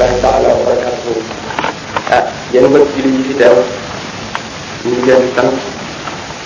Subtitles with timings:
[0.00, 1.06] الله تعالى وبركاته
[2.16, 2.24] ah
[2.56, 3.54] yeen mbëkk julli yi fi teew
[4.88, 5.52] ñu ngi leen sant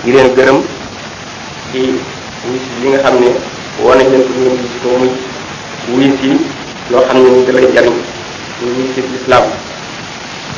[0.04, 0.58] di leen gërëm
[1.70, 1.80] ci
[2.50, 3.30] wis yi nga xam ne
[3.86, 5.10] wane leen ko ngeen gis ko muy
[5.96, 6.32] wis yi
[6.90, 7.96] loo xam ne da lay jariñ
[8.60, 9.44] ñu wis l'islam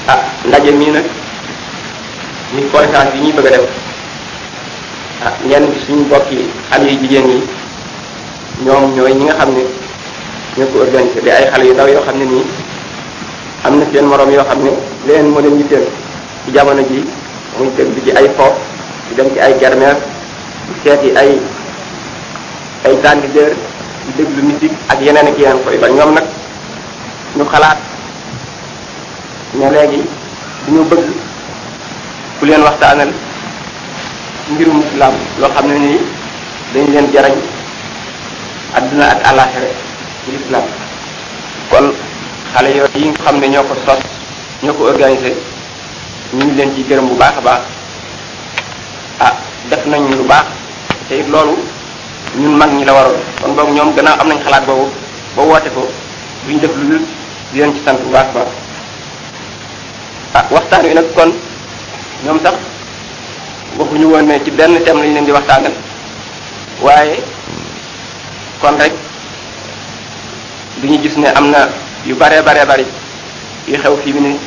[0.08, 0.18] ah
[0.48, 1.06] ndaje mii nag
[2.56, 3.36] ni yang ini bagaimana?
[3.36, 3.66] bëgg a def
[5.26, 6.88] ah ñenn ci suñu mbokk yi xale
[8.64, 9.62] ñoom ñooy ñi nga xam ne
[10.56, 12.44] ñoo ko organiser di ay xale yu ndaw yoo xam ne nii
[13.64, 14.70] am na seen moroom yoo xam ne
[15.06, 15.84] leneen moo leen yitteel
[16.44, 17.00] ci jamono ji
[17.58, 18.52] muy tëgg bi ci ay fo
[19.16, 19.96] dem ci ay germeer
[20.66, 21.40] di seeti ay
[22.84, 23.50] ay tandideur
[24.04, 26.24] di déglu musique ak yeneen ak yeneen koy ba ñoom nag
[27.36, 27.78] ñu xalaat
[29.54, 30.02] ne léegi
[30.66, 31.04] dañu bëgg
[32.40, 33.12] ku leen waxtaanal
[34.52, 36.00] mbirum islam loo xam ne nii
[36.74, 37.34] dañu leen jarañ
[38.76, 39.68] adduna ak àllaaxira
[40.24, 40.64] ci islam
[41.70, 41.86] kon
[42.56, 43.98] xale yooyu yi nga xam ne ñoo ko sos
[44.64, 45.34] ñoo ko organisé
[46.32, 47.60] ñu ngi leen ci gërëm bu baax a baax
[49.20, 49.36] a ah,
[49.70, 50.44] def nañ lu baax
[51.08, 51.52] te it loolu
[52.40, 54.88] ñun mag ñi la waroon kon boog ñoom gannaaw am nañ xalaat boobu
[55.36, 55.84] ba woote ko
[56.46, 57.02] duñ def lu dul
[57.52, 58.48] leen ci sant bu baax a baax
[60.34, 61.30] ah waxtaan wi nag kon
[62.24, 62.54] ñoom sax
[63.78, 65.72] waxuñu woon ne ci benn thème lañ leen di waxtaanal
[66.80, 67.22] waaye
[68.62, 68.92] kon rek
[70.80, 71.68] duñu gis ne am na
[72.08, 72.86] yu bare bare bari
[73.68, 74.38] yu xew fii ne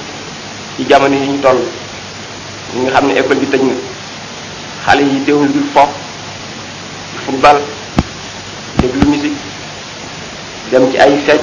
[0.76, 1.60] ci jamono yi ñu toll
[2.74, 3.74] ñi nga xam ne école bi tëj na
[4.86, 5.82] xale yi teewul dul fo
[7.26, 7.58] football
[8.80, 9.36] déglu musique
[10.72, 11.42] dem ci ay fecc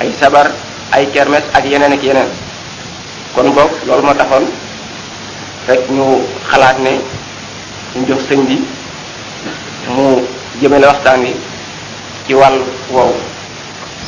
[0.00, 0.50] ay sabar
[0.90, 2.28] ay kermes ak yeneen ak yeneen
[3.34, 4.46] kon boog loolu ma taxoon
[5.68, 6.04] rek ñu
[6.50, 6.92] xalaat ne
[7.94, 8.56] ñu jox sëñ bi
[9.88, 10.20] mu
[10.60, 11.32] jëmale waxtaan wi
[12.26, 12.58] ci wàll
[12.90, 13.31] woowu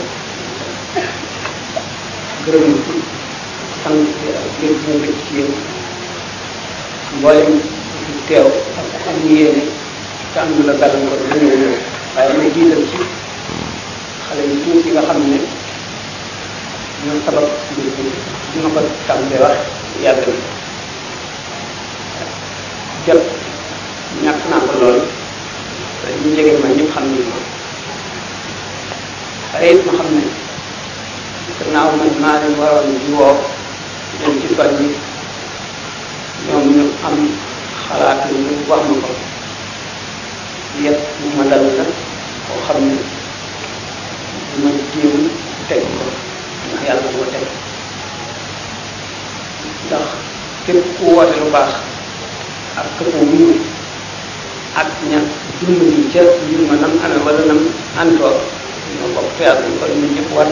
[2.46, 2.66] ग्रह
[3.86, 4.30] संघ के
[4.68, 5.48] लिए
[7.20, 7.60] mboolem
[8.28, 9.64] teew ak am yéene
[10.34, 11.74] te am lu la gàllankoor lu ñëw ñëw
[12.16, 13.00] waaye na jiital ci
[14.26, 15.38] xale yu tuuti nga xam ne
[17.04, 18.04] ñoo sabab mbir bi
[18.54, 19.58] ñu ma ko tàmbalee wax
[20.04, 20.24] yàgg
[22.18, 22.26] na
[23.08, 23.24] jot
[24.24, 25.00] ñàkk naa ko lool
[26.22, 27.38] ñu jege ma ñëpp xam ni ma
[29.52, 30.24] xale it ma xam ne
[31.58, 33.36] gannaaw man maa leen waroon di woo
[34.20, 34.88] leen ci soññi
[36.50, 37.22] ñoom ñu am
[37.88, 39.14] xalaat lu wax na ko
[40.84, 41.84] yépp bu ma dal la
[42.46, 42.96] koo xam ne
[44.52, 45.20] bu ma jéem
[45.68, 46.04] teg ko
[46.68, 47.44] ndax yàlla bu ma teg
[49.88, 50.06] ndax
[50.66, 51.72] képp ku woote lu baax
[52.80, 53.58] ak képp mu
[54.82, 55.20] ak ña
[56.14, 56.22] ca
[56.70, 56.94] ma nam
[57.26, 57.60] wala nam
[58.02, 58.32] antoo
[58.96, 59.40] ñoo bokk
[60.00, 60.48] ñu ñëpp war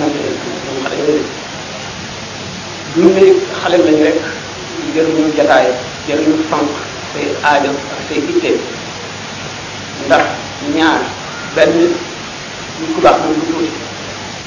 [2.94, 4.20] xale yooyu xale rek
[4.92, 5.68] jëruñu jataay
[6.08, 6.68] jëruñu fonk
[7.14, 8.52] say aajo ak say itte
[10.06, 10.26] ndax
[10.76, 11.00] ñaar
[11.56, 11.94] benn nit
[12.94, 13.72] ku baax mooy ku tuuti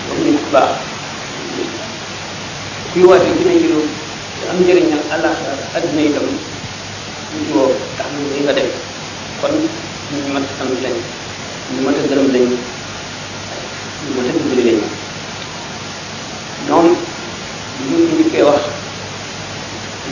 [0.07, 0.71] moom ku baax
[2.93, 3.81] kuy woote dina jëru
[4.37, 6.27] te am njëriñal alaxira adduna itam
[7.33, 8.53] ñu woo tax nga
[9.41, 9.55] kon
[10.13, 10.25] ñu
[10.85, 10.97] lañ
[11.73, 12.45] ñu a gërëm lañ
[14.05, 14.77] ñu a dimbali lañ
[16.67, 16.77] ñu
[17.97, 18.63] ñu koy wax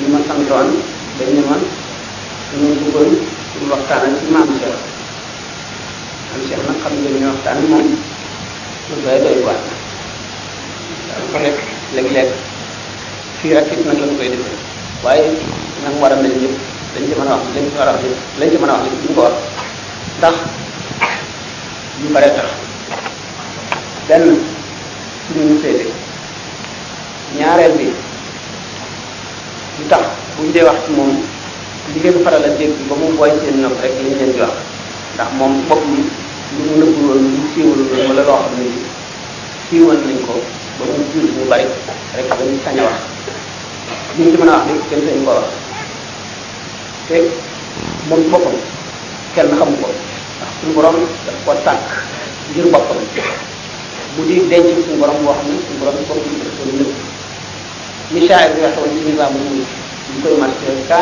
[0.00, 0.66] ñu ma santoon
[1.18, 1.56] dañ ne ma
[2.58, 3.08] ñu bëggoon
[3.58, 4.76] ñu waxtaan ak imam cheikh
[6.32, 7.86] am cheikh nag xam ngeen ñu waxtaan moom
[8.88, 9.60] lu doy doy waat
[11.32, 11.58] ko nekk
[11.94, 12.28] léeg-léeg
[13.38, 14.58] fii rek it nag lañ koy defee
[15.04, 15.26] waaye
[15.84, 16.54] nag war mel ñëpp
[16.94, 18.06] dañ ci wax ci wax ci
[18.62, 19.34] wax ñu ko wax
[22.00, 22.08] ñu
[27.30, 27.88] tax bi
[29.80, 31.10] lutax tax buñ dee wax ci moom
[31.94, 34.50] li ngeen faral a dégg ba mu boy seen nopp rek lañ leen di wax
[35.14, 38.52] ndax moom bopp mi lu mu nëbbul woon lu mu siiwal woon wala loo xam
[38.58, 38.64] ne
[39.70, 40.34] siiwal nañ ko
[40.78, 41.64] ba mu jur mu bari
[42.16, 42.94] rek ba ñu sañ a wax
[44.18, 45.48] liñ ci mën a wax lépp kenn sañ ko wax
[47.08, 47.16] te
[48.08, 48.56] moom boppam
[49.34, 49.88] kenn xam ko
[50.40, 50.94] ndax suñu borom
[51.26, 51.86] daf ko tànk
[52.54, 52.98] ngir boppam
[54.16, 56.90] bu di denc suñu borom wax ni suñu borom boppam dafa nëbb
[58.10, 58.30] كان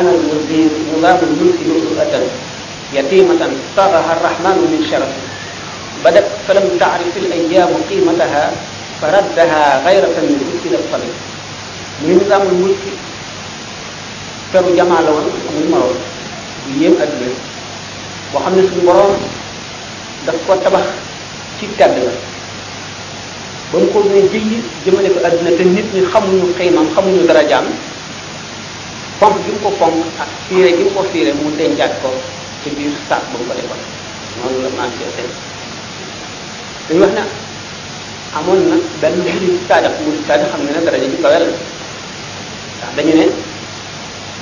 [0.06, 1.58] المدير نظام الملك
[2.94, 3.40] يتيمة
[3.76, 5.22] طغها الرحمن من شرفه
[6.04, 8.44] بدت فلم تعرف الأيام قيمتها
[9.02, 11.14] فردها غيرة من ملك للطريق
[12.02, 12.82] من نظام الملك
[14.52, 15.24] فر جمع لون
[15.56, 15.98] من مرور
[16.68, 17.38] بيم أدوية
[18.34, 19.16] وحمد سنبرون
[20.26, 20.86] دفقوا تبخ
[21.60, 22.12] في التابلة
[23.72, 27.64] ba mu ko nee jëyyi jëmale ko àdduna te nit ñi xamuñu xiimam xamuñu darajaam
[29.18, 32.08] fonk gi mu ko fonk ak fiire gi mu ko fiire mu dencaat ko
[32.62, 33.80] ci biir saak ba mu ko defoon
[34.44, 37.00] noonu la manqué seen
[38.36, 40.76] amoon na benn jullit saadax mu saadax xam ne
[42.92, 43.24] ne ne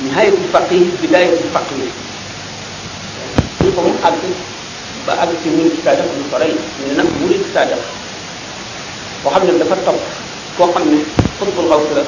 [0.02, 1.78] nihayatul faqih bidayatul faqih
[3.62, 4.26] ñu ko mu àgg
[5.06, 5.12] ba
[7.54, 7.94] saadax
[9.24, 9.96] boo xam ne dafa topp
[10.58, 10.96] koo xam ne
[11.38, 12.04] xutbul xaw si la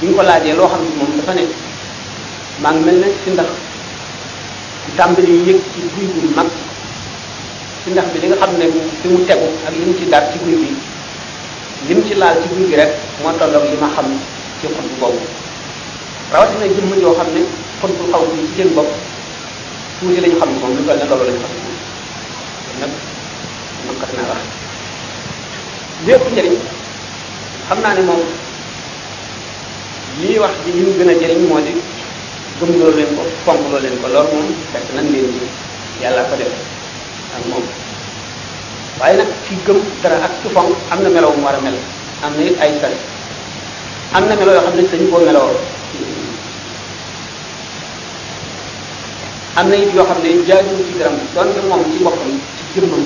[0.00, 1.42] bi ko laajee loo xam ne moom dafa ne
[2.62, 3.46] maa ngi mel ne si ndax
[4.98, 6.46] tàmbali yëg ci guy bu mag
[7.84, 8.66] si ndax bi danga nga xam ne
[9.00, 10.54] fi mu tegu ak li ci daal ci guy
[11.86, 12.90] bi laal ci guy gi rek
[13.22, 14.06] moo tolloog li ma xam
[14.60, 15.20] ci xutbu boobu
[16.32, 17.40] rawatina jëmm yoo xam ne
[17.80, 18.90] xutbul xaw si ci seen bopp
[19.98, 21.52] tuuti la ñu xam ne moom lu toll ne loolu la ñu xam
[22.80, 22.90] nag
[23.86, 24.42] man kat naa wax
[26.06, 26.54] lépp njëriñ
[27.68, 28.20] xam naa ni moom
[30.20, 31.72] lii wax ji li mu gën a jëriñ moo di
[32.60, 35.46] gëm loo leen ko fonk loo leen ko loolu moom fekk nan leen ñi
[36.02, 36.54] yàlla ko def
[37.36, 37.64] ak moom
[39.00, 41.74] waaye nag ci gëm dara ak ci fonk am na melo mu war a mel
[42.24, 42.94] am na it ay sal
[44.14, 45.50] am na melo yoo xam ne dañu koo meloo
[49.58, 52.32] am na it yoo xam ne jaaduwul ci daram doonte moom ci boppam
[52.72, 53.04] ci jëmmam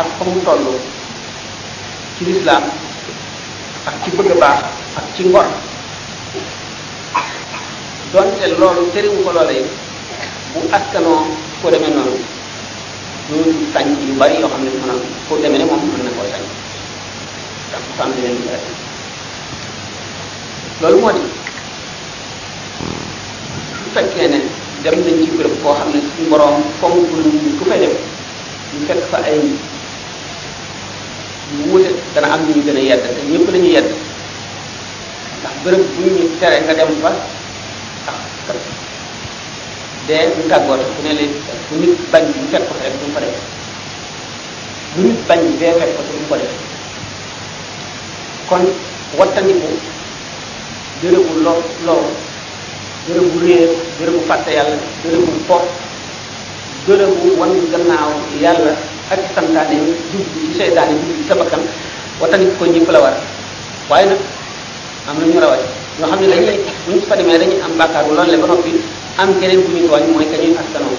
[0.00, 0.72] ak fa mu
[2.22, 2.62] ci lislaam
[3.90, 4.62] ak ci bëgg baax
[4.96, 5.42] ak ci ngor
[8.14, 9.66] donte loolu tëriwu ko loola yi
[10.54, 11.26] bu askanoo
[11.62, 12.14] ko demee noonu
[13.34, 13.38] ñu
[13.74, 16.26] sañ yu bari yoo xam ne maanaam ko demee ne moom mën na koo
[17.98, 18.10] sañ
[20.80, 21.22] loolu moo di
[23.78, 24.38] su fekkee ne
[24.84, 27.22] dem nañ ci béréb koo xam ne suñu boroom fonk lu
[27.58, 27.82] ku dem
[28.72, 29.40] ñu fekk fa ay
[31.56, 33.88] mu wute dana am ñu gëna yedd té ñëpp lañu yedd
[35.40, 37.10] ndax bërëb bu ñu téré nga dem fa
[38.08, 38.58] ak kat
[40.38, 41.24] ñu tagor ku ne lé
[41.68, 43.36] bu nit bañ bu fekk ko rek du ko def
[44.94, 46.52] bu nit bañ dee fekk ko du ko def
[48.48, 48.62] kon
[49.18, 49.70] wattandiku
[51.02, 51.58] bërëbu lor
[53.04, 53.22] dëré
[54.00, 55.62] bërëbu réer yalla dëré yàlla bërëbu
[56.86, 58.10] dëré bërëbu wan gannaaw
[58.42, 58.74] yalla
[59.12, 61.60] ak santaane yi jub ci seytaane jub ci sa bakkan
[62.16, 63.14] watani ko ñëpp la war
[63.92, 64.20] waaye nag
[65.08, 65.66] am na ñu rawati
[66.00, 68.46] ñoo xam ne dañ lay buñ fa demee dañuy am bàkkaar bu loolu le ba
[68.48, 68.72] noppi
[69.20, 70.96] am keneen ku ñu tooñ mooy ka ñuy askanoo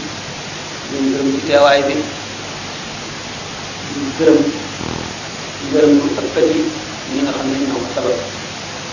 [0.92, 1.94] ñu gërëm ci teewaay bi
[3.96, 4.38] ñu gërëm
[5.70, 6.60] ngërëm bu sëkkal yi
[7.12, 8.18] ñi nga xam ne ñoo ko sabab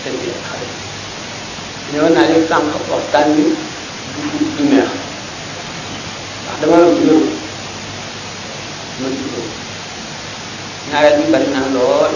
[0.00, 0.68] seen bi ak xale
[1.90, 3.44] ñëw naa leen sànq waxtaan bi
[4.16, 4.24] du
[4.56, 4.90] du neex
[6.46, 6.92] ndax dama wéru
[9.00, 9.40] ma judo
[10.88, 12.12] ñaareel bi bari naa lool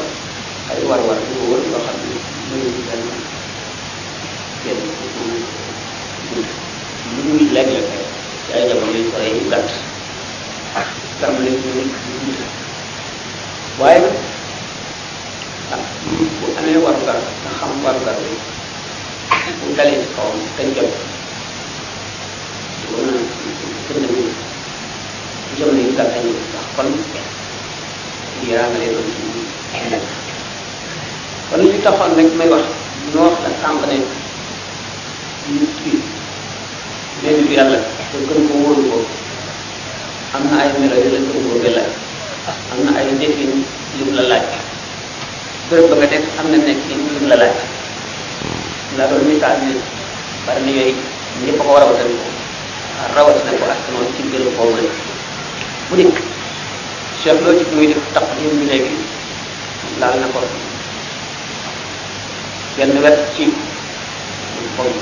[0.71, 2.07] ay war war yu wër loo xam ne
[2.49, 3.05] mënu ñu benn
[4.63, 4.83] kenn
[7.15, 7.87] lu muy léeg-léeg
[8.47, 9.69] ci ay jamono yu sore yu gàtt
[11.21, 11.83] tàmbali ñu
[13.81, 14.01] waaye
[15.69, 18.33] amee war gar nga xam war gar bi
[19.59, 20.89] bu dalee ci kawam te jëm
[22.91, 23.17] ko mën a
[23.89, 24.05] gën
[25.67, 26.87] a mën jëm na yu gar dañu sax kon
[28.41, 29.43] lii raamale doon ci
[31.51, 32.65] kon li taxoon rek may wax
[33.15, 33.97] ñu wax la sànq ne
[35.59, 35.93] nit ki
[37.23, 37.79] benn bi yàlla
[38.13, 38.99] te gën ko wóoru ko
[40.35, 41.83] am na ay melo yu la gën ko bëgg la
[42.73, 43.53] am na ay defin
[43.99, 44.47] yu la laaj
[45.69, 46.81] bërëb ba nga nekk am na nekk
[47.19, 47.57] lu la laaj
[48.97, 49.75] la doon misaal ne
[50.47, 50.97] bari na yooyu
[51.45, 52.11] ñëpp ko war a watal
[53.17, 54.89] rawat na ko ak noonu ci gën koo mën
[55.89, 56.17] bu nekk
[57.21, 58.87] chef loo ci muy def tax yéen ñu nekk
[60.01, 60.39] laal na ko
[62.77, 63.45] benn wet ci
[64.79, 64.95] bopp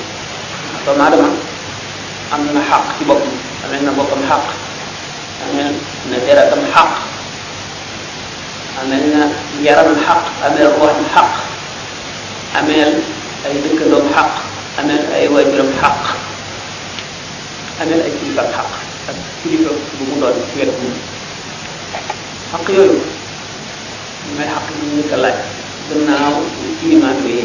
[0.84, 1.28] doomu aadama
[2.34, 4.44] am na xaq ci boppam am na boppam xaq
[5.44, 5.50] am
[6.10, 6.90] na deratam xaq
[8.82, 9.30] أن
[9.62, 11.34] يرى من حق أن الروح من حق
[12.58, 12.70] أن
[13.46, 14.34] أي ذكر من حق
[14.78, 16.04] أن أي واجب من حق
[17.82, 18.72] أن أي كلفة من حق
[19.44, 20.96] كلفة بمضاد في الأمور
[22.52, 23.04] حق يوم
[24.38, 25.42] ما الحق من ذلك الله
[25.90, 26.40] دمنا
[26.82, 27.44] إيمان به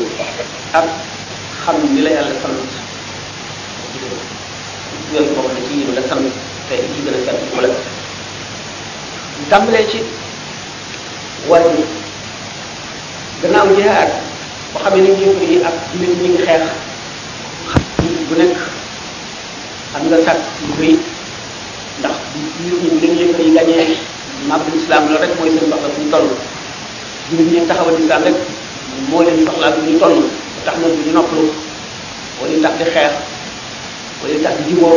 [0.80, 0.90] أب
[1.68, 2.68] خم لا يلا سلم
[5.14, 6.32] يوم ما بنتي ولا سلم
[6.70, 7.70] تيجي بنتي ولا
[9.52, 10.04] دم لا شيء
[11.48, 11.86] wati
[13.44, 14.12] gënaaw jihad
[14.74, 16.62] ba xamé ni jëf yi ak ni ñi xex
[18.28, 18.52] bu nek
[19.96, 21.00] am nga sat lu bari
[22.00, 22.16] ndax
[22.66, 23.78] ñu ñu dañ yëf yi gañé
[24.50, 26.34] mab islam lo rek moy seen bax la fu tollu
[27.32, 28.36] ñu ñi taxawal islam rek
[29.10, 30.24] mo leen soxla bu ñu tollu
[30.66, 31.40] tax na bu ñu noppu
[32.42, 33.12] wala tax di xex
[34.22, 34.90] wala tax di jibo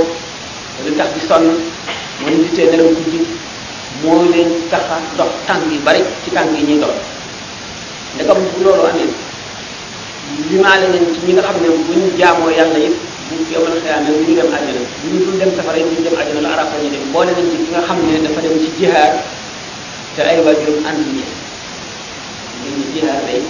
[0.77, 1.45] wala tax di son
[2.25, 3.42] wala di téne rek ci
[4.03, 6.93] moo leen tax a dox tànk yu bari ci tànk yi ñuy dox
[8.15, 9.09] ndaka bu loolu amee
[10.51, 12.97] limaale leen ci ñi nga xam ne bu ñu jaamoo yàlla yëpp
[13.31, 16.41] bu yomal xiyaam rek ñu dem àjjana bu ñu dul dem safara ñu dem àjjana
[16.43, 19.13] la arab ñu dem boole nañ ci ki nga xam ne dafa dem ci jihaar
[20.15, 21.31] te ay waajuram ànd ñi ngir
[22.77, 23.41] ñu jihaar day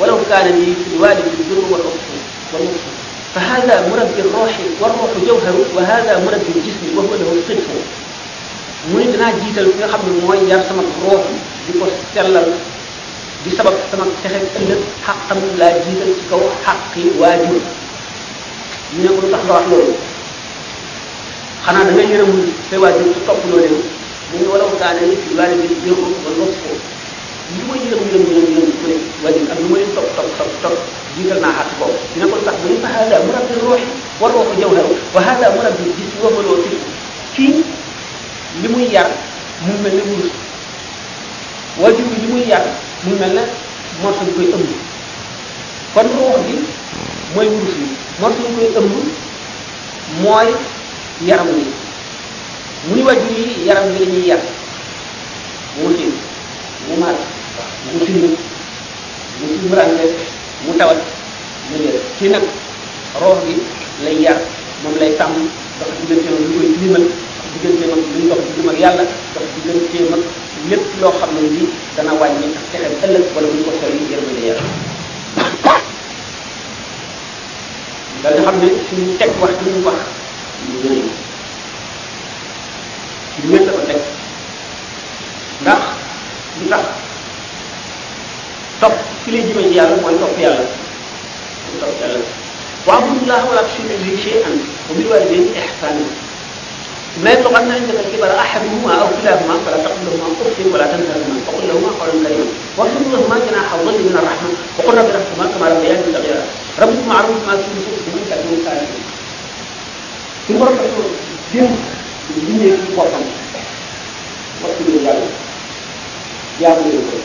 [0.00, 2.14] ولو كان لي في الوالد الذر والمصر
[3.34, 7.66] فهذا مرد الروح والروح جوهر وهذا مرد الجسم وهو له الصدق
[8.94, 11.22] مريد هنا جيتال كي خا مني موي يار سما روح
[11.66, 12.52] ديكو سيلال
[13.44, 14.74] دي سبب سما تخي
[15.06, 17.52] حق تام لا جيتال سي كو حقي واجب
[18.98, 19.94] ني نكو تخ واخ لول
[21.66, 22.32] خانا دا ngay yeureum
[22.70, 23.80] سي واجب توك
[24.32, 25.56] dañu war a waxtaanee ci wàllu
[27.50, 30.50] li ma yëngu yëngu yëngu yëngu ku ne wàññi lu ma leen topp topp topp
[30.62, 30.78] topp
[31.16, 31.38] jiital
[35.14, 35.90] wa hada murabbi
[38.68, 39.06] muy yar
[39.64, 39.98] mu mel
[41.80, 42.62] wajur li muy yar
[43.04, 43.40] mu mel ne
[44.02, 44.70] morso bi koy ëmb
[45.94, 46.54] kon ruux bi
[47.34, 47.86] mooy wurus bi
[48.20, 48.92] morso bi koy ëmb
[50.22, 50.50] mooy
[51.26, 51.72] yaram bi
[52.86, 54.38] mu ni wàjjur yi yaram bi yar
[55.76, 56.12] mu xiin
[56.88, 57.14] mu mar
[57.92, 58.32] mu tilim
[59.40, 60.04] mu tumuranke
[60.64, 60.96] mu tawat
[61.68, 62.42] mu réer kii nag
[63.20, 63.54] roox gi
[64.04, 64.38] lay yar
[64.82, 65.36] moom lay sàmm
[65.78, 67.04] dox digganteem lu koy tilimal
[67.38, 70.06] dox digganteem ak luy dox digganteem ak yàlla dox digganteem
[70.70, 74.00] lépp loo xam ne lii dana wàññi ak texem ëllëg wala bu ñu ko sori
[74.10, 74.66] yërmande yàlla
[78.22, 79.98] danga xam ne suñu teg wax duñu wax
[80.68, 81.02] lu rëy
[83.46, 84.00] lu wér la ko teg
[85.64, 85.82] ndax
[86.60, 86.84] lu tax
[88.80, 88.94] top
[89.24, 90.64] fi lay jëmee ci yàlla mooy topp yàlla
[91.80, 92.22] topp yàlla
[92.86, 94.50] واعبدوا الله ولا تشركوا به شيئا
[94.90, 96.04] وبالوالدين احسانا
[97.24, 101.90] ما يبلغن عندك الكبر احدهما او كلاهما فلا تقل لهما اف ولا تنهرهما وقل لهما
[102.00, 102.30] قولا كريما
[102.78, 106.42] واغفر لهما جناح الظل من الرحمه وقل رب ارحمهما كما ربياني صغيرا
[106.82, 108.80] ربكما عرف ما في نفوسكم من كان من كان
[110.46, 110.80] في مرة
[111.52, 111.72] دين
[112.36, 113.22] lu bindee ci poosam
[114.60, 115.28] mooy ci biir yàlla
[116.62, 117.16] yàlla leen ko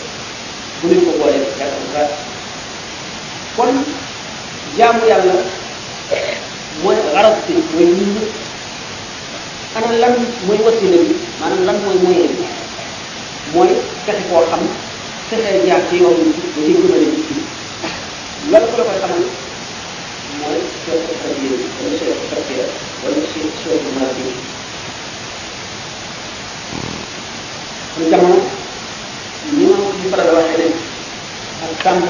[0.81, 2.12] bu leen ko boolee yàlla bu baax
[3.55, 3.69] kon
[4.77, 5.33] jaamu yàlla
[6.83, 8.27] mooy xaras bi mooy nit ñi
[9.77, 10.13] ana lan
[10.47, 12.43] mooy wasila bi maanaam lan mooy moyen bi
[13.53, 13.69] mooy
[14.05, 14.62] fexe koo xam
[15.29, 16.17] fexe jaar ci yoon
[16.55, 17.43] bi ba ci gëmale nit ñi
[18.51, 19.24] loolu ku la koy xamal
[20.41, 22.67] mooy soo ko xamee wala soo ko xamee
[23.01, 24.54] wala soo ko mën a
[27.97, 28.35] ñu jamono
[29.57, 30.67] ñu ñu faral waxee ne
[31.63, 32.01] ak sàmm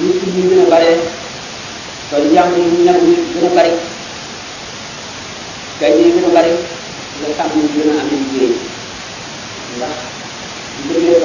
[0.00, 0.92] ñu ci ñu gën a bare
[2.10, 3.12] loolu njàng ñu ñam ñu
[3.42, 3.70] gën bare
[5.80, 6.50] gay ñu gën bare
[7.20, 8.54] nga sàmm ñu gën am ñu jëriñ
[9.76, 9.94] ndax
[10.88, 11.22] ñu ak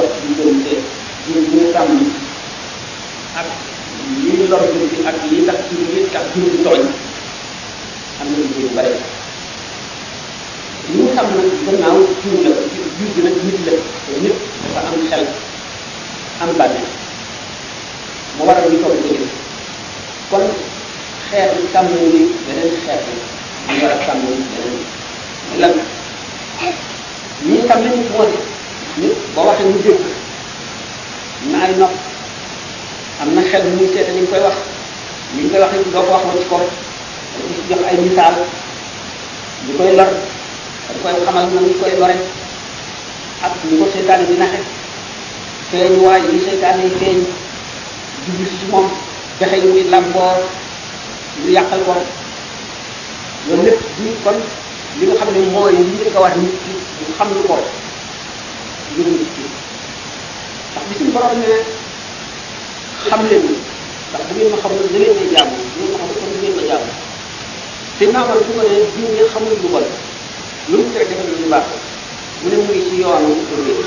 [4.50, 4.62] lor
[5.08, 5.60] ak li tax
[6.14, 6.82] tax
[8.22, 8.30] am
[8.78, 8.92] bare
[10.96, 13.74] ñu xam nag gannaaw jiw la jiw bi nag nit la
[14.22, 14.34] nit
[14.74, 15.26] dafa am xel
[16.42, 16.82] am bànne
[18.40, 19.22] mu waral ñu toog dëgg
[20.32, 20.42] kon
[21.30, 23.12] xeet bi sàmm ni beneen xeet bi
[23.74, 24.76] ñu war a sàmm ni beneen
[25.62, 25.74] lan
[27.50, 28.38] ñi tam li ñu moo di
[29.02, 30.02] nit boo waxee mu dégg
[31.42, 31.94] am na ay nopp
[33.22, 34.56] am na xel muy seete ni ñu koy wax
[35.34, 36.58] ni ñu koy wax doo ko wax loo ci ko
[37.38, 38.34] dañ ci jox ay misaal
[39.68, 40.10] ñu koy lor
[40.90, 42.16] daf koy xamal na mu koy lore
[43.46, 44.58] ak ni ko seytaane di naxe
[45.70, 47.18] feeñ waay yi seytaane yi feeñ
[48.26, 48.88] jublu ci moom
[49.38, 50.34] pexe yi muy lamboo
[51.46, 51.94] lu yàqal ko
[53.46, 54.38] loolu lépp di kon
[54.98, 57.56] li nga xam ne mooy li ñu ko wax nit ki ñu xam lu ko
[58.98, 59.42] yërëm nit ki
[60.74, 61.50] ndax bi suñu borom ne
[63.10, 63.46] xam leen
[64.10, 66.38] ndax bu ngeen ma xamul da ngeen may jaamu bu ngeen ma xamul kon da
[66.42, 66.92] ngeen ma jaamu
[67.98, 69.88] te naa ko ne diw ngeen xamul lu bon
[70.70, 71.66] lu mu def defal lu ñu baax
[72.42, 73.80] mu ne mu ngi ci yoonu pour wér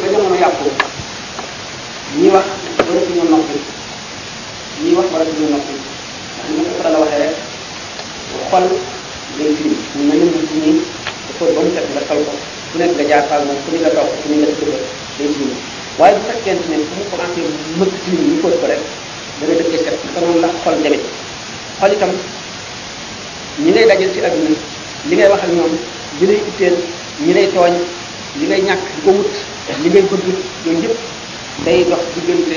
[0.00, 0.64] ba jamono yàqu
[2.16, 2.44] ñi wax
[2.88, 3.56] waratuñu noppi
[4.84, 7.34] ñi wax waratuñu noppi ndax ni ko la waxee rek
[8.50, 8.66] xol
[9.36, 10.26] day firi ñu ma ci
[10.64, 10.76] nii
[11.28, 12.34] dafa bon mu set nga sol ko
[12.72, 14.70] ku nekk nga jaar faal moom ku ni nga toog ku ni nga tëdd
[15.20, 15.52] day firi
[16.00, 17.40] waaye bu fekkente ne fu mu commencé
[17.78, 18.80] mëkk ci ñu ko ko rek
[19.40, 21.00] dana dëkke set naka noonu la xol demee
[21.78, 22.12] xol itam
[23.64, 24.50] ñi ngay dajal ci àdduna
[25.08, 25.72] li ngay wax ak ñoom
[26.20, 26.76] li lay itteel
[27.24, 27.74] ñi lay tooñ
[28.38, 29.32] li ngay ñàkk di ko wut
[29.82, 30.98] li ngay bëgg yooyu yëpp
[31.64, 32.56] day dox diggante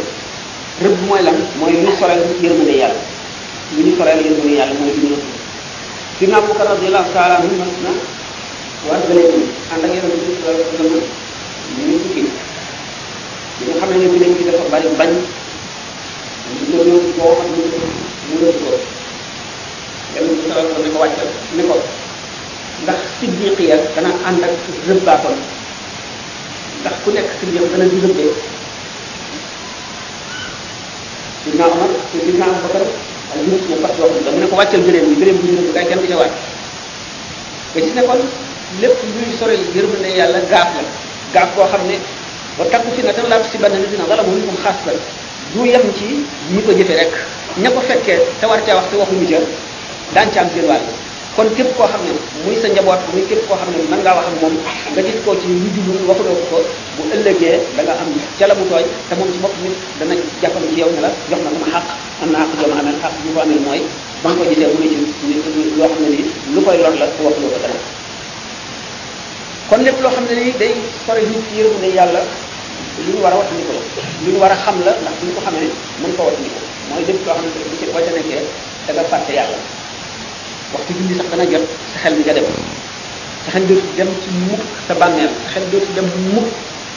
[0.83, 3.01] rëbb mooy lan mooy lu soral yërmande yàlla
[3.75, 5.35] lu ñu soral yërmande yàlla mooy lu ñu rëbb
[6.17, 7.91] si naa ko karat yàlla taala mu mas na
[8.87, 9.41] war bële ñu
[9.75, 12.21] ànd ak yàlla bi sallallahu alayhi wasallam ñu tukki
[13.55, 15.11] bi nga xam ne bi dañ ci dafa bari bañ
[16.55, 17.61] ñu dëglu ko wax ñu
[18.27, 18.71] mu rëbb ko
[20.13, 21.75] yàlla bi sallallahu alayhi wasallam ne ko wàccal ne ko
[22.83, 24.53] ndax siddiqiya dana ànd ak
[24.87, 25.37] rëbbaakoon
[26.81, 28.31] ndax ku nekk siddiq dana di rëbbee
[31.57, 32.83] naaw Omar Seydina Abubakar
[33.29, 35.73] ak ñëpp ñoom fas yoo xam ne ko wàccal gëréem yi gëréem bu ñu rëbb
[35.73, 36.35] kay kenn di ca wàcc
[37.73, 38.21] ba gis ne kon
[38.81, 39.55] lépp luy sore
[40.01, 40.83] ne yàlla gaaf la
[41.33, 41.97] gaaf koo xam ne
[42.57, 44.93] boo takku fi na tan laatu si bann ni dina wala moom xaas la
[45.53, 47.13] du yem ci ñi ko jëfe rek
[47.57, 49.39] ña ko fekkee te war caa wax te waxuñu ca
[50.13, 50.85] daan ca am seen wàll
[51.39, 52.11] kon képp koo xam ne
[52.45, 54.55] muy sa njaboot muy képp koo xam ne mën ngaa wax ak moom
[54.95, 56.57] nga gis ko ci lu jubul waxuloo ko ko
[56.95, 60.63] bu ëllëgee danga am ca la mu tooy te moom ci bopp nit dana jàppal
[60.69, 61.85] ci yow ne la jox na lu ma xaq
[62.23, 63.81] am na xaq joo ma amel xaq bi ko amel mooy
[64.23, 67.19] ba nga ko mu ne ci loo xam ne nii lu koy lor la te
[67.25, 67.71] waxuloo ko
[69.69, 70.73] kon lépp loo xam ne nii day
[71.05, 72.21] sore nit ci yërëm ne yàlla
[73.05, 73.79] lu ñu war a wattandiku la
[74.23, 75.67] lu ñu war a xam la ndax bu ñu ko xamee
[76.01, 78.41] mën ko wattandiku mooy lépp loo xam ne bu ci boo ca nekkee
[78.85, 79.59] da nga fàtte yàlla
[80.73, 82.45] waxtu julli sax dana jot sa xel bi nga dem
[83.45, 86.47] sa xel dootu dem ci mukk sa bànneel sa xel dootu dem mukk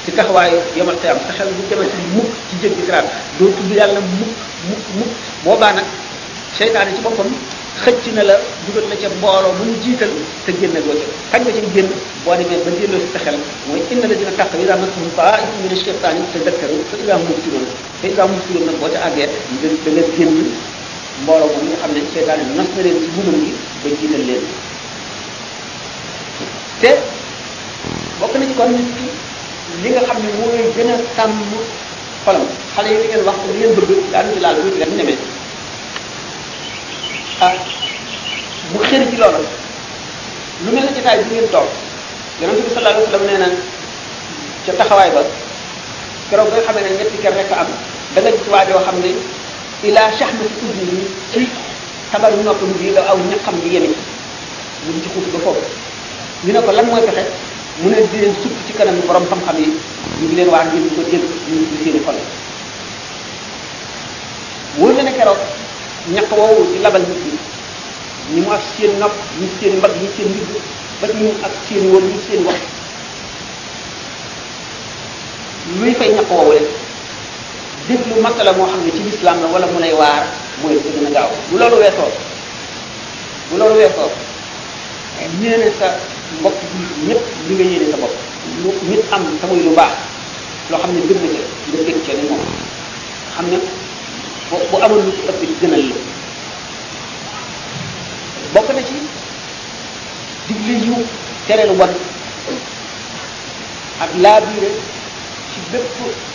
[0.04, 3.06] ci taxawaayu yomal xiyam sa xel bu demee ci mukk ci jéggi siraat
[3.38, 4.32] doo tudd yàlla mukk
[4.68, 5.10] mukk mukk
[5.44, 5.86] boobaa nag
[6.58, 7.28] seytaane ci boppam
[7.82, 8.34] xëcc na la
[8.66, 10.12] dugal la ca mbooloo bu mu jiital
[10.44, 11.88] te génne goo ca kañ nga ci génn
[12.24, 15.10] boo demee ba delloo si sa xel mooy a la dina tàq bi daa masahum
[15.16, 17.66] a mina shaytaani tazakkaru fa idaa hum mubsiruun
[18.00, 19.26] fa idaa hum mubsiruun nag boo ca àggee
[19.84, 20.42] da nga
[21.22, 24.44] mbooloo moom nga xam ne seytaane nas na leen ci mbugal gi ba jiital leen
[26.80, 26.90] te
[28.18, 29.06] bokk na ci kon nit ki
[29.82, 31.32] li nga xam ne mooy gën a tàmm
[32.24, 34.94] xolam xale yi li ngeen wax li ngeen bëgg daanu ci laal ah bu ngeen
[34.98, 35.18] ñemee
[37.46, 37.54] ah
[38.72, 39.40] mu xëri ci loolu
[40.64, 41.68] lu mel ne jotaay bi ngeen toog
[42.40, 43.54] yonent bi sallallahu alayhi
[44.66, 45.22] ca taxawaay ba
[46.28, 47.70] keroog ba nga xamee ne ñetti ker rek am
[48.14, 48.46] da nga gis
[48.86, 49.10] xam ne
[49.84, 51.00] الى شحم اذني
[51.34, 51.42] في
[52.14, 53.94] تبر نوب دي لا او نخم دي يني من
[55.02, 55.58] جي خوف بفوف
[56.44, 57.24] ني نكو لان موي فخه
[57.82, 59.64] من دي لين سوف سي كانم بروم خم خم ني
[60.20, 62.18] دي لين وار دي كو جيل ني دي سي فال
[64.78, 65.36] وون نا كرو
[66.14, 67.24] نخ وو دي لبال نيت
[68.32, 70.46] ni mo ak seen nopp ni seen mbag ni seen nit
[76.28, 76.36] ba
[77.88, 80.26] def lu mag la moo xam ne ci lislaam la wala mu lay waar
[80.62, 82.10] mooy lu gën a gaaw bu loolu weesoo
[83.50, 84.10] bu loolu weesoo
[85.42, 85.88] yéene sa
[86.40, 88.12] mbokk bi ñëpp li nga yéene sa bopp
[88.62, 89.92] lu nit am te lu baax
[90.70, 93.60] loo xam ne gën na ca nga gën ca ni
[95.82, 95.92] ci
[98.54, 98.94] ëpp na ci
[100.46, 100.94] digle yu
[101.46, 101.90] tere lu bon
[104.02, 104.70] ak laa biire
[105.52, 106.31] ci bépp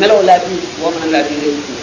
[0.00, 1.74] melaw laa biir boo mën a laa biir ci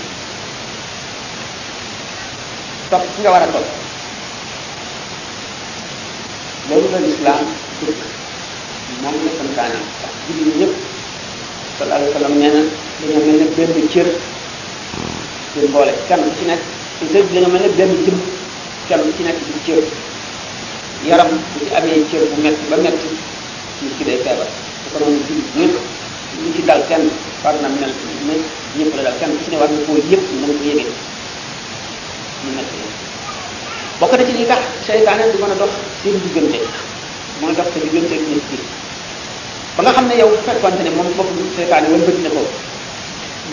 [2.90, 3.66] topp ci nga war a topp
[6.70, 7.46] loolu la lislaam
[7.86, 8.02] dëkk
[9.02, 10.74] moom la santaane ndax julli ñëpp
[11.78, 12.62] sallallahu alayhi wa nee na
[13.02, 14.08] dañoo mel ne benn cër
[15.54, 16.64] di mboole kenn ci nekk
[16.98, 18.18] ci mel ne benn jëm
[18.88, 19.84] kenn ci nekk cër
[21.08, 23.10] yaram bu ci amee cër bu metti ba metti
[23.98, 24.48] ki day feebar
[24.92, 25.20] ko noonu
[25.58, 25.76] ñëpp
[26.42, 27.10] li ci dal kenn
[27.44, 27.94] war na mel
[28.28, 28.36] ne
[28.78, 30.90] ñëpp la dal kenn ku ci ne war na koo yëpp na nga ko yëgee
[32.44, 32.72] ñu nekk
[34.00, 36.60] bokk na ci li tax seytaane du mën a dox seen diggante
[37.40, 38.58] mën a dox sa diggante ak nit ki
[39.76, 42.42] ba nga xam ne yow bu fekkonte ne moom bopp seytaane wala bëgg na ko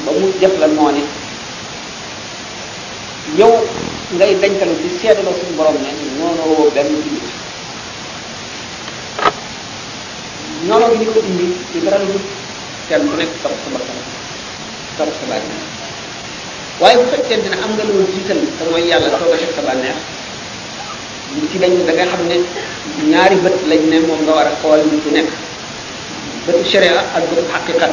[0.05, 1.03] ba mu jëf la noonu
[3.37, 3.53] yow
[4.17, 7.29] ngay dencalu di seetaloo suñu borom ne noonu benn jullit
[10.67, 12.21] noonu gi ñu ko indi ci dara lu
[12.91, 14.03] xel mu nekk sabab sama xel
[14.99, 15.65] sabab sa bànneex
[16.83, 19.63] waaye bu fekkente ne am nga loolu jiital te mooy yàlla soog a def sa
[19.69, 19.99] bànneex
[21.39, 22.37] lu ci dañ da nga xam ne
[23.11, 25.31] ñaari bët lañ ne moom nga war a xool nit ku nekk
[26.47, 27.87] bëtu sharia ak bëtu xaqiqa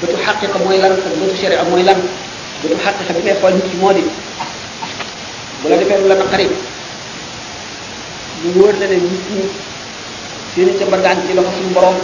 [0.00, 1.98] bëtu xaqiqa mooy lan ak bëtu sharia mooy lan
[2.62, 4.02] bëtu xaqiqa bi ngay xool nit ki moo di
[5.60, 6.46] bu la defee lu la naqari
[8.42, 9.42] ñu wóor la ne nit ñi
[10.54, 11.98] seeni ca mbagaan ci loxo suñu borom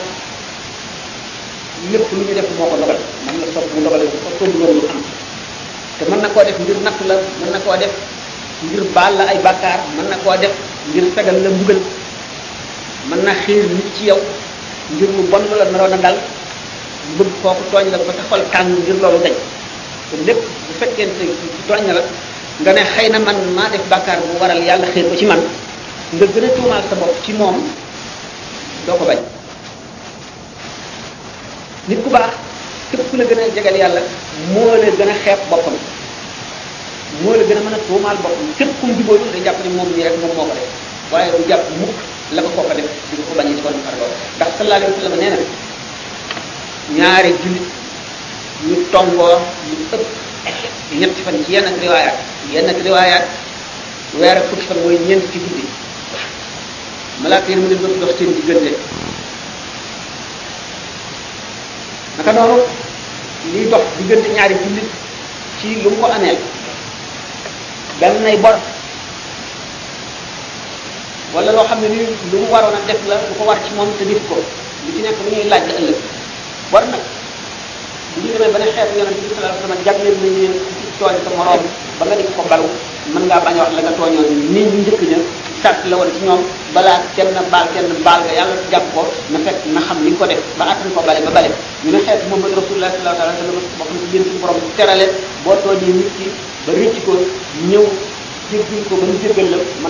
[1.91, 4.67] lépp lu ñu def moo ko dogal man la sopp mu dogal ko sopp mu
[4.71, 5.01] lu am
[5.99, 7.91] te mën na koo def ngir natt la mën na koo def
[8.63, 10.53] ngir baal la ay bàkkaar mën na koo def
[10.93, 11.79] ngir fegal la mbugal
[13.11, 14.21] mën na xiir nit ci yow
[14.95, 16.17] ngir lu bon la naroon a dal
[17.19, 19.35] bëgg kooku tooñ la ba sa xol tàng ngir loolu dañ
[20.11, 22.03] te lépp bu fekkente ci tooñ la
[22.63, 25.41] nga ne xëy na man maa def bàkkaar bu waral yàlla xiir ko ci man
[26.15, 27.57] nga gën a tuumaal sa bopp ci moom
[28.87, 29.19] doo ko bañ
[31.89, 32.31] nit ku baax
[32.91, 34.01] képp ku la gën a jegal yàlla
[34.53, 35.75] moo la gën a xeeb boppam
[37.23, 39.89] moo la gën a mën a tuumaal boppam képp ku mu jubóoyul jàpp ne moom
[39.95, 40.71] nii rek moom moo ko def
[41.13, 41.99] waaye du jàpp mukk
[42.35, 45.47] la ko kooka def di ko ko bañ a ci borom fargoo ndax sallallahu
[46.97, 47.67] ñaari jullit
[48.67, 50.05] ñu tongoo ñu ëpp
[51.01, 51.37] ñetti fan
[54.49, 55.65] fukki fan mooy ñeent ci guddi
[57.23, 58.71] malaaka yi mu leen doon dox seen diggante
[62.23, 62.57] naka noonu
[63.53, 64.89] liy dox diggante ñaari jullit
[65.59, 66.39] ci lu mu ko ameel
[68.01, 68.55] benn nay bor
[71.35, 71.99] wala loo xam ne ni
[72.31, 74.37] lu mu waroon a def la lu ko war ci moom te def ko
[74.87, 75.99] lu ci nekk lu ñuy laaj la ëllëg
[76.71, 77.03] bor nag
[78.17, 81.17] bu ñu ba ne xeetu yonent bi sallallahu alayhi wasallam jagleel nañ leen ci tooñ
[81.25, 81.63] sa morom
[81.99, 82.69] ba nga di ko balu
[83.15, 85.19] mën ngaa bañ wax la nga tooñoon nit ñu njëkk ña
[85.63, 86.43] sàtt la war ci ñoom
[86.77, 89.01] balaa kenn baal kenn baal nga yàlla jàpp ko
[89.33, 91.49] na fekk na xam li ko def ba attan ko bale ba bale
[91.85, 95.05] ñu ne xeet moom rasulullah sallallahu alayhi wasallam bokk na ci borom terale
[95.99, 96.11] nit
[96.67, 97.13] ba rëcc ko
[98.89, 99.43] ko ba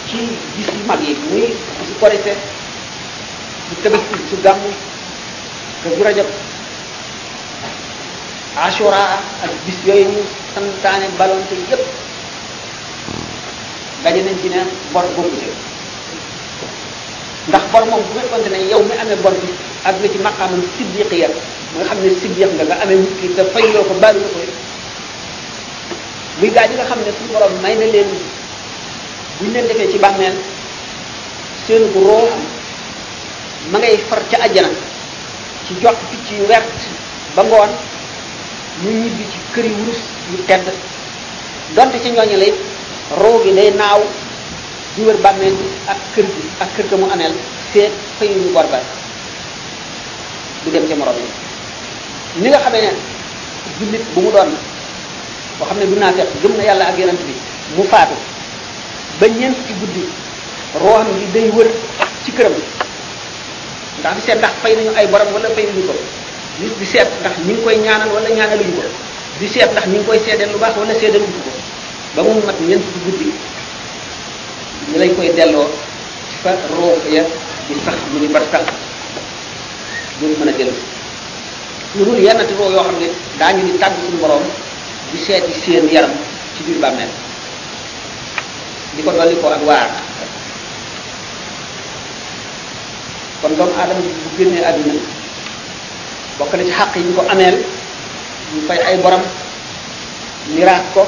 [0.08, 0.16] ci
[0.56, 2.32] bis yu mag yi muy bisu korite
[3.68, 4.70] su tabaski su gàmmu
[5.84, 6.26] su rajab
[8.64, 10.20] ashura ak bis yooyu ñu
[10.54, 11.84] santaane balante yépp
[14.04, 14.60] daje nañ ci ne
[14.92, 15.46] bor boobu ci
[17.48, 19.52] ndax bor moom bu fekkonte ne yow mi amee bor bi
[19.84, 23.42] ak nga ci si siddiqiya nga xam ne siddiq nga nga amee nit ki te
[23.52, 24.40] fayloo ko baalu ko
[26.40, 28.08] muy gaa yi nga xam ne suñu borom may na leen
[29.36, 30.34] bu ñu leen defee ci bàmmeel
[31.66, 32.30] seen bu roof
[33.70, 34.70] ma ngay far ca àjjana
[35.66, 36.70] ci jox picc yu wert
[37.36, 37.70] ba ngoon
[38.82, 40.00] ñu ñibbi ci kër këri wurus
[40.32, 40.64] yu tedd
[41.76, 42.52] donte ci ñooñu lay
[43.20, 44.00] roo gi day naaw
[44.94, 47.34] di wër bàmmeel bi ak kër gi ak kër ga mu ameel
[47.72, 48.80] feet fayuñu bor ba
[50.64, 52.90] du dem ca morom yi ni nga xamee ne
[53.78, 54.52] jullit bu mu doon
[55.60, 57.34] koo xamne ne du naafeq gëm na yalla ak yonent bi
[57.76, 58.14] mu faatu
[59.20, 60.02] ba ñeent ci guddi
[60.80, 61.68] roxam bi day wër
[62.24, 62.56] ci kërëm
[64.00, 65.94] ndax di sét ndax fay nañu ay borom wala fay ñu ko
[66.60, 68.82] nit di sét ndax ñi ngi koy ñaanal wala ñaanal ñu ko
[69.40, 71.50] di sét ndax ñi ngi koy sédel lu baax wala sédel lu ko
[72.14, 73.26] ba mu mat ñeent ci guddi
[74.92, 75.68] ñu lay koy delo
[76.30, 77.22] ci fa roo ya
[77.68, 78.64] di sax mu ni bar sax
[80.20, 80.74] du mëna a dellu
[81.96, 84.42] lu dul yennati roo yoo xam ne daañu di tàgg suñu borom
[85.10, 86.10] di seeti seen yaram
[86.54, 87.10] ci biir bàmmeel
[88.94, 89.90] di ko dolli ko ak waar
[93.42, 95.02] kon doomu aadama bu génnee àdduna
[96.38, 97.56] bokk na ci xàq yi ñu ko ameel
[98.54, 99.22] ñu fay ay boram
[100.54, 101.02] miraat ko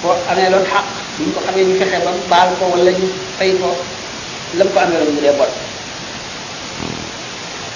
[0.00, 0.84] ko ameeloon xaq
[1.20, 3.68] ñu ko xamee ñu fexe ba baal ko wala ñu fay ko
[4.56, 5.50] lam ko ameeloon ñu dee bor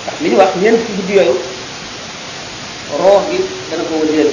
[0.03, 1.37] ndax li ñu wax ñeent guddi yooyu
[2.99, 3.39] roh gi
[3.71, 4.31] kemudian ko wëndeel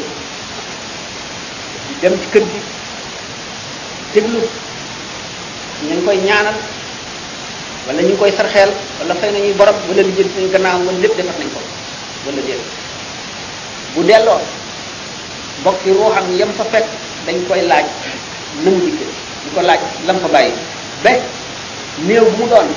[2.01, 2.59] dem ci kër gi
[4.13, 4.41] déglu
[5.85, 6.57] ñu ngi koy ñaanal
[7.87, 10.97] wala ñu ngi koy sarxeel wala fay nañuy borom wala li jël suñu gannaaw wala
[11.03, 11.59] lépp defar nañ ko
[12.25, 12.37] wala
[13.93, 14.01] bu
[18.81, 20.53] di laaj lam fa bàyyi
[21.03, 21.11] ba
[22.07, 22.67] néew mu doon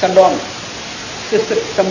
[0.00, 0.34] sa doom
[1.76, 1.82] sa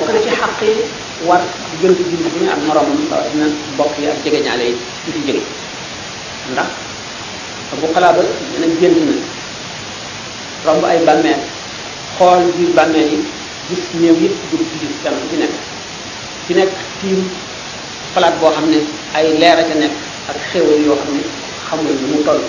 [0.00, 0.72] bokk na ci xaq yi
[1.28, 1.42] war
[1.76, 6.68] diggante jullit bu ne ak moroomam rawatina bokk yi ak jegeñaale yi ñu fi ndax
[7.78, 9.14] bu xalaat ba dina gént na
[10.64, 11.40] romb ay bàmmeel
[12.16, 13.18] xool biir bàmmeel yi
[13.68, 14.64] gis néew yëpp dugg
[15.30, 15.52] ci nekk
[16.46, 17.20] ci nekk tiim
[18.14, 18.80] palaat boo xam ne
[19.14, 19.92] ay leer a ca nekk
[20.32, 21.22] ak xéwal yoo xam ne
[21.68, 22.40] xamul ni mu toll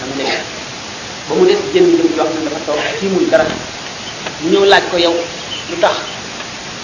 [0.00, 0.36] dama nekk
[1.28, 3.44] ba mu des jënd jëm yoo xam ne dafa toog tiimul dara
[4.44, 5.14] ñu ñëw laaj ko yow
[5.72, 5.96] lu tax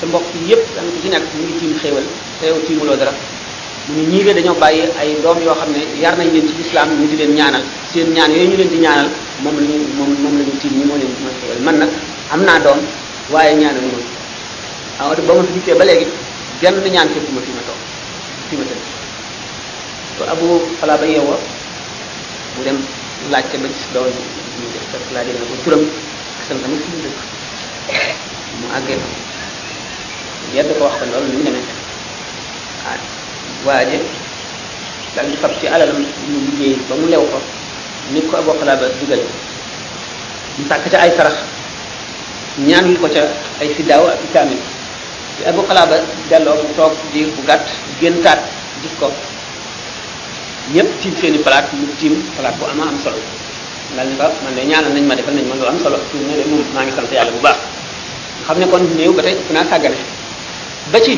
[0.00, 2.04] sa mbokk yépp kenn ku ci nekk ñu ngi tiim xéewal
[2.40, 3.12] te yow tiimuloo dara
[3.88, 6.54] mu ni ñii de dañoo bàyyi ay doom yoo xam ne yar nañ leen ci
[6.59, 9.09] lislaam ñu di leen ñaanal seen ñaan yooyu ñu leen di ñaanal
[9.42, 11.90] moom lañu moom moom la ñu moo leen mooy xéewal man nag
[12.33, 12.80] am naa doom
[13.30, 14.02] waaye ñaanal moom
[14.98, 16.07] aw ba ma fi ba léegi
[16.61, 17.80] genn ñaan fekk ma toog
[18.48, 18.83] fi ma tëdd
[20.18, 20.46] to abu
[20.80, 21.38] fala ba yeewoo
[22.57, 22.78] mu dem
[23.30, 24.22] laajte ba gis doom bi
[24.59, 25.80] mu dëkk
[28.61, 29.33] mu àggee fa
[30.54, 31.66] yàgg ko waxtaan loolu ni mu demee
[32.90, 32.96] ah
[33.66, 33.82] waa
[35.14, 37.38] dal di fab ci alalam ñu liggéey ba mu lew ko
[38.14, 39.22] nit ko aboo xalaa ba digal
[40.58, 41.34] mu tak ci ay sarax
[42.68, 43.20] ñaanul ko ca
[43.60, 44.60] ay fidaw ak kamil
[45.36, 45.96] ci abu xalaaba
[46.30, 47.66] delloo mu tok di bu gàtt
[48.00, 48.40] géntaat
[48.82, 49.10] di ko
[50.74, 53.18] ñepp ci seeni palaat mu tim palaat bu ama am solo
[53.98, 56.16] dal ni ba man de ñaanal nañ ma defal nañ ma lu am solo fi
[56.28, 57.58] ne de ma ngi sant yalla bu baax
[58.46, 59.66] xamne kon neew ba tey ëpp naa
[60.92, 61.16] ba ci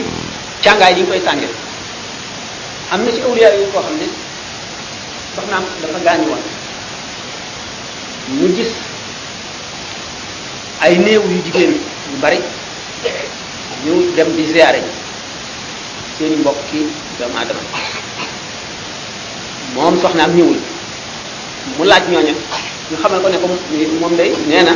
[0.62, 1.46] càngaay yi ñu koy sànge
[2.90, 4.06] am na ci awliya yi koo xam ne
[5.34, 6.40] soxnaam dafa gaañu woon
[8.40, 8.68] ñu gis
[10.80, 11.72] ay néew yu jigéen
[12.10, 12.38] yu bari
[13.84, 14.90] ñu dem di ziyaare ji
[16.16, 16.80] seeni mbokk yi
[17.18, 17.60] doomu aadama
[19.74, 20.58] moom soxnaam ñëwul
[21.78, 22.34] mu laaj ñooñu
[22.90, 23.46] ñu xamal ko ne ko
[24.00, 24.72] moom day nee na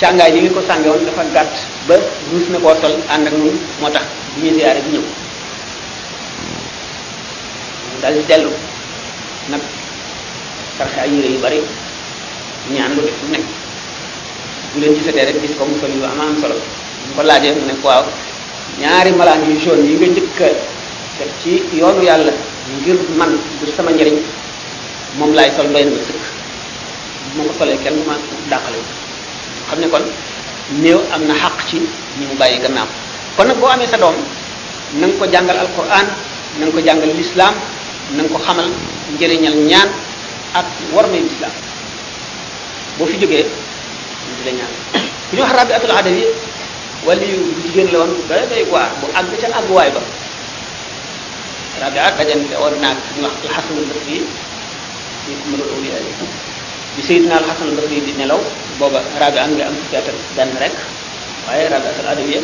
[0.00, 1.50] càngaay yi ngi ko sànge woon dafa gàtt
[1.88, 1.94] ba
[2.30, 4.02] ruus na koo sol ànd ak ñun moo tax
[4.36, 5.04] bi ñuy ziyaare bi ñëw
[8.02, 8.50] dal di dellu
[9.50, 9.60] nag
[10.78, 11.60] sarxe ay yére yu bari
[12.72, 13.44] ñaan lu def lu nekk
[14.72, 16.54] bu leen gisatee rek gis ko mu sol yu am am solo
[17.08, 18.04] bu ko laajee mu ne waaw
[18.80, 20.36] ñaari malaan yu jaune yi nga njëkk
[21.18, 22.32] def ci yoonu yàlla
[22.80, 24.16] ngir man ngir sama njëriñ
[25.18, 26.24] moom laay sol doy na ma sëkk
[27.32, 28.16] bu ma ko solee kenn du ma
[28.50, 28.82] dàqale
[29.68, 30.02] xam ne kon
[30.82, 31.78] néew am na xaq ci
[32.18, 32.86] ñi mu bàyyi gannaaw
[33.36, 34.14] kon nag boo amee sa doom
[34.94, 36.06] na nga ko jàngal alquran
[36.58, 37.54] na nga ko jàngal lislaam
[38.14, 38.66] na nga ko xamal
[39.14, 39.88] njëriñal ñaan
[40.54, 41.52] ak warmay lislaam
[42.98, 43.46] boo fi jógee
[44.28, 44.72] ñu di la ñaan
[45.30, 46.24] ku ñu wax rabiatul adawi
[47.06, 50.00] wali yu jigéen la woon doy day waar bu àgg ca àgguwaay ba
[51.80, 54.18] rabia te woon naag ñu wax alxasan basri
[55.28, 56.12] ñu ko mënul awliyaa yi
[56.94, 58.40] bi sayidina alxasan basri di nelaw
[58.78, 60.74] booba am nga am ci théâtre benn rek
[61.46, 62.40] waaye raagatul adawiya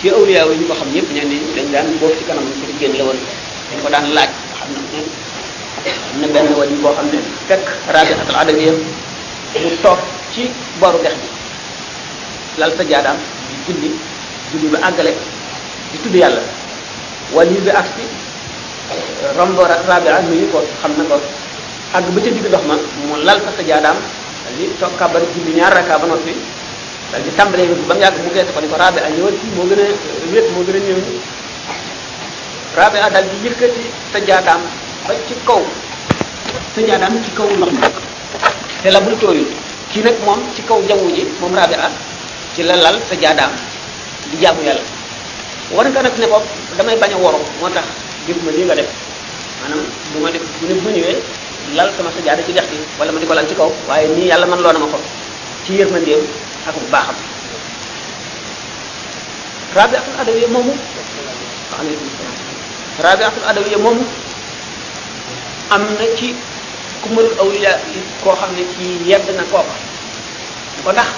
[0.00, 2.72] ci awliya yi ñu ko xam ñëpp ñenn ñi dañ daan boof ci kanam ci
[2.80, 3.18] gën la woon
[3.70, 8.34] dañ ko daan laaj xam na am na benn wàññi boo xam ne fekk raagatul
[8.42, 9.98] adawiya mu toog
[10.32, 10.48] ci
[10.80, 11.28] boru dex bi
[12.60, 13.90] lal sa jaadaam di julli
[14.50, 15.12] julli ba àggale
[15.92, 16.42] di tudd yàlla
[17.34, 18.02] wàññi bi ak si
[19.38, 21.20] rombo raagatul adawiya ñu ko xam na ko
[21.96, 22.74] àgg ba ca digg dox ma
[23.08, 23.98] mu lal fa sa jaadaam
[24.56, 26.32] ni tok kabar julli ñaar rakka ba noppi
[27.12, 29.46] dal di tambale ba mu yàgg mu geesu ko ni ko rabe a ñëwal ci
[29.54, 29.84] mo gëna
[30.32, 30.96] wet mo gëna ñew
[32.72, 34.60] a rabe a dal di yëkkati sa jaatam
[35.06, 35.60] ba ci kaw
[36.74, 37.86] sa jaatam ci kaw ndox mi
[38.82, 39.44] te la bu toy
[39.92, 41.90] kii nak mom ci kaw jaww ji mom rabe a
[42.54, 43.52] ci la lal sa jaatam
[44.32, 44.80] di jaamu yalla
[45.72, 46.40] war nga nak ne ko
[46.78, 47.84] damay bañ woro motax
[48.26, 48.88] gis ma li nga def
[49.62, 51.14] manam buma def bu ne bu ñewé
[51.74, 54.06] lal sama sa jaar ci dex gi wala ma diko ko lal ci kaw waaye
[54.14, 54.98] nii yàlla man loo na ma ko
[55.66, 56.22] ci yërmandeem
[56.68, 57.16] ak bu baaxam
[59.74, 60.74] rabiatul adawiya moomu
[61.80, 62.36] alaykum salaam
[63.04, 64.04] rabiatul adawiya moomu
[65.74, 66.34] am na ci
[67.02, 67.72] ku mënul awliya
[68.22, 69.74] koo xam ne ci yedd na kooka
[70.84, 71.08] ko tax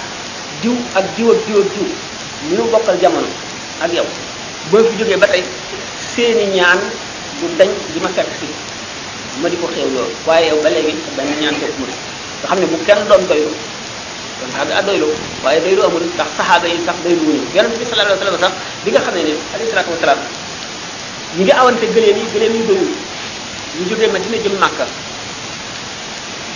[0.65, 1.87] diw ak diw ak diw ak diw
[2.49, 3.29] ñu nu bokkal jamono
[3.83, 4.07] ak yow
[4.73, 5.43] boo fi jógee ba tey
[6.15, 6.79] seeni ñaan
[7.39, 8.47] du dañ di ma fekk si
[9.41, 11.95] ma di ko xew loolu waaye yow ba léegi benn ñaan ko mu nga
[12.51, 13.51] xam ne bu kenn doon doylu
[14.39, 15.07] kon daa daa doylu
[15.43, 18.43] waaye doylu amul ndax saxaaba yi sax doylu wuñu yonent bi sallallahu alayhi wa sallam
[18.43, 20.19] sax bi nga xam ne ne alayhi salaatu wasalaam
[21.37, 22.89] ñi ngi awante gëléem yi gëléem yi doyul
[23.79, 24.85] ñu ma Madina jëm Màkka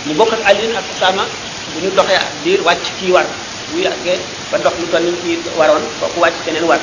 [0.04, 1.24] mu bokk ak Alioune ak Usama
[1.72, 3.26] bu ñu doxee diir wàcc kii war
[3.72, 4.20] bu yàggee
[4.52, 6.80] ba dox lu toll ni kii waroon kooku wàcc keneen war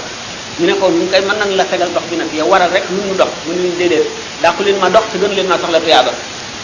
[0.60, 2.84] ñu ne ko ñu kay mën nañ la fegal dox bi nag yow waral rek
[2.90, 4.08] lu ñu dox mu ne leen déedéet
[4.42, 6.12] dàqu leen ma dox te gënu leen maa soxla tuyaaba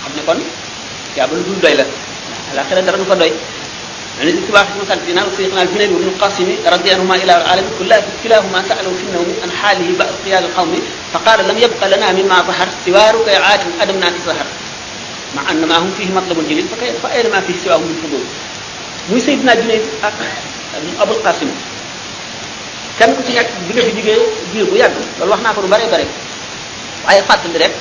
[0.03, 0.39] xam ne kon
[1.13, 1.85] tuyaaba lu dul doy la
[2.51, 3.33] alaxira dara du ko doy
[4.21, 7.67] أن اتباع في المثل في نار سيدنا الجنيد وابن القاسم رضي عنهما إلى العالم
[8.25, 10.73] كلاهما سألوا في النوم عن حاله بعد قيام القوم
[11.13, 14.47] فقال لم يبق لنا مما ظهر سوارك يا عاتم أدمنا في السهر
[15.35, 16.65] مع أن ما هم فيه مطلب جليل
[17.03, 18.25] فأين ما فيه سواهم من فضول
[19.13, 20.13] muy Seydina Junayd ak
[21.03, 21.53] Abul Qasim
[22.97, 24.17] kenn ku ci nekk bi nga fi jugee
[24.51, 26.05] diir bu yàgg loolu wax naa ko lu bare bare
[27.05, 27.73] waaye fàttali rek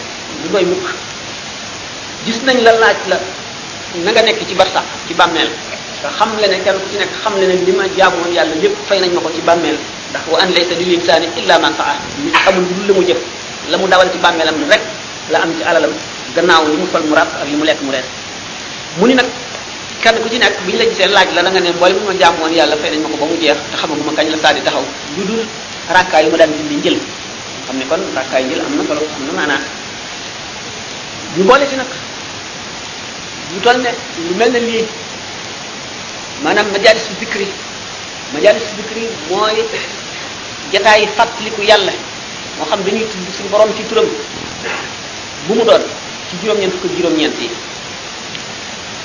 [0.44, 0.84] du doy mukk
[2.24, 3.16] gis nañ la laaj la
[4.04, 5.48] na nga nekk ci barsax ci bàmmeel
[6.04, 8.54] nga xam le ne kenn ku ci nekk xam le ne li ma jaamoon yàlla
[8.62, 9.78] lépp fay nañ ma ko ci bàmmeel
[10.10, 13.18] ndax wa an laysa lil insani illa man faa nit amul lu la mu jëf
[13.70, 14.80] la mu dawal ci bàmmeelam rek
[15.32, 15.92] la am ci alalam
[16.34, 18.04] gannaaw li mu fal mu ràpp ak li mu lekk mu leer
[18.98, 19.26] mu ni nag
[20.02, 22.52] kan ku ci nak biñ la gisee laaj la nga ne boy mu ma jàmmoon
[22.52, 24.84] yàlla fay nañ mako ko ba mu jeex te xamaguma kañ la saadi taxaw
[25.16, 25.42] lu dul
[25.96, 26.98] rakkaa yu ma daan dindi jël
[27.66, 29.56] xamni kon rakkay jël amna solo amna na
[31.36, 31.88] ñu bolé ci nak
[33.52, 33.90] ñu tol ne
[34.28, 34.84] lu mel ne lii
[36.42, 37.46] maanaam majalis zikri
[38.34, 39.56] majalis zikri moy
[40.72, 41.92] jotaay fàttaliku yalla
[42.58, 44.04] mo xam dañuy tuddu suñu borom ci turam
[45.48, 45.82] bu mu doon
[46.28, 47.48] ci juroom ñent ko juroom ñent yi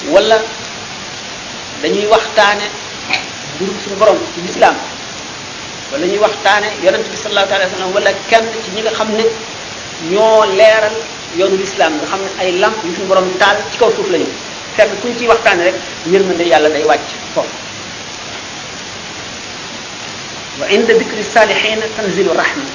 [0.10, 0.36] wala
[1.82, 2.66] dañuy waxtaane
[3.60, 4.76] buru suñu borom ci lislaam
[5.92, 9.10] wala ñuy waxtaane yaronte bi sallallahu alayhi wa sallam wala kenn ci ñi nga xam
[9.18, 9.26] ne
[10.14, 10.96] ñoo leeral
[11.38, 14.28] yoonu lislaam nga xam ne ay lamp yu suñu borom taal ci kaw suuf lañu
[14.78, 15.76] fekk kuñ ci waxtaane rek
[16.14, 17.50] yërmande yàlla day wàcc foofu
[20.60, 22.66] wa inda dikri salihin tanzilu rahma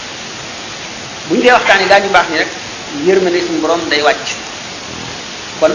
[1.29, 2.53] buñ dee waxtaane daa ñu baax ni rek
[3.07, 4.27] yërmande suñu borom day wàcc
[5.61, 5.75] kon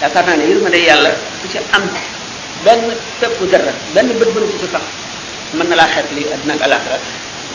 [0.00, 1.84] yaakaar naa ne yërmande yàlla ku ci am
[2.64, 4.82] benn fépp dara benn bët bu ci tax
[5.54, 6.98] mën na laa xeet li àdduna ak alaxira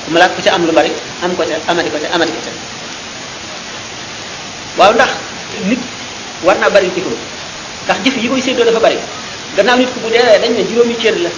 [0.05, 0.91] ku ma laa ku ci am lu bari
[1.23, 2.51] am ko ca amati ko ca amati ko ca
[4.79, 5.11] waaw ndax
[5.69, 5.81] nit
[6.45, 7.17] war naa bari jëfam
[7.85, 8.97] ndax jëf yi koy séddoo dafa bari
[9.55, 11.29] gannaaw nit ku bu deewee dañ ne juróomi cër la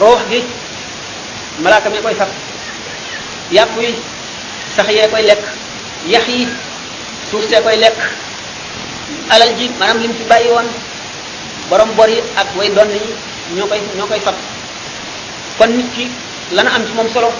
[0.00, 0.44] roox gi
[1.62, 2.28] malaaka mi koy fab
[3.52, 3.94] yàpp yi
[4.76, 5.44] sax yee koy lekk
[6.08, 6.48] yax yi
[7.30, 7.98] suuf see koy lekk
[9.30, 10.66] alal ji manam lim ci bayyi won
[11.70, 13.00] borom yi ak way don yi
[13.56, 14.34] ñokay ñokay fat
[15.58, 16.10] kon nit ki
[16.52, 17.32] lana am ci mom solo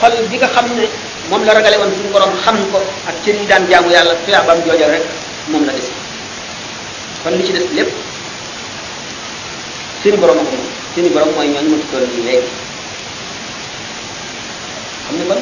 [0.00, 0.84] xol bi nga xamne
[1.30, 4.58] mom la ragale won suñu borom xam ko ak ci ni daan jaamu yalla abam
[4.64, 5.04] jojo rek
[5.48, 5.90] mom la dess
[7.22, 7.90] kon li ci dess lepp
[10.02, 10.56] suñu borom ko
[10.94, 12.50] suñu borom moy ñoo ñu ko li legi
[15.06, 15.40] xamne kon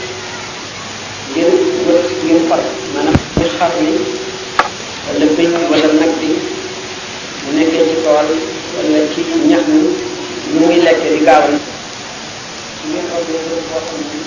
[1.31, 1.51] ngir
[1.87, 2.63] wët ngir xol
[2.93, 3.91] maanaam ngir xar mi
[5.05, 6.29] wala bëñ wala nag bi
[7.43, 8.27] bu nekkee ci tool
[8.75, 9.79] wala ci ñax mi
[10.53, 11.55] ñu ngi lekk di gaawal
[12.75, 14.19] su ngeen obbee bërëb boo xam ne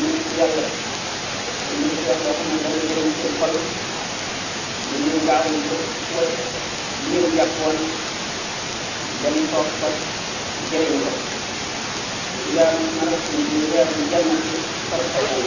[0.00, 0.64] ñu ngi yàlla
[1.76, 3.52] ñu ngi jox boo xam ne dana jëriñ seen xol
[4.88, 5.76] ñu ngi gaawal ko
[6.16, 6.32] wët
[7.10, 7.76] ñu jàpp woon
[9.22, 9.88] dem toog ko
[10.70, 11.10] jëriñ ko
[12.56, 14.56] yaa mën a suñu yaa jàmm ci
[14.88, 15.46] xol xol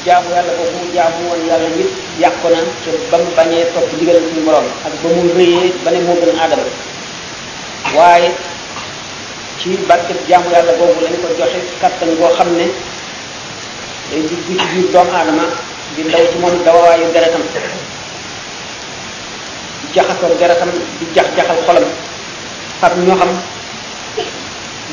[0.05, 1.87] jaamu yàlla boobu mu jaamu woon yàlla nit
[2.19, 5.99] yàqu na ci ba bañee topp ndigalal suñu borom ak ba mu rëyee ba ne
[6.01, 6.63] moo gën aadama
[7.95, 8.29] waaye
[9.59, 12.65] ci barkeb jaamu yàlla boobu lañu ko joxe kattan boo xam ne
[14.11, 15.45] day dugg ci biir doomu aadama
[15.95, 17.41] di ndaw ci moom dawawaayu deretam
[19.95, 21.85] jaxasoo deretam di jax-jaxal xolam
[22.81, 23.29] fab ñoo xam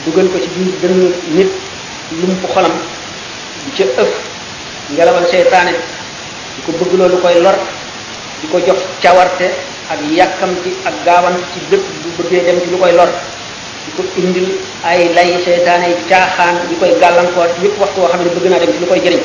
[0.06, 1.50] dugal ko ci biir dënn nit
[2.20, 2.72] lump xolam
[3.64, 3.98] di ca ëpp
[4.94, 5.72] ngelawal setané
[6.66, 7.54] ko bëgg lolu koy lor
[8.42, 9.46] diko jox ciawarté
[9.90, 9.98] ak
[10.62, 13.10] ci ak gawan ci bëpp bu bëggé dem ci lukoy lor
[13.86, 14.48] diko indil
[14.82, 19.00] ay lay setané chaxan dikoy di koy yépp waxtu xamné bëgg na dem ci lukoy
[19.04, 19.22] jëriñ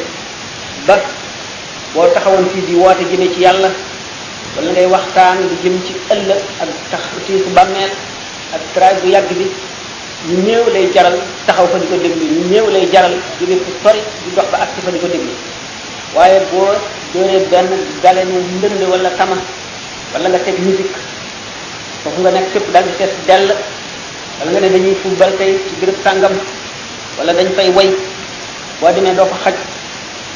[0.85, 0.95] ba
[1.95, 3.69] bo taxawon ci di wote jëme ci yalla
[4.55, 6.29] wala ngay waxtaan di jëm ci ëll
[6.61, 7.89] ak tax tiisu bàmmeel
[8.53, 9.49] ak traay bu yagg bi
[10.29, 14.01] ñu néew lay jaral taxaw fa diko ko ñu néew lay jaral jóge fu sori
[14.23, 15.17] di dox ba ak ci fa diko ko
[16.13, 16.75] waaye boo
[17.13, 17.69] dooree benn
[18.03, 19.37] galenu ndënd wala tama
[20.13, 20.93] wala nga teg musique
[22.03, 23.47] foofu nga nekk fépp daal di fees dell
[24.37, 26.33] wala nga ne dañuy football tay ci béréb sàngam
[27.17, 27.89] wala dañ fay way
[28.79, 29.55] boo demee doo ko xaj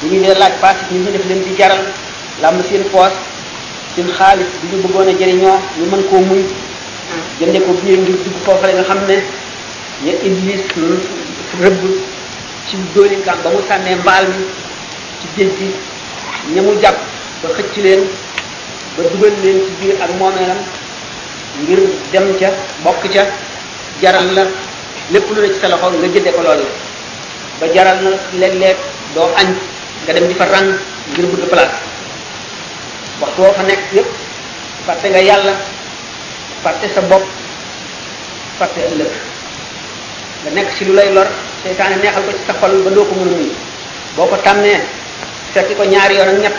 [0.02, 1.84] bu ñu dee laaj paas ñu ñu def leen di jaral
[2.42, 3.14] làmb seen poos
[3.96, 6.44] seen xaalis bi ñu bëggoon a jëriñoo ñu mën koo muy
[7.40, 9.18] jënde ko biir ngir dugg foofale nga xam ne
[10.06, 10.62] ya iblis
[11.64, 11.82] rëbb
[12.68, 14.44] ci dóolinkaam ba mu sànnee mbaal mi
[15.38, 15.68] géej gi
[16.56, 16.98] ñamu jàpp
[17.44, 18.02] ba xëcc leen
[18.98, 20.58] ba dugal leen ci biir ak moomeelam
[21.62, 21.80] ngir
[22.12, 22.50] dem ca
[22.84, 23.26] bokk ca
[24.02, 24.44] jaral la
[25.12, 26.66] lépp lu ne ci sa loxo nga jënde ko loolu
[27.60, 28.78] ba jaral na léeg-léeg
[29.16, 29.48] doo añ
[30.06, 30.70] nga dem di fa rang
[31.14, 31.78] ngir bëgg place
[33.22, 34.08] waxtu woo fa nekk yépp
[34.86, 35.54] fàtte nga yàlla
[36.64, 37.26] fàtte sa bopp
[38.60, 39.12] fàtte ëllëg
[40.44, 41.28] nga nekk ci lu lay lor
[41.64, 43.50] seytaane neexal ko ci sa xol ba doo ko mën a muñ
[44.16, 44.82] boo ko tàmmee
[45.54, 46.58] fekk ko ñaari yoon ak ñett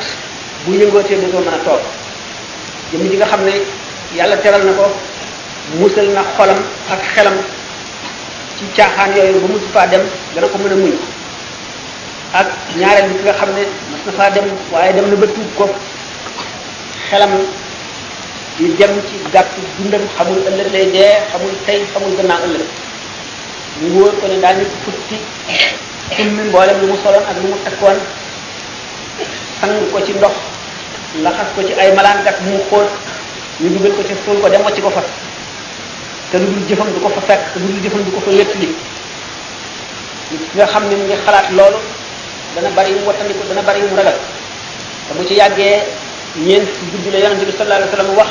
[0.64, 1.82] bu yëngootee dootoo mën a toog
[2.93, 3.53] jëmm ji nga xam ne
[4.16, 4.86] yàlla teral na ko
[5.78, 6.61] musal na xolam
[6.91, 7.36] ak xelam
[8.57, 10.03] ci caaxaan yooyu ba musu faa dem
[10.34, 10.95] dana ko mën a muñ
[12.34, 12.47] ak
[12.78, 15.49] ñaareel bi ki nga xam ne mas na faa dem waaye dem na ba tuub
[15.57, 15.64] ko
[17.11, 17.30] xelam
[18.59, 19.47] di dem ci gàtt
[19.78, 22.68] dundam xamul ëllëg lay dee xamul tey xamul gannaaw ëllëg
[23.80, 25.16] mu wóor ko ne daal ni futti
[26.16, 27.97] summi mboolem lu mu soloon ak lu mu takkoon
[29.61, 30.33] sang ko ci ndox
[31.21, 32.89] laxas ko ci ay malankat mu xool
[33.61, 35.05] ñu dugal ko ci sul ko dem ci ko fa
[36.31, 38.73] te du dul jëfam du ko fa fek du dul jëfam du ko fa wettali
[40.33, 41.77] nit nga xamni ngi xalaat loolu
[42.57, 43.13] dana bari mu ko
[43.49, 44.17] dana bari mu ragal
[45.09, 45.85] te bu ci yagge
[46.37, 48.29] ñeen ci guddi la yonente bi sallallahu alayhi wasallam wax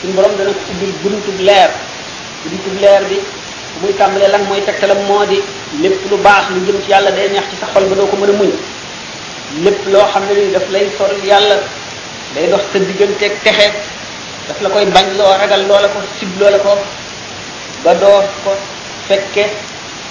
[0.00, 1.70] suñu borom dana ci ubbil buntu leer
[2.42, 3.18] buntub leer bi
[3.80, 5.38] muy tambale lan moy tektalam modi
[5.80, 8.16] lepp lu baax lu jëm ci yalla day neex ci sa xol ba do ko
[8.16, 8.50] mën muñ
[9.64, 11.56] lépp loo xam ne daf lay soril yàlla
[12.34, 13.72] day dox sa ak texe
[14.48, 16.72] daf la koy bañ loo ragal loola ko sib loola ko
[17.84, 18.52] ba doo ko
[19.08, 19.44] fekke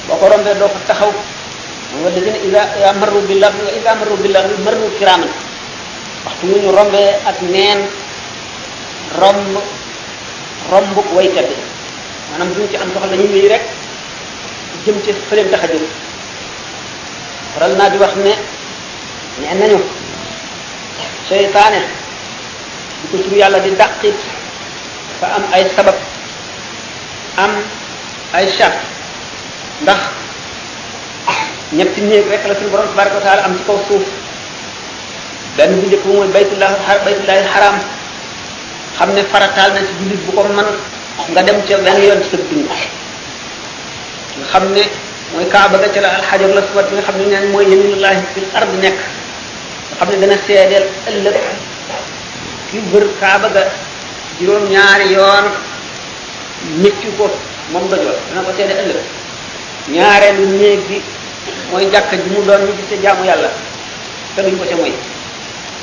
[0.07, 1.11] boo ko rombee doo ko taxaw
[1.89, 5.29] moom la dëgg ne isa marru bi lar nga isa marru bi lar marru kiraaman
[6.25, 7.79] waxtu wu ñu rombee ak neen
[9.19, 9.57] romb
[10.71, 11.55] romb way bi
[12.31, 13.61] maanaam duñ ci am soxla ñu wéy rek
[14.85, 15.85] jëm ci fëleen tax a jëm
[17.53, 18.33] waral naa di wax ne
[19.41, 19.77] لأنني
[21.29, 21.81] شيطانه
[23.13, 24.13] بكثير يلا بالدقة
[25.21, 25.95] فأم أي سبب
[27.39, 27.51] أم
[28.35, 28.77] أي شك
[29.87, 29.97] دخ
[31.73, 34.03] نبتني رك لك البرم تبارك وتعالى أم تكو صوف
[35.57, 37.77] بأن بيجكم بيت الله الحرام بيت الله الحرام
[38.99, 40.67] خمنا فرطالنا تجلس بكم من
[41.37, 42.63] قدم تجلس يوم تبتني
[44.53, 44.83] خمنا
[45.35, 49.09] ويكعب بيت الله الحجر الأسود خمنا موين الله في الأرض نكر
[49.99, 51.37] xam ne dana seedeel ëllëg
[52.71, 53.63] ki wër kaaba ga
[54.39, 55.45] juróom-ñaari yoon
[56.81, 57.25] méccu ko
[57.71, 58.99] moom dojoo dana ko seede ëllëg
[59.95, 60.97] ñaareelu néeg bi
[61.71, 63.49] mooy jàkka ji doon ñu gis ca jaamu yàlla
[64.35, 64.93] te duñ ko ca moy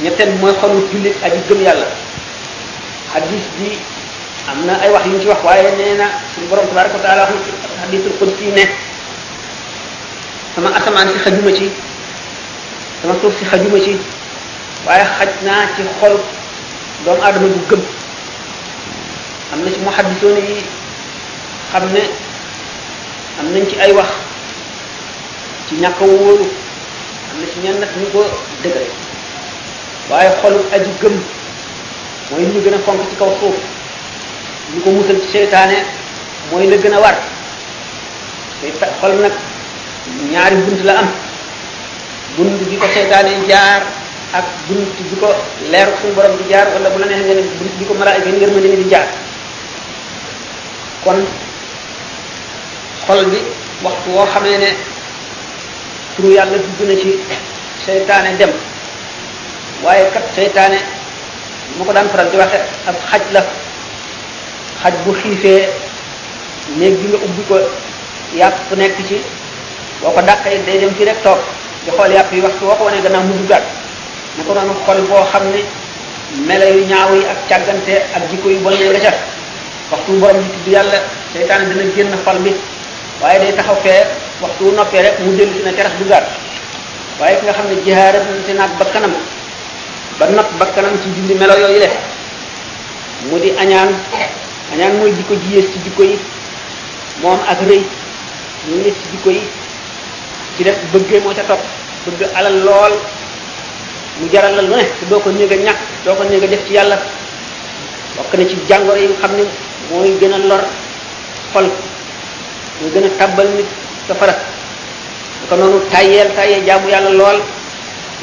[0.02, 1.86] ñetteel mooy xolu jullit aji gëm yàlla
[3.14, 3.68] hadis bi
[4.50, 7.22] am na ay wax yu ñu wax waaye nee na suñu borom tabaraka wa taala
[7.24, 7.50] a na ci
[7.82, 8.64] hadisul qudsi ne
[10.54, 11.68] sama asamaan si xajuma ci
[13.02, 13.92] sama suuf si xajuma ci
[14.88, 16.14] waye xajna ci xol
[17.04, 17.80] doomu adama bu gëm
[19.52, 20.56] amna ci muhaddisoon yi
[21.72, 22.02] xamne
[23.40, 24.08] amna ci ay wax
[25.68, 26.46] ci ñàkk wóolu
[27.32, 28.24] am ci ñenn nak ñu ko
[28.64, 28.88] dëgëre
[30.10, 31.14] waye xol aju gëm
[32.30, 33.56] moy ñu gëna fonk ci kaw suuf
[34.72, 35.84] ñu ko mussal ci sheytane
[36.50, 37.16] moy la gën a war
[39.00, 39.32] xol nak
[40.32, 41.08] ñaari buntu la am
[42.36, 43.80] bunt bi ko seytaane jaar
[44.36, 45.28] ak bunt bi ko
[45.72, 48.28] leer suñu borom di jaar wala bu la neex ngeen ne bunt bi ko malaayka
[48.28, 49.08] ngir ma ni di jaar
[51.04, 51.18] kon
[53.06, 53.38] xol bi
[53.84, 54.70] waxtu woo xamee ne
[56.16, 57.08] turu yàlla dugg na ci
[57.86, 58.52] seytaane dem
[59.84, 60.78] waaye kat seytaane
[61.76, 63.40] mu ko daan faral di waxe ab xaj la
[64.82, 65.68] xaj bu xiifee
[66.76, 67.56] néeg bi nga ubbi ko
[68.38, 69.16] yàpp nekk ci
[70.02, 71.40] boo ko dàqee day dem ci rek toog
[71.86, 73.62] di xool yàpp yi waxtu woo ko wane gannaaw mu duggaat
[74.36, 75.60] na ko noonu xol boo xam ne
[76.48, 79.12] melo yu ñaaw yi ak càggante ak jikko yu bon ne nga ca
[79.92, 80.98] waxtu borom di tudd yàlla
[81.32, 82.52] seytaan dina génn xol bi
[83.22, 84.02] waaye day taxaw fee
[84.42, 86.26] waxtu wu noppee rek mu dellu si na carax duggaat
[87.20, 89.14] waaye ki nga xam ne jihaara te ba kanam
[90.18, 91.88] ba nopp ba bakkanam ci dindi melo yooyu le
[93.30, 93.90] mu di añaan
[94.72, 96.16] añaan mooy jikko ji yées ci jikko yi
[97.22, 97.82] moom ak rëy
[98.68, 99.42] ñu yées ci jikko yi
[100.56, 101.60] ci def bëggee moo ca topp
[102.18, 102.94] bëgg alal lool
[104.20, 106.64] mu jaral la lu ne te doo ko néeg a ñàkk doo ko néeg def
[106.66, 106.96] ci yàlla
[108.16, 109.44] bokk na ci jàngoro yi nga xam ne
[109.90, 110.62] mooy gën a lor
[111.52, 111.68] xol
[112.80, 113.66] mooy gën a tàbbal nit
[114.08, 117.18] safara da ko noonu tàyyeel tàyyee jaamu yàlla lool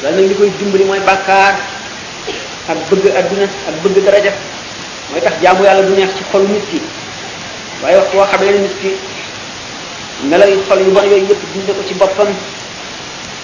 [0.02, 1.54] loolu nag li koy dimbali mooy bàkkaar
[2.68, 4.32] ak bëgg adduna ak bëgg daraja
[5.10, 6.80] mooy tax jaamu yàlla du neex ci xolu nit ki
[7.82, 9.13] waaye wax koo xamee nit ki
[10.30, 12.28] melaw xol yu bon yooyu yëpp dinde ko ci bopam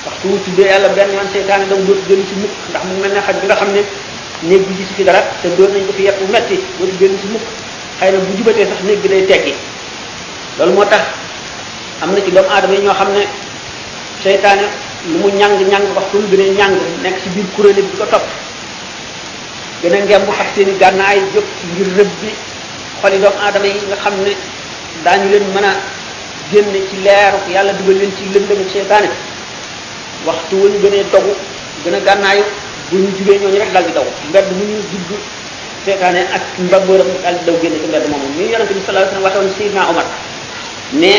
[0.05, 3.15] tax su tuddee yalla ben yoon seytaane dam dootu gën ci mukk ndax mu melni
[3.17, 3.83] ne xaj bi nga xamné
[4.49, 7.27] neeg bi ci fi dara te doon nañ ko fi yàpp metti dootu gën ci
[7.33, 7.45] mukk
[8.01, 9.55] xëy bu jubatee sax neeg bi day teggi
[10.59, 11.05] lolou motax
[12.03, 13.23] amna ci doom aadama ño xamné
[14.25, 14.59] xam
[15.11, 16.75] lu mu ñang ñang wax ko lu ñang
[17.05, 18.25] nek ci biir kuréel bi ko topp
[19.83, 21.19] gën a ngemb xas seen i gànnaay
[21.75, 22.31] ngir rebbi
[23.03, 24.33] xali doom doomu yi nga xamné
[25.05, 25.65] dañu daañu leen mën
[26.51, 29.09] génn ci leer yàlla dugal leen ci lëndëm seytaane
[30.27, 31.33] waxtu wuñ gënee dogu
[31.85, 32.43] gën a gànnaayu
[32.91, 35.11] buñ jugee ñooñu rek dal di daw mbedd mu ñu dugg
[35.85, 39.23] seytaane ak mbaggoram dal di daw génn ci mbedd moomu ni yonante bi sallallahu alayhi
[39.23, 40.07] wasallam waxoon sayyidina omar
[40.93, 41.13] ne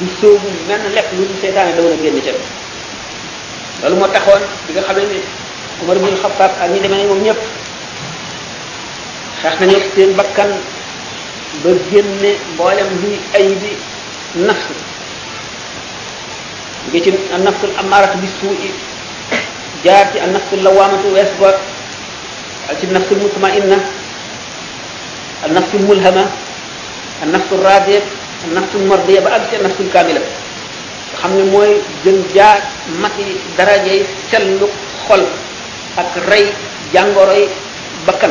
[0.00, 2.30] du soobu menn lekk lu seytaane daw na génn ci
[3.82, 5.18] loolu moo taxoon bi nga xamee ni
[5.82, 7.40] omar bin xattaab ak ñi demee moom ñëpp
[9.42, 10.50] xeex nañu seen bakkan
[11.62, 13.72] ba génne mboolem bi ay bi
[14.36, 14.68] النفس
[16.92, 17.06] جيت
[17.36, 18.58] النفس الأمارة بالسوء
[19.84, 21.54] جاءت النفس اللوامة ويسبع
[22.70, 23.80] جاءت النفس المطمئنة
[25.46, 26.26] النفس الملهمة
[27.22, 28.00] النفس الراضية
[28.50, 30.20] النفس المرضية بأبس النفس الكاملة
[31.22, 32.70] خمنا موي جن جاء
[33.00, 34.02] ماتي درجة
[34.32, 34.68] سلو
[35.08, 35.26] خل
[35.98, 36.52] أك ري
[36.94, 37.48] جانغو ري
[38.08, 38.30] بكن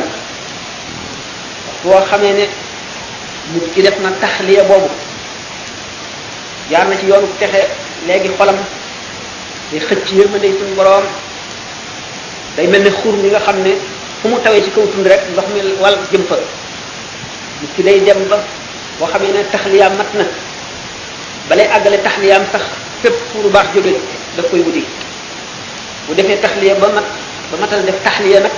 [1.86, 2.46] هو خمينة
[3.54, 4.88] مبكلتنا تحلية بابو
[6.70, 7.66] jaar na ci yoonu texe
[8.06, 8.56] léegi xolam
[9.70, 10.10] day xëcc
[10.40, 11.04] day suñu borom
[12.56, 13.74] day mel ne xur mi nga xam ne
[14.22, 16.36] fu mu tawee ci kaw tund rek ndox mi wal jëm fa
[17.60, 18.38] nit ki day dem ba
[18.98, 20.24] boo xamee ne taxliyaam mat na
[21.48, 22.62] balay àggale taxliyaam sax
[23.02, 23.94] fépp fu lu baax jóge
[24.36, 24.84] da koy wuti
[26.06, 27.04] bu defee taxliya ba mat
[27.50, 28.52] ba matal def taxliya nag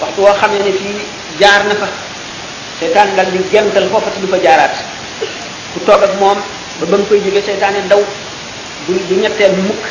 [0.00, 0.98] waxtu woo xamee ne fii
[1.40, 1.88] jaar na fa
[2.78, 4.76] seetaan dal di gental foofa ci du fa jaaraat
[5.74, 6.38] ku toog ak moom
[6.78, 7.98] ba ba koy jóge setané ndaw
[8.86, 9.82] du du ñetteel mukk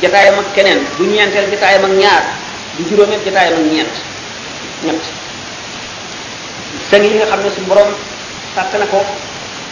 [0.00, 2.24] jataayam ak keneen du ñeenteel jataayam ak ñaar
[2.78, 3.94] du juróomeel jataayam ak ñeent
[4.86, 5.02] ñett
[6.90, 7.90] sa ngi nga xam su borom
[8.54, 9.02] sàkk na ko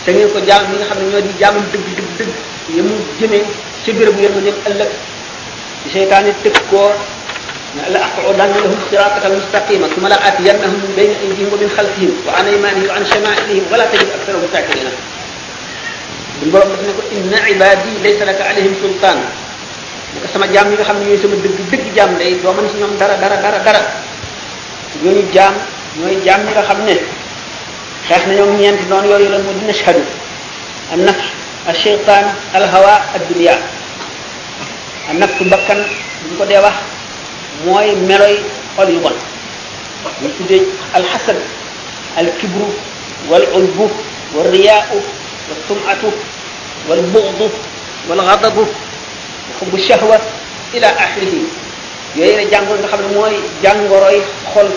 [0.04, 2.32] sa ko jaam ñi nga xam ñoo di jaamam dëgg dëgg dëgg
[2.76, 3.38] yamu jëme
[3.84, 4.90] ci bérébu yërma dem ëllëg
[5.84, 6.90] di seytaane tëkk koo
[7.74, 13.64] لأقعدن لهم صراطك المستقيم ثم لآتينهم من بين أيديهم ومن خلفهم وعن أيمانهم وعن شمائلهم
[13.72, 14.86] ولا تجد أكثرهم شاكرين
[16.40, 19.18] suñu borom daf ne ko inna ibadi laysa laka alayhim sultan
[20.14, 22.76] naka sama jam yi nga xamni ñoy sama deug deug jam day do man ci
[22.78, 23.80] ñom dara dara dara dara
[25.02, 25.54] ñoy jam
[25.98, 26.96] ñoy jam yi nga xamne
[28.08, 30.00] xex na ñom ñent doon yooyu la mu dina shahadu
[30.92, 31.32] an ash
[31.68, 32.24] al shaytan
[32.54, 33.54] al hawa ad dunya
[35.10, 35.84] an nafs bakkan
[36.28, 36.76] bu ko de wax
[37.64, 38.38] moy meloy
[38.76, 39.12] xol yu bon
[40.22, 40.64] ñu tuddee
[40.94, 41.36] al hasad
[42.16, 42.66] al kibru
[43.28, 43.90] wal ulbu
[44.34, 44.98] wal riyau
[45.48, 46.12] والطمعة
[46.88, 47.50] والبغض
[48.08, 48.58] والغضب
[49.50, 50.20] وحب الشهوة
[50.74, 51.32] إلى آخره
[52.16, 52.78] يوين جانغور
[53.14, 54.22] موي الموي أي
[54.54, 54.68] خل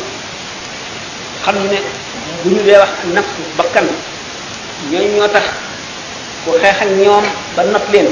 [1.46, 1.80] خمنا
[2.46, 3.28] بني بيوة نفس
[3.60, 3.90] بكان
[4.92, 5.42] يوين يوتا
[6.48, 7.26] وخيخ النيوم
[7.58, 8.08] بالنطلين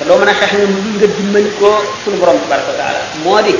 [0.00, 1.70] فلو منا خيخ النيوم بلغة دمانكو
[2.06, 3.54] سنو برام تبارك الله موادي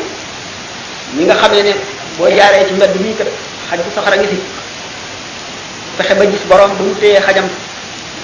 [1.18, 1.74] نيغا خمنا
[2.18, 3.26] بو جاري تمد ميكر
[3.70, 4.38] حاجة سخرا جسي
[5.98, 7.48] تخيبا جس برام بمتي خجم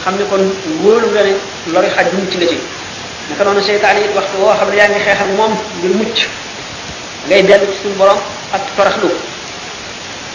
[0.07, 0.39] xam ne kon
[0.83, 1.33] wóolu nga ne
[1.73, 2.59] lori xaj bu mucc nga ci
[3.29, 6.19] naka noonu seytaane waxtu woo xam ne yaa ngi xeex ak moom ngir mucc
[7.29, 8.19] ngay dellu ci suñu borom
[8.55, 9.09] ak toraxlu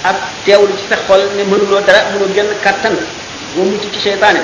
[0.10, 0.16] ak
[0.46, 2.96] teewlu ci sa xol ne mënuloo dara mënoo genn kattan
[3.56, 4.42] boo mucc ci seytaane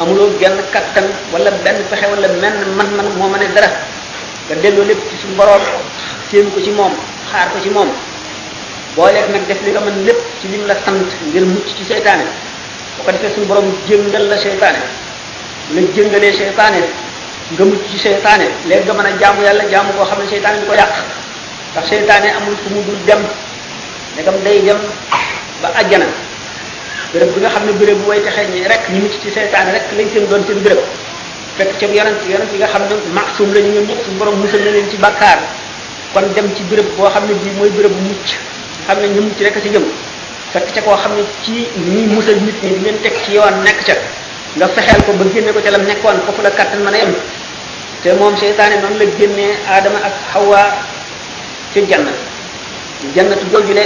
[0.00, 3.68] amuloo genn kattan wala benn pexe wala menn man-man moo mën dara
[4.48, 5.62] nga delloo lépp ci suñu borom
[6.54, 6.94] ko ci moom
[7.30, 7.90] xaar ko ci moom
[8.96, 12.24] booleeg nag def li nga mën lépp ci lim la sant ngir mucc ci seytaane
[12.98, 14.80] bu ko defee suñu borom jëngal la seytaane
[15.74, 16.80] la jëngalee seytaane
[17.52, 20.58] nga mucc ci seytaane léegi nga mën a jaamu yàlla jaamu koo xam ne seytaane
[20.60, 20.92] du ko yàq
[21.72, 23.22] ndax seytaane amul fu mu dul dem
[24.14, 24.78] ndegam day dem
[25.62, 26.06] ba àjjana
[27.12, 29.70] béréb bi nga xam ne béréb bu way texee ñi rek ñu mucc ci seytaane
[29.72, 30.80] rek lañ seen doon seen béréb
[31.58, 34.36] fekk ca yonent yonent yi nga xam ne maasum la ñu ñoom ñëpp suñu borom
[34.40, 35.38] musal na leen ci bàkkaar
[36.12, 38.26] kon dem ci bërëb boo xam ne bii mooy bërëb bu mucc
[38.86, 39.84] xam ne ñu mucc rek a ci jëm
[40.56, 43.56] fekk ca koo xam ne ci ñuy musal nit ñi di leen teg ci yoon
[43.64, 43.94] nekk ca
[44.56, 47.12] nga fexeel ko ba génne ko ca lam nekkoon foofu la kàttan mën a yem
[48.02, 50.60] te moom seytaane noonu la génnee aadama ak xawa
[51.74, 52.12] ca janna
[53.14, 53.84] jannatu jooju de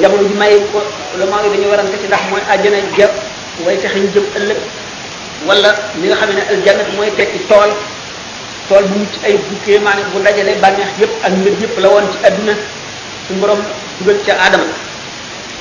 [0.00, 0.78] jamono ji may ko
[1.18, 3.06] la maa ngi dañu warante ci ndax mooy àjjana ja
[3.64, 4.60] way fexe ñu jëm ëllëg
[5.46, 7.70] wala li nga xam ne aljannat mooy tekki tool
[8.68, 12.06] tool bu mucc ay bukkee maanaam bu dajale bànneex yépp ak mbir yépp la woon
[12.12, 12.52] ci àdduna
[13.26, 13.60] suñu borom
[14.00, 14.64] dugal ca aadama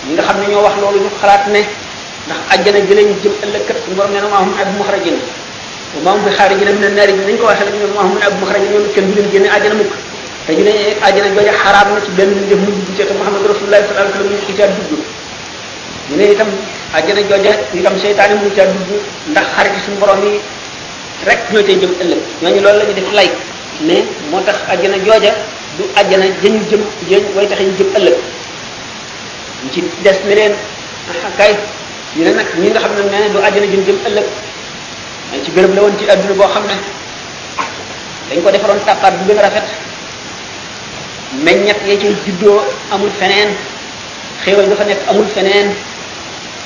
[0.08, 1.62] ñi nga xam ne ñoo wax loolu ñu xalaat ne
[2.26, 5.18] ndax àjjana jëlee ñu jëm ëllëg kat suñu borom nee na maa hum ab muxrajin
[5.94, 8.18] wa maa hum bi xaarijin min naari ji nañ ko waxee la ñoom maa hum
[8.28, 9.94] ab muxrajin ñoom kenn du leen génne àjjana mukk
[10.46, 10.74] te ne
[11.08, 13.94] àjjana jooja xaraam na ci benn def mu dugg ci te Muhammad rasulullahi ñu
[14.58, 14.92] caa dugg
[16.10, 16.50] ñu ne itam
[16.98, 18.90] àjjana jooja itam seytaane mu caa dugg
[19.30, 20.42] ndax xarit suñu borom yi
[21.30, 23.30] rek ñoo tey jëm ëllëg ñooñu loolu la ñu def lay
[23.88, 23.96] ne
[24.32, 25.30] moo tax àjjana jooja
[25.78, 28.18] du àjjana jëñ jëm jëñ way tax ñu jëm ëllëg
[29.70, 30.54] ci des ne leen
[31.38, 31.54] kay
[32.18, 34.26] ñu ne nag ñi nga xam ne nee du àjjana jëm jëm ëllëg
[35.44, 36.74] ci béréb la woon ci àdduna boo xam ne
[38.30, 39.64] dañ ko defaroon tàppaat bu gën a rafet
[41.44, 43.50] meññat ya ci juddoo amul feneen
[44.44, 45.72] xéewal fa nekk amul feneen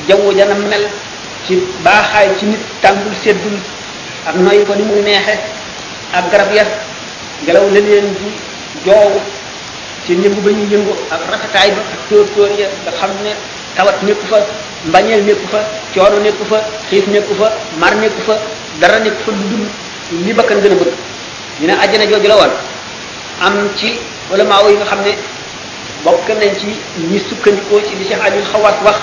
[0.07, 0.87] jawwu jana mel
[1.47, 3.57] ci baaxaay ci nit tàngul seddul
[4.25, 5.37] ak noy ko ni muy neexe
[6.13, 6.65] ak garab ya
[7.45, 8.29] gelaw leen di
[8.85, 9.19] joowu
[10.05, 13.33] ci yëngu ba ñuy yëngu ak rafetaay ba ak tóor tóor ya nga xam ne
[13.75, 14.37] tawat nekku fa
[14.85, 15.59] mbañeel nekku fa
[15.95, 17.49] coono nekku fa xiif nekku fa
[17.81, 18.37] mar nekku fa
[18.79, 19.65] dara nekku fa lu dul
[20.25, 20.93] li bakkan gën a bëgg
[21.59, 22.51] ñu ne àjjana jooju la woon
[23.41, 23.97] am ci
[24.29, 25.11] wala maawo yi nga xam ne
[26.03, 26.67] bokk nañ ci
[27.09, 28.97] ñi sukkandikoo ci li cheikh ali xawaas wax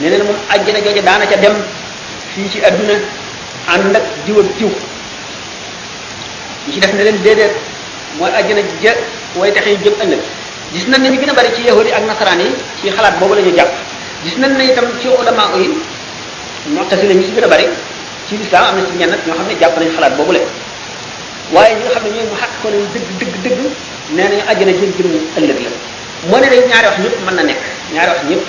[0.00, 1.56] ne neen moom àjjana jooju daana ca dem
[2.34, 2.94] fii ci àdduna
[3.68, 4.70] ànd ak diw ak diw
[6.66, 7.54] ñi ci def ne leen déedéet
[8.18, 8.92] mooy àjjana ja
[9.34, 10.20] way taxee jëm ëllëg
[10.74, 13.40] gis nañ ne gën a bari ci yi ak nasaraan yi ci xalaat boobu la
[13.42, 13.70] ñu jàpp
[14.24, 15.68] gis nañ ne itam ci ulama yi
[16.72, 17.66] mu'tazila ñu ci gën a bari
[18.26, 20.40] ci lislaam am na ci ñenn ñoo xam ne jàpp nañ xalaat boobu la
[21.52, 23.60] waaye ñu nga xam ne ñooy mu xàq ko leen dëgg dëgg dëgg
[24.16, 25.70] nee nañu àjjana jën jëm ëllëg la
[26.30, 27.60] moo ne dañ ñaari wax ñëpp mën na nekk
[27.92, 28.42] ñaari ñëpp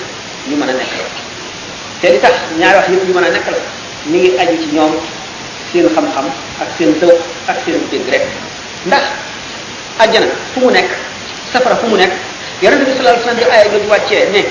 [0.48, 1.06] ñu mën a nekk la
[2.02, 3.58] te li tax ñaari wax ñëpp ñu mën a nekk la
[4.12, 4.94] mi ngi aju ci ñoom
[5.72, 6.26] seen xam-xam
[6.62, 7.12] ak seen dëw
[7.52, 8.24] ak seen dégg rek
[8.88, 9.04] ndax
[10.04, 10.92] àjjana fu mu nekk
[11.54, 12.10] safara fu mu nek
[12.66, 14.42] yaron bi sallallahu alaihi wasallam di aaya jooju wacce ne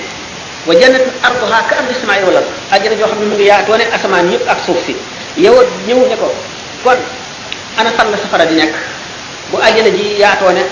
[0.65, 2.49] wa jannatu ardha ka ardi samaa'i wal ard
[2.79, 4.95] ajra jo xamni mu ngi yaato ne asamaan yëpp ak suuf ci
[5.37, 5.59] yow
[5.91, 6.31] ñëw ne ko
[6.87, 6.99] kon
[7.77, 8.71] ana fan la safara di nek
[9.51, 10.63] bu aljana ji yaato ne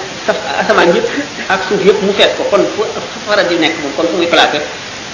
[0.62, 1.08] asamaan yëpp
[1.50, 2.86] ak suuf yëpp mu fet ko kon fu
[3.18, 4.62] safara di nek moom kon fu ngi placé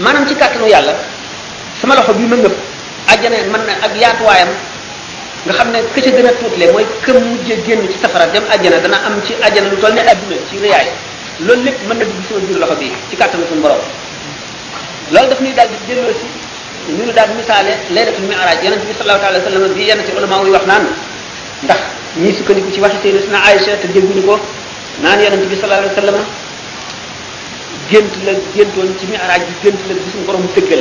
[0.00, 0.96] manam ci kàttanu yalla
[1.80, 2.56] sama loxo bi ma ngepp
[3.12, 4.48] aljana man ak yaatu wayam
[5.44, 8.44] nga xam ne ka ca gën a tuutlee mooy ka mujj génn ci safara dem
[8.48, 10.86] àjjana dana am ci àjjana lu toll ne adduna ci réyaay
[11.44, 13.76] loolu lépp mën na dugg sama biir loxo bi ci kàttanu suñu borom
[15.12, 16.28] loolu daf ñuy daal di delloo si
[16.96, 20.12] ñu nu daal misaale laylatul mi'raj yonent bi sallallahu alayhi wa sallam bi yenn ci
[20.16, 20.84] ulama yi wax naan
[21.64, 21.80] ndax
[22.24, 24.40] ñii sukkandiku ci waxi sayyidatuna Aïcha te dégguñu ko
[25.02, 26.20] naan yonent bi sallallahu alayhi wa sallam
[27.90, 30.80] gént la géntoon ci mi'raj bi gént la gisuñu borom dëggal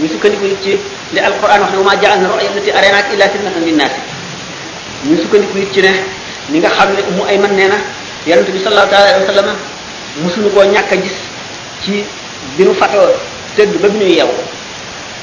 [0.00, 0.70] ñu sukkandiku it ci
[1.14, 4.00] li alquran wax ne wa ma ja'alna ru'ya allati araynaka illa fitnatan linnaasi
[5.06, 5.92] ñu sukkandiku it ci ne
[6.50, 7.76] ni nga xam ne umu ay man nee na
[8.26, 9.46] yonente bi sallallahu alayhi wa sallam
[10.22, 11.14] musuñu koo ñàkk a gis
[11.84, 12.02] ci
[12.56, 13.14] bi nu fatoo
[13.54, 14.30] tëdd ba bi ñuy yew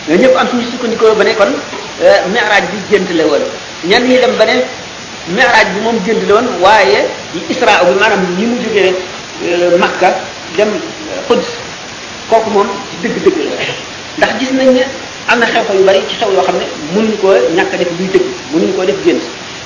[0.07, 3.43] ñooñu ñëpp am suñu sukkandikoo ba ne kon euh, miraaj bi gént la woon
[3.83, 4.63] ñenn ñi dem ba ne
[5.27, 7.03] miraaj bi moom gént la woon waaye
[7.49, 8.95] isra bi maanaam ni mu jógee
[9.43, 10.15] euh, Makka
[10.55, 11.59] dem euh, Quds
[12.29, 12.67] kooku moom
[13.03, 14.83] dëgg-dëgg ndax gis nañ ne
[15.27, 18.07] am na xew-xew yu bari ci xew yoo xam ne mënuñ koo ñàkk def buy
[18.13, 19.23] tëgg mënuñ koo def gént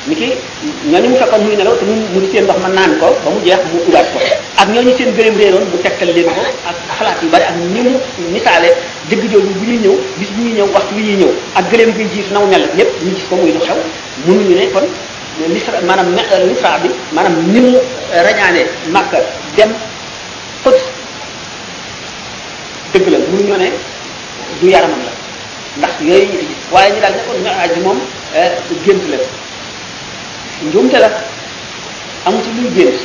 [0.07, 3.29] ni mu fekkoon muy nelaw te mu mu ngi seen ndox ma naan ko ba
[3.31, 4.19] mu jeex mu uraat ko
[4.61, 6.31] ak ñooñu seen gërëm réeroon bu tegtal leen ko
[6.69, 7.93] ak xalaat yu bari ak ni mu
[8.31, 8.69] misaale
[9.09, 12.03] dëgg bu ñuy ñëw bis bu ñuy ñëw waxtu bi ñuy ñëw ak gëléem gi
[12.13, 13.79] jiif naw mel lépp ñu gis ko muy lu xew
[14.27, 14.85] mënuñu ne kon
[15.53, 16.15] lisra maanaam
[16.49, 18.61] lisra euh, maanaam ni mu euh, rañaane
[18.93, 19.13] màkk
[19.57, 19.71] dem
[20.63, 20.77] xët
[22.93, 23.69] dëgg la mënuñu ne
[24.61, 25.11] du yaramam la
[25.77, 27.99] ndax yooyu ñu fi waaye ñu daal ne kon mi'raaj bi moom
[28.37, 28.51] eh,
[28.85, 29.17] gént la
[30.63, 31.09] njuumte la
[32.25, 32.99] amu ci luy gént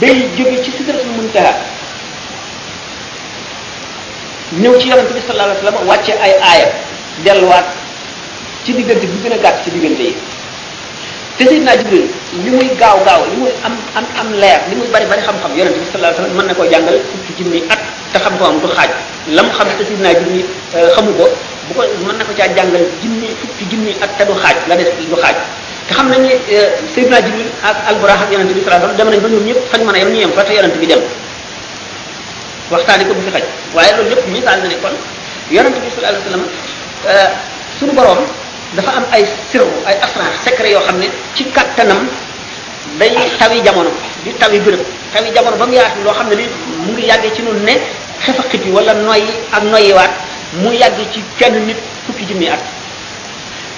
[0.00, 1.52] day jóge ci sidratul muntaha
[4.60, 6.68] ñëw ci yonente bi sallallahu alayhi wa wàcce ay aaya
[7.24, 7.66] delluwaat
[8.64, 10.14] ci diggante bi gën a gàtt ci diggante yi
[11.40, 12.04] te Seydina Jibril
[12.44, 15.52] li muy gaaw gaaw li muy am am am leer li muy bari bari xam-xam
[15.56, 17.78] yonent bi sallallahu alayhi wasallam mën na koo jàngal fukki junni at
[18.12, 18.90] te xam ko am du xaaj
[19.28, 20.44] lam xam te Seydina Jibril
[20.76, 21.24] euh, xamu ko
[21.68, 24.76] bu ko mën na ko caa jàngal junni fukki junni at te du xaaj la
[24.76, 25.36] des du xaaj
[25.88, 28.98] te xam nañ ne euh, Seydina Jibril ak Alburax ak yonent bi sallallahu alayhi wasallam
[28.98, 30.86] dem nañ ba ñoom ñëpp fañ mën a yem ñu yem fa te yonent bi
[30.92, 31.02] dem
[32.70, 34.94] waxtaani ko bu fi xaj waaye loolu lépp misaal na ne kon
[35.56, 36.44] yonent bi sallallahu alayhi wasallam
[37.08, 37.28] euh,
[37.78, 38.20] suñu borom
[38.76, 42.06] dafa am ay sirru ay asrar secret yoo xam ne ci kattanam
[42.98, 43.90] day tawi jamono
[44.22, 44.82] di tawi bërëb
[45.14, 46.46] tawi jamono ba mu yaatu loo xam ne li
[46.86, 47.80] mu ngi yàggee ci nun ne
[48.20, 50.10] xefa xit yi wala noyyi ak noyyiwaat
[50.62, 52.62] mu yàgg ci kenn nit fukki junni at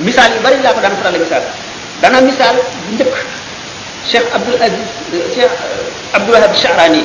[0.01, 1.43] misaal yu bari laa ko daan faral misaal
[2.01, 2.57] dana misaal
[2.89, 3.15] bu njëkk
[4.03, 4.89] Cheikh Abdul Aziz
[5.33, 7.05] Cheikh euh, Abdul Wahab Sha'rani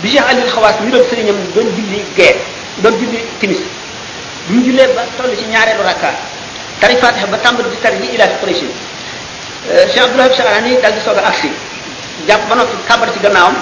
[0.00, 2.34] bi Cheikh Ali Xawaas mi doon sëriñam doon julli gee
[2.80, 3.60] doon julli timis
[4.48, 6.14] bu jullee ba toll ci ñaareelu rakka
[6.80, 8.64] tari fatiha ba tàmbali di tari ji ilahi quraish
[9.92, 11.52] cheikh abdoulahab chahrani dal di soog a agsi
[12.26, 13.56] jàpp ba noppi kàbbar ci gannaawam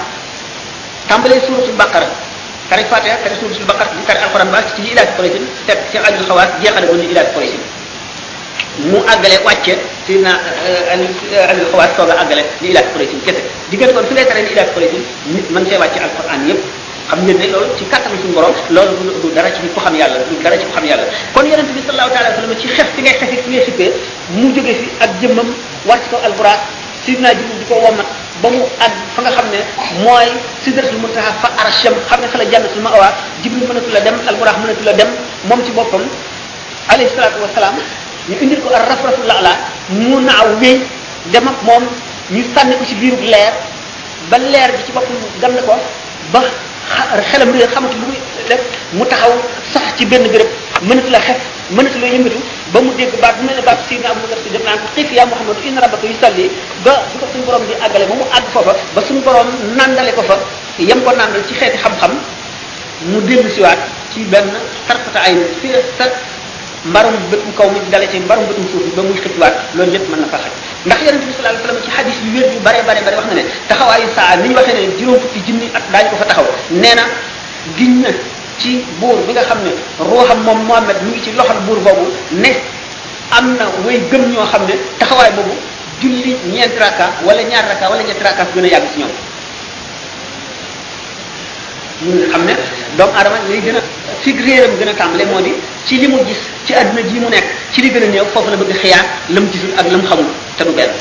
[1.09, 2.07] tàmbalee suratul baqara
[2.69, 4.67] tari fatiha tari suratul baqara di eh, eh, tari alquran ba ya.
[4.71, 7.55] ci ji ilahi quraish teg cheikh abdoul xawaas jeexale ko ni ilahi quraish
[8.89, 9.73] mu agale wacce
[10.05, 10.33] si na
[11.51, 14.51] al khawas soga agale àggale li ilahi quraish kese diggante kon fi lay tare li
[14.55, 14.95] ilahi quraish
[15.35, 16.57] nit mën cee wàcce alquran yeb
[17.09, 18.91] xam ngeen ne loolu ci kàttanu suñu borom loolu
[19.23, 21.81] du dara ci ku xam yàlla du dara ci ku xam yàlla kon yonente bi
[21.81, 23.91] sallallahu taala wa sallam ci xef fi ngay xefe fi ngay xippee
[24.37, 25.47] mu jóge fi ak jëmmam
[25.87, 26.59] war ci kaw alburak
[27.05, 28.05] sidna jibril di ko womat
[28.41, 29.59] ba mu ak fa nga xam ne
[30.03, 30.27] mooy
[30.63, 33.09] sidratul muntaha fa arsham xam ne fa la jannatul ma'wa
[33.41, 35.09] jibril mënatu la dem alburak mënatu dem
[35.49, 36.05] moom ci boppam
[36.89, 37.75] alayhi salaatu wasalaam
[38.29, 38.85] ñu indil ko ak
[39.25, 39.53] la laala
[39.97, 40.81] mu naaw wéy
[41.33, 41.83] dem ak moom
[42.29, 43.53] ñu sànni ko ci biiru leer
[44.29, 45.73] ba leer bi ci boppam dem na ko
[47.31, 48.07] xelam réer xamatu bu
[48.49, 48.61] def
[48.97, 49.31] mu taxaw
[49.73, 50.47] sax ci benn béréb
[50.81, 51.37] mënut la xef
[51.71, 52.39] mënut la yëngatu
[52.73, 55.11] ba mu dégg baat bu mel ne baat si na amul si def naan xiif
[55.11, 56.49] yaa muhammad inna rabbaka yusalli
[56.83, 60.13] ba bu ko suñu borom di àggale ba mu àgg foofa ba suñu borom nàndale
[60.13, 60.37] ko fa
[60.79, 62.11] yam ko nàndal ci xeeti xam-xam
[63.09, 63.79] mu dellu siwaat
[64.11, 64.49] ci benn
[64.87, 66.05] tarfata ay fi sa
[66.87, 70.07] mbarum bëtum kaw mi dale ci mbarum bëtum suuf bi ba muy xëccuwaat loolu lépp
[70.09, 70.51] mën na fa xaj
[70.85, 73.33] ndax yonente bi sallallahu alayhi wasallam ci xadis yu wér yu bare bare wax na
[73.35, 76.45] ne taxawaayu saa ni ñu waxee ne juróom fukki junni at daañu ko fa taxaw
[76.71, 77.03] nee na
[77.75, 78.09] giñ na
[78.57, 82.05] ci buur bi nga xam ne ruuxam moom Muhammad mu ngi ci loxol buur boobu
[82.31, 82.51] ne
[83.35, 85.51] am na way gën ñoo xam ne taxawaay boobu
[86.01, 89.11] julli ñeent raka wala ñaar raka wala ñetti raka gën a yàgg ci ñoom
[92.01, 92.53] ñu xam ne
[92.97, 93.81] doomu aadama lay gën a
[94.21, 95.53] fi réeram gën a tàmbale moo di
[95.85, 97.43] ci li mu gis ci àdduna ji mu nekk
[97.73, 100.03] ci li gën a néew foofu la bëgg xiyaar la mu gisul ak la mu
[100.07, 100.25] xamul
[100.57, 100.91] te du benn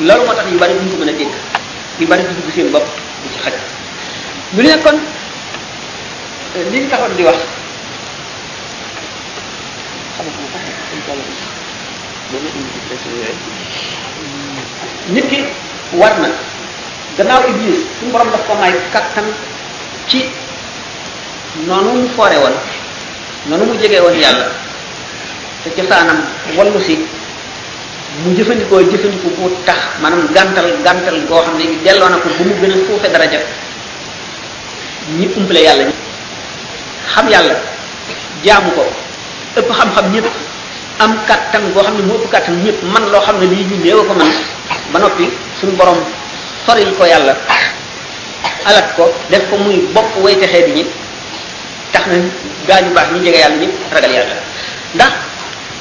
[0.00, 1.30] loolu moo tax yu bari duñ ko mën a dégg
[2.00, 2.84] yu bari duñ ko seen bopp
[3.22, 3.52] du ci xaj
[4.54, 4.68] ñu ne
[6.56, 7.36] euh, li ñu di wax
[15.08, 15.44] nit ki
[15.92, 16.28] war na
[17.16, 19.24] gannaaw iblis suñu borom daf ko may kattan
[20.06, 20.22] ci
[21.66, 22.54] noonu mu foore woon
[23.50, 24.46] noonu mu jege woon yàlla
[25.64, 26.22] te cosaanam
[26.56, 26.94] wallu si
[28.22, 32.42] mu jëfandikoo jëfandiku bu tax maanaam gàntal gàntal goo xam ne delloo na ko bu
[32.44, 33.38] mu gën a suufe daraja
[35.18, 35.84] ñi umpale yàlla
[37.14, 37.54] xam yàlla
[38.44, 38.82] jaamu ko
[39.58, 40.26] ëpp xam-xam ñëpp
[40.98, 43.76] am kàttan goo xam ne mu ëpp kàttan ñëpp man loo xam ne lii ñu
[43.84, 44.30] néew ko man
[44.92, 45.26] ba noppi
[45.60, 45.98] suñu borom
[46.66, 47.34] soril ko yàlla
[48.66, 50.82] alat ko def ko muy bopp way taxé di ni
[51.94, 52.16] tax na
[52.66, 54.34] gañu bax ni jégué yalla ni ragal yalla
[54.98, 55.12] ndax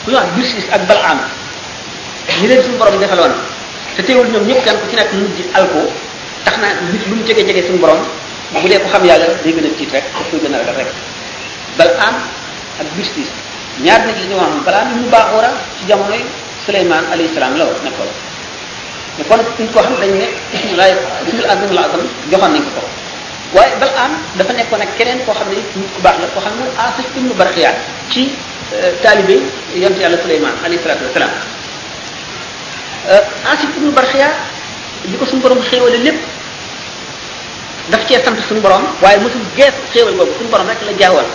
[0.06, 1.20] ku wax birsis ak bal'am
[2.30, 3.34] ni ñi leen suñu borom won
[3.98, 5.82] te teewul ñom ñepp kan ku ci nak mu di alko
[6.46, 7.98] tax na nit lu mu jégué jégué sun borom
[8.54, 10.90] bu dee ko xam yalla day gëna ci rek daf koy gëna rek
[11.78, 12.16] bal'am
[12.80, 13.34] ak birsis
[13.82, 16.14] ñaar nit li ñu wax bal'am am mu baaxoora ci jamono
[16.66, 18.06] Sulaiman alayhi salam law nakko
[19.18, 20.92] ne kon suñ ko xam dañ ne ismul laay
[21.28, 22.88] ismul azam la azam joxoon nañ ko ko
[23.58, 26.42] waaye bal am dafa nekkoon ak keneen koo xam ne nit ku baax la koo
[26.44, 27.76] xam ne asif ibnu barxiyaat
[28.10, 28.32] ci
[29.02, 29.40] taalibe
[29.76, 31.32] yonte yàlla suleymaan alayhi salaatu wasalaam
[33.54, 34.36] asif ibnu barxiyaat
[35.08, 36.20] bi ko suñu borom xéewale lépp
[37.90, 41.28] daf cee sant suñu borom waaye mosul gees xéewal boobu suñu borom rek la jaawoon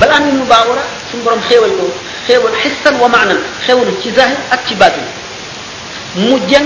[0.00, 1.90] bal am ibnu baawara suñu borom xéewal ko
[2.28, 5.02] xéewal xissan wa maanan xéewal ci zahir ak ci baatin
[6.16, 6.64] mu jëm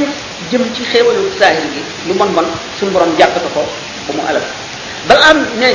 [0.52, 2.44] jëm ci xéewalu sahir gi lu mon bon
[2.78, 3.62] sun borom jàpp ko ko
[4.06, 4.42] bu mu alal
[5.08, 5.74] bal am neñ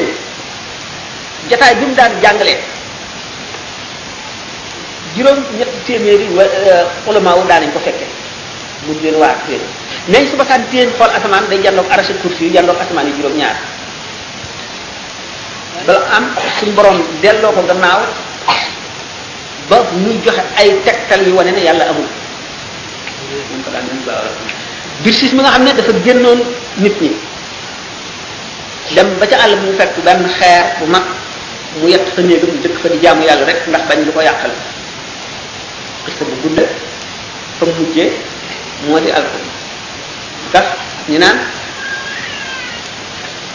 [1.49, 2.59] jataay bi mu daan jàngalee
[5.15, 8.05] juróom ñett téeméeri euh, ulama wu daan ko fekke
[8.88, 9.59] mu jël waa téen
[10.07, 13.38] neñ suba saan téen xool asamaan day jàndoog arraché kursi yu jàndoog asamaan yi juróom
[13.38, 13.55] ñaar
[15.86, 18.01] bal am sun borom delloo ko gannaaw
[19.70, 22.07] ba muy joxe ay tegtal yi wane ne yàlla amul
[25.03, 26.39] dirsis mi nga xam ne dafa génnoon
[26.82, 27.11] nit ñi
[28.95, 31.05] dem ba ca àll mu fekk benn xeer bu mag
[31.82, 34.51] mu yett fa néegam dëkk fa di jaamu yàlla rek ndax bañ lu ko yàqal
[36.05, 36.59] xista bu gudd
[37.59, 38.09] fa mujjee
[38.88, 39.38] moo di alko
[40.53, 40.65] tax
[41.09, 41.39] ñu naan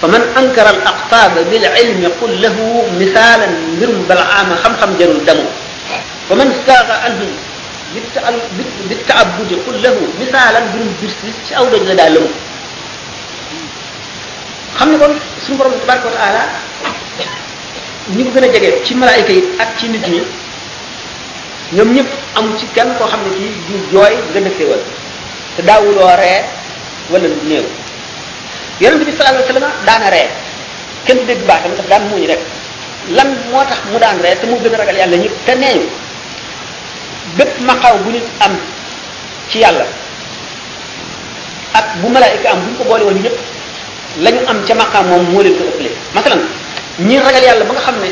[0.03, 2.57] فمن أنكر الأقطاب بالعلم قل له
[3.01, 3.49] مثالا
[3.81, 5.47] من بلعام خم خم جنو دمو
[6.31, 7.31] ومن ساغ عنهم
[7.93, 12.27] bit abdu bit kul lahu misalan bin birsis ci aw doj la dal lam
[14.79, 15.13] xamni kon
[15.45, 16.43] sun borom tabaraka wa ta'ala
[18.17, 20.23] ñi ko gëna jégué ci malaika yi ak ci nit ñi
[21.73, 24.83] ñom ñep am ci kan ko xamni ci du joy nga wal
[25.57, 26.45] te daawu lo ré
[27.11, 27.65] wala neew
[28.81, 30.31] yaron bi sallallahu alayhi wasallam daana ré
[31.07, 32.41] kenn dégg baax dafa daan muñ rek
[33.17, 35.83] lan motax mu daan ré te mu gëna ragal yalla ñep te neew
[37.39, 38.53] bépp maqaw bu nit am
[39.49, 39.87] ci yàlla
[41.75, 43.37] ak bu malaayika am bu ñu ko boole woon yëpp
[44.25, 46.41] lañu am ca maqaam moom moo leen ko ëppale masalan
[47.01, 48.09] ñi ragal yàlla ba nga xam ne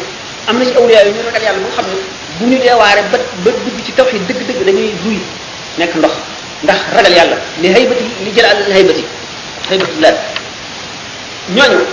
[0.48, 1.96] am na ci awliya yi ñi ragal yàlla ba nga xam ne
[2.40, 5.18] bu ñu deewaare ba ba dugg ci tawhid dëgg-dëgg dañuy duy
[5.78, 6.12] nekk ndox
[6.64, 9.04] ndax ragal yàlla li haybati li jël àll li haybati
[9.70, 10.16] haybati laat
[11.54, 11.84] ñooñu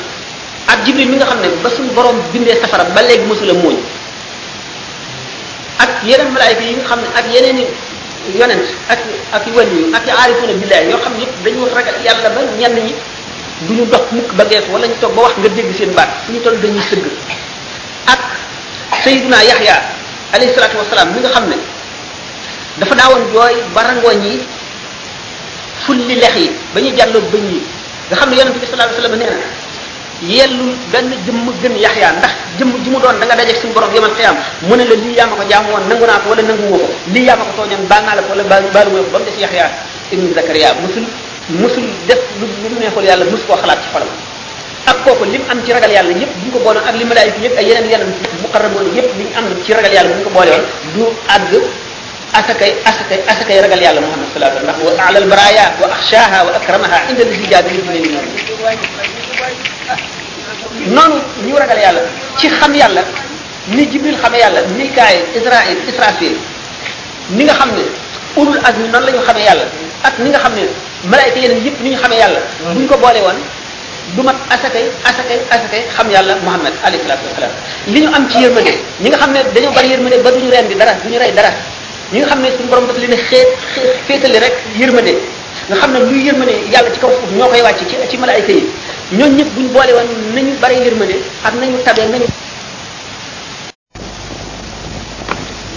[0.67, 3.75] ak jibril mi nga xam ne ba suñu borom bindee safara ba léegi mosula mooñ
[5.77, 7.59] ak yeneen malaayika yi nga xam ne ak yeneen
[8.33, 8.99] yonent ak
[9.33, 12.75] ak wàllu yi ak aarifuna billahi yoo xam ne yëpp dañu ragal yàlla ba ñenn
[12.85, 12.93] ñi
[13.67, 16.33] duñu dox mukk ba gees wala ñu toog ba wax nga dégg seen baat fu
[16.33, 17.05] ñu toll dañuy sëgg
[18.07, 18.19] ak
[19.03, 19.75] sayyiduna yahya
[20.33, 21.57] alayhi salatu wassalam mi nga xam ne
[22.77, 24.33] dafa daawoon jooy barangooñ yi
[25.85, 27.61] fulli lex yi ba ñu jàlloo bëñ yi
[28.09, 29.47] nga xam ne yonent bi sallallahu alayhi wasallam nee na
[30.25, 33.91] yellul benn jëmm gën yaxyaa ndax jëmm ji mu doon da nga dajeeg suñu borom
[33.93, 34.07] la
[34.95, 37.35] lii yaa ma ko jaamu woon nangu naa ko wala nangu woo ko lii yaa
[37.35, 39.69] ma ko tooñoon baal la ko wala baalu ma ko ba mu des yaxyaa
[40.11, 41.83] ibnu Zakariya musul
[43.61, 44.09] xalaat ci xolam
[44.87, 47.05] ak kooku lim am ci ragal yàlla yépp bu ñu ko boole woon ak li
[47.05, 50.49] malaayika yépp ay yeneen yeneen muqarraboon yépp li ñu am ci ragal yàlla bu boole
[50.49, 50.65] woon
[50.95, 52.63] du àgg
[53.27, 57.47] asakay ragal yàlla Muhammad sallallahu alayhi wa sallam ndax wa alal wa akramaha inda lisi
[57.49, 58.11] jaabi li
[60.91, 61.15] noonu
[61.45, 62.01] ñu ragal yàlla
[62.37, 63.01] ci xam yàlla
[63.69, 66.35] ni jibril xamee yàlla mikaayil israil israfil
[67.31, 67.83] ni nga xam ne
[68.35, 69.65] ulul azmi noonu la ñu xamee yàlla
[70.03, 70.63] ak ni nga xam ne
[71.05, 73.35] malaayka yeneen yëpp ni ñu xamee yàlla bu ñu ko boole woon
[74.15, 77.51] du mat asakay asakay asakay xam yàlla muhammad alayhi salaatu wasalaam
[77.87, 80.67] li ñu am ci yërmande ñi nga xam ne dañoo bari yërmande ba ñu reen
[80.67, 81.51] bi dara ñu rey dara
[82.11, 83.49] ñu nga xam ne suñu borom daf leen a xéet
[84.07, 85.13] féetale rek yërmande
[85.67, 88.53] nga xam ne luy yërmande yàlla ci kaw suuf ñoo koy wàcc ci ci malaayka
[88.53, 88.67] ñoo
[89.17, 91.15] ñooñu ñëpp buñ boole woon nañu bari yërmande
[91.47, 92.27] ak nañu tabee nañu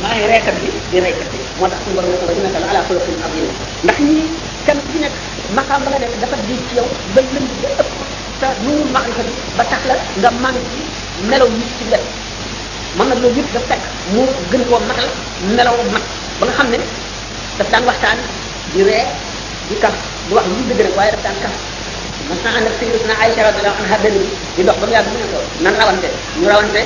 [0.02, 3.18] maa ngi reekat bi di reekat bi moo tax suñu borom ko dina ala xulafin
[3.26, 3.46] azim
[3.84, 4.16] ndax ñi
[4.66, 5.14] kenn ku ci nekk
[5.58, 7.22] maqaam ci yow ba
[9.88, 10.80] la nga man ci
[11.28, 11.48] melaw
[13.10, 13.82] loolu yëpp daf fekk
[14.14, 15.08] mu gën koo matal
[15.58, 16.04] melaw mat
[16.38, 16.78] ba nga xam ne
[17.58, 18.18] daf daan waxtaan
[18.72, 19.06] di ree
[19.70, 19.94] di kaf
[20.26, 21.54] di wax lu dëgg rek waaye daf daan kaf
[22.28, 25.08] mas naa ànd ak sayyidatuna Aïcha radiyallahu anha benn bi di dox ba mu yàgg
[25.14, 26.08] mu ne ko nan rawante
[26.42, 26.82] ñu rawante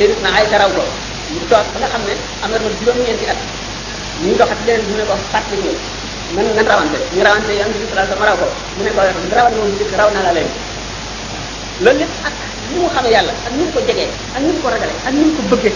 [0.00, 0.82] sayyidatuna Aïcha raw ko
[1.36, 3.38] mu toog ba nga xam ne am na juróom-ñeenti at
[4.24, 5.76] ñu doxat leneen mu ne ko fàttali ñëw
[6.34, 8.46] man nan rawante ñu rawante yan bi sallallahu alayhi raw ko
[8.76, 9.00] mu ne ko
[9.36, 10.48] rawal moom dëkk raw naa la leen
[11.84, 12.34] loolu lépp ak
[12.72, 15.12] ni mu xamee yàlla ak ni mu ko jegee ak ni mu ko ragalee ak
[15.12, 15.74] ni mu ko bëggee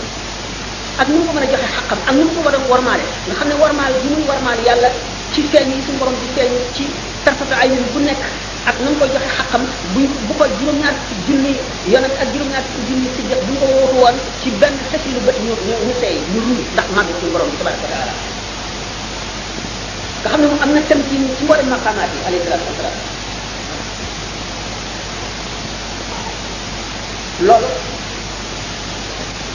[1.01, 3.05] ak ni mu ko mën a joxe xaqam ak ni mu ko war a warmaale
[3.29, 4.91] nga xam ne warmaal bi muy warmaal yàlla
[5.35, 6.85] ci feñ yi suñu borom di feñ ci
[7.25, 8.21] tarfata ay bu nekk
[8.69, 9.65] ak nam ko joxe xakam
[9.97, 11.57] bu bu ko juroom ñaar ci julli
[11.89, 14.77] yonent ak juroom ñaar ci julli ci jëf bu ko wootu won ci benn
[15.17, 15.53] lu bët ñu
[15.89, 18.13] ñu tey ñu ruy ndax màgg ci borom bi tabaraka taala
[20.37, 22.95] nga xamne ne moom tam ci ci mbolé maqamaat alayhi salatu wassalam
[27.49, 27.69] loolu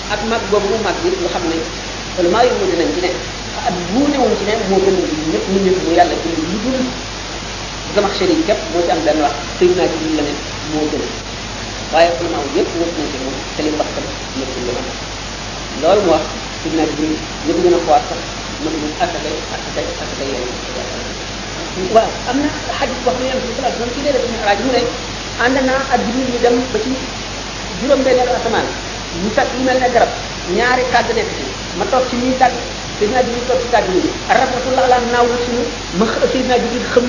[0.09, 1.65] ak mag boobu mag yi nga xamne ne
[2.17, 4.95] ulama yu mu dinañ ci nek ak lu newon ci ne moo gën
[5.33, 6.77] ñëpp ñu ñëpp mu yàlla ci lu dul
[7.95, 10.31] sama xëri képp moo ci am benn wax sëñ naa ci la ne
[10.71, 11.03] moo gën
[11.93, 14.05] waaye ku ma am yëpp ñëpp nañ ci moom te li wax tam
[14.37, 14.73] ñëpp ci la
[15.81, 16.23] loolu mu wax
[16.61, 17.03] sëñ naa ci
[17.47, 18.19] ñëpp gën a xowaat sax
[18.63, 23.95] mën ñu attaqué attaqué attaqué yéen waaw am na xadis wax ne yàlla sallallahu alayhi
[23.95, 24.81] ci déedéet ñu xaraaj mu ne
[25.43, 26.91] ànd naa ak jibril ñu dem ba ci
[27.81, 28.67] juróom benneelu asamaan
[29.21, 30.11] ñu fekk lu mel ne garab
[30.57, 31.43] ñaari kàdd nekk ci
[31.77, 32.55] ma toog ci ñuy tàgg
[32.97, 34.09] Seydina Jibril toog ci tàgg bi
[34.73, 35.61] naa ala naaw suñu
[36.01, 37.05] ma Seydina Jibril xam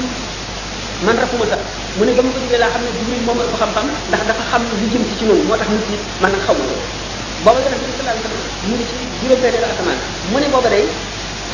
[1.05, 1.61] man rafuma sax
[1.97, 4.43] mu ne ba ma ko jugee laa xam ne Jibril moom ëpp xam-xam ndax dafa
[4.51, 6.75] xam lu jëm ci ci noonu moo tax nit yi man nag xamu ko
[7.45, 7.53] booba
[8.67, 9.99] mu ngi ci juróom-benneelu asamaan
[10.31, 10.85] mu ne booba day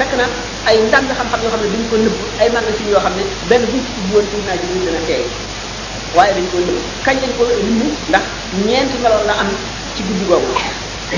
[0.02, 0.26] fekk na
[0.66, 3.62] ay ndàng xam-xam yoo xam ne dañu ko nëbb ay magasin yoo xam ne benn
[3.70, 5.24] buñ ci ubbi woon Seydina Jibril dana teey
[6.50, 7.80] ko nëbb kañ lañ ko nëbb
[8.10, 8.24] ndax
[8.66, 9.50] ñeenti meloon la am
[9.94, 10.50] ci guddi googu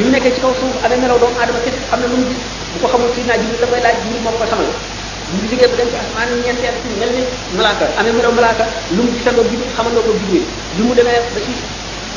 [0.05, 2.45] ñu nekkee ci kaw suuf amee melaw doomu aadama kese am na lu mu gis
[2.77, 4.65] bu ko xamul Seydina Jibril la koy laaj Jibril moo ko xamal
[5.33, 7.23] mu ngi liggéey ba dem ci asmaan ñeenteel ci mel ni
[7.57, 10.45] malaaka amee melo malaaka lu mu gisandoo Jibril xamandoo ko Jibril
[10.77, 11.53] li mu demee ba ci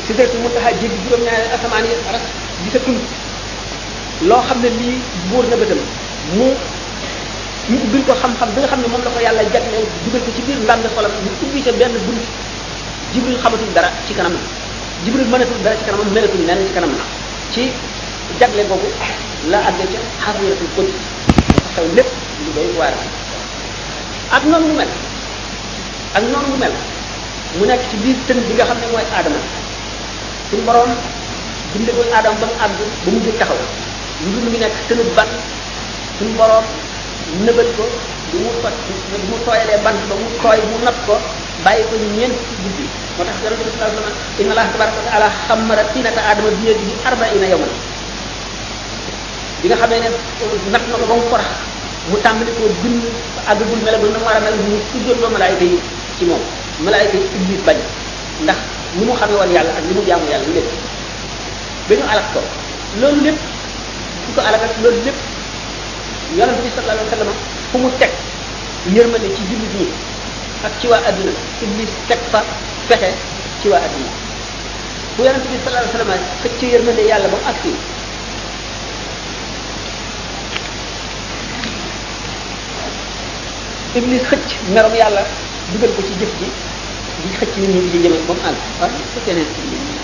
[0.08, 2.24] Sidratul Muntaha jéggi juróom-ñaari asamaan yi aras
[2.66, 2.98] gisatul
[4.30, 4.98] loo xam ne lii
[5.32, 5.80] wóor na bëtam
[6.36, 6.48] mu
[7.72, 10.30] ñu ubbil ko xam-xam bi nga xam ne moom la ko yàlla jagleel dugal ko
[10.36, 12.24] ci biir ndànd xolam ñu ubbi ca benn bunt
[13.14, 14.36] Jibril xamatul dara ci kanam
[15.06, 17.06] Jibril mënatul dara ci kanamam mënatul lenn ci kanam na
[17.54, 17.72] ci
[18.40, 18.90] jagle boobu
[19.48, 19.96] la àgg ca
[20.36, 20.82] xaqiiqatul ko
[21.76, 22.10] xew lépp
[22.44, 22.94] lu doy waar
[24.36, 24.92] ak noonu mu mel
[26.16, 26.74] ak noonu mu mel
[27.58, 29.40] mu nekk ci biir tën bi nga xam ne mooy aadama
[30.50, 30.92] suñu borom
[31.72, 32.76] bindagul aadama ba mu àgg
[33.06, 33.60] bu mu jóg taxaw
[34.24, 35.28] lu mu mi nekk tënu ban
[36.18, 36.66] suñu borom
[37.48, 37.84] nëbal ko
[38.32, 38.76] bu mu fat
[39.10, 41.16] bu mu tooyalee bant ba mu tooy mu not ko
[41.64, 42.86] bàyyi ko ñeent guddi
[43.16, 46.22] moo tax yonente bi sallallahu alayhi wa sallam inna allaha tabaraka wa taala xamara tiinata
[46.28, 47.74] aadama bi yadihi arbaina yawman
[49.62, 50.10] bi nga xamee ne
[50.72, 51.50] nat na ko ba mu farax
[52.10, 53.04] mu tàmbali koo bind
[53.52, 55.78] àggagul mel ba na war a mel mu tuddal loo malaayka yi
[56.18, 56.40] ci moom
[56.84, 57.76] malaayka yi iblis bañ
[58.44, 58.56] ndax
[58.96, 60.70] ni mu xamee woon yàlla ak ni mu jaamu yàlla lépp
[61.88, 62.40] ba ñu alak ko
[63.02, 63.40] loolu lépp
[64.26, 65.20] su ko alak ak loolu lépp
[66.38, 67.40] yonente bi sallallahu alayhi wa sallam
[67.72, 68.12] fu mu teg
[68.96, 69.88] yërmande ci jullit ñi
[70.66, 71.34] ak ci waa àdduna
[71.64, 72.40] iblis teg fa
[72.88, 73.12] fexe
[73.60, 74.12] ci waa àdduna
[75.20, 76.14] bu yonente bi sallallahu alayhi wa sallam
[76.48, 77.76] xëcc yërmande yàlla ba mu agsi
[83.98, 85.24] iblis xëcc merom yàlla
[85.74, 86.48] dugal ko ci jëf ji
[87.24, 89.44] di xëcc nit ñi di ci jëmal ba mu àgg waaye su fekkee ne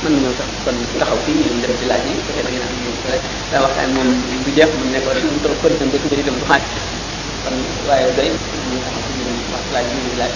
[0.01, 2.73] mën nañoo sax kon taxaw fii ñu dem ci laaj yi su fekkee ngeen am
[2.81, 2.91] ñu
[3.51, 4.09] daa waxtaan moom
[4.43, 6.63] du jeex mu nekk rek mu toog kon itam ba tuddee dem du xaaj
[7.45, 7.55] kon
[7.87, 10.33] waaye doy ñu taxaw ci ñu wax laaj yi ñu laaj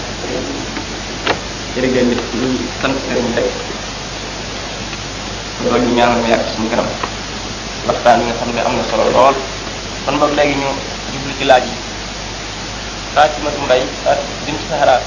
[1.74, 3.48] jërëjëf nit ñu ngi sant sëriñ rek
[5.62, 6.88] loolu ñu ñaanal mu yàgg suñu kanam
[7.88, 9.34] waxtaan yi nga xam ne am na solo lool
[10.06, 10.70] kon ba léegi ñu
[11.12, 11.89] jublu ci laaj yi
[13.10, 15.02] Fatimatu Mbay ak bint Sahara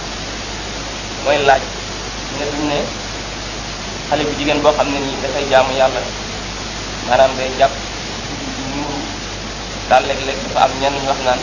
[1.24, 1.64] mooy laaj
[2.36, 2.78] nga duñ ne
[4.12, 6.02] xale bu jigéen boo xam ne nii dafay jaamu yàlla
[7.08, 7.72] maanaam day jàpp
[8.76, 8.98] muuru
[9.90, 11.40] daal léeg-léeg dafa am ñenn ñu wax naan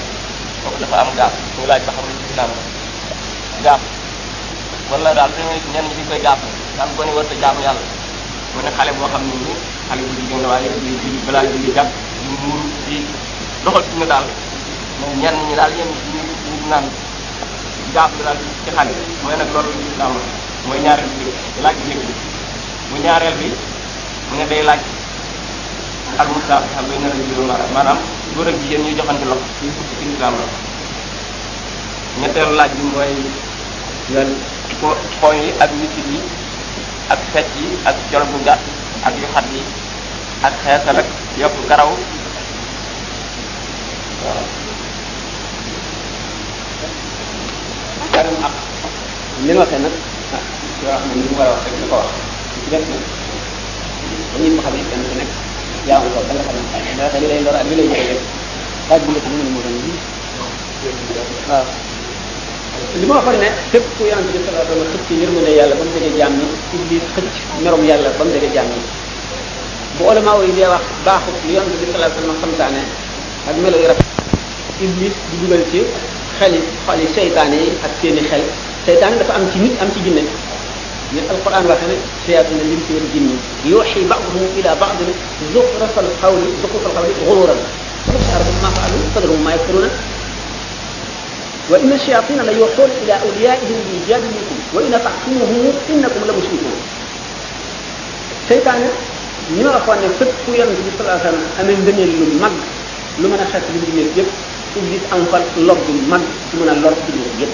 [0.63, 2.53] kooku dafa am gaaf ñu laaj ba xam lu ci naan
[3.65, 3.83] gaaf
[4.93, 6.41] wala daal dañuy ñenn ñi koy gaaf
[6.77, 7.83] daal gone warta jaamu yàlla
[8.53, 9.57] mu ne xale boo xam ne nii
[9.89, 11.89] xale bu jigéen la waaye ya di julli balaa julli jàpp
[12.23, 12.97] di muuru di
[13.65, 14.25] doxal ci suñu daal
[15.23, 16.30] ñenn ñi daal yéen ñu
[16.71, 16.87] naan
[17.91, 18.95] japp dal ci xale
[19.27, 20.15] moy nak loolu ci islam
[20.71, 21.27] moy ñaarel bi
[21.63, 22.15] laaj jëk bi
[22.89, 23.51] mu ñaarel bi
[24.31, 24.83] mu ne day laaj
[26.23, 27.99] al musa xam bay naan bi loolu manam
[28.35, 29.67] goor ak jigen ñu joxante lox ci
[29.99, 30.35] ci islam
[32.23, 33.13] ñettel laaj bi moy
[35.65, 36.19] ak nit yi
[37.13, 37.21] ak
[37.59, 37.97] yi ak
[38.31, 38.39] bu
[39.07, 39.61] ak yu xat yi
[40.47, 41.91] ak ak karaw
[48.21, 48.53] xaram ak
[49.49, 52.09] ni waxe nak ci wax ni mu wara wax rek ko wax
[52.61, 52.85] ci def
[54.37, 54.81] nak xamé
[55.17, 55.31] nek
[55.89, 58.17] ya ko da nga xamé da da lay lor ak lay jëgé
[58.89, 59.93] taaj bu ñu mo doon yi
[63.01, 66.45] li ma waxoon ne képp ku yaram bi mu
[66.77, 68.69] iblis xëcc merom yàlla ba mu dege jaam
[69.97, 71.69] bu olama yi dee wax baaxut li yaram
[73.49, 73.89] ak melo yi
[74.85, 75.81] iblis di dugal ci
[76.41, 76.55] xel
[76.87, 78.43] xoli seytaane yi ak seeni xel
[78.87, 80.23] seytaane dafa am ci nit am ci jinne
[81.13, 83.35] ni alquran waxe ne seyatina lim ci wal jinni
[83.73, 84.99] yuxi ba'dhum ila ba'd
[85.55, 87.61] zukhra fal qawli zukhra fal qawli ghururan
[88.13, 89.89] subhanahu ma fa'alu fadru ma yakuruna
[91.71, 96.75] wa inna shayatina la yuhun ila awliyaihim bi jadlikum wa in ta'tumuhum innakum la mushrikun
[98.49, 98.89] seytaane
[99.61, 102.55] ñu la fa ne fepp fu yalla bi sallallahu alayhi wasallam amé ngëneel lu mag
[103.21, 104.31] lu mëna xat lu ñu yépp
[104.79, 106.21] iblis am fa lor bu mag
[106.55, 107.51] mën a lor ci nit yépp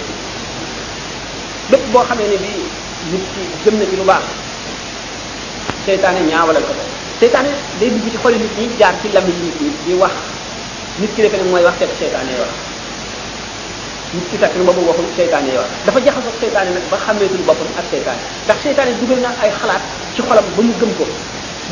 [1.72, 2.64] lépp boo xamee ne bii
[3.12, 4.24] nit ki jëm na ci lu baax
[5.86, 6.72] seytaane ñaawalal ko
[7.20, 7.50] seytaane
[7.80, 10.12] day dugg ci xoli nit ñi jaar ci lami nit ñi di wax
[10.98, 12.52] nit ki nekk nag mooy wax fekk seytaane wax
[14.14, 17.70] nit ki fekk boobu waxul seytaane wax dafa jaxasoo ak seytaane nag ba xàmmeetul boppam
[17.78, 19.82] ak seytaane ndax seytaane dugal na ay xalaat
[20.14, 21.04] ci xolam ba mu gëm ko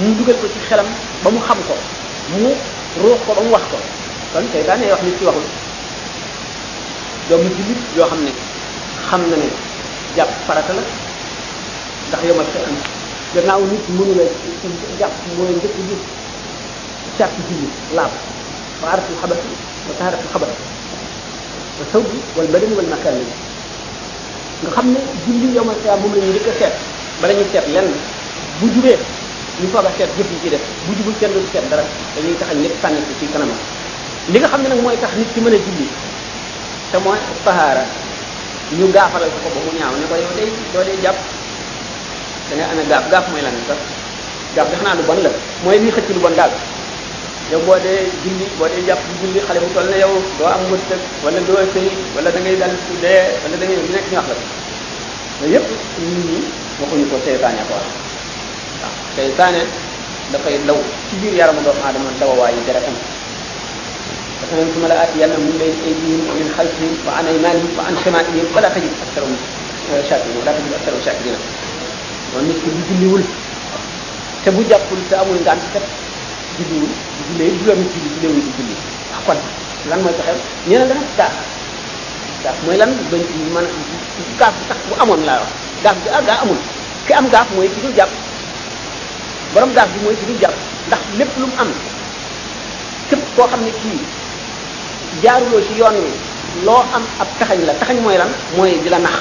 [0.01, 0.87] mu dugal ko ci xelam
[1.23, 1.75] ba mu xam ko
[2.41, 2.51] mu
[3.03, 3.77] ruux ko ba mu wax ko
[4.35, 5.47] kon seytaane wax nit ci waxul
[7.31, 8.33] doomu julit yoo xam ne
[9.09, 9.47] xam na ne
[10.17, 10.83] jàpp farata la
[12.09, 12.77] ndax yow ma am
[13.35, 14.25] gannaaw nit mënu la
[15.01, 15.95] jàpp mooy njëkk ji
[17.19, 18.13] sàkk julli laab
[18.83, 19.41] wa aratul xabat
[19.89, 20.51] wa taharatul xabat
[21.79, 23.15] wa sawbi wal badan wal makan
[24.63, 26.75] nga xam ne julli yow ma xiyaam moom la ñu njëkk a seet
[27.21, 27.89] bala ñuy seet lenn
[28.59, 28.99] bu jubee
[29.61, 32.37] ñu foog a seet jëf yi ci def bu jubul kenn du seet dara dañuy
[32.41, 33.61] taxañ lépp sànni ci kanamam
[34.33, 35.87] li nga xam ne nag mooy tax nit ki mën a julli
[36.93, 37.85] te mooy tahaara
[38.73, 41.19] ñu gaafaral ko ba mu ñaaw ne ko yow day doo day jàpp
[42.49, 43.77] da ngay ana gaaf gaaf mooy lan sax
[44.57, 45.31] gaaf dex naa lu bon la
[45.65, 46.53] mooy lii xëcc lu bon daal
[47.53, 50.49] yow boo dee julli boo dee jàpp di julli xale bu toll na yow doo
[50.57, 53.87] am wërsëg wala doo sëy wala da ngay dal su dee wala da ngay lu
[53.93, 54.37] nekk ñu wax la
[55.41, 55.67] mais yépp
[55.99, 56.39] nit ñi
[56.81, 57.87] waxuñu ko seytaane ko wax
[58.81, 59.61] waaw seytaane
[60.33, 62.97] dafay law ci biir yaramu doomu aadama dawawaayu deretam
[64.45, 69.37] مثلا ثم لآتينهم من بين أيديهم ومن خلفهم وعن أيمانهم وعن شمائلهم ولا تجد أكثرهم
[70.09, 71.33] شاكرين ولا تجد أكثرهم شاكرين
[72.37, 73.23] ونسك بجلول
[74.45, 75.85] تبو جابul te amul ngant kat
[76.61, 76.85] jidul
[77.17, 78.77] jidulé julam jidul jidul jidul
[79.27, 79.39] kon
[79.91, 80.37] lan moy taxel
[80.69, 81.27] ñena da ta
[82.45, 83.65] ta moy lan bañ ci man
[84.41, 85.51] gaaf tax bu amon la wax
[85.85, 86.61] gaaf gi aga amul
[87.07, 88.13] ki am gaaf moy ci dul japp
[89.55, 90.57] borom gaaf gi moy ci dul japp
[90.89, 91.69] ndax lepp lu am
[93.09, 93.25] képp
[95.23, 96.11] jaarulo ci yoon wi
[96.65, 99.15] loo am ab taxañ la taxañ mooy lan mooy di la nax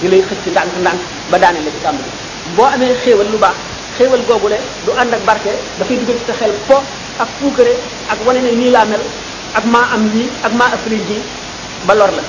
[0.00, 2.10] di lay xëcc ndànk ndànk ba daane la ci tàmbali
[2.56, 3.56] boo amee xéewal lu baax
[3.98, 6.76] xéewal googu le du ànd ak barke dafay dugal ci sa xel po
[7.18, 7.74] ak puukare
[8.10, 9.00] ak wane ne nii laa mel
[9.54, 11.22] ak maa am lii ak maa ëpp lii
[11.86, 12.22] ba lor la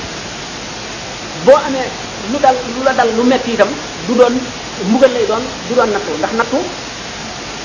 [1.45, 1.87] boo amee
[2.31, 3.69] lu dal lu la dal lu metti itam
[4.07, 4.35] du doon
[4.87, 6.57] mbugal lay doon du doon nattu ndax nattu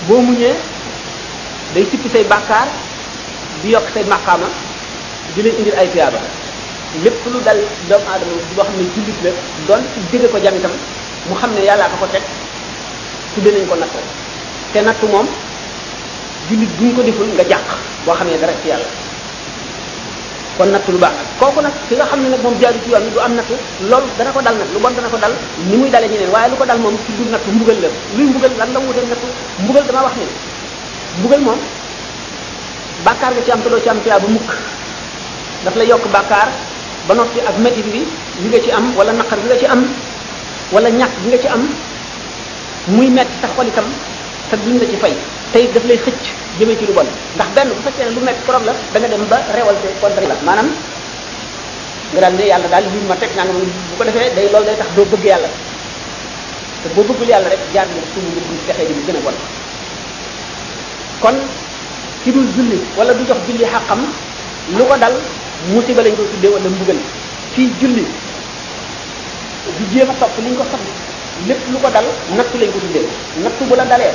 [0.09, 0.55] boo muñee
[1.75, 2.69] day sippi say bàkkaar
[3.63, 4.47] di yokk say màkkaama
[5.35, 6.19] di leen indi ay tiyaaba
[7.05, 7.59] lépp lu dal
[7.89, 9.33] doomu aadama boo xam ne jullit la
[9.67, 10.73] doon jóge ko jam itam
[11.29, 12.23] mu xam ne yàllaa ko ko teg
[13.35, 13.99] tudde nañ ko nattu
[14.73, 15.27] te nattu moom
[16.49, 17.65] jullit buñ ko deful nga jàq
[18.05, 18.89] boo xam ne dara ci yàlla
[20.57, 22.89] kon nattu lu baax na kooku nag ki nga xam ne nag moom jaaru ci
[22.91, 23.55] yoon ni du am nattu
[23.91, 25.33] lool dana ko dal nag lu bon dana ko dal
[25.69, 28.27] ni muy dalee ñeneen waaye lu ko dal moom ci dul nattu mbugal la luy
[28.33, 29.29] mbugal lan la wutee nattu
[29.61, 30.27] mbugal dama wax ne
[31.21, 31.61] mbugal moom
[33.05, 34.51] bàkkaar nga am te ci am tiyaa ba mukk
[35.67, 36.51] daf la yok bakar
[37.09, 38.03] ba noppi ak metti bi
[38.43, 39.83] li nga ci am wala nakar bi nga ci am
[40.71, 41.63] wala ñak bi nga ci am
[42.95, 43.87] muy metti sa xol itam
[44.51, 45.15] te duñ la ci fay
[45.53, 46.23] tay daf lay xëcc
[46.59, 49.25] jëme ci lu bon ndax ben bu fekkene lu metti problème la da nga dem
[49.29, 50.69] ba révolté contre la manam
[52.13, 54.77] nga dal ne yalla dal li ma teg naa bu ko defé day lol day
[54.79, 55.49] tax do bëgg yalla
[56.83, 59.35] te bo bëggul yalla rek jaar nga suñu ngir buñ texee di gëna bon
[61.21, 61.37] kon
[62.23, 64.07] ci dul julli wala du jox julli xàqam
[64.79, 65.17] lu ko dal
[65.97, 66.97] ba lañ koy tuddee wala mbugal
[67.57, 68.05] fii julli
[69.79, 70.81] di jéem a topp liñ ko sopp
[71.47, 72.05] lépp lu ko dal
[72.37, 73.07] nattu lañ ko tuddee
[73.43, 74.15] nattu bu la dalee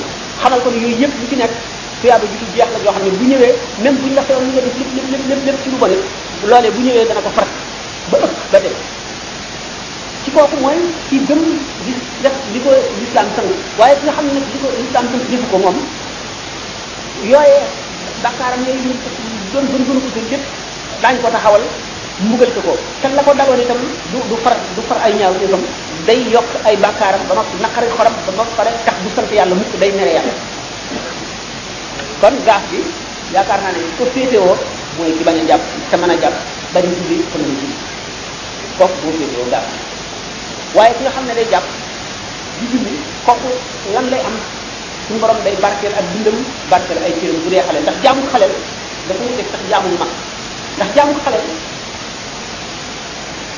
[0.43, 1.55] xamal ko ne yooyu yëpp lu ci nekk
[2.01, 3.55] tuyaaba ji du jeex la yoo xam ne bu ñëwee
[3.85, 5.91] même bu ñu la xewoon li nga def lépp lépp lépp ci lu bon
[6.51, 7.51] loolee bu ñëwee dana ko farat
[8.11, 8.75] ba ëpp ba dem
[10.25, 10.79] ci kooku mooy
[11.09, 11.41] ci gëm
[12.53, 12.71] li ko
[13.01, 15.79] lislaam tënk waaye ki nga xam ne li ko lislaam tënk jëfu ko moom
[17.33, 17.61] yooyee
[18.25, 18.97] bakkaaram yooyu ñu
[19.53, 20.45] doon bën bën ko lépp
[21.03, 21.63] daañu ko taxawal
[22.25, 22.73] mbugal ko ko
[23.03, 23.79] te la ko daloon itam
[24.13, 25.63] du du far du far ay ñaaw itam
[26.07, 29.55] day yokk ay bakkaaram ba ma naqari xoram ba ba pare tax du sant yàlla
[29.55, 30.35] mukk day mere yàlla
[32.21, 32.81] kon gaaf gi
[33.35, 34.57] yaakaar naa ne ko féetewoo
[34.97, 36.37] mooy ki bañ a jàpp te mën a jàpp
[36.75, 37.69] bañ a julli a julli
[38.79, 39.65] kooku moo féetewoo gaaf
[40.77, 41.67] waaye ki nga xam ne day jàpp
[42.61, 42.95] di julli
[43.27, 43.51] kooku
[43.95, 44.37] lan lay am
[45.07, 46.37] suñu borom day barkeel ak dundam
[46.71, 48.47] barkeel ay cëram bu dee xale ndax jaamu xale
[49.09, 50.11] dafa ñu teg sax jaamul mag
[50.77, 51.39] ndax jaamu xale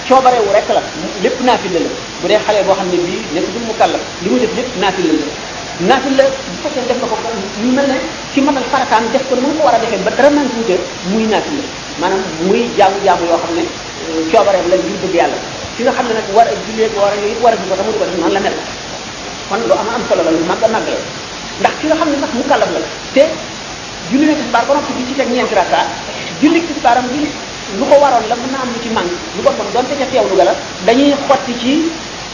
[0.06, 0.82] coobarewu rek la
[1.24, 1.82] lépp naafil la
[2.20, 4.70] bu dee xale boo xam ne bii nekk du mu kàlla li mu def lépp
[4.82, 5.18] naafil la
[5.80, 7.16] naafil la bu fekkee def na ko
[7.64, 7.96] lu mel ne
[8.32, 10.76] ci matal farataam def ko ni mu war a defee ba dara man tuute
[11.08, 11.64] muy naafil la
[12.00, 15.38] maanaam muy jàmmu jaamu yoo xam ne euh, coobareem la ngir bëgg yàlla
[15.76, 17.74] fi nga xam ne nag war a jullee war a yooyu war a bi ko
[17.78, 20.96] tamu noonu la am solo la lu màgg a màgg la
[21.60, 22.78] ndax ki nga xam ne sax mu kàllaf la
[23.16, 23.22] te
[24.10, 25.80] julli ba noppi bi ci teg ñeenti rakka
[26.40, 27.24] julli tisbaaram bi
[27.78, 30.04] lu ko waroon la mën na am lu ci manque lu ko bon doonte ca
[30.12, 30.54] teewlu ga la
[30.84, 31.72] dañuy xotti ci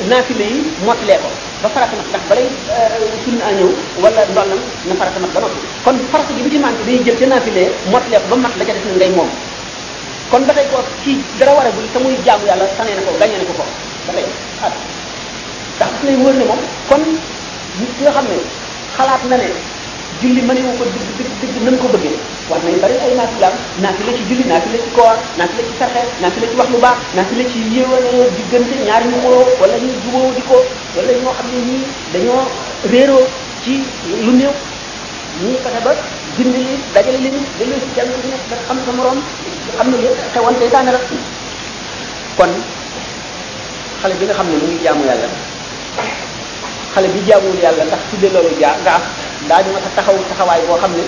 [0.07, 1.29] naafile yi mottalee ko
[1.63, 3.71] ba farata mat ndax balay euh, sunna ñëw
[4.03, 7.19] wala ndollam na farata mat ba noppi kon farata ji bi ci manqué dañuy jël
[7.19, 9.31] ca naafile mottalee ko ba mat la ca des na ngay moom
[10.31, 13.03] kon ba tey ko kii dara war a gul te muy jaamu yàlla sanee na
[13.03, 13.65] ko gañe na ko ko
[14.07, 14.27] ba tey
[14.61, 14.83] xaat ah.
[15.83, 17.03] ndax daf lay wër ne moom kon
[17.83, 18.39] nit ki nga xam ne
[18.97, 19.49] xalaat na ne
[20.21, 22.15] julli mani wu ko dëgg dëgg dëgg nan ko bëggee
[22.51, 23.55] war nañ bari ay naati lam
[23.85, 26.57] naati la ci julli naati la ci koor naati la ci sarxe naati la ci
[26.59, 30.43] wax lu baax naati la ci yéewaloo diggante ñaar ñu xuloo wala ñu juboo di
[30.51, 30.59] ko
[30.97, 32.43] wala ñoo xam ne ñii dañoo
[32.93, 33.25] réeroo
[33.63, 33.73] ci
[34.27, 34.55] lu néew
[35.41, 35.93] ñuy fexe ba
[36.37, 36.63] bind li
[36.95, 39.19] dajale li delloo si kenn ku nekk nga xam sa morom
[39.79, 41.01] xam ne lépp xewoon tey daane la
[42.37, 42.53] kon
[44.03, 45.29] xale bi nga xam ne mu ngi jaamu yàlla
[46.93, 48.97] xale bi jaamul yàlla ndax tudde loolu jaa nga
[49.47, 51.05] daañu ma sa taxaw taxawaay boo xam ne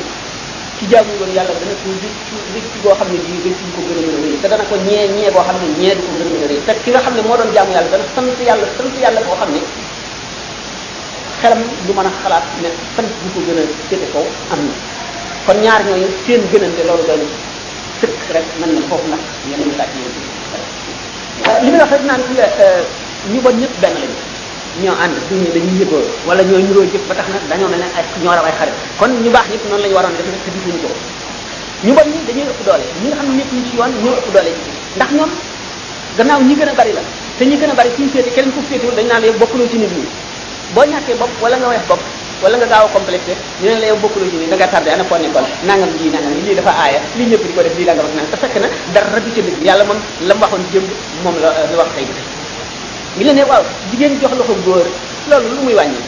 [0.78, 2.12] ci jaamu woon yàlla dana ko rëccu
[2.54, 5.30] rëccu boo xam ne bii rëccu ko gën a mën te dana ko ñee ñee
[5.34, 8.04] boo xam ne ñee du ko gën nga xam ne moo doon jaamu yàlla dana
[8.14, 9.60] sant yàlla sant yàlla boo xam ne
[11.40, 14.06] xelam mën a xalaat ne sant bu ko gën a féete
[14.54, 14.62] am
[15.46, 17.22] kon ñaar ñooyu seen gënante loolu doon
[18.00, 19.98] sëkk rek na foofu nag yenn message
[21.62, 22.82] li may wax rek naan euh,
[23.32, 24.16] ñu bon ñëpp benn lañu
[24.78, 27.90] ñoo ànd duñu dañuy yëppoo wala ñoo ñuroo jëf ba tax nag dañoo mel ne
[27.98, 30.40] ay ñoo raw ay xarit kon ñu baax ñëpp noonu la ñu waroon def nag
[30.46, 30.90] te defuñu ko
[31.84, 34.52] ñu bon ñi dañuy ñu ci yoon ñoo ëpp doole
[34.96, 35.30] ndax ñoom
[36.16, 37.02] gannaaw ñi gën a bari la
[37.38, 39.68] te ñi gën a bari suñu féete keneen ku féetewul dañ naan la yow bokkuloo
[39.70, 40.06] ci nit ñi
[40.74, 42.02] boo ñàkkee bopp wala nga weex bopp
[42.42, 43.32] wala nga gaaw a complexé
[43.62, 46.10] ñu ne la yow bokkuloo ci nit da nga tardé ana foo nekkoon nangam ji
[46.46, 48.68] lii dafa aaya lii ñëpp di ko def lii nangam ak nangam te fekk na
[48.94, 49.98] dara du ci yàlla moom
[50.28, 50.84] la mu waxoon jëm
[51.24, 52.06] moom la la wax tey
[53.18, 54.86] bi la ne waaw jigéen jox loxo góor
[55.28, 56.00] loolu lu muy wàññi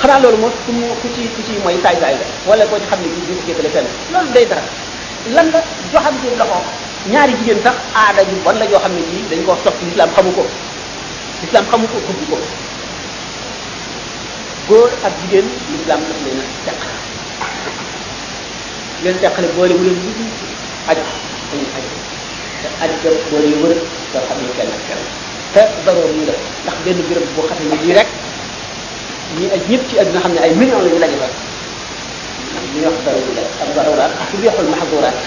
[0.00, 2.98] xanaa loolu moo ku mu ku ci ku ci mooy saay-saay la wala koo xam
[3.02, 4.62] ne ku ci la fenn loolu day dara
[5.34, 5.60] lan la
[5.92, 6.58] joxante loxo
[7.12, 10.10] ñaari jigéen sax aada ju bon la joo xam ne ji dañ koo sopp lislaam
[10.16, 10.42] xamu ko
[11.42, 12.36] lislaam xamu ko xub ko
[14.68, 16.18] góor ak jigéen lislaam daf
[19.04, 20.32] leen a teq boole wu leen dugg
[20.90, 21.02] aju
[21.50, 21.68] dañuy
[22.82, 23.08] aju te
[23.62, 23.74] wër
[24.12, 27.66] doo xam ne kenn ak kenn te daroor ñu def ndax benn béréb boo xam
[27.70, 28.08] ne lii rek
[29.38, 31.34] ñi ay ñëpp ci àdduna xam ne ay millions la ñu lañu rek
[32.74, 35.18] li wax daroor ñu def ak daroraat ak li waxul maxduraat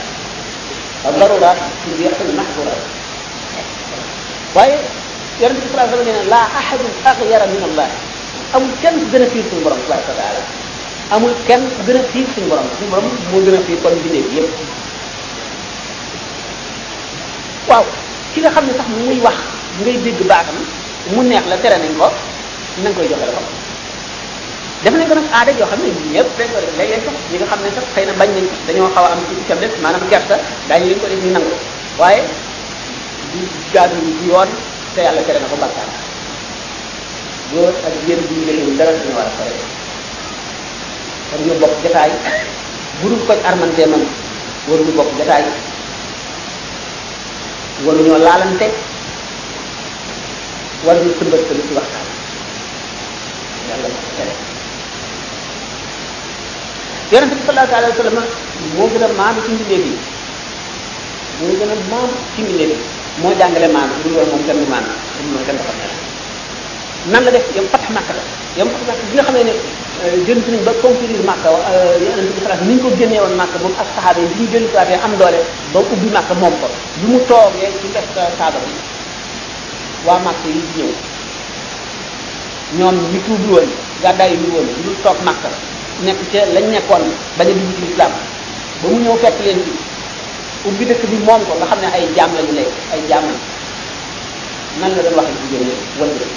[1.10, 1.60] ak daroraat
[1.98, 2.82] li waxul maxduraat
[4.56, 4.78] waaye
[5.42, 6.82] yaron ci sallallahu alayhi wasallam la ahad
[7.12, 7.88] aghyara min allah
[8.54, 10.42] amul kenn ku gën a fiir suñu borom subhanahu wa ta'ala
[11.18, 13.96] amul kenn ku gën a fiir suñu borom suñu borom moo gën a fiir kon
[14.06, 14.54] bindee bi yëpp
[17.70, 17.86] waaw
[18.34, 19.38] ki nga xam ne sax muy wax
[19.82, 20.58] ngay dégg baatam
[21.16, 22.08] mu neex la tere nañ ko
[22.84, 23.42] na koy joxe la ko
[24.84, 27.38] def nañ ko nag aada yoo xam ne ñëpp dañ ko def léeg sax ñi
[27.38, 30.04] nga xam ne sax xëy na bañ nañ ko dañoo xaw am ci itam maanaam
[30.12, 30.36] kersa
[30.70, 31.42] daañu leen ko
[32.00, 32.22] waaye
[33.32, 33.98] du
[34.30, 34.50] yoon
[34.94, 35.90] te yàlla tere na ko bàkkaar
[37.52, 39.54] góor ak jigéen bu ñu léegi dara suñu war a sore
[41.30, 42.12] kon ñu bokk jotaay
[43.00, 44.04] bu dul ko armantee man
[44.68, 45.44] waruñu bokk jotaay
[47.86, 48.68] waruñoo laalante
[50.86, 52.08] war ñu sëmbastalu ci waxtaan
[53.70, 54.34] yàlla ma ko tere
[57.12, 58.18] yonente bi sallallahu alayhi wa sallam
[58.76, 59.86] moo gën a maam ci mbindeef
[61.60, 62.80] gën a maam ci mbindeef yi
[63.22, 64.86] moo jàngale maam bu loolu moom kenn du maam
[65.18, 65.92] bu moom kenn dafa mel
[67.12, 68.24] nan la def yam fatax Makka la
[68.58, 68.82] yam bi
[69.16, 69.54] nga xamee ne
[70.04, 73.74] euh, jënd nañ ba conquérir Makka euh, yonente bi sallallahu ko génnee woon Makka moom
[73.78, 74.70] ak saxaaba yi bi ñu jënd
[75.06, 75.40] am doole
[75.74, 76.68] ba ubbi Makka moom ko
[77.02, 78.08] lu mu toogee ci euh, def
[78.40, 78.74] saaba bi
[80.06, 80.92] waa màkk yi ñew
[82.78, 83.68] ñom ñi tuddu won
[84.04, 85.44] gàddaay yi won ñu toog màkk
[86.06, 87.04] nek ci lañ nekkon
[87.38, 88.12] ba a dugg ci islam
[88.82, 89.72] ba mu ñew fekk leen ci
[90.68, 93.24] ubbi dekk bi mom ko nga xamne ay jamm lañu lek ay jamm
[94.80, 96.34] nan la doon waxee jigéen ñi wala dëkk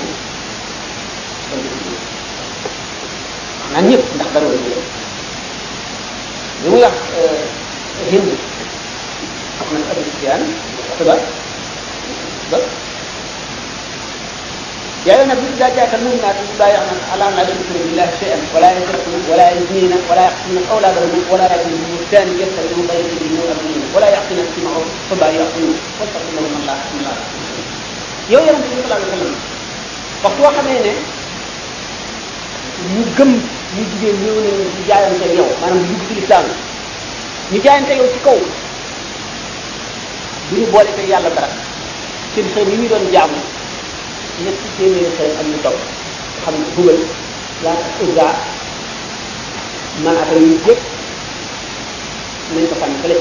[1.51, 1.99] wala dëkk
[3.73, 4.85] naan ñëpp ndax dara la jëlee
[6.63, 6.95] li muy wax
[8.11, 8.29] hind
[9.61, 10.43] ak man abou sufyan
[10.99, 11.15] ba
[12.51, 12.59] ba
[15.07, 19.15] يا ايها النبي اذا جاءك المؤمنات يبايعن على ان لا يشركن بالله شيئا ولا يسرقن
[19.31, 24.91] ولا يزنين ولا يقتلن اولادهن ولا يكن بهتان من غير المؤمن ولا يعصين السمع معروف
[25.11, 27.15] ثم يعصون واتقوا الله من الله بسم الله
[28.33, 29.35] yow yaram bi sallallahu alayhi wasallam
[30.25, 30.93] wax boo xamee ne
[32.93, 33.31] ñu gëm
[33.77, 36.47] ñu jigéen ñëw ne ñu jaayante yow maanaam dugg ci lislaam
[37.51, 38.39] ñu jaayante yow ci kaw
[40.49, 41.51] du ñu boole te yàlla dara
[42.33, 43.41] seen xëy yi ñu doon jaamu
[44.43, 45.73] ñetti téeméeri xeet ak lu taw
[46.45, 46.99] xam ne dugal
[47.65, 48.27] laa uzza
[50.05, 50.81] man ak yu yëpp
[52.55, 53.15] nañ ko fànn fële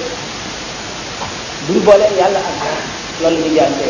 [1.67, 3.85] buñ boole yàlla ak loolu ñu jaante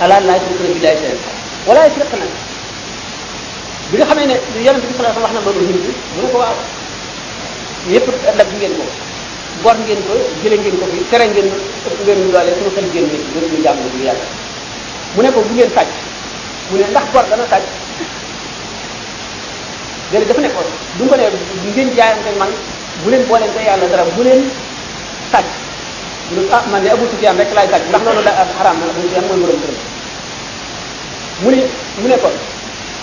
[0.00, 1.16] ala laa ci kër bi lay seen
[1.66, 2.30] wala ay fiq nag
[3.90, 6.20] bi nga xamee ne yonent bi sallallahu alayhi wa sallam wax na mënu hind mu
[6.22, 6.56] ne ko waaw
[7.92, 8.06] yëpp
[8.38, 8.84] dab ngeen ko
[9.62, 12.84] bor ngeen ko jële ngeen ko fi tere ngeen ëpp ngeen ñu doole suñu xel
[12.90, 13.82] ngeen ne ci dootuñu jàmm
[15.14, 15.90] mu ne ko bu ngeen sàcc
[16.70, 17.64] mu ne ndax bor dana sàcc
[20.12, 20.60] léegi dafa ne ko
[20.98, 21.24] du ko ne
[21.74, 22.50] ngeen jaayante man
[23.02, 24.40] bu leen boolente yàlla dara bu leen
[25.32, 25.48] sàcc
[26.30, 28.76] mu ne ah man de Abu Sufyan rek laay sàcc ndax loolu daa ah, xaraam
[28.80, 29.60] na Abu Sufyan mooy borom
[31.42, 31.60] mu ne
[32.02, 32.30] mu ne ko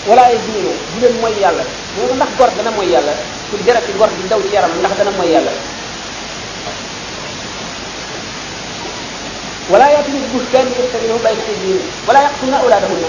[0.08, 0.72] walaay bu
[1.02, 1.64] leen mooy yàlla
[1.94, 3.12] mu ne ko ndax gor dana mooy yàlla
[3.50, 5.52] ku jarati gor bi daw ci yaram ndax dana mooy yàlla
[9.66, 13.08] wala yatini buhtaan yaftarinaahu bayna aydiihim wala yaqtuluuna awlaadahunna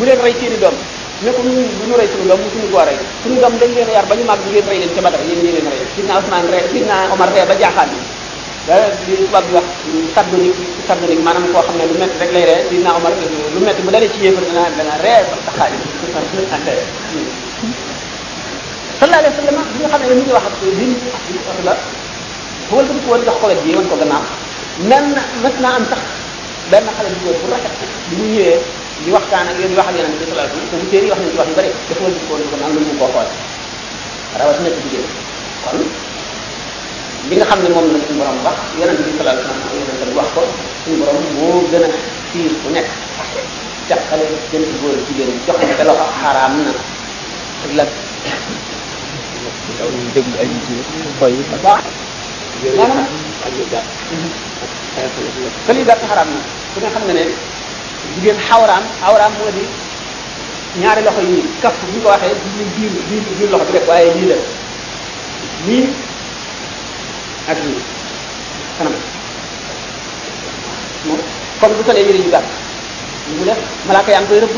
[0.00, 0.72] bu leen rey seeni doom
[1.20, 3.92] ne ko ñun bu ñu rey suñu doom musuñu koo rey suñu doom dañ leen
[3.92, 6.48] yar ba ñu màgg ngeen rey leen ca Badar yéen ñi leen rey sidna Ousmane
[6.48, 8.00] rey sidna Omar rey ba jaaxaan bi
[8.68, 9.44] da li bi wax
[10.16, 13.60] sardonique sardonique maanaam koo xam ne lu métti rek lay ree na Omar euh, lu
[13.60, 15.76] métti bu dalee ci yéefar dana dana ree ba taxaali
[18.96, 20.92] sallallahu alayhi wa sallam bi nga xam ne mi ngi wax ak lin
[21.68, 21.72] la
[22.72, 24.24] wal ko woon jox ko wet ji woon ko gannaaw
[24.86, 25.10] lenn
[25.42, 25.98] mës naa am sax
[26.70, 28.54] benn xale bu góor bu rafet bi mu ñëwee
[29.02, 31.18] di waxtaan ak yéen di wax ak yéen bi sallallahu alayhi wasallam téere yi wax
[31.18, 33.28] nañ ci wax yu bari dafa ma dikkoon ko naan lu mu ko xool
[34.38, 35.06] rawat na ci jigéen
[35.64, 35.78] kon
[37.30, 40.12] li nga xam ne moom la suñu borom wax yonent bi sallallahu alayhi wasallam yonent
[40.18, 40.40] wax ko
[40.84, 41.88] suñu borom moo gën a
[42.62, 42.88] ku nekk
[43.88, 46.72] jàqale jënt góor jigéen jox te loxo xaraam na
[47.64, 47.84] ak la
[50.14, 51.34] déglu ay nit yi xoy
[52.64, 52.90] yooyu ak
[53.46, 53.86] ak yu gàtt
[55.66, 56.40] këli gàtt xaraam na
[56.74, 57.24] ku ne xam nga ne
[58.14, 59.62] jigéen xawraam xawraam moo di
[60.80, 64.14] ñaari loxo yi kaf bu ko waxee ñu biir biir biir loxo bi rek waaye
[64.14, 64.34] lii la
[65.66, 65.86] lii
[67.50, 67.78] ak lii
[68.78, 68.94] kanam
[71.60, 72.46] comme bu solee yëre yu gàtt
[73.38, 74.56] mu def malaaka yaa ngi koy rëbb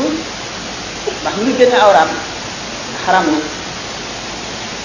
[1.21, 2.09] ndax génne awraam
[3.05, 3.37] xaram na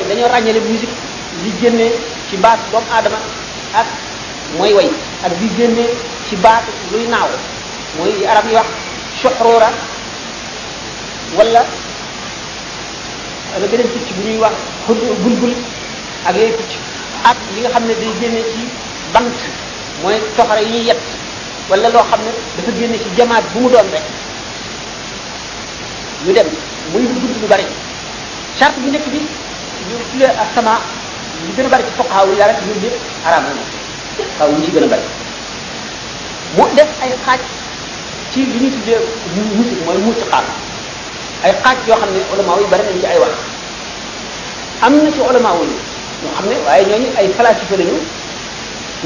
[0.08, 0.94] dañoo ràññale musique
[1.44, 1.92] li génnee
[2.28, 3.18] ci baat doomu aadama
[3.80, 3.86] ak
[4.58, 4.88] mooy way
[5.24, 5.84] ak di génne
[6.28, 6.62] ci baat
[6.92, 7.28] luy naaw
[7.98, 8.66] mooy li arab yi wax
[9.22, 9.68] suxruura
[11.38, 11.62] wala
[13.60, 14.54] la beneen picc bu ñuy wax
[15.22, 15.54] bulbul
[16.26, 16.72] ak yooyu picc
[17.28, 18.62] ak li nga xam ne day génne ci
[19.12, 19.38] bant
[20.02, 21.00] mooy toxare yi ñuy yett
[21.68, 24.06] wala loo xam ne dafa génne ci jamaat bu mu doon rek
[26.26, 26.46] ñu dem
[26.92, 27.66] muy gudd lu bari
[28.58, 29.20] charte bi nekk bi
[29.90, 30.80] ñu tuddee ak sama
[31.46, 33.79] li gën a bari ci foqaawu yàlla ñu lépp araam na
[34.38, 35.06] faaw ñu ci gën a bari
[36.56, 37.40] mu def ay xaaj
[38.32, 38.98] ci li ñu tuddee
[39.56, 40.44] musique mooy mucc xaar
[41.44, 43.34] ay xaaj yoo xam ne ulama yi bari nañ ci ay wax
[44.84, 45.68] am na ci ulama yi
[46.24, 47.96] ñoo xam ne waaye ñooñu ay falasifa lañu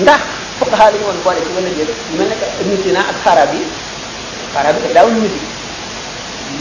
[0.02, 0.20] ndax
[0.58, 3.60] fuqaha lañu woon boole ci wala jël ñu mel ne Ibn Sina ak Farabi
[4.54, 5.48] Farabi daf daawul musique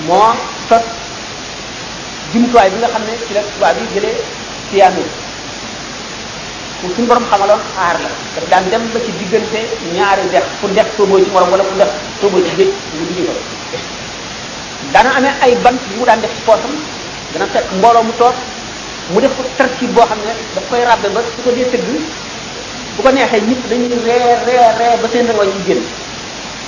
[0.07, 0.31] moo
[0.69, 0.85] sos
[2.33, 4.17] jumtuwaay bi nga xam ne ci la tubaab yi jëlee
[4.71, 5.21] piano
[6.83, 9.59] ku suñu borom xamaloon aar la daf daan dem ba ci diggante
[9.95, 11.87] ñaari def ku def tuuboo ci morom wala ku def
[12.19, 13.33] tuuboo ci géej mu duñu ko
[14.91, 16.75] dana amé ay bant yu mu daan def ci poosam
[17.31, 18.35] dana fekk mbolo mu toog
[19.15, 21.87] mu def ko tartib boo xam ne daf koy rabbe ba su ko dee tëgg
[21.87, 25.79] bu ko neexee ñëpp dañuy ree ree ree ba seen rango yi génn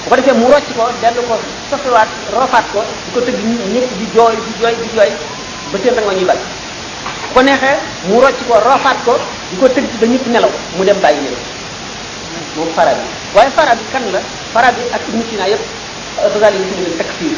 [0.04, 1.36] bu ko defee mu rocc ko dellu ko
[1.70, 3.42] soppiwaat rofaat ko di ko tëgg
[3.76, 5.12] ñëpp di jooy di jooy di jooy
[5.72, 6.46] ba seen rango yi bari
[7.06, 7.40] bu ko
[8.08, 9.14] mu rocc ko rofaat ko
[9.52, 11.42] di ko tëgg ba ñëpp nelaw mu dem bàyyi nelaw
[12.58, 13.04] moom Farabi
[13.36, 14.20] waaye Farabi kan la
[14.54, 15.64] Farabi ak Ibn Sina yëpp
[16.34, 17.36] Ghazali yi leen takfir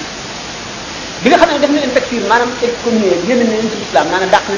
[1.23, 4.05] bi nga xam ne def na leen takfir maanaam excommunié génn na leen ci islam
[4.11, 4.57] maanaam dàq na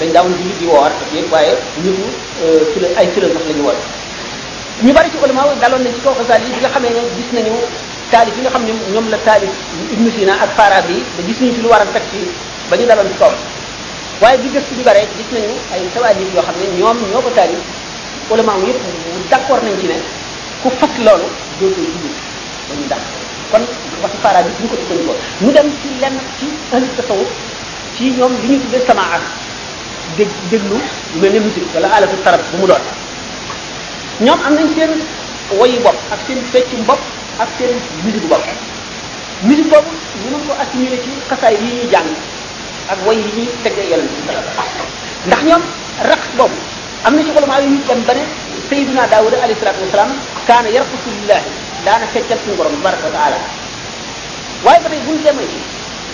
[0.00, 1.54] dañ daaw jullit di woor ak yëpp waaye
[1.84, 1.98] ñëpp
[2.42, 3.78] euh, ci la ay philosophe la ñu woor
[4.82, 7.30] ñu bari ci ulama daloon nañ ci kaw Ghazali yi bi nga xam ne gis
[7.32, 7.54] nañu
[8.10, 9.54] taalif yi nga xam ne ñoom la taalif
[9.94, 12.26] Ibn Sina ak Farabi yi ba gis nañu ci lu war a takfir
[12.72, 16.56] ba ñu daloon ci waaye bi gëstu bi bare gis nañu ay tawaajib yoo xam
[16.56, 17.52] ne ñoom ñoo ko taari
[18.32, 18.80] ulama yëpp
[19.30, 19.96] d'accord nañ ci ne
[20.62, 21.28] ku fas loolu
[21.60, 22.94] dootoo jullit
[23.50, 23.60] kon
[24.02, 25.88] waxi faara bi ñu ko tukkandikoo ñu dem ci
[26.38, 26.88] ci ahli
[27.96, 29.22] ci ñoom li ñu tuddee sama ak
[30.16, 32.84] dég déglu lu mel ne musique wala alatu tarab bu mu doon
[34.20, 34.92] ñoom am nañ seen
[35.58, 37.00] woyu bopp ak seen feccum bopp
[37.38, 38.44] ak seen musique bopp
[39.42, 39.92] musique boobu
[40.24, 42.08] ñu mën ko assimilé ci xasaay yi ñuy jàng
[42.88, 44.90] ak way yi ñuy tëggee yonent bi sallallahu alayhi wasallam
[45.28, 45.62] ndax ñoom
[46.10, 46.58] raq boobu
[47.06, 48.22] am na ci xoluma yu dem ba ne
[48.68, 50.10] sayyidina daawuda alayhi salatu wasalam
[50.46, 51.50] kaana yarqusu lillahi
[51.84, 53.38] daana feccal suñu borom tabaraka wa taala
[54.64, 55.58] waaye ba tey bu ñu demee ci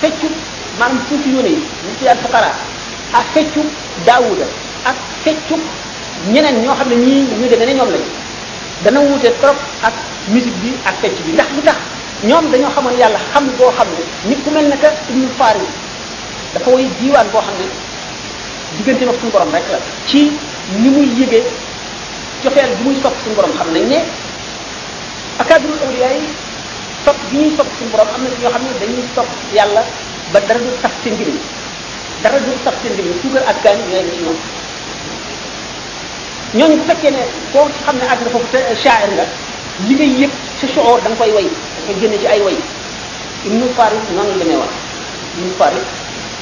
[0.03, 0.27] feccu
[0.79, 2.51] maanaam suufi yóne yi ñu ci al fuqara
[3.17, 3.61] ak feccu
[4.05, 4.45] daawuda
[4.85, 5.57] ak feccu
[6.33, 8.11] ñeneen ñoo xam ne ñii ñu demee ne ñoom lañu
[8.85, 9.95] dana wuute trop ak
[10.29, 11.79] musique bi ak fecc bi ndax lu tax
[12.29, 15.67] ñoom dañoo xamoon yàlla xam goo xam ne nit ku mel ne que ibnu faari
[16.55, 17.67] dafa woy diiwaan boo xam ne
[18.77, 20.33] diggante mag suñu borom rek la ci
[20.81, 21.45] ni muy yëgee
[22.43, 23.99] cofeel bi muy si suñu borom xam nañ ne
[25.39, 26.25] akadru awliya yi
[27.05, 29.83] sopp bi ñuy sopp suñu boroom am na ñoo xam ne dañuy sopp yàlla
[30.33, 31.29] ba dara du sax seen ngir
[32.23, 34.33] dara du sax seen ngir suukar ñoom
[36.57, 37.23] ñooñu bu fekkee ne
[37.53, 39.25] koo xam ne àgg na foofu te shaa'ir nga
[39.87, 40.31] li ngay yëg
[40.61, 41.49] sa shu'ur da koy way
[41.87, 42.57] da génne ci ay way
[43.45, 44.73] ibnu faris noonu la demee wax
[45.37, 45.87] ibnu faris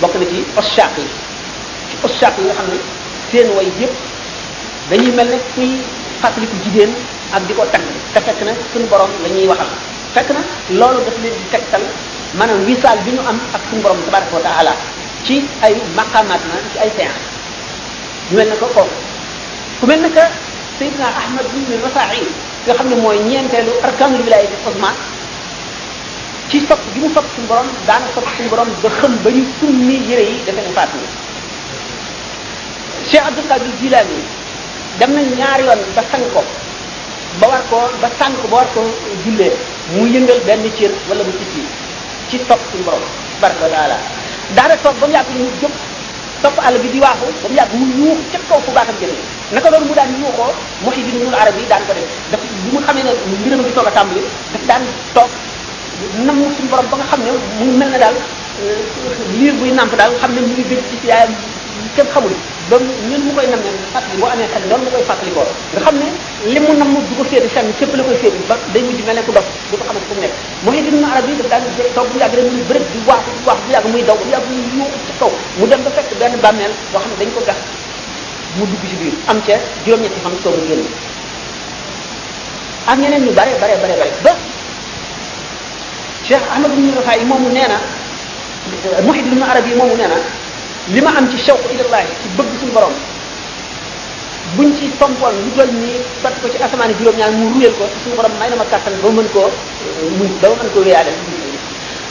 [0.01, 1.07] bokk na ci oscaq yi
[1.89, 2.79] ci nga xam ne
[3.31, 3.95] seen way yëpp
[4.91, 5.71] dañuy mel ne kuy
[6.21, 6.93] fàttaliku jigéen
[7.33, 7.83] ak di ko tagg
[8.13, 9.69] te fekk na suñu borom la ñuy waxal
[10.15, 10.41] fekk na
[10.79, 11.83] loolu daf leen di tegtal
[12.37, 14.73] maanaam wisaal bi ñu am ak suñu borom tabaraka wa taala
[15.25, 17.23] ci ay maqaamaat na ci ay séance
[18.31, 18.67] ñu mel ne ko
[19.81, 20.25] ku mel ne que
[20.77, 22.21] Seydina Ahmad bin Rafa'i
[22.69, 24.93] nga xam ne mooy ñeenteelu arkaanul wilaayati uzma
[26.49, 29.43] ci sopp gi mu sopp suñu borom daana sopp suñu borom ba xam ba ñu
[29.59, 30.99] summi yére yi dafa ñu faatu
[33.09, 34.19] cheikh abdul kadir jilani
[34.99, 36.43] dem na ñaar yoon ba sang ko
[37.41, 38.81] ba war ko ba sànk ba war ko
[39.25, 39.49] julle
[39.95, 41.63] mu yëngal benn cër wala mu tikki
[42.29, 43.03] ci topp suñu borom
[43.41, 43.99] barka taala
[44.55, 45.73] daana toog ba mu yàgg ñu jóg
[46.43, 49.19] topp àll bi di waaxu ba mu yàgg mu yuux ca kaw fu baaxam jëne
[49.51, 50.55] naka doon mu daan yuuxoo
[50.85, 52.41] moxi bi nul arab yi daan ko def daf
[52.71, 55.31] bu mu xamee ne mbiram ngi soog a tàmbali daf daan toog
[56.25, 57.31] nam suñu borom ba nga xam ne
[57.65, 58.81] mu mel na daal euh,
[59.33, 61.33] liir buy nàmp daal xam ne mu ngi gëj ci yaayam
[61.97, 62.33] kenn xamul
[62.71, 62.77] ba
[63.09, 63.71] ñun mu koy nam ne
[64.21, 65.43] boo amee xel loolu mu koy fàttali ko
[65.75, 66.09] nga xam ne
[66.53, 69.33] li mu nam du ko féete fenn la koy féete ba day mujj mel ku
[69.33, 71.65] dof du ko xamante fu mu nekk mooy dinu na arab yi daf daan
[71.97, 74.27] toog bu yàgg rek muy bërëb di waax di waax bu yàgg muy daw bu
[74.33, 77.41] yàgg muy yuuxu kaw mu dem ba fekk benn bàmmeel boo xam ne dañ ko
[77.49, 77.61] gas
[78.59, 79.57] mu dugg ci biir am ca
[79.87, 80.85] juróom-ñetti fan soog a génn
[82.87, 84.33] ak ñeneen ñu bare bare bare bare ba
[86.29, 87.79] cheikh ahmad ibn rafaay moomu nee na
[89.09, 90.17] muhid ibn arabi moomu nee na
[90.95, 92.95] li ma am ci shawq ilallahi ci bëgg suñu borom
[94.57, 97.85] buñ ci tompoon lu dol nii fat ko ci asamaan juróom ñaar mu ruyal ko
[98.03, 99.49] suñu borom may na ma kàttan ba mën koo
[100.19, 101.13] muñ ba mën koo wéyaale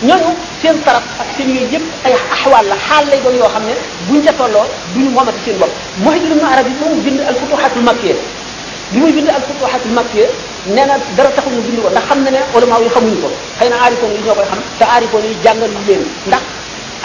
[0.08, 0.30] ñooñu
[0.62, 3.74] seen taraf ak seen yooyu yëpp ay axwaal la xaal lay doon yoo xam ne
[4.08, 5.74] buñ ca tolloo duñu moomati seen bopp
[6.04, 8.16] muhid ibn arabi moom bind al futuhatul makkiya
[8.92, 10.28] li muy bind al futuhatul makkiya
[10.68, 13.30] nee na dara taxul mu bind ko ndax xam na ne ulama yi xamuñu ko
[13.62, 16.42] xëy na aarifoon yi ñoo koy xam te aarifoon yi jàngal ñu leen ndax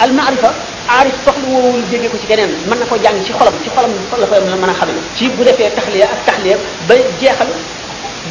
[0.01, 0.49] al maarifa
[0.89, 3.91] aarif soxla woowul jégge ko ci keneen mën na ko jàng ci xolam ci xolam
[4.17, 6.57] la koy mën a xamee ci bu defee taxliya ak taxliya
[6.87, 7.49] ba jeexal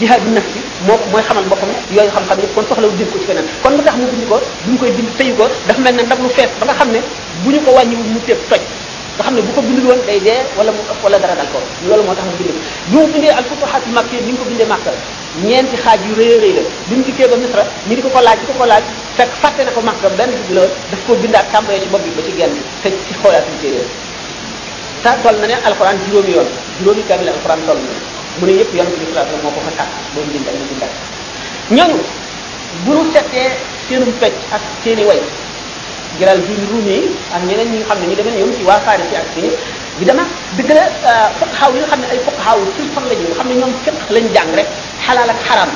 [0.01, 3.27] jihaad naf bi moo mooy xamal boppam yooyu xam-xam yëpp kon soxlawu bind ko ci
[3.31, 4.35] feneen kon lu tax mu bind ko
[4.67, 6.91] bu ñu koy bind tëyu ko dafa mel ne ndab lu fees ba nga xam
[6.91, 6.99] ne
[7.43, 8.63] bu ñu ko wàññiwul mu teeb toj
[9.17, 11.47] nga xam ne bu ko bindul woon day dee wala mu ëpp wala dara dal
[11.55, 12.51] ko loolu moo tax mu bind
[12.91, 14.91] bi mu bindee al futuhat makki ni mu ko bindee màkka
[15.39, 18.19] ñeenti xaaj yu rëy rëy la bi mu dikkee ba misra ñi di ko ko
[18.21, 18.83] laaj di ko ko laaj
[19.17, 22.11] fekk fàtte na ko makka benn bi la daf ko bindaat tàmbalee ci bopp bi
[22.17, 22.53] ba ci genn
[22.83, 23.87] te ci xoolaat ñu téere
[25.03, 26.49] ta toll na ne alxuraan juróomi yoon
[26.81, 27.93] juróomi kaamil alxuraan toll na
[28.41, 30.47] mu ne yëpp yoon bi sallallahu alayhi wasallam moo ko fa tàkk ba mu bind
[30.49, 30.95] ak mu bindaat
[31.77, 31.99] ñooñu
[32.85, 33.03] bu ñu
[33.87, 35.23] seenum pecc ak seeni way
[36.21, 36.97] jëlal fi ruumi
[37.35, 39.41] ak ñeneen ñi nga xam ne ñu demee ñoom ci waa farisi ak ci
[39.99, 40.25] di dama
[40.57, 43.47] dëgg euh, la fuqahaw yi nga xam ne ay fuqahaw ci fan lañu nga xam
[43.49, 44.69] ne ñoom fiq lañ jàng rek
[45.05, 45.71] xalaal ak xaram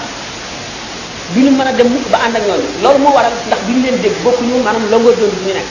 [1.32, 3.80] bi ñu mën a dem ba ànd ak ñooñu loolu moo waral ndax bi ñu
[3.88, 5.68] leen dégg bokku ñu maanaam longueur d'onde bi ñu nekk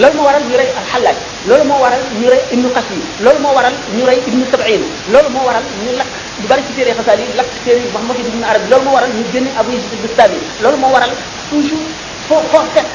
[0.00, 1.18] loolu moo waral ñu rey al xalaaj
[1.48, 4.82] loolu moo waral ñu rey ibnu xas yi loolu moo waral ñu rey ibnu sabain
[5.12, 6.10] loolu moo waral ñu lakk
[6.42, 9.22] lu bari ci téere xasaal yi lakk téere mahamad ibnu arab loolu moo waral ñu
[9.32, 11.10] génn abu yusuf bistami loolu moo waral
[11.50, 11.86] toujours
[12.28, 12.86] foo foo fekk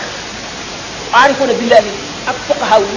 [1.18, 1.92] aarifoona billahi
[2.30, 2.92] ak fuqaha wu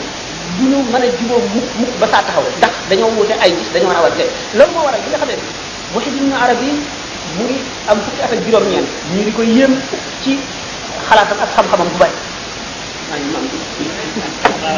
[0.71, 3.93] ñu mën a jubóo mukk mukk ba saa taxaw ndax dañoo wuute ay gis dañoo
[3.93, 4.25] rawante
[4.57, 5.37] loolu moo waral bi nga xam ne
[7.35, 7.57] mu ngi
[7.91, 8.41] am fukki at ak
[9.13, 9.73] ñu di ko yéem
[10.23, 10.39] ci
[11.09, 12.17] xalaatam ak xam-xamam bu bari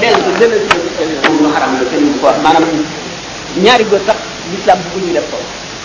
[0.01, 0.59] dellu
[1.55, 2.67] xaram la kenn du ko wax maanaam
[3.65, 4.19] ñaari góor sax
[4.51, 5.39] l'islam ñu def ko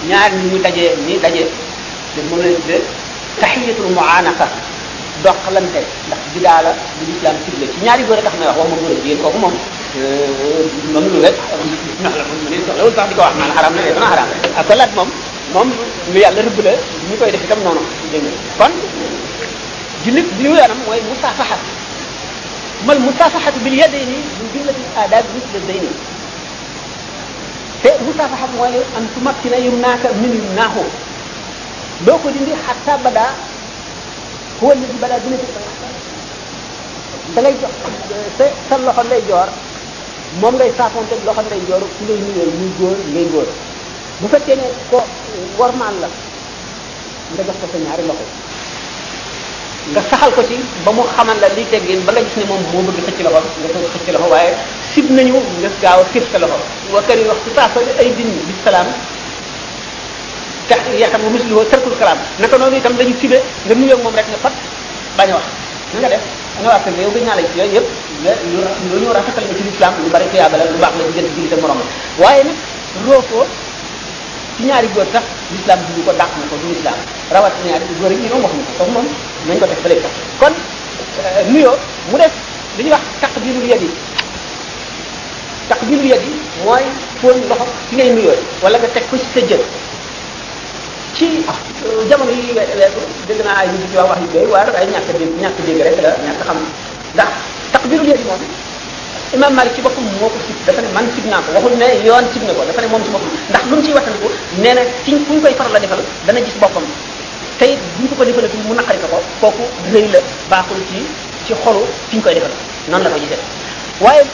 [0.10, 1.48] ñaar ñu ñu dajee ni dajee
[2.30, 2.82] moom lañ tuddee
[3.40, 3.94] tahiyatul
[5.26, 8.78] doxlante ndax bidaa la bu lislaam cible ci ñaari góor a tax may wax waxuma
[8.80, 9.54] góor a jigéen kooku moom
[10.94, 11.36] moom lu rek
[12.04, 14.28] nax la mu ne soxla wul sax di ko wax naan xaram na dana xaram
[14.60, 15.10] ak ko laat moom
[15.54, 15.70] moom
[16.14, 16.72] lu yàlla rëbb la
[17.10, 17.82] ñu koy def itam noonu
[18.12, 18.26] dégg
[18.60, 18.74] kon
[20.04, 21.58] jullit bi mu yaram mooy musaafaxa
[22.86, 25.90] mal musaafaxatu bil yadayni min jumlati aadab misle dayni
[27.82, 30.84] te musaafaxa mooy an tumakkina yumnaaka min yumnaahu
[32.06, 33.34] loo ko dindi xatta badaa
[34.64, 35.36] هو الذي بلا dina
[37.26, 37.74] ci da ngay jox
[38.38, 39.50] sa sa loxo lay joor
[40.42, 43.48] moom ngay saafonte loxo lay joor ci lay nuyoo muy góor ngay góor
[44.22, 44.98] bu fekkee ne ko
[45.60, 46.08] warmaan la
[47.34, 48.26] nga jox ko sa ñaari loxo
[49.92, 52.62] nga saxal ko ci ba mu xamal la liy teggin ba nga gis ne moom
[52.72, 54.52] moo bëgg xëcc loxo nga ko xëcc loxo waaye
[54.94, 56.58] sib nañu nga gaaw a xiif sa loxo
[56.94, 58.88] wa kari wax su saafal ay din bi salaam
[60.70, 64.16] tax yaakaar bu misli woo sarkul kalaam naka noonu itam dañu sibé nga nuyoog moom
[64.16, 64.54] rek nga fat
[65.18, 65.46] bañ wax
[65.94, 66.24] na nga def
[66.62, 67.82] nga wax yow gëj naa ci yooyu
[68.24, 71.60] yëpp ñu rafetal ci l'islam lu bari tuyaaba la lu baax la diggante jullit ak
[71.62, 71.80] morom
[72.20, 72.54] waaye nag
[73.08, 73.46] roofoo
[74.56, 76.12] ci ñaari góor sax l'islam bi ko
[76.52, 76.98] ko du l'islam
[77.32, 78.44] rawat ñaari yi wax
[78.78, 79.68] ko nañ ko
[80.40, 80.54] kon
[81.20, 81.76] euh, nuyoo
[82.12, 82.34] mu def
[82.80, 83.90] li wax taqdirul yadi
[85.68, 86.32] taqdirul yadi
[86.64, 86.86] mooy
[87.22, 89.40] foon loxo ci ngay nuyoo wala nga teg ko ci sa
[91.16, 91.54] ci ah,
[91.86, 94.88] euh, jamono yi weesu dégg naa ay nit ci wax wax yu doy waar ay
[94.98, 96.58] a dégg ñàkk rek la ñàkk xam
[97.14, 97.32] ndax
[97.72, 98.42] takbiru léegi moom
[99.36, 101.86] imam Malik ci boppam moo ko sib dafa ne man sib naa ko waxul ne
[102.06, 104.30] yoon sib na ko dafa ne moom ci boppam ndax lu mu ciy waxtandiku
[104.64, 106.86] nee na ci ku ñu koy faral la defal dana gis boppam
[107.60, 109.64] te it bu ñu ko ko defalatul mu naqari ko ko kooku
[109.94, 110.20] rëy la
[110.50, 111.06] baaxul ci
[111.46, 112.52] ci xolu fi ñu koy defal
[112.90, 113.42] noonu la ko gisee
[114.02, 114.26] waaye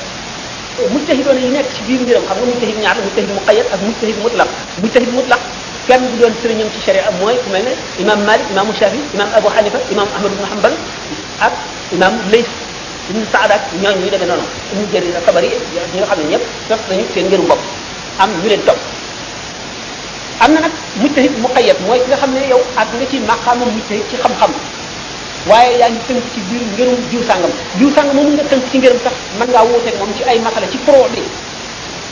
[0.96, 4.50] mujtahid yi nekk ci biir mbiram xam nga mujtahid ñaar mujtahid muqayyad ak mujtahid mutlaq
[4.82, 5.42] mujtahid mutlaq
[5.90, 9.30] kenn bu doon sëriñam ci sharia mooy ku mel ne imam malik imaamu shafi imam
[9.38, 10.74] abu hanifa imam ahmad ibn hanbal
[11.48, 11.54] ak
[11.98, 12.46] imam lays
[13.10, 15.58] ibn saad ak ñooñ ñu demee noonu ibn jarir ak xabar yi
[15.94, 17.62] ñi ñu xam ne ñëpp sos nañu seen ngëru bopp
[18.24, 18.80] am ñu leen topp
[20.44, 21.08] am na nag mu
[21.44, 24.52] muqayyad mooy ki nga xam ne yow ak nga ci maqaama mujtahid ci xam-xam
[25.50, 28.76] waaye yaa ngi tënk ci biir ngërum jiw sàngam jiw sàngam mu nga tënk ci
[28.78, 31.22] ngërum sax mën ngaa wuuteeg moom ci ay masala ci pro bi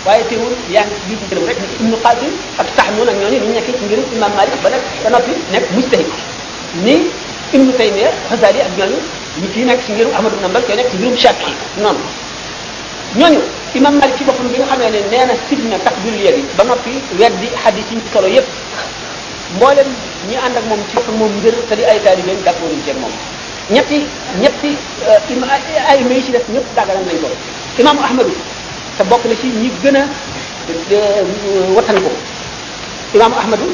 [0.07, 3.67] waaye teewul yaa ngi biir gërëm rek ibnu qasim ak taxmun ak ñooñu ñu nekk
[3.77, 6.09] ci ngir imam malik ba nag ba noppi nekk mujtahid
[6.85, 6.93] ni
[7.55, 8.97] ibnu taymiya xasali ak ñooñu
[9.41, 11.51] ñu kii nekk ci ngirum ahmad ibn ambal kee nekk ci ngirum shafi
[11.83, 12.01] noonu
[13.19, 13.41] ñooñu
[13.79, 16.63] imam malik ci boppam bi nga xamee ne nee na sib na takbir yéegi ba
[16.69, 18.47] noppi weddi xadis yi ci solo yépp
[19.55, 19.89] mboolem
[20.29, 22.91] ñi ànd ak moom ci boppam moom ngir te di ay taalibeem d' accord ci
[23.01, 23.13] moom
[23.75, 23.97] ñetti
[24.43, 24.71] ñetti
[25.91, 27.27] ay may ci def ñëpp dàggalam nañ ko
[27.81, 28.33] imam ahmadu
[28.97, 30.01] te bokk na ci ñi gën a
[31.75, 32.11] wattandiku
[33.15, 33.67] imam ahmadu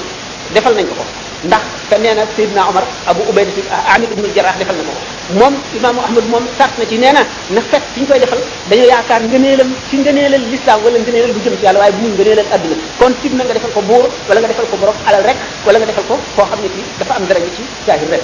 [0.53, 1.05] defal nañ ko ko
[1.47, 3.61] ndax te nee na sayidna omar abu ubayda ci
[3.95, 4.93] amid ibnu jarah defal na ko
[5.39, 7.21] moom imaamu ahmad moom sart na ci nee na
[7.55, 8.39] na fekk fi ñu koy defal
[8.69, 12.11] dañoo yaakaar ngëneelam ci ngëneelal lislaam wala ngëneelal bu jëm ci yàlla waaye bu muy
[12.15, 15.23] ngëneelal àdduna kon tib na nga defal ko buur wala nga defal ko borom alal
[15.29, 18.23] rek wala nga defal ko koo xam ne fii dafa am daraja ci jaahir rek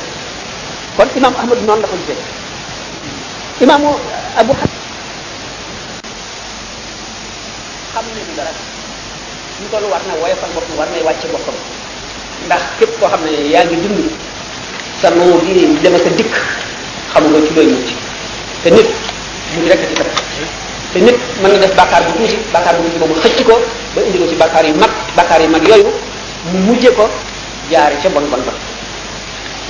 [0.98, 2.22] kon imam ahmad noonu la ko gisee
[3.64, 3.90] imaamu
[4.42, 4.52] abu
[8.40, 8.56] dara
[9.60, 11.56] suñ toll war na woyofal boppam war nay wàcce boppam
[12.48, 14.00] ndax képp koo xam ne yaa ngi dund
[15.02, 15.54] sa noo gi
[15.84, 16.34] dem ak a dikk
[17.14, 17.90] xamuloo ci looy mucc
[18.64, 18.90] te nit
[19.56, 20.10] muñ rek ci kat
[20.94, 23.56] te nit mën ngi def bàkkaar bu tuuti bàkkaar bu tuuti boobu xëcc ko
[23.96, 25.92] ba indi ko ci bàkkaar yu mag bàkkaar yu mag yooyu
[26.52, 27.06] mu mujje ko
[27.72, 28.54] jaare ca bon bon ba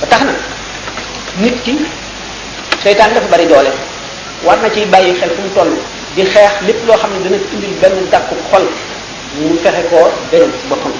[0.00, 0.32] ba tax na
[1.42, 1.74] nit ki
[2.82, 3.70] seytaan dafa bari doole
[4.46, 5.72] war na ciy bàyyi xel fu mu toll
[6.16, 8.64] di xeex lépp loo xam ne dana indil benn dàkku xol
[9.36, 10.92] mu fexe koo benn ci boppam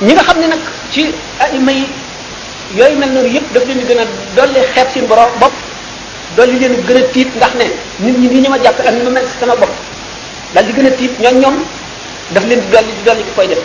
[0.00, 0.62] ñi nga xam ne nag
[0.92, 1.02] ci
[1.44, 1.84] ayima yi
[2.78, 4.04] yooyu mel noonu yëpp daf leen di gën a
[4.36, 5.52] dolli xeeb seen borom bopp
[6.36, 7.64] dolli leen gën a tiit ndax ne
[8.02, 9.72] nit ñi ni ñu ma jàpp ak ni ma mel si sama bopp
[10.54, 11.56] dal di gën a tiit ñoom ñoom
[12.34, 13.60] daf leen di dolli di dolli ki koy def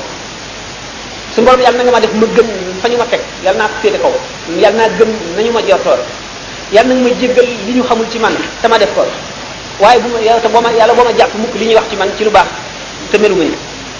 [1.35, 2.47] suñu borom yàlla na nga ma def ma gëm
[2.81, 4.13] fa ñu ma teg yàlla naa féete kaw
[4.61, 8.67] yàlla naa gëm nañu ma yàlla na ma jéggal li ñu xamul ci man te
[8.67, 9.03] def ko
[9.79, 11.95] waaye bu ma yàlla te ma yàlla boo ma jàpp mukk li ñuy wax ci
[11.95, 12.47] man ci lu baax
[13.11, 13.51] te melu ma ni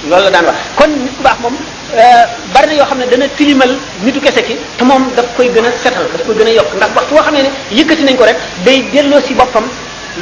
[0.10, 1.56] la daan wax kon nit ku baax moom
[1.96, 2.24] euh,
[2.54, 3.72] bari na yoo xam ne dana tilimal
[4.06, 6.74] nitu kese ki te moom daf koy gën a setal daf koy gën a yokk
[6.78, 9.68] ndax waxtu woo xam ne yëkkati nañ ko rek day delloo si boppam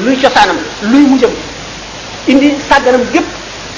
[0.03, 1.31] luy cosaanam luy mujjam
[2.27, 3.25] indi sàgganam gépp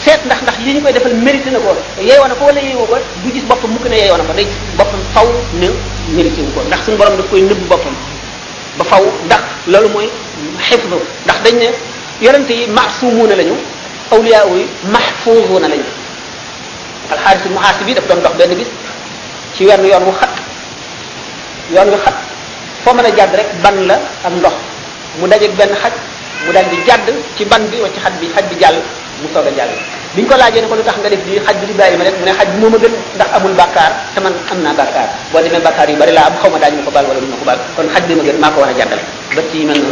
[0.06, 1.72] seet ndax ndax li ñu koy defal mérité na ko
[2.02, 4.46] yeewoo na ko wala yeewoo ko du gis boppam mukk ne yeewoo na ko day
[4.46, 5.28] gis boppam faw
[5.60, 5.68] ne
[6.16, 7.94] mérité wu ko ndax suñu borom daf koy nëbb boppam
[8.78, 10.10] ba faw ndax loolu mooy
[10.68, 11.68] xifdu ndax dañ ne
[12.22, 13.54] yonente yi masumuuna lañu
[14.12, 15.86] awliyaa yi mahfuzuuna lañu
[17.12, 18.68] alxaaris muhaasibi daf doon dox benn bis
[19.56, 20.30] ci wenn yoon wu xat
[21.76, 22.14] yoon wu xat
[22.84, 24.54] foo mën a jàdd rek ban la ak ndox
[25.20, 25.92] mu dajeeg benn xaj
[26.48, 28.78] mu daal di jàdd ci ban bi wacc xaj bi xaj bi jàll
[29.22, 29.72] mu soog a jàll
[30.16, 31.98] bi ñu ko laajee ne ko lu tax nga def di xaj bi di bàyyi
[32.00, 34.60] ma rek mu ne xaj bi moo ma gën ndax amul bàkkaar te man am
[34.64, 37.06] naa bàkkaar boo demee bàkkaar yu bari laa am xaw ma daañu ma ko baal
[37.10, 39.02] wala du ko baal kon xaj bi ma gën maa ko war a jàddal
[39.36, 39.92] ba ci moo di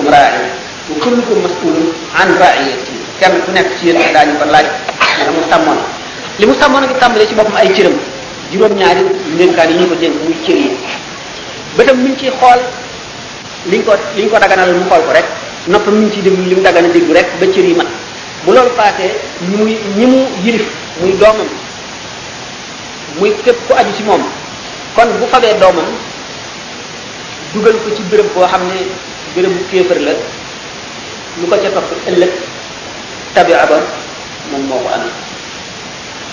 [0.10, 1.86] la wa kullukum mas'ulun
[2.16, 4.68] an ra'iyati kenn ku nekk ci yeen dañu ko laaj
[5.28, 5.80] la mu tamon
[6.40, 7.94] li mu tamon ngi tambalé ci bopam ay ciiram
[8.52, 9.04] juroom ñaari
[9.38, 10.72] ñeenkaan yi ñu ko jël muy ciir yi
[11.76, 12.60] bëtam mi ci xol
[13.70, 15.26] liñ ko liñ ko daganal mu xol ko rek
[15.68, 17.88] nopp mi ci dem lim dagana deggu rek ba ciir yi mat
[18.46, 19.12] bu loolu passé
[19.42, 21.48] muy ñi mu yirif muy doomam
[23.20, 23.58] muy képp
[31.42, 32.32] lu ko ca topp ëllëg
[33.34, 33.78] tabia ba
[34.52, 35.12] moom moo ko amee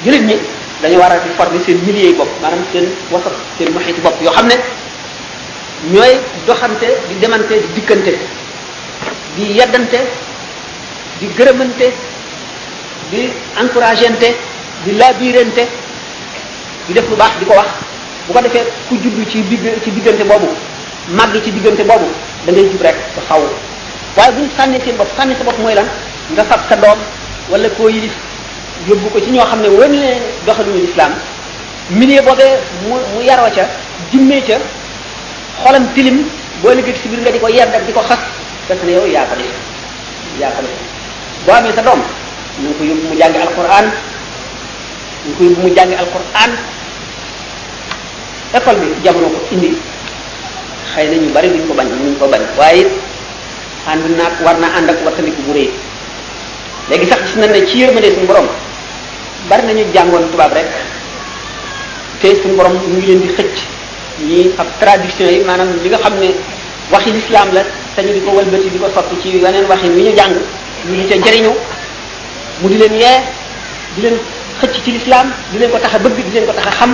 [0.04, 0.36] jullit ñi
[0.82, 4.16] dañu war a di former seen milieu yi bopp maanaam seen wasat seen muxiit bopp
[4.22, 4.54] yoo xam ne
[5.92, 6.14] ñooy
[6.46, 8.14] doxante di demante di dikkante
[9.36, 9.98] di yeddante
[11.18, 11.86] di gërëmante
[13.10, 14.36] di encouragente
[14.84, 15.68] di labirante
[16.86, 17.68] di def lu baax di ko wax
[18.26, 20.48] bu ko defee ku juddu ci digg ci diggante boobu
[21.08, 22.08] màgg ci diggante boobu
[22.46, 23.40] da ngay jub rek ba xaw
[24.16, 25.86] waaye bu ñu sànnee seen bopp sànni sa bopp mooy lan
[26.32, 26.98] nga fab sa doom
[27.50, 28.10] wala koo yi
[28.88, 31.12] yóbbu ko ci ñoo xam ne wóor na leen doxaluñu lislaam
[31.90, 32.54] milieu boobee
[32.88, 33.66] mu mu yaroo ca
[34.12, 34.54] jimmee ca
[35.64, 36.24] xolam tilim
[36.62, 38.18] boo liggéey si biir nga di ko yedd ak di ko xas
[38.68, 39.50] fekk ne yow yaa ko def
[40.40, 40.78] yaa ko def
[41.46, 42.00] boo amee sa doom
[42.62, 43.86] ñu nga ko yóbbu mu jàngi alquran
[45.26, 46.50] ñu nga ko yóbbu mu jàngi alquran
[48.54, 49.74] école bi jamono ko indi
[50.94, 52.86] xëy na ñu bari duñ ko bañ duñ ko bañ waaye
[53.90, 55.70] ànd naag war na ànd ak wattandiku bu rëy
[56.90, 58.46] léegi sax gis nañ ne ci yërmande suñu borom
[59.48, 60.70] bari nañu jàngoon tubaab rek
[62.20, 63.56] te suñu borom ñu ngi leen di xëcc
[64.28, 66.28] ñi ab traduction yi maanaam li nga xam ne
[66.90, 67.62] waxi lislaam la
[67.94, 71.08] te di ko walbati di ko soppi ci yeneen waxi yi ñu jàng ñu di
[71.08, 71.52] ca jëriñu
[72.60, 73.20] mu di leen yee
[73.96, 74.16] di leen
[74.62, 76.90] xëcc ci lislaam di leen ko tax a bëgg di leen ko tax a xam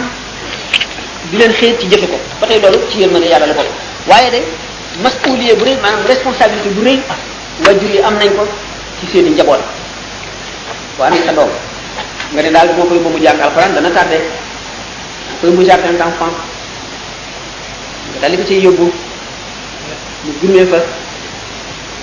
[1.31, 3.69] di leen xeet ci jëfe ko ba tey loolu ci yërmande yàlla la bokk
[4.09, 4.43] waaye
[5.03, 6.99] masuliye bu rëy maanaam responsabilité bu rëy
[7.65, 8.45] waajur yi am nañ ko
[9.01, 9.61] ci seen i njaboot
[10.97, 11.49] boo amee sa doom
[12.33, 14.21] nga ne daal boo koy ba mu jàng alxuraan dana tardé
[15.41, 16.35] koy mu jardin d'enfant
[18.13, 18.93] nga daal di yóbbu
[20.25, 20.77] mu gumee fa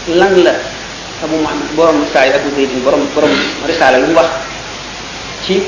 [0.08, 0.52] lan la
[1.24, 3.32] abu muhammad borom saay abu zaydin borom borom
[3.68, 4.30] risaala lu mu wax
[5.46, 5.62] ci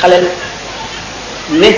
[0.00, 0.26] xalel
[1.50, 1.70] ne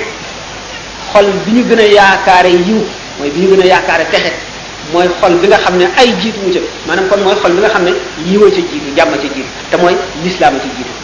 [1.13, 2.83] xol bi ñu gën a yaakaare yiw
[3.19, 4.48] mooy bi ñu gën a yaakaare texe
[4.93, 7.61] mooy xol bi nga xam ne ay jiitu wu ca maanaam kon mooy xol bi
[7.61, 7.93] nga xam ne
[8.29, 9.95] yiwa ca jiitu jàmm ca jiitu te mooy
[10.25, 10.95] lislaam ca jiitu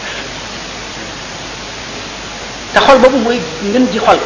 [2.73, 4.17] te xol boobu mooy ngën ji xol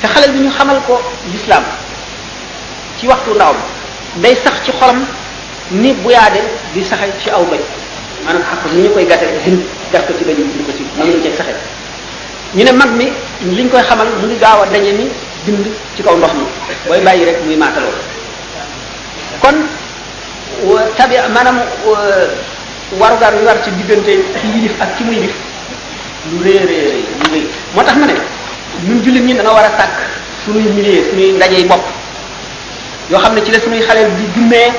[0.00, 1.00] te xale bi ñu xamal ko
[1.32, 1.62] lislaam
[2.98, 5.04] ci waxtu ndaw bi day sax ci xolam
[5.70, 6.40] ni bu yaade
[6.74, 7.60] di saxe ci aw bañ
[8.24, 9.60] maanaam ak ni ñu koy gàttal din
[9.92, 11.54] def ko ci bañ di ko ci noonu lañ saxe
[12.54, 13.06] ñu ne mag mi
[13.54, 15.08] liñ koy xamal mu ngi gaaw a dañe ni
[15.44, 15.64] bind
[15.96, 16.44] ci kaw ndox mi
[16.88, 17.94] booy bàyyi rek muy maataloo
[19.40, 19.56] kon
[20.96, 21.60] tabi maanaam
[23.00, 25.34] warugar wi war ci diggante ci yilif ak ci muy yilif
[26.32, 26.68] lu rëy a
[27.20, 27.44] lu rëy
[27.74, 28.14] moo tax ma ne
[28.84, 29.94] ñun jullit ñi dañoo war a sàkk
[30.44, 31.84] suñuy milieu suñuy ndajey bopp
[33.10, 34.72] yoo xam ne ci la suñuy xaleel di jummee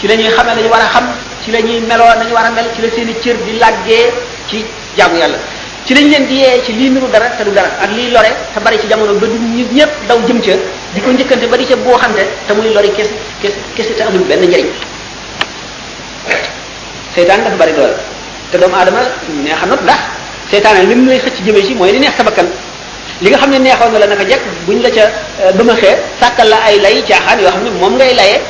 [0.00, 1.06] ci la ñuy xamee la war a xam
[1.42, 4.12] ci la ñuy meloo nañu war a mel ci la seen i cër di làggee
[4.48, 4.64] ci
[4.96, 5.36] jaamu yàlla
[5.86, 8.28] ci lañ leen di yee ci lii niru dara te du dara ak liy lore
[8.52, 10.52] te bari ci jamono ba du nit ñëpp daw jëm ca
[10.94, 13.06] di ko njëkkante ba di ca boo xamte te muy lori kes
[13.40, 14.66] kes kese te amul benn njariñ
[17.14, 17.94] seytaan dafa bari doole
[18.50, 19.00] te doomu aadama
[19.44, 19.96] neex a not ndax
[20.50, 22.24] seytaan li mu lay xëcc jëmee ci mooy li neex sa
[23.20, 25.06] li nga xam ne neexoon na la naka jekk buñ la ca
[25.40, 28.40] euh, bëmaxee sàkkal la ay lay caaxaan yoo xam ne moom ngay layee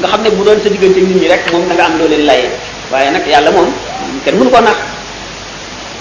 [0.00, 2.08] nga xam ne bu doon sa diggante nit ñi rek moom da nga am loo
[2.08, 2.48] leen layee
[2.90, 3.70] waaye nag yàlla moom
[4.24, 4.95] kenn mënu ko nax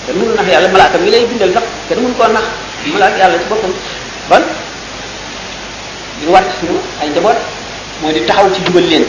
[0.05, 2.45] kenn mënu nax yàlla malaaka mi lay bindal sax kenn mënu koo nax
[2.93, 3.73] malaaka yàlla ci boppam
[4.29, 4.43] ban
[6.21, 7.37] li war ci suñu ay njaboot
[8.01, 9.05] mooy di taxaw ci jubal leen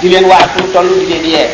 [0.00, 1.48] di leen waar fu mu toll di leen yee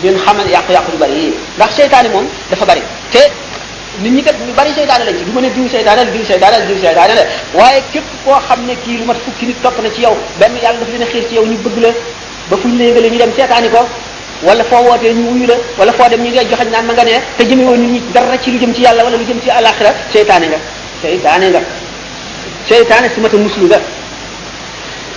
[0.00, 2.82] di leen xamal yàqu-yàqu yu bari yi ndax seytaane moom dafa bari
[3.12, 3.22] te
[4.00, 6.24] nit ñi kat ñu bari seytaane lañ ci du ma ne diw seytaane la diw
[6.30, 7.24] seytaane la diw seytaane la
[7.58, 10.52] waaye képp koo xam ne kii lu mat fukki nit topp na ci yow benn
[10.64, 11.90] yàlla dafa leen a xiir ci yow ñu bëgg la
[12.48, 13.82] ba fuñ la yëngale ñu dem seetaani ko
[14.42, 17.04] wala foo wootee ñu wuyu la wala foo dem ñu ngi joxañ naan ma nga
[17.04, 19.50] ne te jëme woon nit dara ci lu jëm ci yàlla wala lu jëm ci
[19.50, 20.58] alaxira seytaane nga
[21.02, 21.60] seytaane nga
[22.68, 23.78] seytaane su mata muslu nga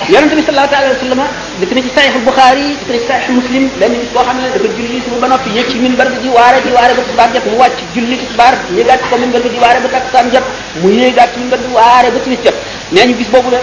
[0.09, 1.21] yonente bi sallallahu alayhi wa sallam
[1.59, 4.49] def na ci sahih bukhari def na ci sahih muslim benn bis boo xam ne
[4.49, 7.29] dafa julli suba ba noppi yëg ci minbar bi di waare di waare ba tisbaar
[7.33, 8.25] jot mu wàcc julli ci
[8.73, 10.43] ñu gàtt ko min bi di waare ba tak takkusaan jot
[10.81, 12.55] mu gàtt min minbar di waare ba timis jot
[12.91, 13.59] nee ñu bis boobu la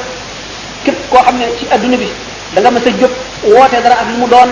[0.85, 2.09] képp koo xam ne ci adduna bi
[2.55, 3.11] da nga mës sa jóg
[3.51, 4.49] woote dara ak lu mu doon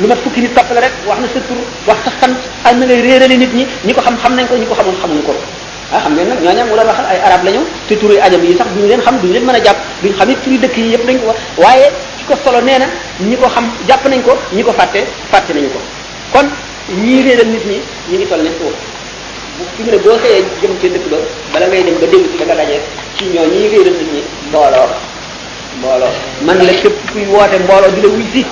[0.00, 1.56] lu mat fukki nit topp rek wax na sa tur
[1.88, 4.54] wax sa sant am na ngay réerale nit ñi ñi ko xam xam nañ ko
[4.56, 5.32] ñi ko xamuñ ko
[5.92, 8.54] ah xam ngeen nag ñooñu mu doon waxal ay arab lañu te turi ajam yi
[8.56, 11.18] sax leen xam duñu leen a jàpp duñu xam it turi dëkk yi yëpp dañ
[12.64, 12.86] nee na
[13.24, 15.00] ñi ko xam jàpp nañ ko ñi ko fàtte
[15.30, 15.80] fàtte nañu ko
[16.32, 16.46] kon
[17.00, 17.76] ñii réeral nit ñi
[18.10, 18.74] ñu ngi toll ne suuf
[19.56, 21.16] bu fi mu ne boo xëyee jëm ci dëkk ba
[21.52, 22.80] bala ngay dem ba dégg ci da nga dajee
[23.16, 24.88] ci ñoo ñii réeral nit ñi mbooloo
[25.78, 26.12] mbooloo
[26.44, 28.44] man la këpp kuy woote mbooloo di la wuy si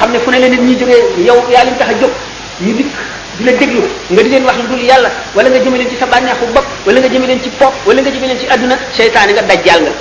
[0.00, 2.10] xam ne fu ne la nit ñi jógee yow yaa leen tax a jóg
[2.60, 2.86] ñu dikk
[3.38, 3.80] di la déglu
[4.10, 6.66] nga di leen wax lu dul yàlla wala nga jëme leen ci sa bànneexu bopp
[6.86, 9.82] wala nga jëme leen ci pop wala nga jëme leen ci adduna seytaane nga dajjaal
[9.84, 9.92] nga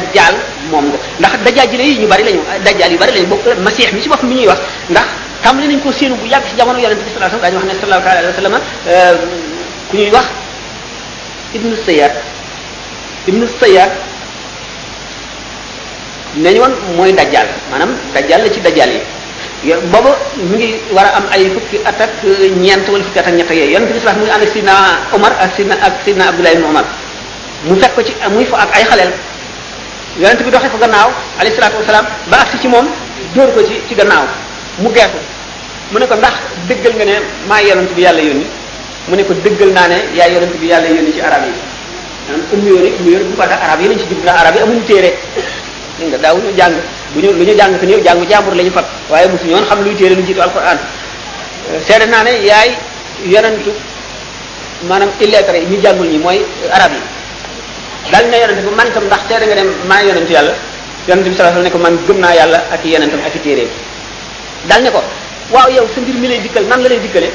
[0.00, 0.34] dajjaal
[0.70, 4.00] moom nga ndax dajjaal ji ñu bari lañu dajjaal yu bari lañu bokk masiix mi
[4.00, 4.58] ci bopp mi ñuy wax
[4.90, 5.04] ndax
[5.42, 7.56] tàmbali nañ ko séenu bu yàgg ci jamono yonente bi sallallahu alayhi wa sallam dañu
[7.56, 9.16] wax ne sallallahu alayhi wa sallam euh,
[9.90, 10.26] ku ñuy wax
[11.54, 12.12] ibnu sayyad
[13.26, 13.90] ibnu sayyad
[16.36, 19.00] nañu woon mooy dajjal maanaam dajjal la ci dajjal yi
[19.68, 20.16] yo booba
[20.50, 23.50] mi ngi war a am ay fukki at euh, ñeent wala fukki at ak ñett
[23.50, 24.72] yooyu yonent bi sax mu ngi ànd ak sidna
[25.12, 26.84] Omar ak sidna ak sidna Abdullah ibn Omar
[27.66, 29.12] mu fekk ko ci muy fa ak ay xaleel
[30.18, 32.86] yonent bi doxe ko gannaaw alayhi salaatu wasalaam ba agsi ci moom
[33.36, 34.24] dóor ko ci ci gannaaw
[34.80, 35.20] mu geesu
[35.92, 36.32] mu ne ko ndax
[36.68, 37.14] dëggal nga ne
[37.48, 38.46] maa yonent bi yàlla yónni
[39.08, 41.52] mu ne ko dëggal naa ne yaa yonent bi yàlla yónni ci arab yi
[42.24, 44.54] maanaam ummi yoon yi ummi ci jublu ndax arab
[46.02, 46.74] dégg nga daawuñu jàng
[47.14, 49.64] bu ñu lu ñu jàng fi néew jàngu jàmbur la ñu fat waaye mosu ñoon
[49.68, 50.78] xam luy téere lu jiitu alquran
[51.68, 52.70] euh, seede naa ne yaay
[53.26, 53.70] yonentu
[54.88, 56.38] maanaam illettré yi ñu jàngul ñi mooy
[56.72, 57.00] arab yi
[58.12, 60.54] daal na bi man itam ndax seede nga dem maa yonentu yàlla
[61.08, 63.66] yonent bi sallallahu ne ko man gëm naa yàlla ak yonentam ak i téere
[64.68, 65.02] dal ne ko
[65.52, 67.30] waaw yow sa mbir mi dikkal nan la lay dikkale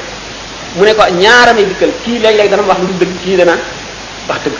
[0.76, 3.54] mu ne ñaara may dikkal kii léeg-léeg dana wax lu dëgg kii dana
[4.28, 4.56] wax dëgg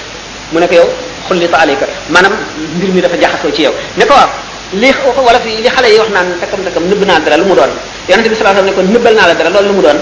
[0.52, 0.88] mu ne ko yow
[1.28, 2.32] xullit alayka manam
[2.76, 4.30] mbir mi dafa jaxaso ci yow ne ko waaw
[4.72, 4.90] li
[5.26, 7.70] wala fi li xale yi wax naan takam takam neub na dara lu mu doon
[8.08, 9.98] yonente bi alayhi wasallam ne ko neubal na la dara lolou lu mu doon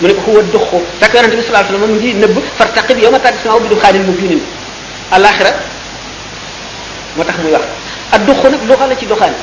[0.00, 3.10] mu ne ko huwa duxu tak yonente bi alayhi wasallam mu ngi neub fartaqib yow
[3.10, 3.76] ma tàgg sama bi du
[4.06, 4.40] mukminin
[5.12, 5.54] al-akhirah
[7.16, 7.64] motax muy wax
[8.12, 9.34] ad duxu nak lu xala ci doxaan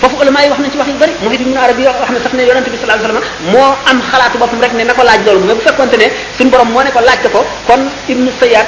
[0.00, 2.32] fofu ulama yi wax nañ ci wax yu bari mu ñu arabi wax na sax
[2.32, 5.54] ne yonente bi sallallahu alayhi wasallam mo am xalaatu bopum rek ne nako laaj lolou
[5.54, 8.66] bu fekkonte ne suñ borom mo ne ko laaj ko kon ibnu sayyad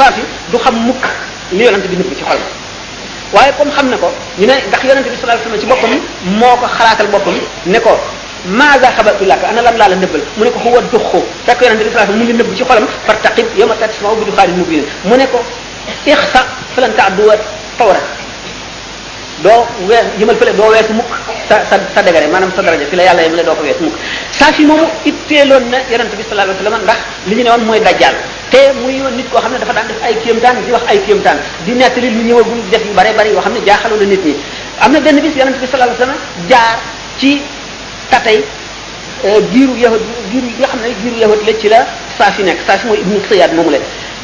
[0.00, 1.04] faatu du xam mukk
[1.52, 2.40] li yonent bi nëbb ci xol
[3.34, 4.08] waaye comme xam na ko
[4.38, 5.94] ñu ne ndax yonent bi sallallahu alayhi wasallam ci boppam
[6.40, 7.36] moo ko xalaatal boppam
[7.72, 7.92] ne ko
[8.60, 11.84] maaza xabatu laka ana lan laa la nëbbal mu ne ko huwa duxu fekk yonent
[11.84, 15.26] bi sallallahu mu ngi nëbb ci xolam fartaqib yawma tatisma'u bi dukhari mubin mu ne
[15.32, 15.38] ko
[16.06, 16.40] ixsa
[16.74, 17.28] falan ta'du
[17.78, 18.06] tawrat
[19.42, 21.08] doo wees jëmal fële doo weesu mukk
[21.48, 23.96] sa sa sa degare maanaam sa daraja fi la yàlla yemale doo ko weesu mukk
[24.38, 26.98] saa si moomu itteeloon na yonente bi sallallahu alayhi wasallam ndax
[27.28, 28.14] li ñu ne woon mooy dajjal
[28.50, 30.98] te muy yoon nit ko xam ne dafa daan def ay kéemtaan di wax ay
[31.06, 34.24] kéemtaan di nettali lu ñëwagul def yu bare bari yoo xam ne jaaxaloo na nit
[34.24, 34.34] ñi
[34.80, 36.76] am na benn bis yonente bi sallallahu alayhi wasallam jaar
[37.18, 37.40] ci
[38.10, 38.44] tatay
[39.24, 40.00] euh, giiru yahud
[40.30, 41.86] giiru yi nga xam ne giiru yahud la ci la
[42.18, 43.52] saa si nekk saa si mooy ibnu sayad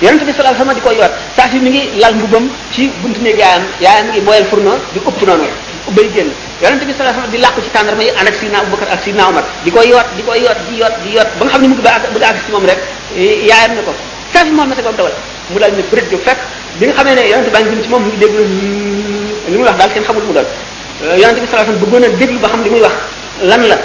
[0.02, 3.16] yonent bi sallallahu alayhi wasallam di ko yor saa si ngi lal mbubam ci buntu
[3.24, 5.47] néeg yaayam yaayam ngi booyal fourneau di ëpp noonu
[5.89, 6.28] ubbay génn
[6.62, 9.28] yonent bi sallallahu alayhi di làqu ci tàndarma yi ànd ak Sidna Abubakar ak Sidna
[9.31, 11.68] Umar di ko yoot di ko yoot di yoot di yoot ba nga xam ne
[11.68, 12.81] mu ngi ba bëgg àgg si moom rek
[13.16, 13.93] yaayam ne ko
[14.35, 14.44] saa
[18.20, 18.36] déglu
[21.40, 22.93] a déglu ba xam li muy wax
[23.40, 23.78] lan la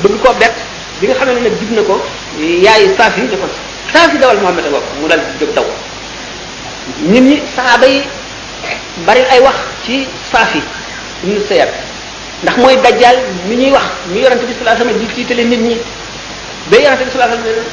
[0.00, 0.54] bëgg koo bett
[0.98, 2.00] bi nga xamee ne nag jib na ko
[2.40, 3.48] yaayu saafi ne ko
[3.92, 5.66] saa si dawal muhammad ak mu dal jog daw
[7.10, 8.06] nit ñi sahaba yi
[9.04, 10.62] bari ay wax ci safi
[11.26, 11.68] ibnu sayar
[12.46, 13.16] ndax moy dajjal
[13.50, 15.74] mi ñuy wax mi yaronte bi sallallahu alayhi wasallam di tiitale nit ñi
[16.70, 17.70] be yaronte bi sallallahu alayhi wasallam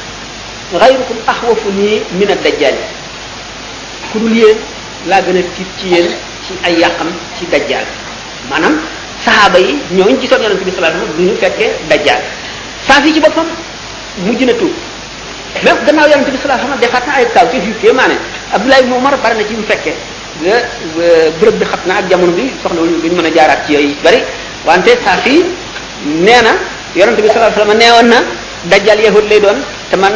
[0.78, 2.76] ghayrukum akhwafu ni min ad-dajjal
[4.12, 4.56] ku dul yeen
[5.06, 6.08] la gëna ci ci yeen
[6.44, 7.08] ci ay yaqam
[7.38, 7.86] ci dajjal
[8.50, 8.74] manam
[9.22, 12.20] sahaba yi ñoo ñu gisoon yonante bi sallallahu alayhi wasallam duñu fekke dajjal
[12.86, 13.46] safi ci bopam
[14.26, 14.74] mu jina tuub
[15.62, 18.16] même gannaaw yonente bi sallallahu alayhi wasallam ay kaw ci fii maane
[18.54, 19.94] Abdullah ibn Umar bari na ci mu fekkee
[20.44, 23.94] euh, bërëb bi xat na ak jamono bi soxlawul luñ mën a jaaraat ci yooyu
[24.02, 24.22] bari
[24.64, 25.44] wante saa fii
[26.22, 26.56] nee na
[26.94, 28.18] yonente bi sallallahu alayhi wasallam nee woon na
[28.70, 29.58] dajjal yahud lay doon
[29.90, 30.12] te man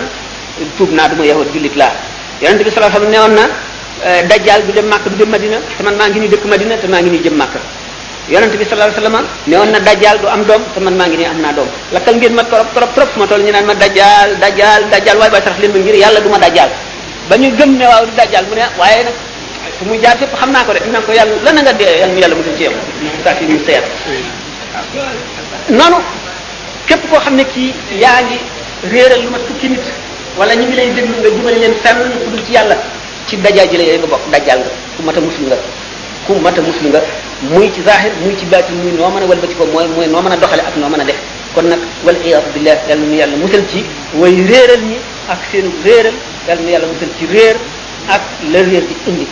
[0.76, 1.92] tuub naa du ma yahud jullit laa
[2.40, 5.28] yonente bi sallallahu alayhi wasallam nee woon na euh, dajjal du dem Makka du dem
[5.28, 7.58] Madina te man maa ngi ni dëkk Madina te maa ngi ni jëm Makka
[8.30, 11.16] yonent bi sallallahu alayhi wasallam ne na dajjal du am dom te man ma ngi
[11.16, 13.74] ni am na dom lakal ngeen ma torop torop torop ma tol ñu naan ma
[13.74, 16.70] dajjal dajjal dajjal way bay tax leen ma ngir yalla duma dajjal
[17.28, 19.14] bañu gëm ne waaw du dajjal mu ne waye nak
[19.78, 22.34] fu mu jaar fep xamna ko de nan ko yalla la nga de yalla yalla
[22.36, 22.72] mu ci yow
[23.24, 23.82] sa ci mu seet
[25.68, 25.98] nonu
[26.86, 27.72] kep ko xamne ki
[28.02, 28.38] yaangi
[28.90, 29.82] reeral luma tukki nit
[30.38, 32.76] wala ñi ngi lay deglu nga jumali leen fenn ku dul ci yalla
[33.26, 34.60] ci dajjal ji lay nga bok dajjal
[34.96, 35.58] ku mata muslim nga
[36.26, 37.02] ku mata muslim nga
[37.50, 40.22] muy ci zahir muy ci batin muy noo mën a walbati ko moy moy no
[40.22, 41.18] meuna doxale ak no meuna def
[41.54, 43.84] kon nak wal iyad billah yal nu yàlla musal ci
[44.20, 44.96] way reral ñi
[45.28, 46.14] ak seen reral
[46.48, 47.56] yal nu yàlla musal ci réer
[48.08, 49.26] ak le réer di indi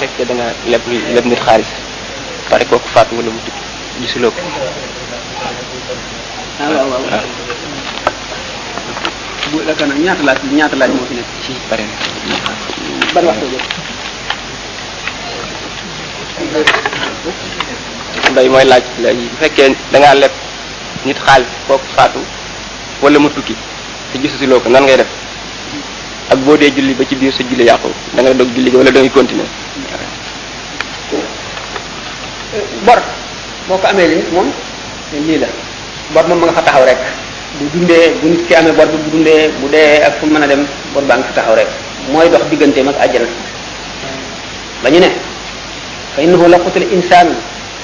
[0.00, 0.82] fekke da nga lepp
[1.14, 1.74] lepp nit xaaliss
[2.48, 3.62] pare ko fatu wala mu tukki
[4.00, 4.40] gisulo ko
[9.52, 11.82] bu la kana ñaata laaj ñaata laaj mo fi nek ci bare
[13.14, 13.64] ban waxtu jëf
[18.34, 20.32] day mooy laaj léegi bu fekkee da ngaa leb
[21.06, 22.20] nit xaalis kooku faatu
[23.02, 23.54] wala mu tukki
[24.10, 25.08] te gisasuloo ko nan ngay def
[26.30, 28.90] ak boo dee julli ba ci biir sa julli yàqu da nga dog julli wala
[28.90, 29.48] da ngay continuer
[32.86, 33.00] bor
[33.98, 35.48] li la
[36.14, 36.98] bor nga fa taxaw rek
[37.60, 38.98] bu dundee bu nit amee bor bi
[39.62, 40.62] bu dee ak fu mën a dem
[40.94, 41.68] bor baa ngi fi taxaw rek
[42.12, 43.28] mooy dox digganteem ak àjjana
[44.82, 45.10] ba ñu ne
[46.14, 47.34] fa innahu laqutul insanu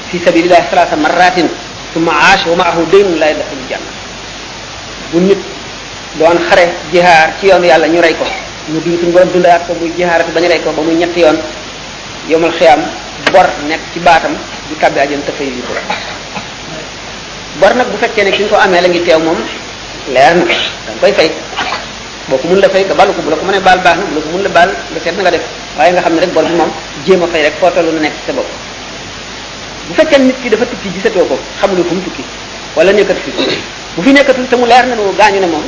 [0.09, 0.31] fi sa
[0.71, 1.49] salasa marratin
[1.93, 3.91] summa aash wa maahu daynun la yadxulu janna
[5.13, 5.41] bu nit
[6.19, 8.25] doon xare jihaar ci yoon yàlla ñu rey ko
[8.73, 11.21] ñu dund suñu borom dundaat ko muy jihaarati ba ñu rey ko ba muy ñetti
[11.21, 11.39] yoon
[12.31, 12.81] yowmal xiyaam
[13.33, 14.33] bor nekk ci baatam
[14.69, 15.63] di kàbbi àjjana te fay yu
[17.61, 19.39] bor nag bu fekkee ne ki nga ko amee la ngi teew moom
[20.11, 20.55] leer na danga
[21.03, 21.29] koy fay
[22.29, 24.05] boo ko mun la fay nga balu ko bu la ko ne baal baax na
[24.11, 25.45] bu la ko mun la baal nga seet na nga def
[25.79, 26.71] waaye nga xam ne rek bool bi moom
[27.07, 28.49] jéem a fay rek foo tollu na nekk sa bopp
[29.89, 32.25] bu fekkee nit ki dafa tukki gisatoo ko xamuloo fu mu tukki
[32.77, 33.31] wala nekkatu fi
[33.97, 35.65] bu fi nekkatul te mu leer na nu gaañu ne moom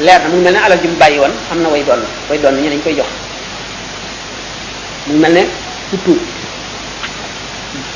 [0.00, 2.38] leer na mu mel ne alal ji mu bàyyi woon am na way doon way
[2.38, 3.08] doon ñu dañ koy jox
[5.06, 5.42] mu mel ne
[5.90, 6.20] ku tuub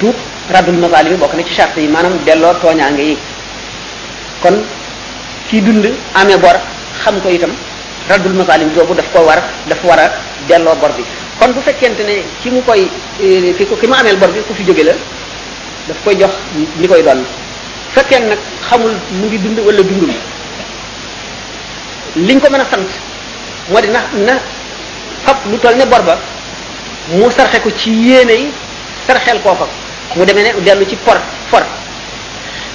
[0.01, 0.17] tuub
[0.51, 3.17] raddul mazalim bi bokk na ci charte yi maanaam delloo tooñaange yi
[5.49, 6.57] kii dund amee bor
[7.03, 7.51] xam ko itam
[8.09, 9.39] raddul masalim boobu daf ko war
[9.69, 10.09] daf war a
[10.49, 11.05] delloo bor bi
[11.41, 12.83] kon bu fekkente ne ki mu koy
[13.23, 14.93] eh, ki ki mu ameel bor bi ku fi jóge la
[15.89, 16.33] daf koy jox
[16.81, 17.25] li koy doon
[17.95, 18.39] fekkee nag
[18.69, 20.13] xamul mu ngi dund wala dundul
[22.29, 22.89] liñ ko mën a sant
[23.71, 24.35] moo di na na
[25.25, 26.19] fab lu toll ne bor ba
[27.17, 28.49] mu sarxe ko ci yéene yi
[29.07, 29.67] sarxeel koo fa
[30.17, 31.19] mu deme ne dellu ci por
[31.51, 31.63] for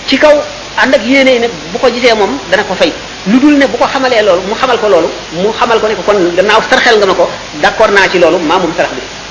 [0.07, 0.35] ci kaw
[0.77, 2.91] ànd ak yéene ne bu ko gisee moom dana ko fay
[3.29, 5.95] lu dul ne bu ko xamalee loolu mu xamal ko loolu mu xamal ko ne
[5.95, 7.29] ko kon gannaaw sarxel nga ma ko
[7.61, 8.81] d'accord naa ci loolu maa moom bi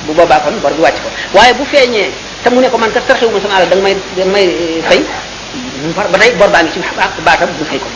[0.07, 2.11] bu boobaa kon bor bi ko waaye bu feeñee
[2.45, 4.47] te mu ko man kat sarxewuma sama alal da nga may da nga may
[4.93, 7.87] eh, ba tey bor baa ngi ci baa baatam bu fay ko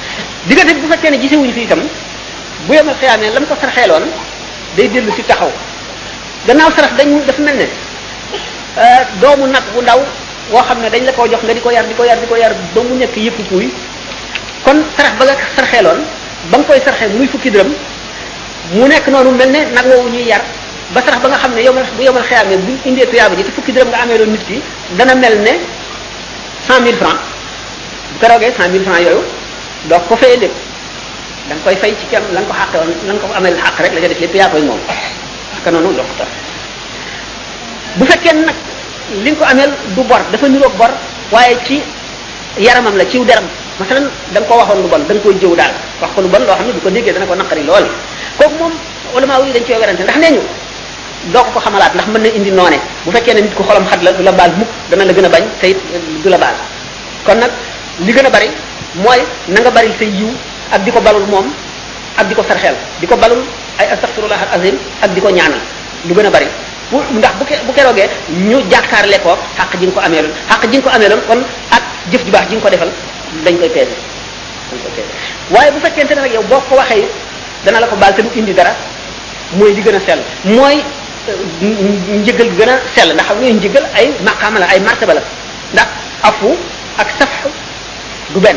[0.48, 1.80] diggante bu fekkee ne gisewuñu fii tam
[2.66, 4.02] bu yemal xiyaamee la mu ko sarxeeloon
[4.76, 5.52] day dellu si taxaw
[6.48, 7.68] gannaaw sarax dañu dafa mel ne
[8.76, 10.02] eh, doomu nag bu ndaw
[10.50, 12.26] woo xam ne dañ la ko jox nga di ko yar di ko yar di
[12.26, 13.66] ko yar ba mu nekk yëpp puuy
[14.64, 16.00] kon sarax ba nga sarxeeloon
[16.50, 17.70] ba nga koy sarxe muy fukki dërëm
[18.74, 20.42] mu nekk noonu mel ne nag woowu ñuy yar
[20.94, 23.50] ba sarax ba nga xam ne yow bu yomal xeyaamee buñ indee tuyaaba ji te
[23.50, 24.62] fukki dërëm nga amee loon nit ki
[24.96, 25.54] dana mel ne
[26.66, 27.20] cent mille francs
[28.14, 28.72] bu ko roogee cent
[30.08, 30.54] ko fay lépp
[31.48, 34.00] da koy fay ci kem la nga ko xàqe woon la amee xàq rek la
[34.00, 34.78] nga def lépp yaa koy moom
[35.56, 36.24] ak noonu doo ko
[37.96, 38.54] bu fekkee nag
[39.24, 40.90] li nga ko ameel du bor dafa niroog bor
[41.30, 41.78] waaye ci
[42.58, 43.44] yaramam la ciw deram
[43.78, 45.70] masalan da nga ko waxoon lu bon da nga koy jëw daal
[46.02, 47.86] wax ko lu bon loo xam ne bu ko déggee dana ko naqari lool
[48.38, 48.72] kooku moom
[49.14, 50.42] ulama yi dañ cee werante ndax nee ñu
[51.32, 53.86] doo ko ko xamalaat ndax mën na indi noone bu fekkee ne nit ko xolam
[53.86, 56.28] xat la du la baal mukk dana la gën a bañ te it eh, du
[56.28, 56.54] la baal
[57.24, 57.50] kon nag
[58.00, 58.50] li gën a bari
[58.94, 60.32] mooy na nga bari say yiw
[60.72, 61.46] ak di ko balul moom
[62.18, 63.38] ak di ko sarxeel di ko balul
[63.78, 65.60] ay astaghfirullah al azim ak di ko ñaanal
[66.08, 66.48] lu gën a bari
[66.90, 70.88] pour ndax bu bu kérogé ñu jakarlé ko haq ji ko amélon haq ji ko
[70.90, 71.38] amélon kon
[71.70, 71.82] ak
[72.12, 72.88] jëf ju baax ji ko défal
[73.44, 73.88] dañ koy pèsé
[75.50, 77.04] waye bu fekkenté nak yow boko waxé
[77.64, 78.70] dana la ko bal té du indi dara
[79.56, 80.78] moy di gëna sel moy
[81.28, 81.66] euh,
[82.22, 85.22] njëgal gëna sel ndax ñu nga ay maqam la ay martaba la
[85.72, 85.86] ndax
[86.22, 86.46] afu
[86.98, 87.46] ak safh
[88.30, 88.56] du ben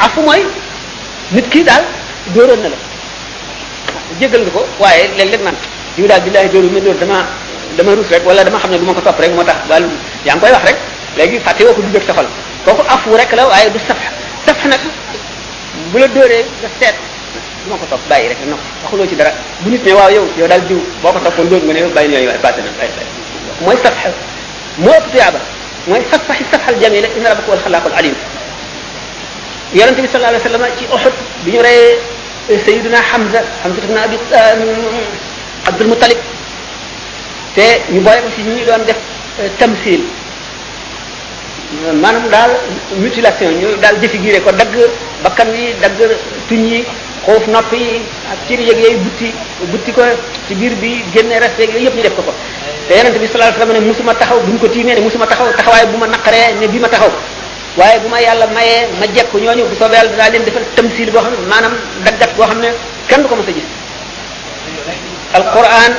[0.00, 0.42] afu moy
[1.30, 1.84] nit ki dal
[2.34, 2.76] dooro na la
[4.20, 5.54] jëgal nga ko waye leg leg man
[5.96, 7.18] diw daal billahi loolu mel noonu dama
[7.76, 9.88] dama rus rek wala dama xam ne du ma ko topp rek moo tax wàllu
[10.24, 10.78] yaa ngi koy wax rek
[11.16, 12.26] léegi fàtte woo ko dugg ak sa xol
[12.64, 13.96] kooku afu rek la waaye du saf
[14.46, 14.80] saf nag
[15.92, 16.94] bu la dóoree nga seet
[17.64, 20.24] du ma ko topp bàyyi rek na waxuloo ci dara bu nit ne waaw yow
[20.38, 22.60] yow daal diw boo ko toppoon dóor nga ne yow bàyyi na yooyu waaye passé
[22.60, 22.92] na bàyyi
[23.60, 23.96] mooy saf
[24.78, 25.38] moo ëpp tuyaaba
[25.86, 28.14] mooy saffaxi safxal jamila inna rabbaka wal xalaaqul alim
[29.74, 31.14] yonente bi sallallahu alayhi wa sallam ci Uhud
[31.44, 31.98] bi ñu rey
[32.48, 34.16] Sayyidina Hamza Hamza ibn Abi
[35.68, 36.18] Abdul Muttalib
[37.56, 38.98] te ñu boole ko ci ñi doon def
[39.42, 40.02] euh, tamsil
[42.02, 42.50] maanaam daal
[43.00, 44.74] mutilation ñu daal défiguré ko dagg
[45.24, 45.96] bakkan yi dagg
[46.48, 46.78] tuñ yi
[47.26, 48.00] xoof nopp yi
[48.32, 49.28] ak cër yëg yooyu butti
[49.72, 50.02] butti ko
[50.46, 52.32] ci biir bi génne res yooyu yëpp ñu def ko ko
[52.88, 55.26] te yonente bi sallallahu alayhi wasallam ne musuma taxaw bu ñu ko tiimee ne musuma
[55.26, 57.10] taxaw taxawaay bu ma naqaree ne bii ma taxaw
[57.76, 61.10] waaye bu ma yàlla mayee ma jekku ñooñu bu soobee yàlla dinaa leen defal tamsil
[61.10, 61.72] boo xam ne maanaam
[62.04, 62.68] daggat boo xam ne
[63.08, 63.54] kenn du ko mës a
[65.40, 65.90] القران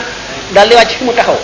[0.55, 1.38] دال لي في متخو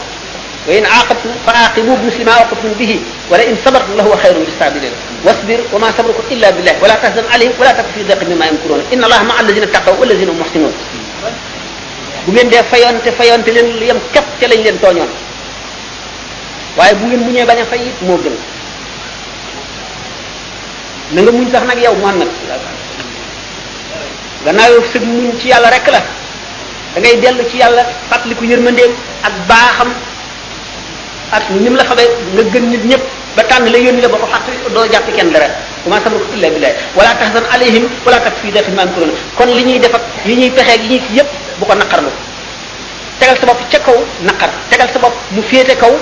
[0.68, 2.92] وين عاقبتم فعاقبوا بمثل ما عاقبتم به
[3.32, 4.92] ولئن صبرت له خير للصابرين
[5.26, 9.04] واصبر وما صبرك الا بالله ولا تهزم عليهم ولا تكن في ضيق مما يمكرون ان
[9.08, 10.74] الله مع الذين اتقوا والذين هم محسنون
[12.26, 15.12] bu ngeen def fayonte fayonte len lu yam kep ci lañ leen toñon
[16.80, 18.32] waye bu ngeen muñe baña fay it mo gën
[21.14, 22.32] na nga muñ sax nak yow mo nak
[24.46, 25.48] gannaaw sëg muñ ci
[26.94, 28.92] da ngay dellu ci yàlla fàttaliku yërmandeem
[29.26, 29.90] ak baaxam
[31.34, 33.04] ak ni mu la xamee nga gën nit ñëpp
[33.36, 35.48] ba tànn la yónni la ba ko fàtt doo jàpp kenn dara
[35.86, 39.50] wa ma sabruka illa billah wala tahzan alayhim wala tak fii dafin ma amkuruna kon
[39.50, 41.30] li ñuy def ak yi ñuy pexe yi ñuy ci yëpp
[41.60, 42.10] bu ko naqarlu
[43.20, 45.94] tegal sa bopp ca kaw naqar tegal sa bopp mu féete kaw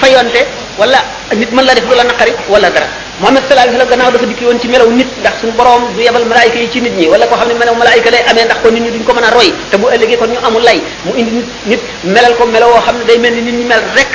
[0.00, 0.40] fayonte
[0.78, 1.04] wala
[1.36, 2.88] nit mën la def lu la naqari wala dara
[3.22, 6.02] Muhammad sallallahu alayhi wasallam gannaaw dafa dikki woon ci melaw nit ndax suñu borom du
[6.02, 8.58] yebal malaayika yi ci nit ñi wala koo xam ne melaw malaayika lay amee ndax
[8.58, 10.82] ko nit ñi duñ ko mën a roy te bu ëllëgee kon ñu amul lay
[11.06, 11.80] mu indi nit nit
[12.10, 14.10] melal ko melawoo xam ne day mel ni nit ñi mel rek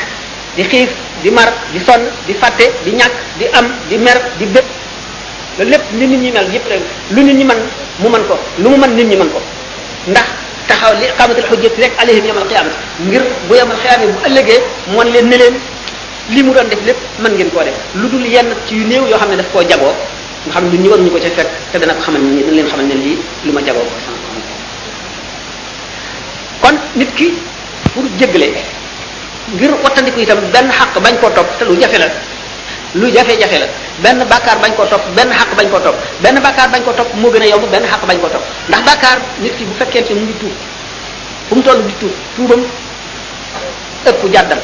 [0.59, 0.89] di xiif
[1.23, 4.67] di mar di sonn di fàtte di ñàkk di am di mer di bët
[5.63, 7.57] lépp li nit ñi mel yëpp rek lu nit ñi man
[8.03, 9.39] mu man ko lu mu man nit ñi man ko
[10.11, 10.27] ndax
[10.67, 12.75] taxaw li iqamatul hujjati rek alayhim yawmal qiyamah
[13.07, 14.61] ngir bu yawmal qiyamah bu ëllëgee
[14.91, 15.37] moon leen ne
[16.29, 19.05] lii mu doon def lépp man ngeen koo def lu dul yenn ci yu néew
[19.09, 19.93] yoo xam ne daf koo jagoo
[20.45, 22.67] nga xam ne ñun ñu ko ca fekk te dana ko xamal ni dañ leen
[22.69, 23.85] xamal ne lii lu ma jagoo
[26.61, 27.33] kon nit ki
[27.93, 28.47] pour jéggale
[29.55, 32.07] ngir wattandiku itam benn xaq bañ koo topp te lu jafe la
[32.93, 33.65] lu jafe-jafe la
[34.03, 37.13] benn bàkkaar bañ koo topp benn xaq bañ koo topp benn bàkkaar bañ koo topp
[37.15, 40.03] moo gën a yomb benn xaq bañ koo topp ndax bàkkaar nit ki bu fekkee
[40.13, 40.53] ne mu ngi tuub
[41.49, 42.61] fu mu toll di tuub tuubam
[44.05, 44.59] ëpp jàddam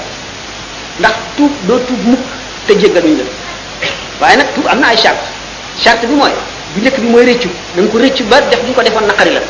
[1.00, 2.20] ndax tuub doo tuub mukk
[2.68, 3.24] te jéggaluñ la
[4.22, 5.20] waaye nag tuub am na ay charte
[5.80, 6.32] charte bi mooy
[6.74, 9.06] bu njëkk bi mooy rëccu da nga ko rëccu ba def li ñu ko defoon
[9.06, 9.42] naqari la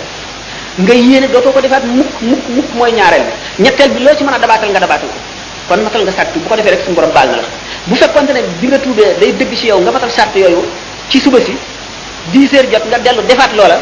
[0.81, 2.13] nga yéene dootoo ko defaat mukk
[2.49, 3.22] mukk mooy ñaareel
[3.57, 5.17] bi ñetteel bi loo ci mën a dabaatal nga dabaatal ko
[5.67, 7.43] kon matal nga sàrt bu ko defee rek suñu borom baal na la
[7.85, 10.63] bu fekkonte ne bi nga tuubee day dëgg ci yow nga matal sàrt yooyu
[11.09, 11.53] ci suba si
[12.34, 13.80] 10 heures jot nga dellu defaat loola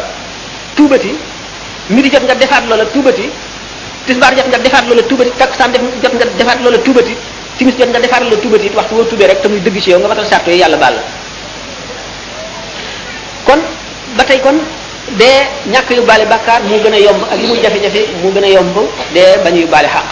[0.76, 1.12] tuubati
[1.90, 3.30] midi jot nga defaat loola tuubati
[4.06, 5.72] tisbaar jot nga defaat loola tuubati takkusaan
[6.02, 7.16] jot nga defaat loola tuubati
[7.58, 9.90] timis jot nga defar la tubati it waxtu woo tubee rek te muy dëgg ci
[9.92, 11.02] yow nga matal sàrtu yi yàlla baal la
[13.46, 13.60] kon
[14.18, 14.58] ba tey kon
[15.20, 18.44] dee ñàkk yu baale bàkkaar mu gën a yomb ak li muy jafe-jafe mu gën
[18.44, 18.76] a yomb
[19.14, 20.06] dee bañ yu baale xaq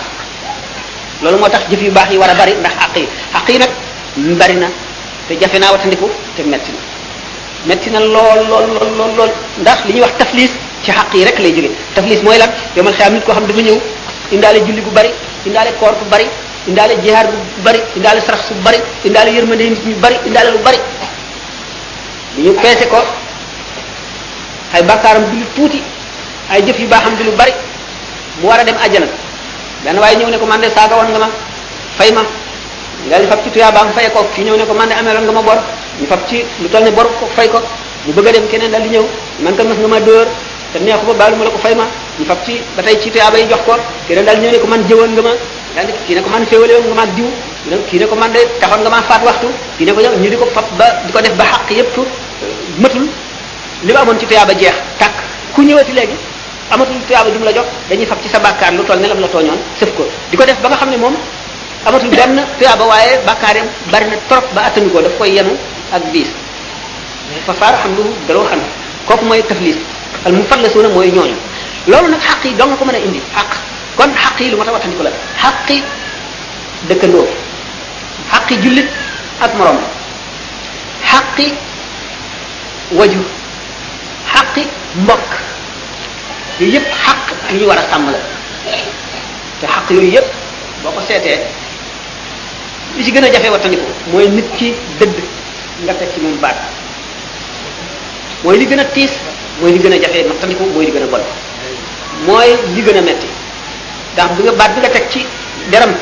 [1.21, 3.57] loolu moo tax jëf yu baax yi war a bari ndax xaq yi xaq yi
[3.57, 3.71] nag
[4.37, 4.67] bari na
[5.27, 6.77] te jafe naa watandiku te metti na
[7.65, 10.51] metti na lool lool lool ndax li ñuy wax taflis
[10.83, 13.61] ci xaq yi rek lay jóge taflis mooy lan yomal xeam nit koo xam dafa
[13.61, 13.79] ñëw
[14.31, 15.09] indaale julli gu bari
[15.47, 16.27] indaale koor bari
[16.67, 20.59] indale jihad bu bari indale sarax su bari indale yermane nit ñu bari indale lu
[20.61, 20.77] bari
[22.37, 22.97] ñu peese ko
[24.73, 25.81] ay bakaram du tuti
[26.51, 27.53] ay jëf yu baaxam du lu bari
[28.41, 29.07] mu wara dem aljana
[29.83, 31.29] ben way ñew ne ko man de saga won nga ma
[31.97, 34.73] fay ya, kan ma fa ci tuya ba nga fay ko ki ñew ne ko
[34.73, 35.57] man de ameeloon nga ma bor
[35.99, 37.59] ñu fa ci lu tol ne bor ko fay ko
[38.05, 39.05] mu bëgg dem keneen dal di ñew
[39.39, 40.27] man ka mas nga ma door
[40.73, 41.85] te neexu ba baalu ma la ko fay ma
[42.19, 43.75] ñu fa ci batay ci tuya bay jox ko
[44.07, 45.31] keneen dal ñew ne ko man jëwon nga ma
[45.75, 47.27] daal di kii ne ko man féewale nga maag diw
[47.87, 50.37] kii ne ko man day taxoon nga maa faat waxtu kii ne ko ñu di
[50.37, 52.07] ko fab ba di ko def ba xaq yépp euh,
[52.79, 53.05] matul
[53.83, 55.15] li ma amoon ci tuyaaba jeex tàkk
[55.55, 56.17] ku ñëwee ñëwati léegi
[56.69, 59.27] amatul tuyaaba dum la jox dañuy fab ci sa bàkkaar lu toll ne lam la
[59.27, 61.15] tooñoon sëf ko di ko def ba nga xam ne moom
[61.85, 65.55] amatul benn tuyaaba waaye bàkkaar yi bari na trop ba attanu ko daf koy yenu
[65.93, 66.31] ak biis
[67.45, 68.59] fa faar xam lu daloo xam
[69.07, 69.77] kooku mooy taflis
[70.25, 71.35] al mufallasuna mooy ñooñu
[71.87, 72.43] loolu nag xaq
[72.77, 73.49] ko mën a indi xaq
[73.97, 75.11] kon xaq yi lu ma ta ko la
[75.41, 75.83] xaqi
[76.87, 77.27] dëkkandoo
[78.31, 78.87] xaqi jullit
[79.41, 79.77] ak morom
[81.11, 81.51] xaqi
[82.97, 83.21] waju
[84.33, 84.63] xaqi
[85.03, 85.31] mbokk
[86.59, 87.19] yi yépp xaq
[87.53, 88.19] yu ñu war a sàmm la
[89.59, 90.27] te xaq yooyu yépp
[90.83, 91.39] boo ko seetee
[92.97, 93.57] li ci gën a jafe ko
[94.11, 95.13] mooy nit ki dëgg
[95.83, 96.57] nga teg ci moom baat
[98.43, 99.13] mooy li gën a tiis
[99.59, 101.23] mooy li gën a jafe ko mooy li gën a bon
[102.27, 103.40] mooy li gën a metti
[104.15, 105.21] nga xam nga baat bi nga teg ci
[105.71, 105.93] deram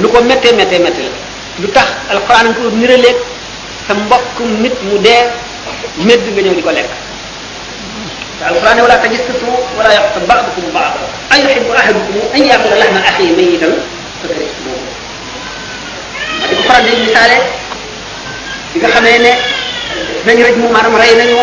[0.00, 1.18] lu ko méttee méttee méttee la
[1.62, 3.16] lu tax alquran ko niraleeg
[3.86, 5.22] sa mbokk nit mu dee
[6.06, 6.90] medd nga ñëw di ko lekk
[8.40, 9.90] القرآن tembak, تجسسوا ولا
[10.28, 10.40] ba'd
[11.32, 13.72] ay بعضا ahadukum an ya'kula lahma akhihi maytan
[14.24, 17.36] ميتا ma di ko faral di misale
[18.72, 19.32] bi nga xamee ne
[20.24, 21.36] nañ rek mu maram rey nañu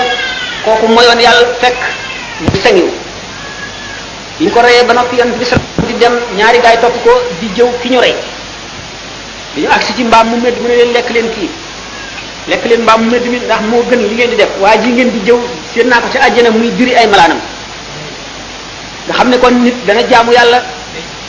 [0.66, 1.78] kooku moyoon yàlla fekk
[2.66, 2.90] sañiw
[4.40, 5.58] ni ko reye ba nopi yonent bi sa
[5.88, 7.12] di dem ñaari gaay top ko
[7.42, 8.14] di jëw ki ñu rey
[9.56, 11.50] bi ñu aksi ci mbam mu med mu leen lek leen ki
[12.48, 15.10] lek leen mbam mu med mi ndax mo gën li ngeen di def waaji ngeen
[15.12, 15.40] di jëw
[15.74, 17.40] seen na ko ci aljana muy diri ay malanam
[19.08, 20.64] nga xamne kon nit dana jaamu yalla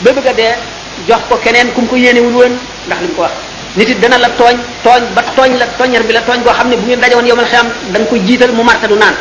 [0.02, 0.44] be bëgg de
[1.08, 2.54] jox ko keneen kum ko yene wul woon
[2.86, 3.32] ndax lim ko wax
[3.74, 6.84] nit dana la togn togn ba togn la tooñar bi la togn go xamne bu
[6.86, 9.14] ngeen dajewon yowal xam dañ ko jital mu martadu nan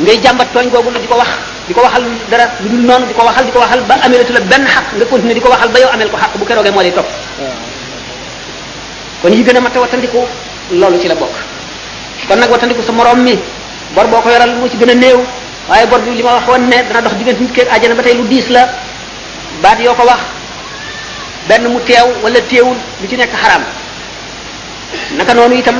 [0.00, 1.28] ngay jàmbat togn gogul diko wax
[1.68, 2.02] diko waxal
[2.32, 5.48] dara lu non diko waxal diko waxal ba amelatu la benn xaq nga continue diko
[5.52, 7.04] waxal ba yow amel ko hak bu keroogee moo lay top
[9.22, 10.20] kon yi gëna a watandiko
[10.72, 11.32] lolu ci la bok
[12.28, 13.38] kon nak watandiko sa morom mi
[13.94, 15.20] bor boko yaral mo ci gëna néew
[15.68, 18.26] waye bor bi lima wax won ne dana dox diggante nit keeg aljana batay lu
[18.28, 18.68] diis la
[19.62, 20.20] baat yo ko wax
[21.48, 23.62] ben mu tew wala tewul lu ci nek haram
[25.18, 25.76] naka nonu itam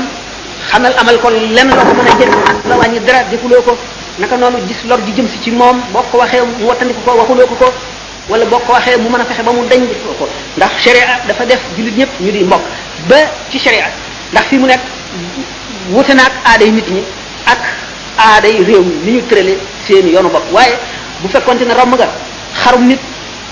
[0.69, 2.33] xamal amal ko lenn loo ko mën a jëriñ
[2.69, 3.77] la wàññi dara defuloo ko
[4.19, 7.11] naka noonu gis lor ji jëm si ci moom boo ko waxee mu wattandiku ko
[7.17, 7.65] waxuloo ko ko
[8.29, 10.27] wala boo ko waxee mu mën a fexe ba mu dañ defuloo ko
[10.57, 12.61] ndax sharia dafa def jullit ñëpp ñu di mbokk
[13.07, 13.15] ba
[13.49, 13.85] ci sharia
[14.31, 14.79] ndax fi mu nekk
[15.91, 17.01] wute na ak aaday nit ñi
[17.47, 17.61] ak
[18.19, 19.57] aaday réew mi ni ñu tërale
[19.87, 20.75] seen yoonu bopp waaye
[21.21, 22.07] bu fekkonte ne romb nga
[22.63, 22.99] xarum nit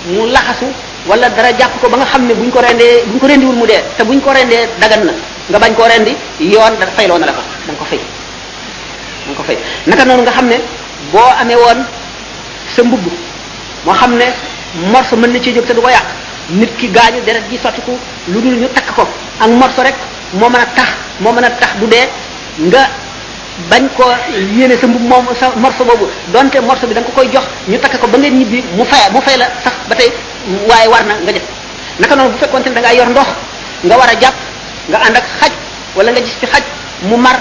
[0.08, 0.66] mu laxasu
[1.08, 3.66] wala dara jàpp ko ba nga xam ne buñ ko rendee buñ ko rendiwul mu
[3.68, 4.88] dee te buñ ko rendee na
[5.50, 7.98] nga bañ koo rendi yoon da fayloo na la ko da ko fay
[9.28, 9.58] da ko fay
[9.88, 10.58] naka noonu nga xam ne
[11.12, 11.80] boo amee woon
[12.76, 13.06] sa mbubb
[13.86, 14.26] moo xam ne
[14.92, 16.06] morso mën na ci jóg te du ko yàq
[16.52, 17.98] nit ki gaañu deret ji sottiku
[18.28, 19.08] lu dul ñu takk ko
[19.42, 19.96] ak morso rek
[20.34, 20.88] moo mën a tax
[21.20, 22.08] moo mën a tax du dee
[22.68, 22.88] nga
[23.70, 24.04] bañ ko
[24.56, 27.80] yéene sa mbub moom sa morso boobu donte morso bi da ko koy jox ñu
[27.80, 30.12] takk ko ba ngeen ñibbi mu fay mu fay la sax ba tey
[30.70, 31.44] waaye war na nga jëf
[32.00, 33.28] naka noonu bu fekkoon ne da ngaa yor ndox
[33.84, 34.49] nga war a jàpp
[34.92, 35.54] nga ànd ak xaj
[35.96, 36.64] wala nga gis ci xaj
[37.10, 37.38] mu mar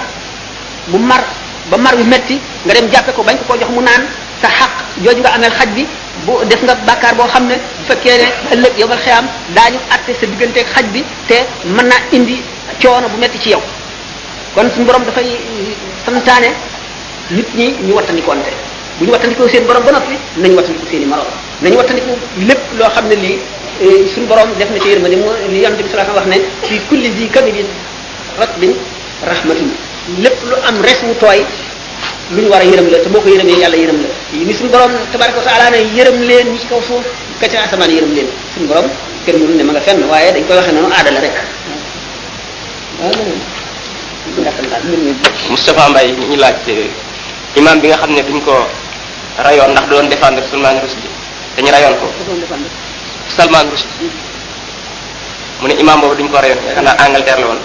[0.91, 1.23] mu mar
[1.69, 2.35] ba mar wi metti
[2.65, 4.03] nga dem jàppe ko bañ ko koo jox mu naan
[4.41, 4.71] sa xaq
[5.03, 5.83] jooju nga amel xaj bi
[6.25, 9.79] bu def nga bàkkaar boo xam ne bu fekkee ne ëllëg yow al xeyaam daañu
[9.93, 11.35] atte sa digganteek xaj bi te
[11.75, 12.41] mën naa indi
[12.81, 13.61] coono bu metti ci yow
[14.55, 15.73] kon suñu borom dafay eh,
[16.05, 16.49] santaane
[17.31, 18.51] nit ñi ñu wattandikonte
[18.99, 21.29] bu ñu wattandikoo seen borom ba noppi nañu wattandiku seen i moroom
[21.61, 22.11] nañu wattandiku
[22.47, 23.37] lépp loo xam ne lii
[23.79, 26.67] suñu borom def na ci yërmande moo li yonent bi sallallahu alayhi wasallam wax ne
[26.67, 27.65] fi kulli zi kabidin
[28.37, 28.73] ratbin
[29.25, 29.69] rahmatun
[30.19, 31.45] lépp lu am res wu tooy
[32.31, 34.69] lu ñu war a yërëm la te boo ko yërëmee yàlla yërëm la ni suñu
[34.69, 37.03] borom tabaraka wa taala ne yërëm leen ñi ci kaw suuf
[37.39, 38.87] ka ca asamaan yërëm leen suñu borom
[39.25, 41.35] kër mënul ne ma nga fenn waaye dañ koy waxee noonu aada rek
[45.49, 46.35] Moustapha Mbaye ñu bi
[47.61, 48.67] nga xam ne duñ ko
[49.37, 51.09] rayoon ndax doon défendre Salman Rushdie
[51.55, 52.07] dañu rayoon ko
[53.29, 54.09] Salman Rushdie
[55.61, 57.61] mu ne imaam boobu duñ ko reyoon yaakaar naa Angleterre la woon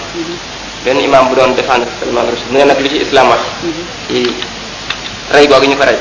[0.83, 3.39] benn imaam bu doon défendre Salman Rushdie mu ne nag lu ci islam wax
[4.09, 4.33] ci
[5.31, 5.97] rey googu ñu ko rey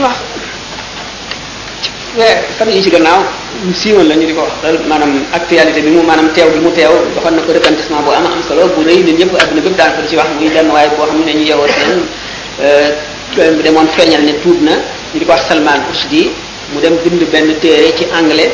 [0.00, 0.16] wax
[2.58, 3.22] fan yi ci gannaaw
[3.66, 6.58] ñu siiwal la ñu di ko wax loolu maanaam actualité bi mu maanaam teew bi
[6.58, 9.60] mu teew doxoon na ko retentissement bu am am solo bu rëy nit ñëpp àdduna
[9.60, 12.02] bépp daan ko di ci wax muy lenn waaye boo xam ne ñu yeewoo seen
[12.60, 14.72] euh, demoon feeñal ne tuub na
[15.14, 16.30] ñu di ko wax Salman Rushdie
[16.72, 18.50] mu dem bind benn téere ci anglais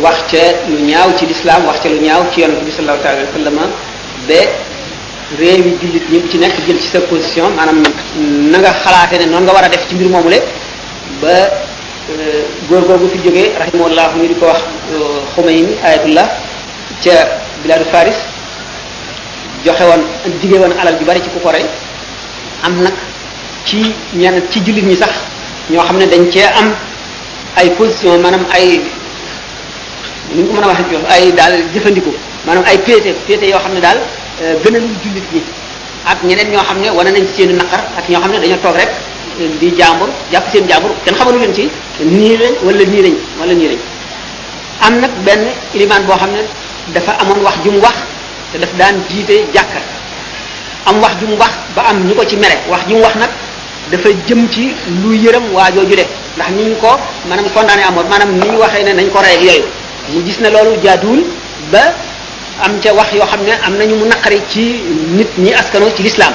[0.00, 3.26] wax ca lu ñaaw ci lislaam wax ca lu ñaaw ci yonent bi sallallahu alayhi
[3.26, 3.58] wa sallam
[5.38, 7.80] réew yi jullit ñi ci nekk jël ci sa position maanaam
[8.50, 10.42] nanga nga xalaate ne noonu nga war a def ci mbir moomu le
[11.20, 14.60] ba euh, góor googu fi jógee rahimahullah ñu di ko wax
[14.94, 14.98] euh,
[15.34, 16.28] Khomeini ayatullah
[17.02, 17.16] ca
[17.62, 18.16] biladu Faris
[19.64, 21.64] joxe woon alal ju bari ci ku ko rey
[22.64, 22.94] am nag
[23.64, 25.12] ci ñenn ci jullit ñi sax
[25.70, 26.68] ñoo xam ne dañ cee am
[27.56, 28.80] ay position maanaam ay
[30.34, 32.12] ni ñu ko mën a waxee ci ay daal jëfandiku
[32.46, 33.98] maanaam ay péete péete yoo xam ne daal
[34.42, 35.42] euh, gënalu jullit ñi
[36.06, 38.58] ak ñeneen ñoo xam ne wane nañ ci seen naqar ak ñoo xam ne dañoo
[38.62, 38.90] toog rek
[39.40, 41.68] euh, di jàmbur jàpp seen jàmbur kenn xamalu leen ci
[42.00, 43.78] nii lañ wala nii lañ wala nii lañ
[44.80, 45.42] am nag benn
[45.74, 46.40] ilimaan boo xam ne
[46.94, 47.96] dafa amoon wax ju wax
[48.52, 49.80] te daf daan jiite jàkka
[50.86, 53.30] am wax ju mu wax ba am ñu ko ci mere wax ju wax nag
[53.90, 54.70] dafa jëm ci
[55.02, 55.44] lu yërëm
[55.74, 56.06] ju def
[56.36, 56.94] ndax ñu ko
[57.28, 59.64] manam condamné amoon manam ni waxee ne nañ ko rey yooyu
[60.14, 61.24] mu gis ne loolu jaadul
[61.72, 61.94] ba
[62.62, 64.80] am ca wax yoo xam ne am nañu mu naqari ci
[65.16, 66.32] nit ñi askano ci lislaam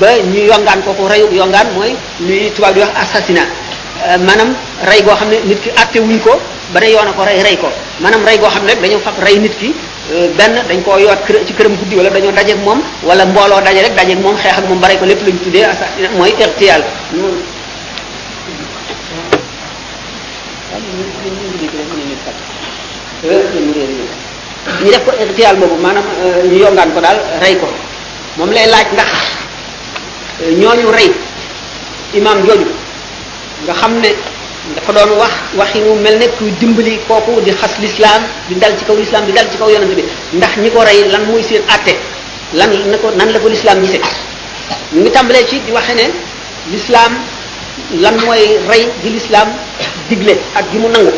[0.00, 3.48] ba ñu yongaan ko ko reyu yongaan mooy luy tubaab di wax assassinat
[4.08, 4.56] euh, manam
[4.88, 6.40] rey goo xam ne nit ki atte wuñ ko
[6.72, 7.68] ba ne yoona ko rey rey ko
[8.00, 9.74] manam rey goo xam ne dañu fab rey nit ki
[10.12, 13.60] Euh, benn dañ koo yoot kër ci këram guddi wala dañoo dajeeg moom wala mbooloo
[13.64, 16.82] daje rek dajeeg moom xeex ak moom bare ko lépp lañ tuddee assassinat mooy irtiyal
[17.12, 17.24] ñu
[24.92, 27.66] def ko irtiyal boobu maanaam euh, ñu yongaan ko daal rey ko
[28.36, 29.08] moom lay laaj ndax
[30.42, 31.08] euh, ñooñu rey
[32.12, 32.68] imaam jooju
[33.64, 34.10] nga xam ne
[34.72, 38.72] dafa doon wax waxi wu mel ne kuy dimbali kooku di xas lislaam di dal
[38.78, 41.42] ci kaw lislaam di dal ci kaw yonent bi ndax ñi ko rey lan muy
[41.44, 41.92] seen àtte
[42.54, 44.00] lan na nan la ko lislaam gisee
[44.96, 46.06] ñu ngi tàmbalee ci di waxe ne
[46.72, 47.12] lislaam
[48.00, 49.48] lan mooy rey gi lislaam
[50.08, 51.12] digle ak gi mu nangu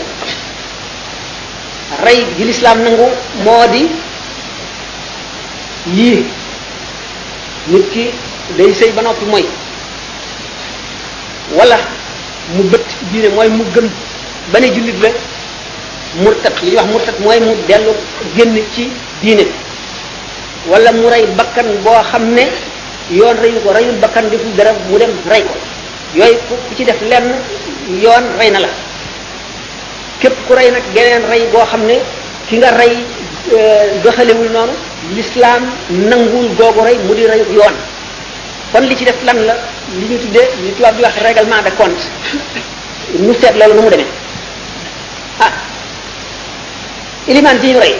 [2.02, 3.06] rey gi lislaam nangu
[3.44, 3.86] moo di
[5.94, 6.24] yii
[7.68, 8.10] nit ki
[8.59, 9.44] day sëy ba noppi mooy
[11.55, 11.78] wala
[12.55, 13.90] mu bëtt ci diine mooy mu gën
[14.52, 15.10] ba ne jullit la
[16.23, 17.93] murtat li ñuy wax murtat mooy mu dellu
[18.36, 18.90] génn ci
[19.23, 19.44] diine
[20.70, 22.47] wala mu rey bakkan boo xam ne
[23.10, 25.55] yoon reyu ko reyul bakkan deful dara mu dem rey ko
[26.14, 27.27] yooyu ku ci def lenn
[28.02, 28.68] yoon rey na la
[30.20, 31.98] képp ku rey nag geneen rey boo xam ne
[32.48, 32.94] ki nga rey
[33.56, 34.73] euh, doxalewul noonu
[35.16, 37.74] lislaam nanguwul googu rey mu di reyu yoon
[38.77, 39.55] kon li ci def lan la
[39.98, 42.07] li ñu tuddee li tubaab di wax règlement de compte
[43.19, 44.05] ñu seet loolu nu mu demee
[45.40, 45.51] ah
[47.28, 47.97] ilimaan ji ñu rey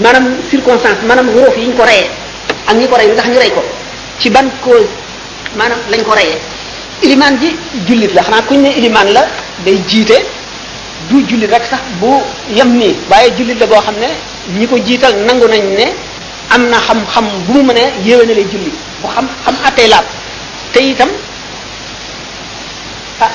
[0.00, 2.08] maanaam circonstance maanaam wóoróof yi ñu ko reyee
[2.68, 3.62] ak ñi ko rey ndax ñu rey ko
[4.18, 4.88] ci ban cause
[5.56, 6.38] maanaam lañ ko reyee
[7.02, 7.54] ilimaan ji
[7.86, 9.26] jullit la xanaa kuñ ne ilimaan la
[9.64, 10.14] day jiite
[11.10, 12.18] du jullit rek sax bu
[12.54, 14.08] yem nii waaye jullit la boo xam ne
[14.58, 15.86] ñi ko jiital nangu nañ ne
[16.50, 18.70] am na xam-xam bu mu mënee yéwénalee julli
[19.02, 20.04] bu xam xam attey laab
[20.72, 21.08] te itam
[23.20, 23.30] ah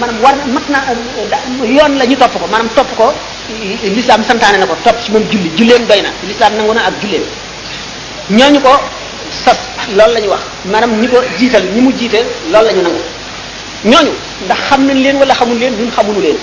[0.00, 0.78] maanaam war na mat na
[1.76, 3.12] yoon lañu topp ko maanaam topp ko
[3.96, 6.94] lislaam santaane na ko topp ci moom julli julleem doy na lislaam nangu na ak
[7.02, 7.24] julleem
[8.38, 8.72] ñooñu ko
[9.44, 9.58] sas
[9.96, 10.42] loolu la wax
[10.72, 12.20] maanaam ñi ko jiital ñi mu jiite
[12.52, 13.02] lool la ñu nangu
[13.90, 14.12] ñooñu
[14.44, 16.38] ndax xam nañ leen wala xamul leen ñun xamunu leen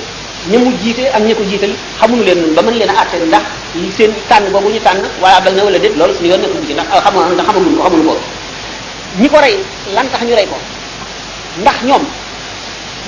[0.49, 1.69] ñi mu jiite ak ñi ko jiital
[1.99, 3.43] xamuñu leen nun ba mën leen a àtte ndax
[3.75, 6.65] li seen tànn boobu ñu tànn wala abal na wala déet loolu suñu yoon nekk
[6.65, 8.15] ci ndax xam nga xamaguñ ko xamuñu ko
[9.21, 9.55] ñi ko rey
[9.93, 10.57] lan ñu rey ko
[11.61, 12.01] ndax ñoom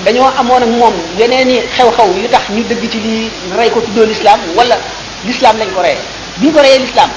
[0.04, 3.80] dañoo amoon ak moom yeneen i xew-xew yu tax ñu dëgg ci lii rey ko
[3.80, 4.76] tuddoo lislaam wala
[5.26, 5.98] lislaam lañ ko reyee
[6.38, 7.10] bi ñu ko reyee lislaam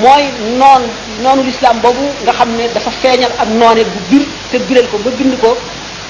[0.00, 0.24] mooy
[0.58, 0.82] noon
[1.22, 4.98] noonu lislaam boobu nga xam ne dafa feeñal ak noone bu bir te biral ko
[5.04, 5.54] ba gind ko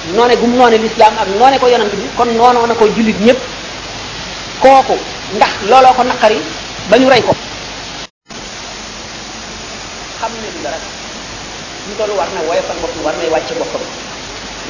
[0.09, 3.37] noné gum noné l'islam ak noné ko yonent bi kon nono na ko julit ñep
[4.59, 4.97] koku
[5.35, 6.41] ndax lolo ko nakari
[6.89, 7.33] bañu ray ko
[10.19, 10.77] xam ni dara
[11.87, 13.81] ñu tolu war na woyofal bopp war na wacc boppam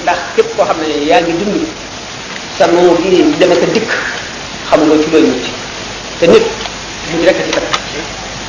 [0.04, 1.66] ndax kep ko xam yaangi dund
[2.58, 3.88] sa no gi deme ka dik
[4.70, 5.48] xam nga ci looy mucc
[6.20, 6.46] te nit
[7.16, 7.64] ñu rek ci tax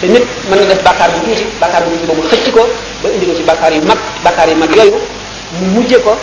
[0.00, 2.66] te nit man nga def bakkar bu tuuti bakkar bu tuuti boobu xëcc ko
[3.02, 4.98] ba indi ko ci bakkar yu mag bakkar yu mag yoyu
[5.60, 6.18] mu mujjé ko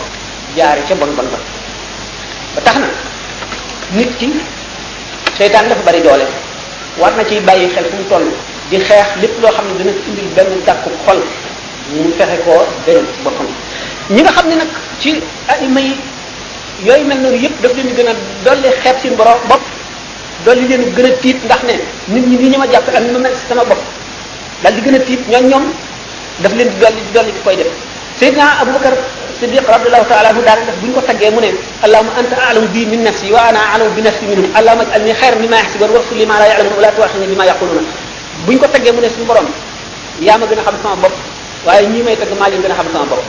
[0.56, 1.38] jaare ca bon bon ba
[2.54, 2.88] ba tax na
[3.96, 4.26] nit ki
[5.38, 6.26] seytaan dafa bari doole
[7.00, 8.26] war na ciy bàyyi xel fu mu toll
[8.70, 11.18] di xeex lépp loo xam ne dina indil benn dàkku xol
[12.18, 13.46] fexe koo benn boppam
[14.14, 14.70] ñi nga xam ne nag
[15.00, 15.10] ci
[15.52, 15.92] aima yi
[16.86, 18.12] yooyu mel noonu yëpp daf leen gën a
[18.44, 19.62] dolli xeeb seen borom bopp
[20.46, 21.74] dolli leen gën a tiit ndax ne
[22.12, 23.82] nit ñi ni ñu ma jàpp ak ni ma mel si sama bopp
[24.62, 25.66] dal di gën a tiit ñoom ñoom
[26.42, 27.70] daf leen di dolli di dolli di koy def
[28.20, 28.96] Seydina Abubakar
[29.40, 31.50] siddiq radiallahu taala anhu daan def buñ ko taggee mu ne
[31.82, 35.40] allahuma anta a'lamu bi min nafsi wa ana a'lamu bi nafsi minhum allahuma ij'alni khayran
[35.40, 37.80] mimma yahsibun waghfir lima la ya'lamun wa la tu'akhidhni bima yaquluna
[38.46, 39.48] buñ ko taggee mu ne suñu borom
[40.20, 41.14] yaa ma gën xam sama bopp
[41.66, 43.24] waaye ñi may tagg maa leen gën xam sama bopp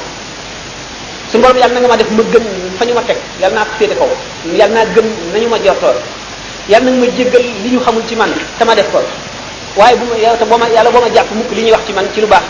[1.31, 2.43] suñu borom yàlla na nga ma def ma gëm
[2.77, 4.09] fa ñu ma teg yàlla naa ko féete kaw
[4.51, 5.95] yàlla naa gëm nañu ma jortoor
[6.67, 8.29] yàlla na ma jéggal li ñu xamul ci man
[8.59, 8.99] te ma def ko
[9.79, 11.03] waaye bu ma yàlla te boo yàlla boo
[11.39, 12.43] mukk li ñuy wax ci man ci lu baax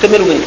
[0.00, 0.46] te melu ma ni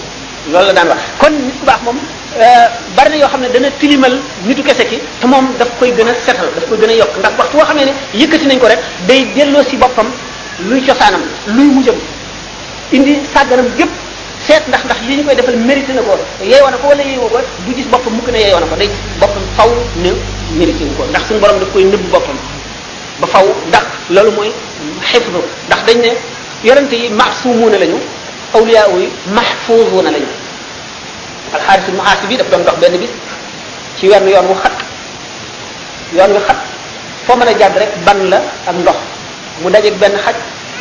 [0.52, 2.00] la daan wax kon nit ku baax moom
[2.36, 4.12] Euh, bari na yoo xam ne dana tilimal
[4.44, 7.16] nitu kese ki te moom daf koy gën a setal daf koy gën a yokk
[7.18, 10.08] ndax waxtu boo xamee ne yëkkati nañ ko rek day delloo ci boppam
[10.68, 11.22] luy cosaanam
[11.56, 11.96] luy mujjam
[12.92, 13.90] indi sàgganam gépp
[14.46, 17.30] seet ndax ndax li ñu koy defal mérité na ko yeewoo na ko wala yeewoo
[17.30, 18.90] ko du gis boppam mukk ne yeewoo na ko day
[19.20, 20.12] boppam faw ne
[20.60, 22.36] mérité ko ndax suñu borom daf koy nëbb boppam
[23.22, 24.52] ba faw ndax loolu mooy
[25.02, 26.12] xifdu ndax dañ ne
[26.68, 27.96] yorante yi maxsuumuuna lañu
[28.54, 30.28] awliyaa yi maxfuuzuuna lañu
[31.54, 33.10] alxaarisul muhaasib bi daf doon dox benn bis
[33.98, 34.72] ci wenn yoon wu xat
[36.16, 36.58] yoon wu xat
[37.26, 38.38] foo mën a jàdd rek ban la
[38.68, 38.96] ak ndox
[39.64, 40.36] mu dajeeg benn xaj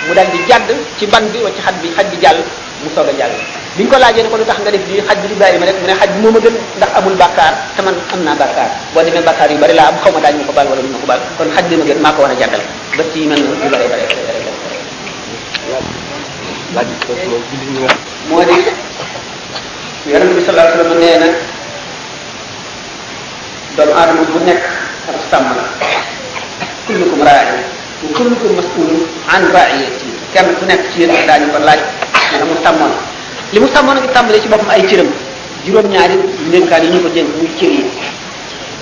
[0.08, 2.36] mu daal di jàdd ci ban bi wa ci xaj bi xaj bi jàll
[2.82, 3.30] mu soog a jàll
[3.76, 5.66] bi ñu ko laajee ne ko tax nga def lii xaj bi di bàyyi ma
[5.66, 8.70] rek mu ne xaj moo ma gën ndax amul bàkkaar te man am naa bàkkaar
[8.94, 10.92] boo demee bàkkaar yu bari laa am xaw ma daañu ma ko bal wala duñu
[10.92, 12.64] ma ko baal kon xaj bi ma gën maa ko war a jàddale
[12.96, 14.04] ba ci mel na yu bari bari
[20.06, 21.28] yonent bi sallallahu alayhi wasallam nee na
[23.76, 24.62] doomu aadama bu nekk
[25.10, 25.64] ab sàmm la
[26.86, 27.58] kullukum raa'in
[28.02, 29.02] wa kullukum mas'ulun
[29.34, 29.42] an
[30.32, 31.80] kenn ku nekk ci yéen daañu ko laaj
[32.38, 32.92] ne mu sàmmoon
[33.52, 35.10] li mu sàmmoon ngi tàmbalee ci boppam ay cëram
[35.66, 36.16] juróom-ñaari
[36.48, 37.84] ndénkaan yi ñu ko dénk muy cër yi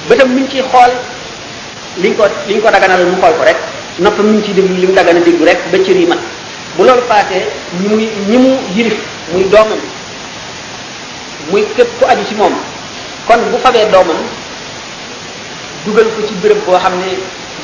[0.08, 0.92] bëtam mi ngi ciy xool
[2.02, 3.56] liñ ko liñ ko daganal mu xool ko rek
[3.98, 6.18] noppam mi ngi ciy déglu li mu dagana déglu rek ba cër yi mat
[6.76, 7.44] bu loolu paasee
[7.80, 8.96] ñi muy ñi mu yirif
[9.32, 9.80] muy doomam
[11.50, 12.54] muy képp ku aju ci mom
[13.26, 14.16] kon bu fabee doomam
[15.84, 17.12] dugal ko ci béréb bo xam ne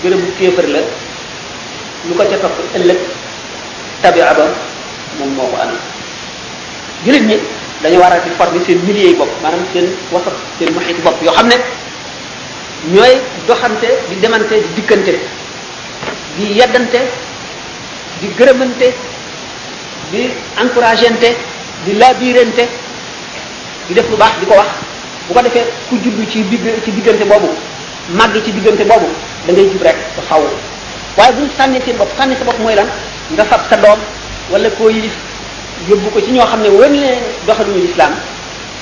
[0.02, 0.80] bérébu kéefër la
[2.08, 2.98] lu ko ca top ëllëg
[4.02, 4.44] tabia ba
[5.18, 5.78] mom moko ko anam
[7.04, 7.36] julit ñi
[7.82, 11.22] dañu wara ci di former seen milier yi manam maanaam seen wasat seen muhit bopp
[11.22, 11.48] yo xam
[12.92, 15.18] ñoy doxante di demante di dikkante
[16.36, 17.00] di yeddante
[18.20, 18.94] di gërëmante
[20.10, 21.36] di encouragente
[21.84, 22.66] di labirante
[23.90, 24.70] di def lu baax di ko wax
[25.26, 27.50] bu ko defee ku juddu ci digg ci diggante boobu
[28.14, 29.06] màgg ci diggante boobu
[29.44, 30.44] da ngay jub rek xaw faaw
[31.18, 32.86] waaye bu ñu sànnee seen bopp sànni sa bopp mooy lan
[33.34, 33.98] nga fab sa doom
[34.54, 35.10] wala koo yilif
[35.90, 38.14] yóbbu ko ci ñoo xam ne wër leen doxaluñu islaam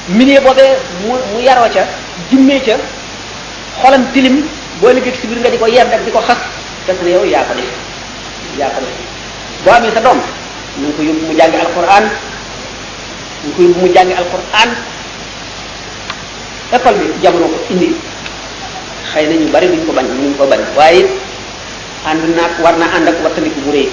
[0.09, 0.77] milieu boobee
[1.07, 1.87] mu mu yaroo ca
[2.31, 2.77] jimmee ca
[3.81, 4.45] xolam tilim
[4.81, 6.37] boo liggéey si biir nga di ko yedd ak di ko xas
[6.87, 7.65] fekk ne yow yaa ko def
[8.61, 8.99] yaa ko def
[9.65, 10.21] boo amee sa doom
[10.77, 12.09] na nga ko yóbbu mu jàngi alquran na
[13.49, 14.71] nga ko yóbbu mu jàngi alquran
[16.77, 17.95] école bi jamono ko indi
[19.11, 21.07] xëy na ñu bari duñ ko bañ duñ ko bañ waaye
[22.05, 23.89] ànd naag war na ànd ak wattandiku bu rëy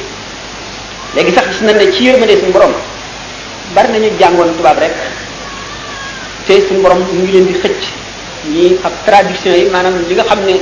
[1.15, 2.73] léegi sax gis nañ ne ci yërmande suñu borom
[3.75, 4.09] nañu
[4.79, 4.95] rek
[6.49, 7.81] te borom ngi leen di xëcc
[8.51, 10.59] ñi ak traduction yi maanaam li nga xam ne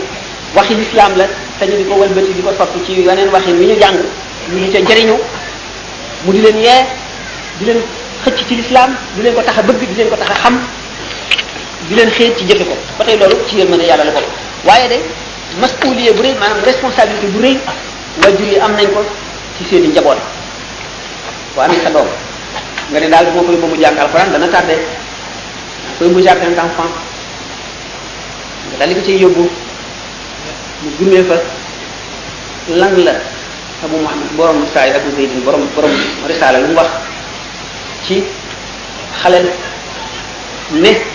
[0.55, 1.25] waxi lislaam la
[1.57, 3.97] te ñu di ko wëlbati di ko soppi ci yeneen waxin wi ñu jàng
[4.53, 5.15] ñu ca jëriñu
[6.25, 6.83] mu di leen yee
[7.57, 7.81] di leen
[8.23, 10.57] xëcc ci lislaam di leen ko bëgg di leen ko xam
[11.87, 14.19] di leen xëy ci jënd ko ba tey loolu ci yërmande yàlla la ko
[14.63, 14.97] waaye de
[15.59, 17.57] masuliye bu rëy maanaam responsabilité bu rëy
[18.23, 19.03] wajur yi am nañ ko
[19.57, 20.17] ci seen i njaboot
[21.55, 22.07] boo amee sa doom
[22.89, 24.79] nga ne daal bu ma koy ba mu alxuraan dana tardé
[25.97, 26.87] koy mu jardin d'enfant
[28.67, 29.49] nga daal di ko ciy yóbbu
[30.83, 31.35] mu gumee fa
[32.67, 33.11] lan la
[33.83, 35.91] abu muhammad saa saay abu zeydin borom borom
[36.27, 36.87] risaala lu mu wax
[38.05, 38.23] ci
[39.21, 39.47] xalel
[40.71, 41.12] ne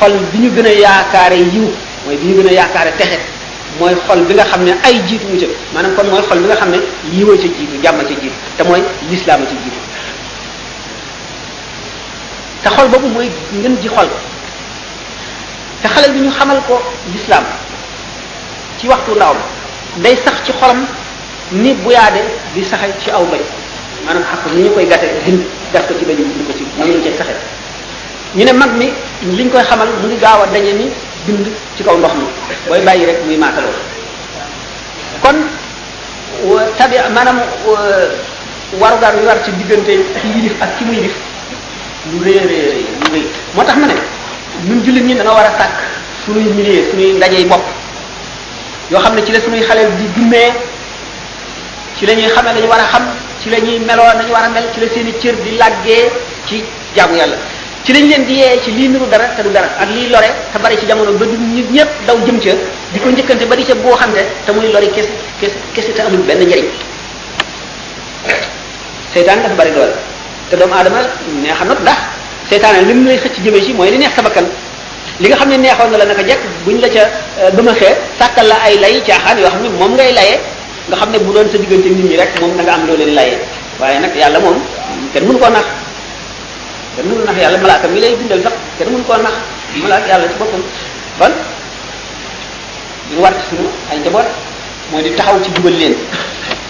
[0.00, 1.68] xol bi ñu gën a yaakaare yiw
[2.06, 3.18] mooy bi ñu gën a yaakaare texe
[3.78, 6.46] mooy xol bi nga xam ne ay jiitu mu ca maanaam kon mooy xol bi
[6.48, 6.78] nga xam ne
[7.12, 9.80] yiwa ca jiitu jàmm ca jiitu te mooy lislaama ca jiitu
[12.62, 13.28] te xol boobu mooy
[13.60, 14.08] ngeen ji xol
[15.82, 16.80] te xalal bi ñu xamal ko
[17.12, 17.44] lislaam
[18.78, 19.34] ci waxtu ndaw
[19.96, 20.86] day sax ci xolam
[21.52, 22.20] ni bu yaade
[22.54, 23.40] di saxe ci aw bay
[24.06, 25.04] maanaam ak ni ñu koy gàtte
[25.72, 27.59] def ko ci bañ di ko ci noonu lañ cay saxee
[28.36, 28.90] ñu ne mag mi
[29.36, 30.88] liñ koy xamal mu ngi gaaw a dañe ni
[31.26, 31.46] bind
[31.76, 32.24] ci kaw ndox mi
[32.68, 33.70] booy bàyyi rek muy maataloo
[35.22, 35.36] kon
[36.78, 37.40] tabi maanaam
[38.78, 41.14] warugar wi war ci diggante ki yilif ak ki muy yilif
[42.12, 43.24] lu rëy rëy lu rëy
[43.56, 43.94] moo tax ma ne
[44.64, 45.74] ñun jullit ñi dañoo war a sàkk
[46.24, 47.64] suñuy milieu suñuy ndajey bopp
[48.92, 50.52] yoo xam ne ci la suñuy xaleel di dummee
[51.98, 53.02] ci la ñuy xamee lañu war a xam
[53.42, 56.10] ci la ñuy meloo nañu war a mel ci la seen i cër di làggee
[56.46, 56.62] ci
[56.94, 57.34] jaamu yàlla
[57.84, 60.34] ci lañ leen di yee ci lii niru dara te du dara ak lii lore
[60.52, 62.50] te bari ci jamono ba du nit ñëpp daw jëm ca
[62.92, 65.06] di ko njëkkante ba di ca boo xam ne te muy lore kes
[65.40, 66.66] kes kese te amul benn njariñ
[69.12, 69.94] seytaan dafa bari doole
[70.50, 71.00] te doomu aadama
[71.42, 71.96] neexa not ndax
[72.50, 74.44] seytaan li mu lay xëcc jëmee ci mooy li neex sa bakkan
[75.18, 77.02] li nga xam ne neexoon na la naka jekk buñ la ca
[77.56, 80.38] dëmaxee euh, sàkkal la ay lay caaxaan yoo xam ne moom ngay layee
[80.88, 83.14] nga xam ne bu doon sa diggante nit ñi rek moom da am loo leen
[83.14, 83.38] layee
[84.04, 84.60] nag yàlla moom
[87.00, 89.32] kenn mënu nax yàlla malaaka mi lay bindal sax kenn mënu koo nax
[89.82, 90.62] malaaka yàlla ci boppam
[91.18, 91.32] kon
[93.10, 94.26] li war ci sunu ay njaboot
[94.92, 95.94] mooy di taxaw ci jubal leen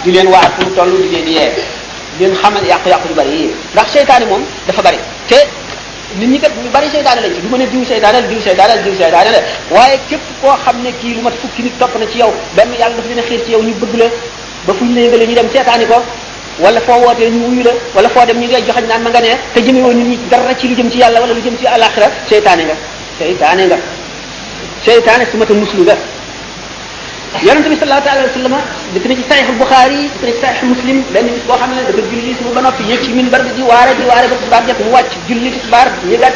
[0.05, 1.53] di leen waar pour toll di leen yee
[2.19, 4.99] di leen xamal yàqu-yàqu yu bari yi ndax seytaane moom dafa bari
[5.29, 5.37] te
[6.19, 8.41] nit ñi kat ñu bari seytaane lañ ci du ma ne diw seytaane la diw
[8.41, 9.39] seytaane la diw seytaane la
[9.71, 12.71] waaye képp koo xam ne kii lu mat fukki nit topp na ci yow benn
[12.79, 14.07] yàlla dafa leen xiir ci yow ñu bëgg la
[14.67, 15.99] ba fu ñu la yëgale ñu dem seetaani ko
[16.63, 19.21] wala foo wootee ñu wuyu la wala foo dem ñu ngay joxañ naan ma nga
[19.21, 21.67] ne te jëmewoo nit ñi dara ci lu jëm ci yàlla wala lu jëm ci
[21.67, 22.77] alaxira seytaane nga
[23.19, 23.79] seytaane nga
[24.85, 25.97] seytaane su mata muslu nga
[27.45, 28.55] yonente bi sallallahu alayhi wa sallam
[28.95, 31.71] dëkk na ci sahih Bukhari yi dëkk na ci sahih Muslim benn bis boo xam
[31.75, 34.81] ne dafa julli suba ba noppi yëg ci minbar bi di waare ba tisbaar jot
[34.85, 35.61] mu wàcc julli ci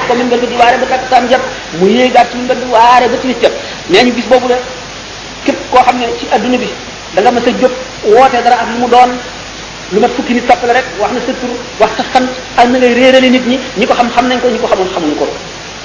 [0.07, 1.43] ko minbar bi di waare ba takkusaan jot
[1.79, 3.53] mu yéegaat ci minbar bi waare ba timis jot
[3.91, 4.57] nee ñu bis boobu la
[5.45, 6.71] képp koo xam ne ci adduna bi
[7.15, 7.71] da nga mës a jóg
[8.15, 9.13] woote dara ak lu mu doon
[9.95, 12.27] lu mat fukki nit topp rek wax na sa tur wax sa sant
[12.59, 15.15] ak na ngay nit ñi ñi ko xam xam nañ ko ñi ko xamul xamuñ
[15.19, 15.27] ko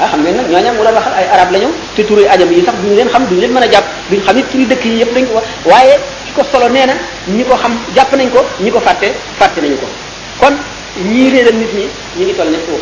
[0.02, 2.50] ah xam ngeen nag ñooñam mu doon waxal ay arab la ñu te turu ajam
[2.52, 3.86] yi sax leen xam duñu leen mën a jàpp
[4.26, 5.34] xam it turu dëkk yi yëpp dañ ko
[5.72, 6.94] wax nee na
[7.28, 9.08] ñi ko xam jàpp nañ ko ñi ko fàtte
[9.40, 9.88] fàtte nañu ko
[10.42, 10.54] kon
[11.10, 11.86] ñii réeral nit ñi
[12.18, 12.82] ñu ngi toll ne foofu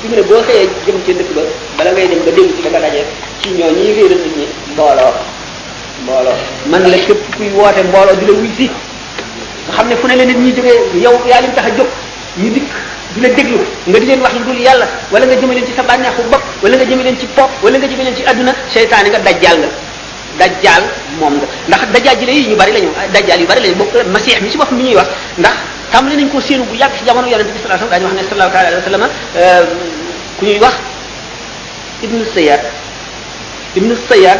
[0.00, 1.42] fi mu ne boo xëyee jëm ci dëkk ba
[1.78, 3.04] bala ngay dem ba déglu ci da nga dajee
[3.42, 5.12] ci ñoo ñii réeral nit ñi mbooloo
[6.02, 6.36] mbooloo
[6.66, 8.68] man la këpp kuy woote mbooloo di la wuy si
[9.66, 11.86] nga xam ne fu ne la nit ñi jógee yow yaa leen tax a jóg
[12.36, 12.68] ñu dikk
[13.14, 15.72] di la déglu nga di leen wax lu dul yàlla wala nga jëme leen ci
[15.74, 18.52] sa bànneexu bopp wala nga jëme leen ci pop wala nga jëme leen ci adduna
[18.68, 19.68] seytaane nga dajjaal nga
[20.46, 20.84] dajjaal
[21.20, 23.68] moom nga ndax dajjaal ji la yi ñu bari la ñu dajjaal yu bari la
[23.68, 25.54] ñu bokk masiix mi ci bopp mi ñuy wax ndax
[25.92, 28.10] na nañ ko séenu bu yàgg ci jamono yonente bi sallallahu alayhi wa sallam dañu
[28.10, 29.62] wax ne sallallahu alayhi wa sallam euh,
[30.38, 30.74] ku ñuy wax
[32.02, 32.60] ibnu sayyad
[33.74, 34.38] ibnu sayyad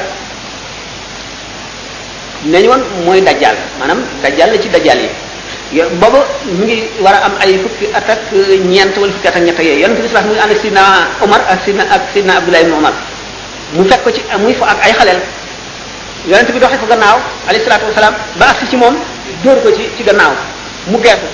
[2.46, 4.98] nañ won moy dajjal manam dajjal la ci dajjal
[5.72, 9.80] yi boobu mu ngi wara am ay fukki atak ak wal fukki atak ñata yoy
[9.80, 12.92] yooyu bi salaam mu ngi ànd ak sina ak sina abdullah ibn Umar.
[13.74, 15.20] mu fekk ko ci muy fa ak ay xaleel
[16.28, 17.18] yonente bi doxee ko gannaaw
[17.48, 18.94] alayhi salaatu wasalaam ba agsi ci mom
[19.42, 20.32] door ko ci ci gannaaw
[20.86, 21.26] mu geesu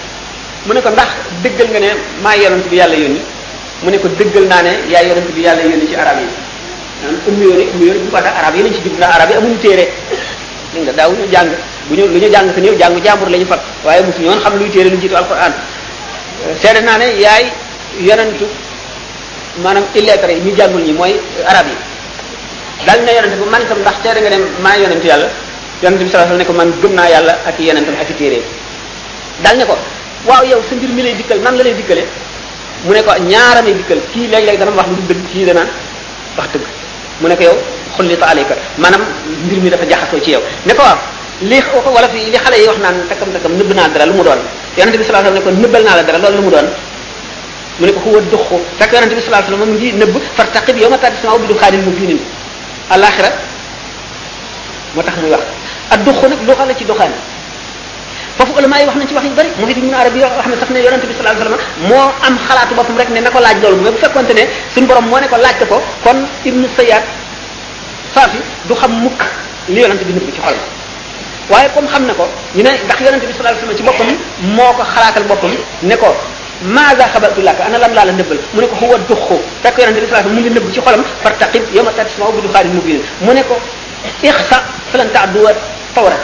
[0.67, 1.09] mu ne ko ndax
[1.43, 1.89] deggal nga ne
[2.23, 3.21] ma yonente bi yalla yoni
[3.83, 6.29] mu ne ko deggal na ne ya yonente bi yalla yoni ci arab yi
[7.29, 9.85] ummi yóni ummi yóni bu ko arab yi lañ ci jublu arab yi amuñu téere
[10.73, 11.49] dégg nga daawuñu jàng
[11.89, 14.41] bu ñu lu ñu jàng fi néew jàngu jàmbur la ñu fat waaye mosu ñoon
[14.43, 15.53] xam luy téere lu jiitu alquran
[16.47, 17.45] euh, seede naa ne yaay
[18.01, 18.47] yonentu
[19.63, 21.15] maanaam illettré yi ñu jàngul ñi mooy
[21.47, 21.75] arab yi
[22.87, 25.29] dal na yonent bu man itam ndax teere nga dem maa yonentu yàlla
[25.83, 28.15] yonent bi sallallahu alayhi ne ko man gëm naa yàlla ak i yonentam ak i
[28.15, 28.41] téere
[29.45, 29.77] daal ne ko
[30.29, 32.03] waaw yow sa mbir mi lay dikkal nan la lay dikkale
[32.85, 35.67] mu ne ko ñaara may dikkal kii léeg lay dana wax lu dëgg kii dana
[36.37, 36.82] wax dëgg
[37.23, 37.55] mu nekk yow
[37.97, 39.03] xullita alayka maanaam
[39.47, 40.99] mbir mi dafa jaxasoo ci yow ne ko waaw
[41.43, 41.59] li
[41.95, 44.41] wala fi li xale yi wax naan takam takam nëbb naa dara lu mu doon
[44.77, 46.67] yonente bi sallallahu alayhi wasallam ne ko nëbbal naa la dara loolu lu mu doon
[47.79, 50.77] mu ne ko huwa duxu fekk yonente bi sallallahu alayhi wasallam mu ngi nëbb fartaqib
[50.83, 52.19] yawma tadisma bi dukhaanin mubinin
[52.91, 53.35] alakhirah
[54.97, 55.43] motax muy wax
[55.95, 57.13] ad duxu nak lu xala ci duxaan
[58.39, 60.51] foofu ulama yi wax nañ ci wax yu bari mu ngi ibnu arabi wax xam
[60.51, 63.31] ne sax ne yonente bi sallallahu alayhi wasallam moo am xalaatu boppam rek ne na
[63.31, 66.19] ko laaj loolu mais bu fekkonte ne suñu borom moo ne ko laaj ko kon
[66.45, 67.03] ibnu sayyad
[68.15, 68.39] saafi
[68.69, 69.23] du xam mukk
[69.69, 70.61] li yonente bi nëbb ci xolam
[71.51, 74.11] waaye comme xam na ko ñu ne ndax yonente bi sallallahu alayhi wasallam ci boppam
[74.57, 75.53] moo ko xalaatal boppam
[75.83, 76.13] ne ko
[76.63, 80.51] ماذا خبأت لك انا لم لا نبل منكو هو دخو فك يونس بن اسلام مونغي
[80.55, 83.57] نيب سي خولم فارتقب يوم تسمعوا بدخان مبين منكو
[84.31, 84.59] اخسا
[84.95, 85.49] فلن تعدو
[85.97, 86.19] فورا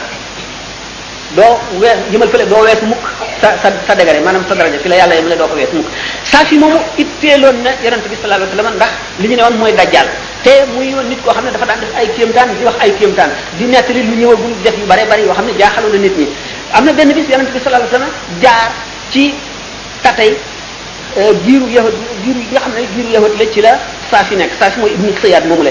[1.36, 3.04] doo wees jëmal fële doo weesu mukk
[3.40, 5.88] sa sa sa degare maanaam sa daraja fi la yàlla yemale doo ko weesu mukk
[6.24, 9.56] saa si moomu itteeloon na yonent bi sallallahu alayhi wasallam ndax li ñu ne woon
[9.58, 10.08] mooy dajjal
[10.42, 13.30] te muy nit koo xam ne dafa daan def ay daan di wax ay kéemtaan
[13.58, 16.26] di nettali lu ñëwagul def yu bare bari yoo xam ne jaaxaloon na nit ñi
[16.72, 18.70] am na benn bis yonent bi sallallahu alayhi wasallam jaar
[19.10, 19.34] ci
[20.02, 20.32] tatay
[21.16, 23.80] Euh, giiru yahut giiru yi nga xam ne giiru yahut la ci la
[24.10, 25.70] saafi nekk saafi mooy ibnu sayad moomu la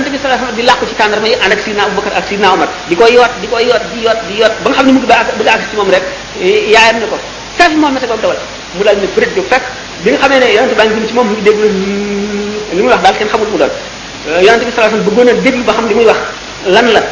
[0.01, 3.05] alayhi di làqu ci tàndarma yi ànd ak sidna Abubakar ak sidna Umar di ko
[3.40, 6.02] di ko yoot di yoot xam ne mu ngi ba bëgg moom rek
[6.40, 8.38] eh, yaayam na tegam dawal
[8.76, 9.62] mu dal ne prét jóg fekk
[10.05, 12.80] bi nga xamee ne yonente baa ngi jëm ci moom mu ngi déglu euh, bi
[12.80, 16.16] sallallahu alayhi wasallam bëggoon a déglu ba xam li muy wax
[16.64, 17.02] lan la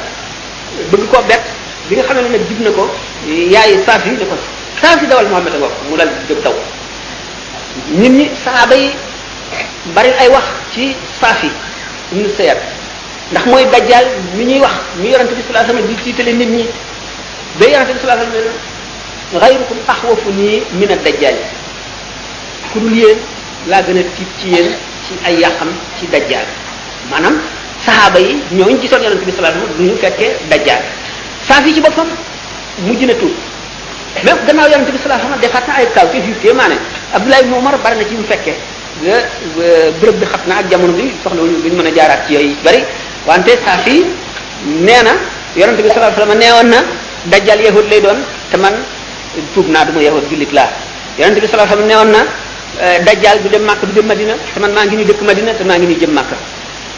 [0.91, 1.45] bëgg koo bett
[1.89, 2.91] bi nga xamee ne nag jub na ko
[3.29, 4.37] yaay saaf ne ko
[4.81, 6.55] saaf yi dawal Muhammad nga mu la jóg taw
[7.93, 8.91] nit ñi saaba yi
[9.95, 11.51] bari ay wax ci saaf yi
[12.13, 12.29] ibnu
[13.31, 14.07] ndax mooy dajjal
[14.37, 16.69] mi ñuy wax mi yorante bi sallallahu alayhi wasallam di tiitale nit ñi
[17.59, 18.41] ba yorante bi sallallahu alayhi
[19.33, 21.35] wasallam xayrukum axwafu nii min ad-dajjal
[22.73, 23.19] ku dul yéen
[23.67, 24.51] laa gën a tiit ci
[25.07, 25.69] ci ay yàqam
[25.99, 26.47] ci dajjal
[27.87, 30.83] saxaaba yi ñooñu gisoon yonent bi sallallahu ñu fekkee dajjaal
[31.43, 32.09] saaf yi ci boppam
[32.87, 33.33] mujj na tuub
[34.25, 35.39] même gannaaw yonent bi sallallahu
[35.77, 36.77] ay kaw te fii téemaane
[37.13, 38.57] Abdullah ibn Umar bari na ci mu fekkee
[40.01, 42.57] bërëb bi xat na ak jamono bi soxla wuñu duñ mën a jaaraat ci yooyu
[42.65, 42.85] bari
[43.27, 44.05] wante saaf yi
[44.85, 45.13] nee na
[45.57, 46.81] yonent bi sallallahu alayhi wasallam nee woon na
[47.27, 48.19] dajjaal yahud lay doon
[48.51, 48.75] te man
[49.53, 50.71] tuub naa du ma yahud jullit laa
[51.19, 54.07] yonent bi sallallahu alayhi wasallam nee woon na eh, dajjaal du dem Makka du dem
[54.07, 56.37] Madina te man maa ngi ñuy dëkk Madina te maa ngi ñuy jëm Makka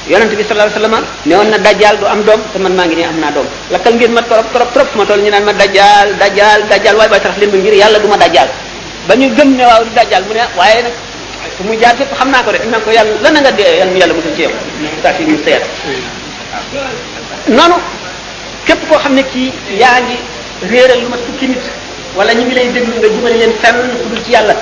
[0.06, 3.02] yonent bi sallallahu alayhi wasallam neewon na dajjal du am dom te man maangi ni
[3.04, 3.46] am na dom
[3.82, 7.08] kal ngeen ma torop torop torop ma tol ñu naan ma dajjal dajjal dajjal way
[7.10, 8.46] bay tax leen ngir yalla duma dajjal
[9.18, 10.94] ñu gëm ne waaw dajjal mu ne waye nak
[11.58, 14.14] fu mu jaar fep xamna ko rek ñu ko yalla na nga de yalla yalla
[14.14, 14.50] mu ci yow
[15.02, 15.62] ta ci ñu seet
[17.50, 17.74] nonu
[18.64, 20.16] kep ko xamne ki yaangi
[20.70, 21.62] reeral lu ma tukki nit
[22.14, 24.54] wala ñu ngi lay deglu nga jumal leen fenn ku dul ci yalla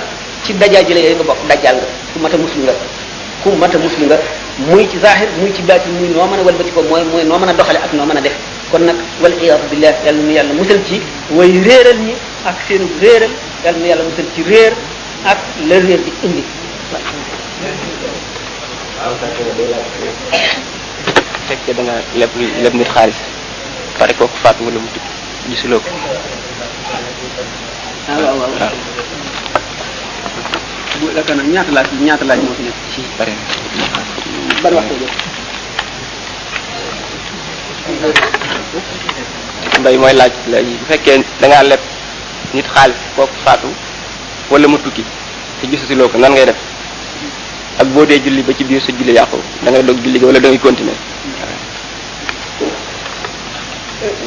[0.42, 2.74] ci dajjal ji lay nga bok dajjal nga ku mata musul nga
[3.44, 4.16] ku mata muslim nga
[4.72, 7.52] muy ci zahir muy ci bati muy no meuna wal ko moy moy no meuna
[7.52, 8.32] doxale ak no meuna def
[8.72, 10.96] kon nak wal iyad billah yalla nu yalla musal ci
[11.36, 12.16] way reeral ñi
[12.48, 13.28] ak seenu reeral
[13.60, 14.72] yalla nu yalla musal ci reer
[15.28, 15.36] ak
[15.68, 16.42] le reer di indi
[21.44, 22.32] fekke da nga lepp
[22.64, 23.20] lepp nit xaalis
[24.00, 25.84] pare ko faatu wala mu tukki gisuloko
[28.08, 29.22] waaw waaw
[31.00, 32.54] bu la kanam ñaata laaj ñaata moo
[32.92, 33.30] fi nekk
[39.80, 41.80] mbay mooy laaj léegi bu fekkee dangaa ngaa leb
[42.54, 43.68] nit xaalis kooku faatu
[44.50, 45.04] wala mu tukki
[45.60, 46.56] te gisasuloo ko nan ngay def
[47.80, 50.38] ak boo dee julli ba ci biir sa julli yàqu da ngay dog julli wala
[50.40, 50.60] da ngay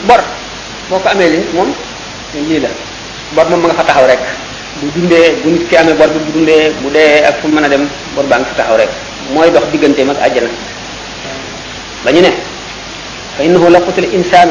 [0.06, 0.22] bor
[0.90, 1.70] boo ko amee li moom
[2.36, 2.70] lii la
[3.36, 4.20] bor moom ma nga fa taxaw rek
[4.82, 7.84] bu dundé bu nit ki amé bor bu dundé bu dé ak fu mëna dem
[8.16, 8.90] bor baa ngi taxaw rek
[9.34, 10.50] moy dox digënté mak aljana
[12.04, 12.32] bañu né
[13.38, 14.50] fa innahu laqatul insaan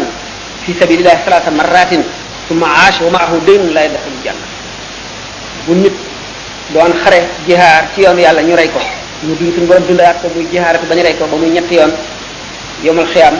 [0.64, 2.02] fi sabilillahi salasa marratin
[2.48, 4.46] thumma aash wa maahu daynun la yadkhulul janna
[5.66, 5.94] bu nit
[6.74, 8.80] doon xaré jihar ci yoonu yalla ñu ray ko
[9.26, 11.70] ñu duñ suñu borom dundaat ko bu jihaar ko bañu ray ko ba muy ñett
[11.70, 11.92] yoon
[12.84, 13.34] yomul xiyam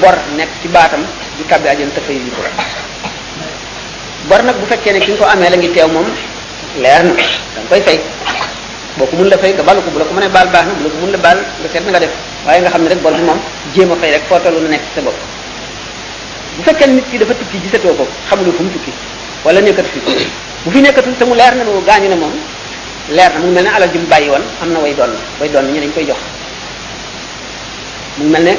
[0.00, 1.00] bor nek ci batam
[1.36, 2.62] di tàbbi aljana te fay ko
[4.28, 6.06] bor nag bu fekkee ne ki nga ko amee la ngi teew moom
[6.82, 8.00] leer na danga koy fay
[8.98, 10.74] boo ko mun la fay nga balu ko bu la ko mënee baal baax na
[10.80, 12.12] bu la ko mun la baal nga seet na nga def
[12.46, 13.40] waaye nga xam ne rek bor bi moom
[13.74, 15.16] jéem a fay rek foo tollu na nekk sa bopp
[16.56, 18.92] bu fekkee nit ki dafa tukki gisatoo ko xamuloo fu mu tukki
[19.44, 19.98] wala nekkat fi
[20.64, 22.34] bu fi nekkatul te mu leer na nu gaañu ne moom
[23.16, 25.64] leer na mu mel ne alal ji bàyyi woon am na way doon way doon
[25.72, 26.20] ñu dañ koy jox
[28.18, 28.54] mel ne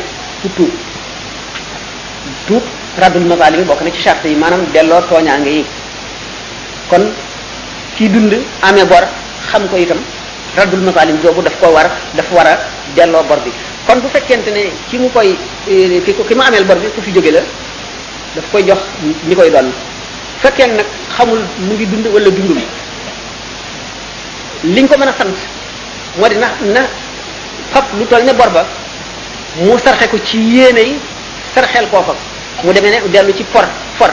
[2.98, 5.66] raddul mazalim yi bokk na ci charte yi maanaam delloo tooñaange yi
[6.90, 7.12] kon
[7.96, 9.04] kii dund ame bor
[9.52, 9.98] xam ko itam
[10.58, 12.58] raddul mazalim googu daf ko war dafa war a
[12.96, 13.52] delloo bor bi
[13.88, 15.36] kon bu fekkente ne ki mu koy
[15.70, 17.40] eh, ki ki mu ameel bor bi ku fi jóge la
[18.36, 18.80] daf koy jox
[19.28, 19.72] ñi koy doon
[20.42, 20.86] fekkee nag
[21.16, 22.62] xamul mu ngi dund wala dundul
[24.64, 25.36] liñ ko mën a sant
[26.18, 26.82] moo di na na
[27.74, 28.66] fab lu toll ne bor ba
[29.60, 31.00] mu sarxe ko ci yéene yi
[31.56, 32.14] sarxeel koo fa
[32.64, 33.64] mu demee ne dellu ci por
[33.98, 34.10] for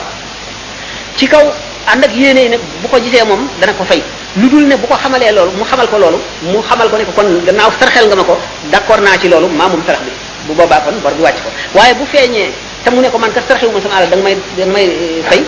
[1.18, 1.42] ci kaw
[1.90, 3.98] ànd ak yéene yi ne bu ko gisee moom dana ko fay
[4.38, 7.04] lu dul ne bu ko xamalee loolu mu xamal ko loolu mu xamal ko ne
[7.04, 8.38] ko kon gannaaw sarxel nga ma ko
[8.70, 10.10] d'accord naa ci loolu maa moom sarax bi
[10.46, 12.52] bu boobaa kon bor bi wàcc ko waaye bu feeñee
[12.84, 14.72] te mu ne ko man ka saraxewu ma sama alal da nga may da nga
[14.72, 15.44] may eh, fay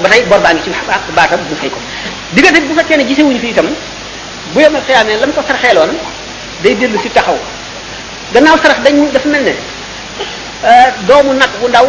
[0.00, 1.78] ba tey bor baa ngi ci ak baatam mu fay ko
[2.34, 3.66] diggante bu fekkee ne gisewuñu fii tam
[4.52, 5.90] bu yemal xiyaamee la mu ko sarxeeloon
[6.62, 7.38] day dellu si taxaw
[8.34, 9.48] gannaaw sarax dañ dafa mel
[10.64, 11.86] Euh, doomu nag bu ndaw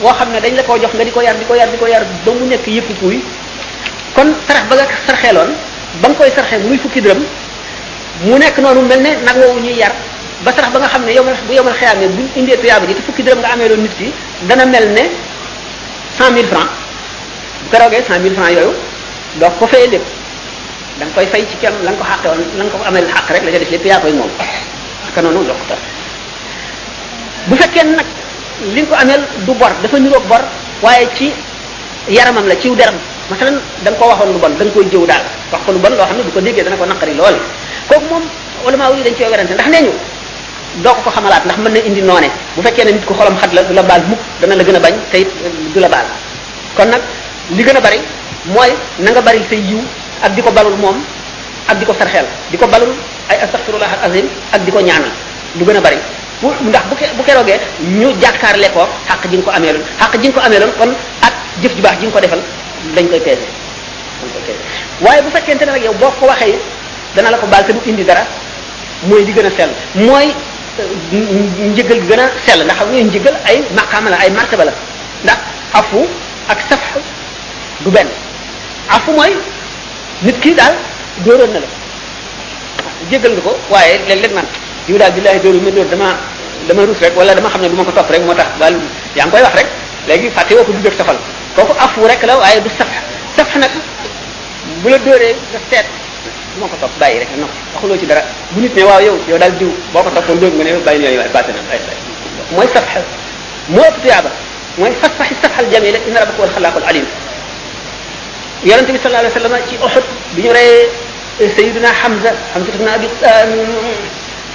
[0.00, 1.76] woo xam ne dañ la koo jox nga di ko yar di ko yar di
[1.76, 3.18] ko yar ba mu nekk yëpp kuy
[4.14, 5.50] kon sarax ba nga sarxeeloon
[6.00, 7.18] ba nga koy sarxee muy fukki dërëm
[8.22, 9.90] mu nekk noonu mel ne nag woowu ñuy yar
[10.44, 13.02] ba sarax ba nga xam ne yow bu yomal xeyaamee buñ indee tuyaaba ji te
[13.02, 14.12] fukki dërëm nga amee loon nit ki
[14.46, 15.02] dana mel ne
[16.16, 16.70] cent mille francs
[17.64, 18.70] bu keroogee cent mille francs yooyu
[19.40, 20.04] doo ko fay lépp
[21.00, 23.02] da nga koy fay ci kenn la nga ko xàqe woon la nga ko amee
[23.02, 24.30] xàq rek la ca def lépp yaa koy moom
[25.10, 25.74] aka noonu dokta
[27.50, 28.06] bu fekkee nag
[28.76, 30.42] li ko amel du bor dafa niroog bor
[30.82, 31.32] waaye ci
[32.08, 32.94] yaramam la ciw deram
[33.30, 35.90] masalan dang ko waxoon lu bon dang nga koy jëw daal wax ko lu bon
[35.92, 37.34] loo xam ne bu ko déggee dana ko naqari lool
[37.88, 38.22] kooku moom
[38.66, 39.92] ulama yi dañ ci werante ndax neñu
[40.84, 43.62] ko ko ndax mën na indi noone bu fekkee ne nit ko xolam xat la
[43.62, 46.06] du la baal mukk dana la gën a bañ te it euh, du la baal
[46.76, 47.02] kon nag
[47.50, 47.98] li gën a bari
[48.46, 48.70] mooy
[49.00, 49.80] na nga bari say yiw
[50.22, 50.96] ak di balul moom
[51.68, 52.26] ak di ko sarxeel
[52.70, 52.94] balul
[53.28, 55.10] ay astaghfirullah azim ak di ko ñaanal
[55.56, 55.98] du gën bari
[56.42, 58.06] ndax bu bu kérogé ñu
[58.62, 60.88] lé ko haq ji ko amélon haq ji ko amélon kon
[61.22, 61.32] ak
[61.62, 62.40] jëf ju baax ji ko défal
[62.96, 63.46] dañ koy pésé
[65.00, 66.58] waye bu fekkenté nak yow boko waxé
[67.14, 68.22] dana la ko bal indi dara
[69.06, 70.34] moy di gëna sel moy
[70.80, 74.72] euh, njëgal gëna sel ndax ñu nga ay maqama la ay martaba la
[75.22, 75.38] ndax
[75.74, 75.98] afu
[76.48, 76.80] ak saf
[77.84, 78.06] du ben
[78.90, 79.32] afu moy
[80.22, 80.74] nit ki dal
[81.18, 81.66] dooron na la
[83.10, 84.00] jéggal nga ko waye
[84.34, 84.44] man
[84.86, 86.08] diw daal billahi doolu ma doon dama
[86.68, 88.74] dama rus rek wala dama xam ne du ma ko topp rek moo tax daal
[89.16, 89.68] yaa ngi koy wax rek
[90.08, 91.16] léegi fàtte woo ko dugg ak safal
[91.56, 92.88] kooku afu rek la waaye du saf
[93.36, 93.70] saf nag
[94.82, 95.86] bu la dóoree nga seet
[96.54, 99.16] du ma ko topp bàyyi rek non waxuloo ci dara bu nit ne waaw yow
[99.30, 101.78] yow daal diw boo ko toppoon dóor nga ne bàyyi ne waaye bàtte na ay
[102.50, 102.84] mooy saf
[103.68, 104.30] moo ëpp tuyaaba
[104.78, 107.06] mooy fasfaxi safxal jamila inna rabbaka wal xalaaqul alim
[108.64, 110.04] yonent bi sallallahu alayhi wa sallam ci Uhud
[110.34, 110.90] bi ñu reyee
[111.56, 113.08] Sayyidina Hamza Hamza ibn Abi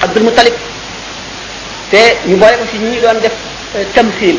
[0.02, 0.54] Abdul Muttalib
[1.90, 1.98] te
[2.28, 3.34] ñu boole ko ñu ñi doon def
[3.76, 4.38] euh, tamsil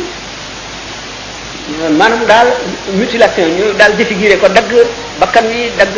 [1.98, 2.46] maanaam daal
[2.94, 4.70] mutilation ñu daal défiguré ko dagg
[5.20, 5.92] bakkan yi dagg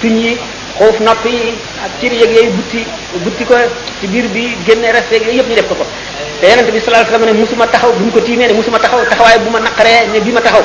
[0.00, 0.36] tuñ yi
[0.78, 1.54] xoof nopp yi
[1.84, 2.80] ak cër yeeg yooyu butti
[3.24, 3.54] butti ko
[4.00, 5.86] ci biir bi génne respect yooyu yëpp ñu def ko ko
[6.40, 8.78] te yonente bi sallallahu alayhi wasallam ne musuma taxaw bu ñu ko tiimee ne musuma
[8.80, 10.64] taxaw taxawaay bu ma naqaree ne bi ma taxaw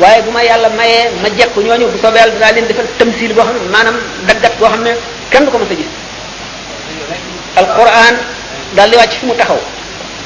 [0.00, 3.32] waaye bu ma yàlla mayee ma jekku ñooñu bu soobee yàlla dinaa leen defal tamsil
[3.34, 3.96] boo xam ne maanaam
[4.26, 4.92] daggat boo xam ne
[5.30, 6.03] kenn ko mës a
[7.58, 8.14] القران
[8.76, 9.56] دال لي واتي فمو تخاو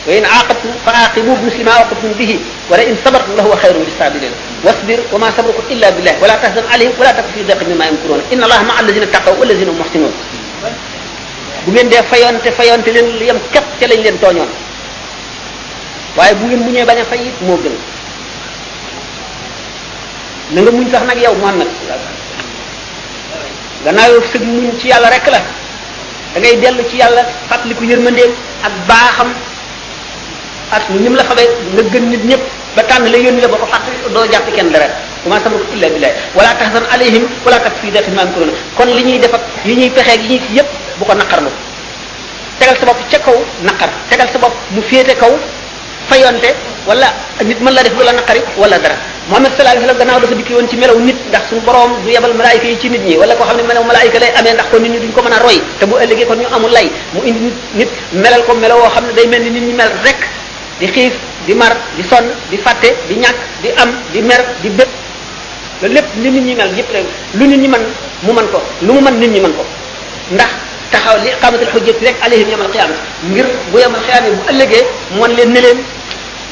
[0.09, 0.57] وين عاقت
[0.87, 2.41] فاقبوا بمسلم عاقبوا به
[2.71, 4.33] ولا ان صبر له خير للصابرين
[4.65, 8.45] واصبر وما صبرك الا بالله ولا تحزن عليهم ولا تكن في ضيق مما يمكرون ان
[8.45, 10.13] الله مع الذين اتقوا والذين محسنون
[11.67, 14.49] بو لين دي فايونت فايونت لين يم كات تي لين لين توñon
[16.19, 17.75] waye bu ngeen muñe baña fayit mo gën
[20.55, 21.71] la nga muñ sax nak yow mo nak
[23.85, 25.41] gannaaw sëg muñ ci yàlla rek la
[26.39, 28.31] da ngay dellu ci yàlla fàttaliku yërmandeem
[28.63, 29.29] ak baaxam
[30.71, 32.43] ak ni mu la xamee nga gën nit ñëpp
[32.77, 34.87] ba tànn la yónni la boo ko fàttali doo jàpp kenn dara
[35.23, 38.87] comment sama ko illa billahi wala tahzan alayhim wala taf fii datin maam kuréel kon
[38.89, 41.51] li ñuy def ak ñuy pexe ak yi ñuy yëpp bu ko naqarlu
[42.59, 45.35] tegal sa bopp ca kaw naqar tegal sa bopp mu féete kaw
[46.09, 46.55] fayonte
[46.89, 47.09] wala
[47.49, 48.97] nit mën la def lu la naqari wala dara
[49.29, 52.09] mohammed sallallahu alayhi wasallam gannaaw dafa dikki won ci melaw nit ndax suñu borom du
[52.15, 54.79] yebal malaayika yi ci nit ñi wala ko xamne melaw malaayika lay amé ndax ko
[54.81, 57.41] nit ñi duñ ko mëna roy te bu ëllëgé kon ñu amul lay mu indi
[57.45, 57.91] nit nit
[58.23, 60.21] melal ko melaw wo xamne day melni nit ñi mel rek
[60.81, 61.13] di xiif
[61.47, 64.93] di mar di son di fatte di ñak di am di mer di bëpp
[65.81, 67.05] loolu lépp li nit ñi mel yépp rek
[67.39, 67.83] lu nit ñi man
[68.25, 69.65] mu man ko lu mu man nit ñi man ko
[70.33, 70.53] ndax
[70.91, 73.01] taxaw li iqamatul hujjati rek alayhim yawm al-qiyamah
[73.31, 74.81] ngir bu yawm al-qiyamah bu ëllëgé
[75.13, 75.81] mu won leen ne leen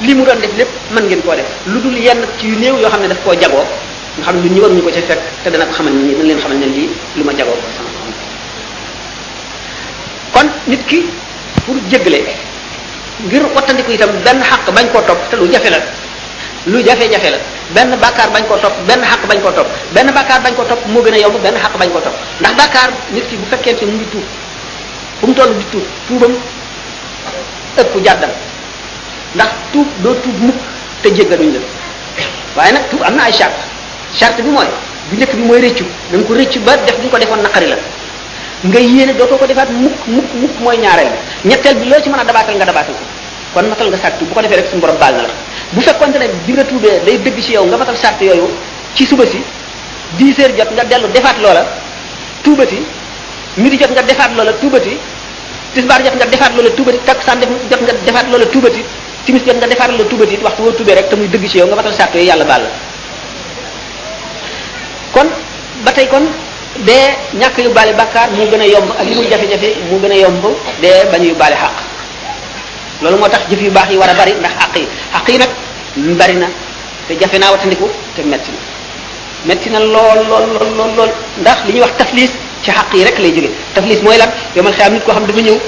[0.05, 2.77] lii mu doon def lépp mën ngeen koo def lu dul yenn ci yu néew
[2.81, 3.65] yoo xam ne daf koo jagoo
[4.17, 6.05] nga xam ne ñun ñu war ñu ko ci fekk te dana ko xamal nit
[6.07, 6.67] ñi dana leen xamal ne
[7.15, 7.89] lu ma jagoo ko sama
[10.33, 11.07] kon nit ki
[11.65, 12.21] pour jéggale
[13.25, 15.79] ngir wattandiku itam benn xaq bañ koo topp te lu jafe la
[16.67, 17.39] lu jafe-jafe la
[17.75, 20.87] benn bàkkaar bañ koo topp benn xaq bañ koo topp benn bàkkaar bañ koo topp
[20.89, 23.83] moo gën a yomb benn xaq bañ koo topp ndax bàkkaar nit ki bu fekkente
[23.87, 24.25] mu ngi tuub
[25.21, 26.33] fu mu toll di tuub tuubam
[27.79, 28.31] ëpp jàddal
[29.37, 30.57] ndax tuub doo tuub mukk
[31.05, 31.61] te jéggaluñ la
[32.57, 33.61] waaye nag tuub am na ay charte
[34.19, 34.69] charte bi mooy
[35.09, 37.67] bu njëkk bi mooy rëccu da nga ko rëccu ba def bi ko defoon naqari
[37.69, 37.77] la
[38.71, 39.97] nga yéene dootoo ko defaat mukk
[40.41, 43.05] mukk mooy ñaareel bi ñetteel bi loo ci mën a dabaatal nga dabaatal ko
[43.55, 45.33] kon matal nga sàrt bu ko defee rek suñu borom baal na la
[45.73, 48.49] bu fekkonte ne bi nga tuubee day dëgg ci yow nga matal sàrt yooyu
[48.95, 49.41] ci suba si
[50.19, 51.63] 10 heures jot nga dellu defaat loola
[52.43, 52.79] tuubati
[53.59, 54.97] midi jot nga defaat loola tuubati
[55.75, 57.41] tisbaar jot nga defaat loola tuubati takkusaan
[57.71, 58.83] jot nga defaat loola tuubati
[59.27, 61.59] timis jot nga defar la tubat it waxtu woo tubee rek te muy dëgg ci
[61.59, 62.69] yow nga matal sàttu yi yàlla baal la
[65.13, 65.29] kon
[65.85, 66.25] ba tey kon
[66.87, 70.13] dee ñàkk yu baale bàkkaar mu gën a yomb ak li muy jafe-jafe mu gën
[70.13, 70.45] a yomb
[70.81, 71.75] dee bañ yu baale xaq
[73.03, 75.39] loolu moo tax jëf yu baax yi war a bari ndax xaq yi xaq yi
[75.39, 75.51] nag
[76.19, 76.47] bari na
[77.09, 78.59] te jafe naa watandiku te metti na
[79.47, 80.47] metti na lool lool
[80.79, 82.31] lool lool ndax li ñuy wax taflis
[82.63, 85.41] ci xaq yi rek lay jóge taflis mooy lan yomal xeyaam nit koo xam dafa
[85.41, 85.59] ñëw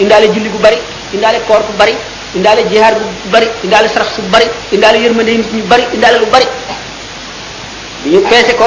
[0.00, 0.78] indaale julli gu bari
[1.14, 1.94] indaale koor gu bari
[2.34, 6.26] indale jihad bu bari indale sarax su bari indale yermane nit ñu bari indale lu
[6.26, 6.46] bari
[8.02, 8.66] bi ñu peese ko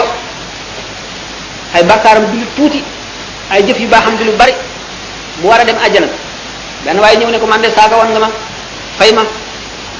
[1.73, 2.69] ay bakaram du lu
[3.51, 4.53] ay jëf yu baxam di lu bari
[5.41, 6.07] mu wara dem aljana
[6.85, 8.29] ben way ñew ne ko man de saga woon nga ma
[8.97, 9.23] fay ma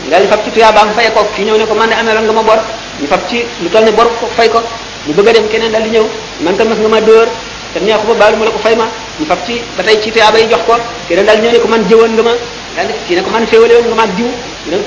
[0.09, 2.31] daal di ci tuya baam fay ko ki ñew ne ko man de amee nga
[2.31, 2.59] ma bor
[2.99, 4.61] ñu fa ci lu tolni bor ko fay ko
[5.05, 6.07] mu bëgg dem keneen kan dal di ñew
[6.39, 7.27] man tam mas nga ma dóor
[7.73, 8.87] te neexu ba baalu mu la ko fay ma
[9.19, 10.77] ñu fa ci batay ci tuya bay jox ko
[11.09, 12.31] keneen dal ñew ne ko man jëwon nga ma
[12.77, 14.29] daal kii ne ko man féewale woon nga maag diw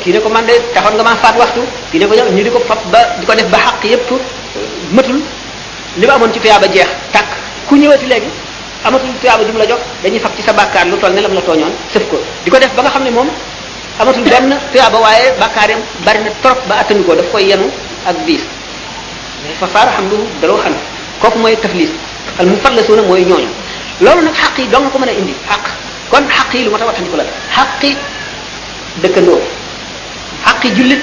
[0.02, 1.60] kii ne ko man de taxoon nga maa faat waxtu
[1.90, 4.58] kii ne ko ñu di ko fab ba di ko def ba xaq yépp euh,
[4.94, 5.18] matul
[5.98, 7.30] li ma amoon ci tuyaaba jeex tàkk
[7.68, 8.30] ku ñëwati léegi
[8.84, 11.28] amatul tuyaaba ju mu la jox dañuy fab ci sa bàkkaar lu toll ne la
[11.28, 13.28] mu la tooñoon sëf ko di ko def ba nga xam ne moom
[13.98, 17.66] amatul benn tuyaaba waaye bàkkaaram bari na trop ba attanu ko daf koy yenu
[18.06, 18.44] ak diis
[19.58, 20.74] fa faara xam du daloo xam
[21.20, 21.90] kooku mooy taflis
[22.38, 23.50] al mu farle suuna mooy ñooñu
[24.00, 25.64] loolu nag xaq yi dong ko mën a indi xaq
[26.10, 27.24] kon xaq yi lu ma ta waxtandiku la
[27.56, 27.96] xaqi
[29.02, 29.40] dëkkandoo
[30.44, 31.02] xaqi jullit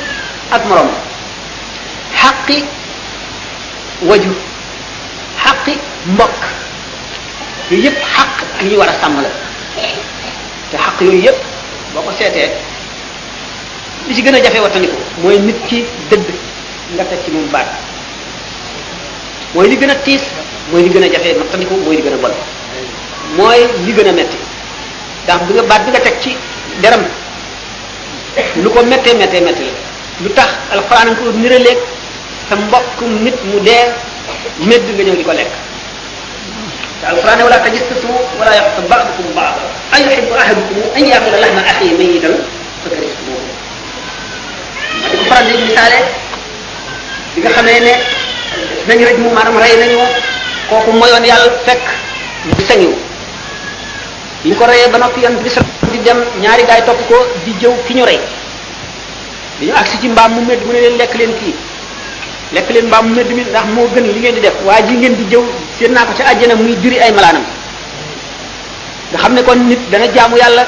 [0.51, 0.89] ak morom
[2.21, 2.57] xaqi
[4.09, 4.31] waju
[5.43, 5.73] xaqi
[6.13, 6.41] mbokk
[7.71, 8.29] yooyu yépp xaq
[8.63, 9.29] yi ñu war a sàmm la
[9.81, 9.87] te
[10.85, 11.39] xaq yooyu yépp
[11.93, 12.49] boo ko seetee
[14.07, 16.25] li ci gën a jafe wattandiku mooy nit ki dëgg
[16.95, 17.67] nga teg ci moom baat
[19.55, 20.23] mooy li gën a tiis
[20.71, 22.33] mooy li gën a jafe wattandiku mooy li gën a bon
[23.37, 24.37] mooy li gën a metti
[25.27, 26.31] ndax bi nga baat bi nga tek ci
[26.81, 27.03] deram
[28.63, 29.67] lu ko metté metté metté
[30.23, 31.75] lu tax alquran ko niraleeg
[32.47, 32.97] sa mbokk
[33.27, 33.91] nit mu dé
[34.63, 35.51] medd nga ñëw diko lek
[37.03, 39.63] lekk wala ولا wala ولا يغتب بعضكم بعضا
[39.95, 42.31] أيحب أحدكم أن يأكل لحم أخيه ميتا
[42.83, 43.43] فكرهتموه
[45.07, 45.99] ma di ko faral di misaale
[47.37, 47.93] bi nga xamé ne
[48.89, 49.99] dañu rek mu maram ray nañu
[50.71, 51.85] kooku moyon yalla fekk
[52.49, 52.91] du sañu
[54.45, 55.49] ni ko reye ba noppi yonent bi
[55.91, 58.19] di dem ñaari gaay topp ko di jëw fi ñu rey
[59.61, 61.55] ñu aksi ci mbaam mu medd mu ne leen lekk leen kii
[62.53, 64.93] lekk leen mbaam mu medd mi ndax moo gën li ngeen di def waa ji
[64.95, 65.41] ngeen di jëw
[65.79, 67.45] seen naa ko ci àjjana muy juri ay malaanam
[69.11, 70.67] nga xam ne kon nit dana jaamu yàlla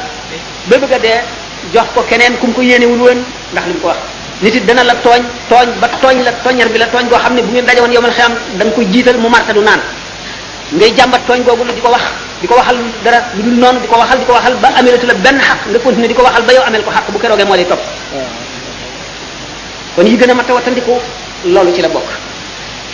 [0.68, 1.20] ba bëgg a dee
[1.74, 3.20] jox ko keneen kum ko wul woon
[3.52, 3.98] ndax lim ko wax
[4.42, 7.36] nit it dana la tooñ tooñ ba tooñ la tooñar bi la tooñ goo xam
[7.36, 9.82] ne bu ngeen dajewoon yomal xam da koy jiital mu marta du naan
[10.74, 12.04] ngay jàmbat tooñ googu la di ko wax
[12.40, 15.06] di ko waxal dara lu dul noonu di ko waxal di ko waxal ba amelatu
[15.08, 17.44] la benn xaq nga continuer di ko waxal ba yow amel ko xaq bu keroogee
[17.44, 17.84] moo lay topp
[19.96, 20.94] kon yi gën a mat a wattandiku
[21.46, 22.10] loolu ci la bokk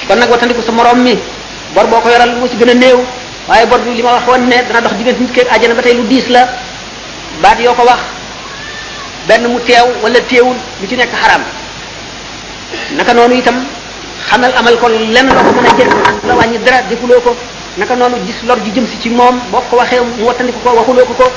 [0.07, 1.13] kon nag wattandiku sa morom mi
[1.75, 2.99] bor boo ko yoral moo ci gën a néew
[3.47, 5.93] waaye bor bi li ma waxoon ne dana dox diggante nit keeg àjjana ba tey
[5.93, 6.41] lu diis la
[7.41, 8.01] baat yoo ko wax
[9.27, 11.43] benn mu teew wala teewul lu ci nekk xaram
[12.97, 13.61] naka noonu itam
[14.27, 15.89] xamal amal ko lenn loo ko mën a jël
[16.27, 17.35] la wàññi dara defuloo ko
[17.77, 20.75] naka noonu gis lor ji jëm si ci moom boo ko waxee mu wattandiku ko
[20.77, 21.27] waxuloo ko ko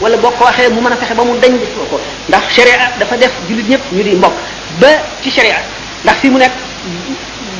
[0.00, 1.96] wala boo ko waxee mu mën a fexe ba mu dañ defoo ko
[2.28, 4.32] ndax sharia dafa def jullit ñëpp ñu di mbokk
[4.80, 4.88] ba
[5.22, 5.56] ci sharia
[6.04, 6.52] ndax fi mu nekk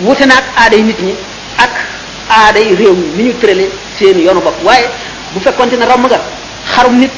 [0.04, 1.14] wute na ak aaday nit ñi
[1.58, 1.70] ak
[2.30, 4.88] aaday réew mi ni ñu tërale seen yoonu bopp waaye
[5.32, 6.20] bu fekkonte ne romb nga
[6.74, 7.10] xarum nit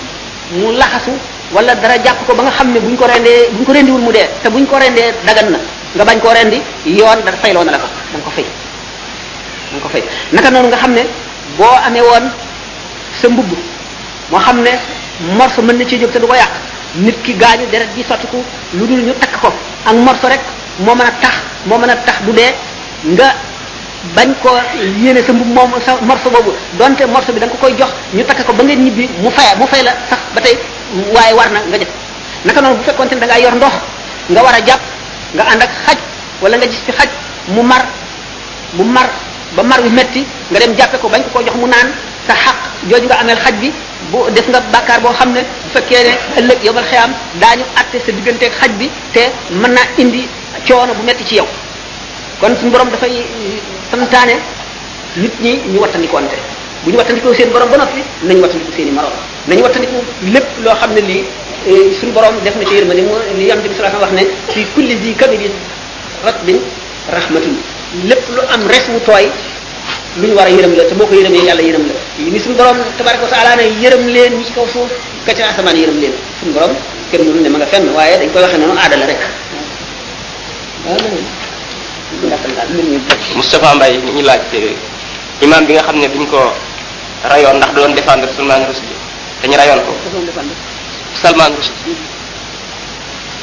[0.52, 1.10] mu laxasu
[1.52, 4.12] wala dara jàpp ko ba nga xam ne buñ ko rendee buñ ko rendiwul mu
[4.12, 5.58] dee te buñ ko rendee dagan na
[5.96, 8.44] nga bañ koo rendi yoon dara fayloo na la ko da ko fay
[9.72, 10.02] na ko fay
[10.34, 11.02] naka noonu nga xam ne
[11.56, 12.24] boo amee woon
[13.20, 13.50] sa mbubb
[14.30, 14.70] moo xam ne
[15.38, 16.50] morso mën na ci jóg te du ko yàq
[16.96, 18.42] nit ki gaañu deret ji sottiku
[18.74, 19.48] lu dul ñu takk ko
[19.84, 20.40] ak morso rek
[20.80, 21.34] moo mën a tax
[21.66, 22.52] moo mën a tax du dee
[23.04, 23.34] nga
[24.14, 24.50] bañ ko
[24.98, 28.24] yéene sa mbub moom sa morso boobu donte morso bi da ko koy jox ñu
[28.24, 30.58] takk ko ba ngeen ñibbi mu faya mu fay la sax ba tey
[31.14, 31.88] waaye war na nga jëf
[32.44, 33.72] naka noonu bu fekkonte ne da ngaa yor ndox
[34.30, 34.80] nga war a jàpp
[35.34, 35.98] nga ànd ak xaj
[36.42, 37.08] wala nga gis fi xaj
[37.48, 37.76] mu ma
[38.72, 39.08] mu mar
[39.54, 41.90] ba mar wi metti nga dem jàppe ko bañ ko ko jox mu naan
[42.26, 42.56] sa xaq
[42.90, 43.68] jooju nga amel xaj bi
[44.10, 47.98] bu def nga bàkkaar boo xam ne bu fekkee ne ëllëg yobal xeyam daañu atte
[48.04, 49.20] sa digganteeg xaj bi te
[49.50, 50.28] mën naa indi
[50.68, 51.46] coono bu metti ci yow
[52.40, 53.22] kon suñu borom dafay
[53.90, 54.36] santaane
[55.16, 56.36] nit ñi ñu wattandikoonte
[56.84, 59.12] bu ñu wattandikoo seen borom ba noppi nañu wattandiku seen i morom
[59.48, 59.96] nañu wattandiku
[60.32, 61.22] lépp loo xam ne lii
[61.98, 64.94] suñu borom def na ci yërmande mu li yonte bi sallallahu wax ne fi kulli
[65.00, 65.50] di kabiri
[66.24, 66.60] ratbin
[67.10, 67.58] rahmatun
[68.04, 69.30] lépp lu am res wu tooy
[70.18, 71.94] lu ñu war a yërëm la te boo ko yërëmee yàlla yërëm la
[72.30, 74.90] ni suñu borom tabaraka wa taala ne yërëm leen ñi ci kaw suuf
[75.26, 76.70] ka ca asamaan yërëm leen suñu borom
[77.10, 79.20] kenn mënul ne ma nga fenn waaye dañ koy waxee noonu aada la rek
[83.34, 84.74] Moustapha Mbaye ñu ngi laaj euh,
[85.42, 86.52] imam bi nga xam ne bi ko
[87.26, 88.94] rayoon ndax doon défendre Salman Rushdie
[89.42, 89.92] te ñu rayoon ko
[91.18, 91.52] Salman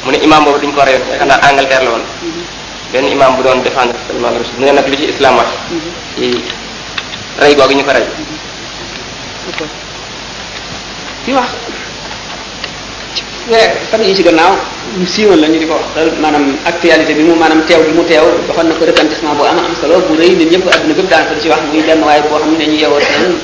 [0.04, 2.37] mu ne imam duñ ko rayoon xanaa Angleterre la woon mm-hmm.
[2.92, 5.48] ben imam bu doon défendre seulement rasul mu ne nag li ci islam wax
[6.16, 6.28] ci
[7.40, 8.04] ray gogu ñu ko ray
[11.24, 11.48] ci wax
[13.46, 14.54] weer fan yi ci gannaaw
[14.98, 17.92] ñu siiwal la ñu di wax iya, kan manam actualité bi mu manam tew bi
[17.92, 20.94] mu tew waxon na ko retentissement bu am am solo bu rëy nit ñepp aduna
[20.94, 23.36] gëp daan ci wax muy ben way bo xamni dañu yewoo ñu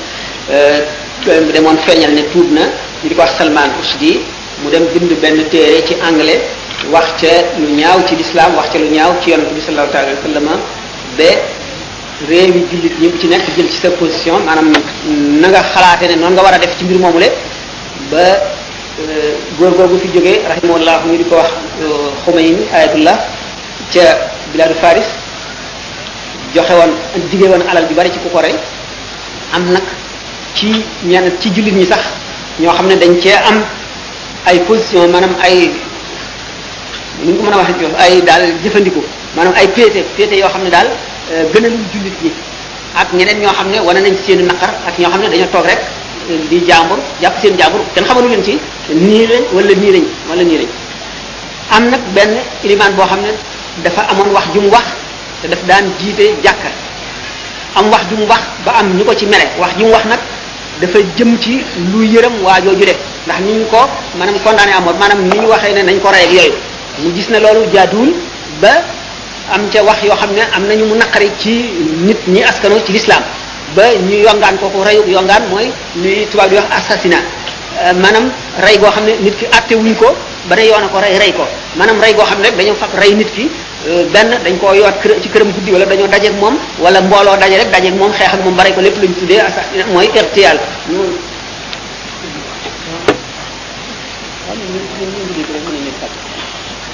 [0.51, 0.81] euh
[1.23, 4.25] dem demone feñal ne tout na ñu diko wax salman usdi
[4.63, 6.41] mu dem bind ben téré ci anglais
[6.91, 10.15] wax ca lu ñaaw ci lislaam wax ca lu ñaaw ci yonent bi sallallahu alayhi
[12.29, 14.71] wa jullit ñi ci nekk jël ci sa position maanaam
[15.39, 17.27] na nga xalaate ne noonu nga war a def ci mbir moomu le
[18.11, 21.49] ba euh, góor googu fi jógee rahimahullah ñu di ko wax
[22.23, 23.19] Xumayni euh, ayatullah
[23.91, 24.01] ca
[24.53, 25.07] biladu Faris
[26.55, 26.91] joxe woon
[27.31, 28.55] digée woon alal bi bari ci ku ko rey
[29.53, 29.83] am nag
[30.53, 32.01] ci ñenn ci jullit ñi sax
[32.59, 33.61] ñoo xam ne dañ cee am
[34.45, 35.69] ay position maanaam ay
[37.23, 39.03] nu ñu mën a waxee ci yow ay daal jëfandikoo
[39.35, 40.87] maanaam ay péete péete yoo xam ne daal
[41.33, 42.31] euh, gënaluñ jullit yi
[42.95, 45.47] ak ñeneen ñoo xam ne wane nañ ci seeni naqar ak ñoo xam ne dañoo
[45.51, 45.79] toog rek
[46.29, 48.57] euh, di jàmbur jàpp seen jàmbur kenn xamalu leen ci
[48.89, 50.67] nii lañ wala nii lañ wala nii lañ
[51.71, 52.31] am nag benn
[52.63, 53.31] ilimaan boo xam ne
[53.83, 54.85] dafa amoon wax jum wax
[55.41, 56.69] te daf daan jiite jàkka
[57.75, 60.19] am wax jum wax ba am ñu ko ci mere wax jum wax nag
[60.81, 61.63] dafa jëm ci
[61.93, 62.95] lu yërëm waajooju de
[63.25, 63.77] ndax ni ñu ko
[64.17, 66.53] maanaam condamné amoon maanaam ni ñu waxee ne nañ ko rey yooyu
[67.01, 68.13] mu gis ne loolu jaadul
[68.63, 68.71] ba
[69.51, 71.69] am ca wax yoo xam ne am nañu mu naqari ci
[72.05, 73.23] nit ñi askano ci lislaam
[73.75, 75.67] ba ñu yongaan ko rayu yongaan mooy
[76.01, 77.23] li tubaab di wax assassinat
[77.83, 78.31] euh, manam
[78.63, 80.15] ray go xamne nit ki atté wuñ ko
[80.47, 83.13] ba day yoona ko ray ray ko manam ray go xamne rek dañu fak ray
[83.13, 83.49] nit ki
[83.87, 87.35] euh, ben dañ ko yoot ci kërëm guddi wala dañu dajé ak mom wala mbolo
[87.37, 90.07] dajé rek dajé ak mom xex ak mom bare ko lepp luñ tuddé assassinat moy
[90.15, 90.57] ertial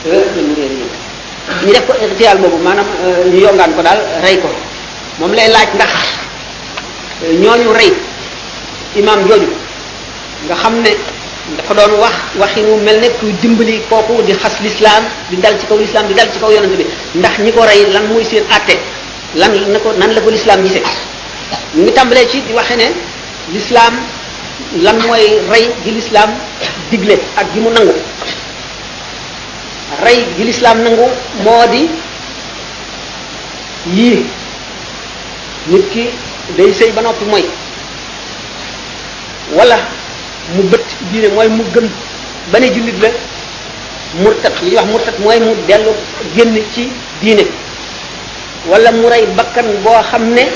[0.03, 4.47] suñu réer def ko ixtiyaal boobu maanaam euh, ñu yongaan ko daal rey ko
[5.19, 5.91] moom lay laaj ndax
[7.25, 7.91] euh, ñoo ñu rey
[8.97, 9.49] imaam jooju
[10.45, 10.89] nga xam ne
[11.57, 15.65] dafa doon wax waxinu mel ne kuy dimbali foofu di xas lislaam di dal ci
[15.67, 18.43] kaw lislaam di dal ci kaw yonent bi ndax ñi ko rey lan muy seen
[18.51, 18.77] àtte
[19.35, 20.81] lan na ko nan la ko lislaam gisee
[21.75, 22.89] ñu ngi tàmbalee ci di waxe ne
[23.53, 23.95] lislaam
[24.81, 26.29] lan mooy rey gi lislaam
[26.91, 27.93] digle ak gi mu nangu
[29.99, 31.07] Ray gi l'islam nangu
[31.43, 31.89] modi
[33.85, 34.23] di
[35.67, 36.07] nit ki
[36.55, 37.43] day sey ba nopi moy
[39.51, 39.75] wala
[40.55, 41.89] mu bët diine moy mu gëm
[42.51, 43.09] bané julit la
[44.23, 45.91] murtad li wax murtad moy mu delu
[46.35, 46.87] genn ci
[47.21, 47.45] diine
[48.69, 50.47] wala mu ray bakkan bo xam ne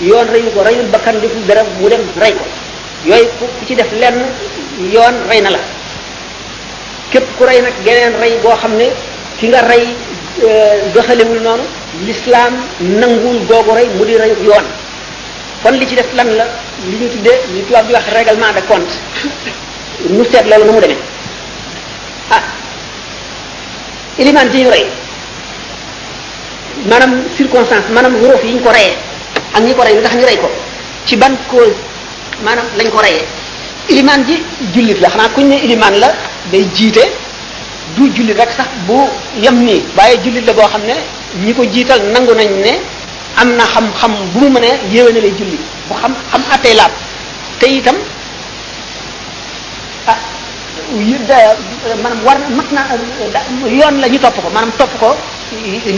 [0.00, 2.44] yoon rayu, ko rayul bakkan defu dara mu dem ray ko
[3.06, 4.18] yoy ku ci def lenn
[4.92, 5.62] yoon rey la
[7.12, 8.86] képp ku rey nag geneen rey boo xam ne
[9.38, 9.84] ki nga rey
[10.48, 11.64] euh, doxalewul noonu
[12.06, 12.52] l'islam
[13.00, 14.66] nanguwul googu rey mu di rey yoon
[15.62, 16.46] kon li ci def lan la
[16.90, 18.94] li ñu tuddee li tubaab di wax règlement de compte
[20.16, 21.00] nu seet loolu nu mu demee
[22.36, 22.42] ah
[24.20, 24.86] iliman ji ñu rey
[26.90, 28.96] maanaam circonstance maanaam wóorof yi ñu ko reyee
[29.54, 30.48] ak ñi ko rey lu tax ñu rey ko
[31.06, 31.74] ci ban cause
[32.44, 33.24] maanaam lañ ko reyee
[33.90, 34.36] iliman ji
[34.72, 36.10] jullit la xanaa kuñ ne iliman la
[36.50, 37.02] day jiite
[37.96, 38.98] du jullit rek sax bu
[39.42, 40.94] yem nii waaye jullit la boo xam ne
[41.44, 42.72] ñi ko jiital nangu nañ ne
[43.36, 46.90] am na xam-xam bu mu mënee yéwéne lay julli bu xam xam attey laab
[47.58, 47.96] te itam
[50.06, 50.16] ah
[52.02, 52.82] maanaam war mat na
[53.78, 55.16] yoon la ñu topp ko maanaam topp ko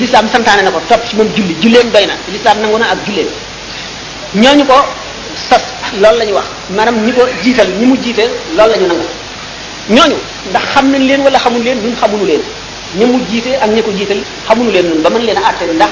[0.01, 2.99] lislaam santaane na ko topp ci moom julli julleem doy na lislaam nangu na ak
[3.07, 3.27] julleem
[4.35, 4.79] ñooñu ko
[5.49, 5.65] sas
[6.01, 8.25] loolu la wax maanaam ñi ko jiital ñi mu jiite
[8.57, 9.09] loolu lañu nangu
[9.91, 10.17] ñooñu
[10.51, 12.41] ndax xam nañ leen wala xamuñ leen ñun xamuñu leen
[12.99, 15.65] ñi mu jiite ak ñi ko jiital xamuñu leen ñun ba mën leen a àtte
[15.77, 15.91] ndax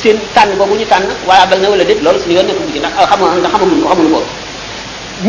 [0.00, 2.72] seen tànn boobu ñu tànn wala bal na wala déet loolu ne yoon nekk bu
[2.72, 4.20] ci ndax ah, xam nga xamuñu ko xamuñu ko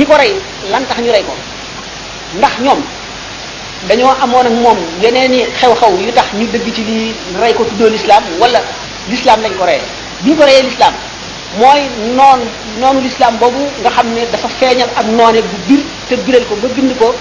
[0.09, 0.33] ko rey
[0.71, 1.33] lan tax rey ko
[2.37, 2.81] ndax ñoom
[3.87, 7.63] dañoo amoon ak moom yeneen i xew-xew yu tax ñu dëgg ci lii rey ko
[7.65, 8.61] tuddoo lislaam wala
[9.09, 9.81] lislaam lañ ko reyee
[10.21, 10.93] bi ñu ko reyee lislaam
[11.59, 11.81] mooy
[12.17, 12.39] noon
[12.79, 16.55] noonu lislaam boobu nga xam ne dafa feeñal ak noone bu bir te biral ko
[16.61, 17.15] ba gind ko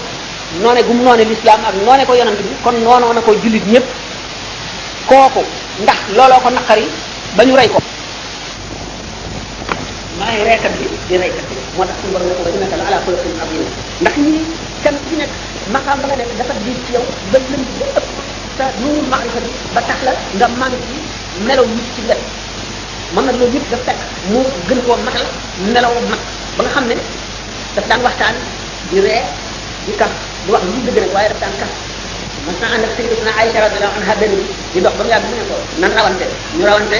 [0.61, 3.83] noné gum noné l'islam ak noné ko yonent bi kon nono na ko julit ñep
[5.09, 5.39] koku
[5.81, 6.83] ndax lolo ko nakari
[7.35, 7.79] bañu ray rey ko
[10.19, 13.33] maay reekat bi di ray bi mo tax suñu borom ko dina innaka ala xuluqin
[13.41, 13.65] azim
[14.01, 14.39] ndax ñi
[14.83, 15.29] kan ci nek
[15.71, 18.07] makam ba nga nek dafa di ci yow ba lënd ba ëpp
[18.57, 20.97] sa nuur maarifa bi ba tax la nga mang ci
[21.47, 22.21] melaw nit ci lëpp
[23.15, 23.99] man nak lo yëpp da fekk
[24.31, 25.25] mo gën ko matal
[25.73, 26.21] melaw nak
[26.57, 26.95] ba nga xamne
[27.75, 28.35] da tan waxtan
[28.91, 29.21] di ree
[29.83, 30.11] di kaf
[30.47, 31.71] di wax lu dul dëgg nag waaye daf daan kaf
[32.47, 35.27] mas na ànd ak sayyidatuna Aïcha radiyallahu anha benn bi di dox ba mu yàgg
[35.31, 36.25] mu ne ko nan rawante
[36.57, 36.99] ñu rawante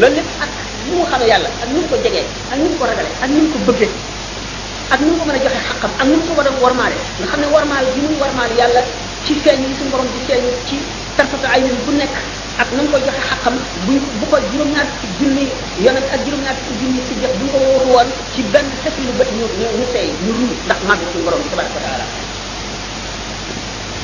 [0.01, 0.51] loolu lépp ak
[0.87, 3.29] ni mu xamee yàlla ak ni mu ko jegee ak ni mu ko ragalee ak
[3.33, 3.91] ni mu ko bëggee
[4.95, 6.97] ak ni mu ko mën a joxe xaqam ak ni mu ko war a wormaale
[7.21, 8.83] nga xam ne wormaal bi muy wormaal yàlla
[9.25, 10.77] ci feeñ yi suñu borom di feeñ ci
[11.17, 12.13] tarfatu ay min bu nekk
[12.61, 13.55] ak nam koy joxe xaqam
[13.87, 15.45] bu bu ko juróom ñaar ci junni
[15.85, 19.13] yonent ak juróom ñaar ci junni ci jeex bu ko wóoru woon ci benn sekilu
[19.19, 19.45] bët ñu
[19.79, 22.07] ñu seey ñu ruu ndax màgg suñu borom tabaraka wa taala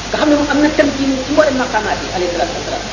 [0.07, 2.85] nga xam ne moom am na tam ci ci mboolem maqamaat yi alayhi salatu wasalaam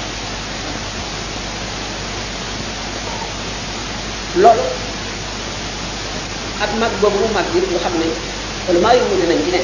[4.44, 4.66] loolu
[6.64, 8.08] ak mag boobu mu mag yi nga xam ne
[8.68, 9.62] wala maa yëngu dinañ ci ne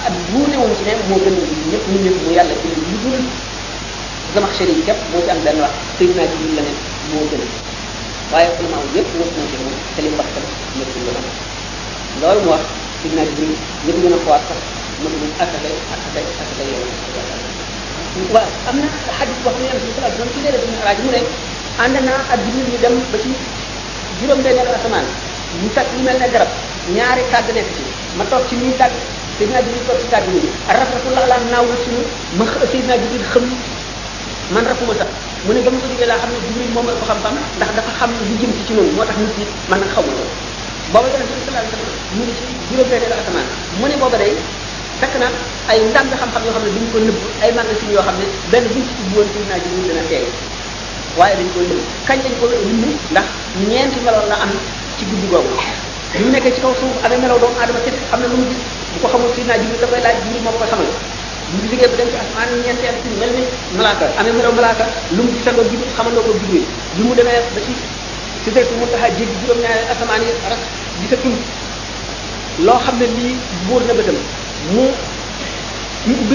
[0.00, 2.96] ak wuute woon ci ne moo gën a bind ñëpp ñun mu yàlla ci lu
[3.02, 3.20] dul
[4.34, 6.72] Zamakhshari képp moo ci am benn wax Seydina Jibril la ne
[7.12, 7.42] moo gën
[8.32, 10.44] waaye ulama yëpp wut nañ ci moom te li mu wax tam
[10.78, 11.26] ñëpp ko am
[12.20, 12.62] loolu mu wax
[13.02, 13.52] Seydina Jibril
[13.86, 14.64] ñëpp gën a xowaat sax ak
[15.44, 16.82] ak ak ak ak yow
[18.32, 19.28] waaw am na wax
[19.60, 21.20] ñu am si salaat doon ci léeg dañu araaj mu ne
[21.82, 21.94] ànd
[22.32, 23.30] ak Jibril ñu dem ba ci
[24.18, 25.06] juróom benneelu asamaan
[25.60, 26.50] ñu tag lu mel garab
[26.96, 27.84] ñaari tàgg nekk ci
[28.16, 28.96] ma toog ci ñuy tàgg
[29.42, 30.38] Seydina Jibril toog ci saag bi
[30.70, 31.98] rafetullah ala naawul suñu
[32.38, 33.42] ma Seydina Jibril xam
[34.54, 35.10] man rafuma sax
[35.46, 37.18] mu ne ba mu ko jógee laa xam ne Jibril moom la ko xam
[37.58, 40.04] ndax dafa xam li jëm ci ci noonu moo tax nit ñi man nag xaw
[40.06, 40.30] ma loolu
[40.94, 41.32] booba yonent
[42.14, 43.48] mu ngi ci juróom-benneelu asamaan
[43.82, 44.32] mu ne booba day
[45.00, 45.32] fekk naa
[45.74, 48.26] ay ndam bi xam-xam yoo xam ne duñ ko nëbb ay magasin yoo xam ne
[48.54, 50.24] benn buñ ci ubbi woon Seydina Jibril dana feeñ
[51.18, 53.26] waaye dañ koy nëbb kañ lañ ko nëbb ndax
[53.68, 54.52] ñeenti meloon la am
[55.02, 55.50] ci guddi googu
[56.14, 58.46] bi mu nekkee ci kaw suuf amee melaw doomu aadama te am na lu mu
[58.50, 58.62] gis
[58.94, 60.84] bu ko xamul si naa jibril da koy laaj jibril moo ko xamal
[61.52, 63.42] mu ngi liggéey ba dem ci asmaan ñeenti at ci mel ni
[63.76, 64.84] malaaka amee melaw malaaka
[65.16, 66.64] lu mu gisandoo ko jibril
[66.96, 67.72] li mu demee ba ci
[68.42, 69.60] si saytu mun taxaa jéggi juróom
[72.66, 73.34] loo xam ne lii
[73.66, 74.18] buur na bëtam
[74.70, 74.84] mu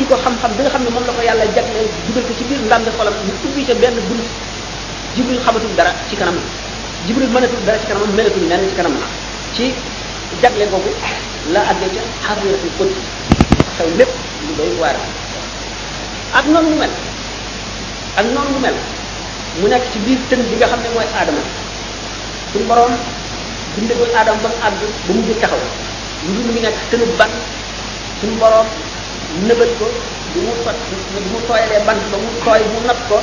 [0.10, 2.88] ko xam-xam nga xam ne moom la ko yàlla jagleel dugal ko ci biir ndànd
[2.98, 4.26] xolam ñu ubbi ca benn bunt
[5.16, 6.38] jibril xamatul dara ci kanam
[7.06, 9.08] jibril mënatul dara ci kanamam melatul nenn ci kanam na
[9.54, 9.66] ci
[10.42, 10.90] jagleel googu
[11.54, 11.90] laa àggee
[12.24, 12.84] ca xaralatul ko
[13.78, 14.12] xew lépp
[14.48, 14.98] lu doy waar
[16.40, 16.94] ak noonu lu mel
[18.20, 18.76] ak noonu lu mel
[19.60, 21.42] mu nekk ci biir tën bi nga xam ne mooy aadama
[22.52, 22.92] suñu borom
[23.76, 25.56] bindagul aadama ba mu àgg ba mu taxaw
[26.24, 27.06] lu ngi bu
[30.46, 30.78] mu sot
[31.12, 33.18] bu mu tooyalee bant ba mu tooy mu nat ko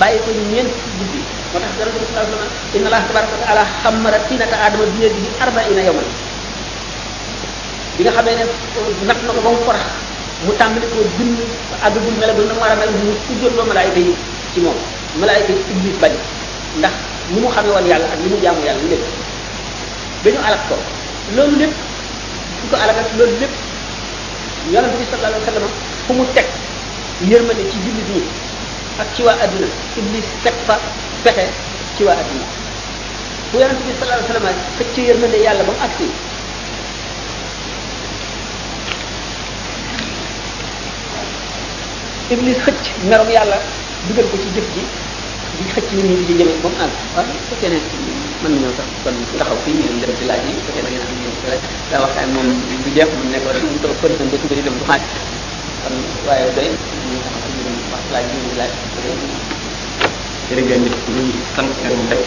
[0.00, 3.34] bàyyi ko ñeent guddi moo tax dara du sallallahu alayhi wa sallam inna allah tabaraka
[3.36, 4.18] wa taala xamara
[4.64, 6.08] aadama bi yadihi arbaina yawman
[8.00, 8.44] bi nga xamee ne
[9.08, 9.84] nag na ko ba mu farax
[10.48, 11.36] mu tàmbali ko bind
[11.84, 14.12] àggagul mel ba na mu war a mel mu sujjotloo malaayika yi
[14.54, 14.78] ci moom
[15.20, 16.14] malaayika yi iblis bañ
[16.80, 16.94] ndax
[17.32, 19.04] ni mu xamee woon yàlla ak ni mu jaamu yàlla lépp
[20.24, 20.76] dañu alak ko
[21.36, 21.74] loolu lépp
[22.60, 23.54] su ko alak ak loolu lépp
[24.72, 25.74] yonent bi sallallahu alayhi wa sallam
[26.06, 26.48] fu mu teg
[27.28, 28.22] yërmande ci jullit ñi
[29.02, 29.68] ak ci waa àdduna
[30.00, 30.76] iblis teg fa
[31.24, 31.44] pexe
[31.96, 32.46] ci waa àdduna
[33.52, 34.48] bu yonent bi sallallahu alayhi wa sallam
[34.78, 36.08] fekk ci yërmande yàlla ba mu agsi
[42.30, 43.58] iblis xëcc merom yàlla
[44.06, 44.82] dugal ko ci jëf ji
[45.58, 47.80] di xëcc nit ñi di ci jëme moom ànd wa ko fekkee
[48.42, 51.18] man ñu tax kon taxaw fi ñu dem ci laaj yi su fekkee da am
[51.22, 52.48] ñu ci laaj daa waxtaan moom
[52.84, 55.02] du jeex mu nekk rek mu tok kon ba suba di dem du xaj
[55.82, 55.94] kon
[56.26, 56.70] waye day
[57.10, 58.72] ñu taxaw ci ñu wax laaj yi ñu laaj
[60.50, 61.22] gën nit ñu
[61.54, 62.24] sant gërëm rek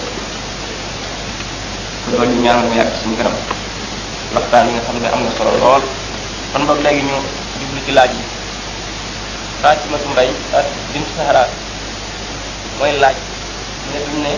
[2.12, 3.38] loolu ñu ñaanal mu yàgg suñu kanam
[4.36, 5.84] waxtaan nga xam ne am na solo lool
[6.52, 7.18] kon ba legi ñu
[7.60, 8.33] jublu ci laaj yi
[9.64, 11.48] Fatimatu Mbay ak Bintu Sahara
[12.76, 13.16] mooy laaj
[13.96, 14.32] ne duñ ne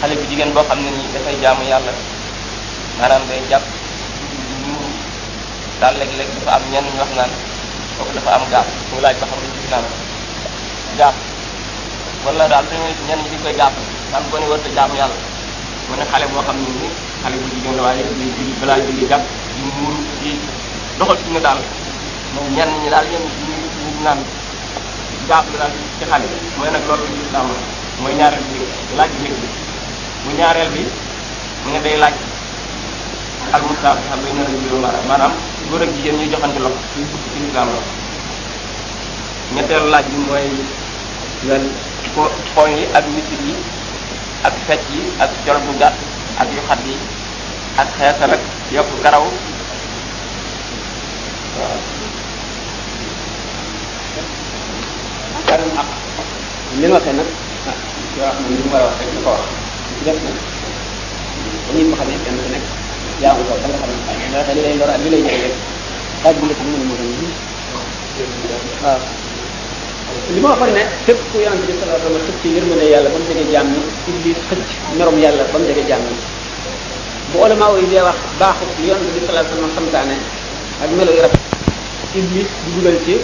[0.00, 1.92] xale bu jigéen boo xam ne nii dafay jaamu yàlla
[2.96, 3.60] maanaam day jàpp
[4.64, 4.72] ñu
[5.84, 7.32] daal léeg-léeg dafa am ñenn ñu wax naan
[7.98, 9.84] kooku dafa am gaap mu laaj ba xam lu ci naan
[10.98, 11.16] gaap
[12.24, 13.74] wala daal dañuy ñenn ñi koy gaap
[14.16, 15.16] naan boo ne war jaamu yàlla
[15.88, 18.78] mu ne xale boo xam ne nii xale bu jigéen la waaye day julli balaa
[18.84, 19.24] julli jàpp
[19.60, 20.32] di muuru di
[20.98, 21.60] doxal ñu daal
[22.56, 23.59] ñenn ñi daal ñenn ñi
[24.04, 24.20] naan
[25.28, 27.48] jaab daal ci xale mu ne nag loolu islam la
[28.02, 28.14] mooy
[28.50, 28.60] bi
[28.96, 29.48] laaj njëkk bi
[30.24, 30.82] mu ñaareel bi
[31.62, 32.16] mu ne day laaj
[33.56, 35.32] al mustaab xam bay nana biiru mara maanaam
[35.68, 37.00] góor ak jigéen ñuy joxante loxo ci
[37.32, 37.68] ci islam
[39.54, 40.20] la laaj bi
[41.46, 43.04] yi ak
[43.44, 43.54] yi
[44.46, 45.30] ak fecc yi ak
[45.66, 45.72] bu
[46.38, 46.96] ak yu xat yi
[47.80, 49.26] ak ak karaw
[55.50, 55.86] gàllum ak
[56.80, 57.28] li ma fe nag
[57.70, 57.76] ah
[58.16, 59.44] yoo xam ne wax rek na ko wax
[59.96, 62.66] ci def nag ba ñu ko kenn ku nekk
[63.22, 63.90] yaa ngi ko nga xam
[64.32, 65.54] ne la li lay lor ak lay jëriñ rek
[66.22, 67.34] laaj bi nga xam ne moo doon lii
[70.34, 71.46] li ma waxoon ne iblis bu yi
[78.90, 79.98] wax bi
[80.82, 81.38] ak melo rafet
[82.20, 82.50] iblis
[83.04, 83.14] ci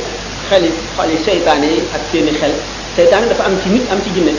[0.50, 2.52] xeli xoli seytaane yi ak seeni xel
[2.96, 4.32] seytaane dafa am ci nit am ci jinne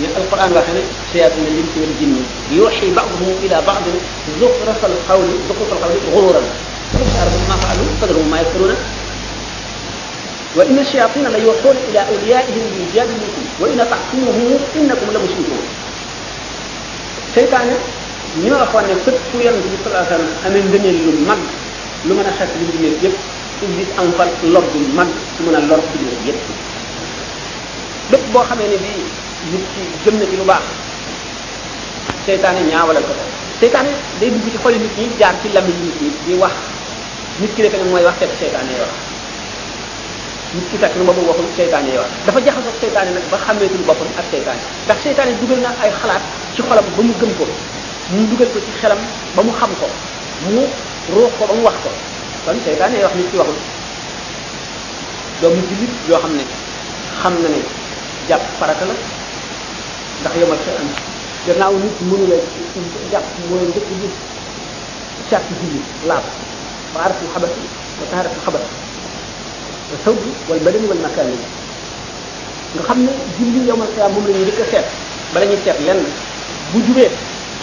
[0.00, 2.22] ni alquran waxe ne shayatin lin ci wal jinni
[2.58, 3.84] yuhi ba'dhum ila ba'd
[4.40, 6.46] zukhraf al qawl zukhraf al qawl ghururan
[6.92, 8.74] فبشرهم ما فعلوا فذرهم ما يفترون
[10.56, 15.62] وإن الشياطين ليوحون إلى أوليائهم ليجادلوكم وإن تعصوهم إنكم لمشركون
[17.34, 17.74] seytaane
[18.42, 21.40] ñi ma waxoon ne fépp fu yonent bi salaa sallam amee ngëneel lu mag
[22.04, 23.16] lu mën a xet li ngëneel yépp
[23.64, 25.08] iblis am fa lor bu mag
[25.42, 26.40] mën a lor ci biir yépp
[28.12, 29.04] lépp boo xamee ne bii
[29.52, 30.64] nit ci jëm na ci lu baax
[32.26, 33.12] seytaane ñaawalal ko
[33.60, 36.52] seytaane day dugg ci xoli nit ñi jaar ci lamiñ nit ñi di wax
[37.40, 38.94] nit ki defe ne mooy wax fekk seytaane wax
[40.54, 43.84] nit ki fekk lu ma bëgg waxul seytaane wax dafa jaxasoo seytaane nag ba xàmmeetul
[43.86, 46.22] boppam ak seytaane ndax seytaane dugal na ay xalaat
[46.54, 47.44] ci xolam ba mu gëm ko
[48.10, 48.98] mu dugal ko ci xelam
[49.36, 49.86] ba mu xam ko
[50.50, 50.62] mu
[51.14, 51.90] ruux ko ba mu wax ko
[52.44, 53.58] kon seytaane wax nit ci waxul
[55.40, 56.44] doomu jullit yoo xam ne
[57.22, 57.60] xam na ne
[58.28, 58.94] jàpp farata la
[60.20, 60.88] ndax yomal sa am
[61.46, 62.38] gannaaw nit mënu la
[63.12, 64.08] jàpp mooy njëkk bi
[65.30, 66.24] sàkk jullit laab
[66.94, 67.52] ba arafu xabat
[67.98, 68.64] ba taaratu xabat
[69.88, 71.36] ba sawbi wal badani wal makaani
[72.74, 74.86] nga xam ne julli yomal sa moom la ñuy njëkk a seet
[75.32, 76.02] bala ñuy seet lenn
[76.72, 77.10] bu jubee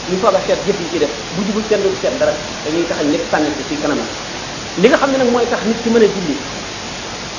[0.09, 2.32] ni fa ba seet jëf yi ci def bu jubul kenn du seet dara
[2.64, 3.99] dañuy taxañ lépp sànni ci kanam
[4.77, 6.35] li nga xam ne nag mooy tax nit ki mën a julli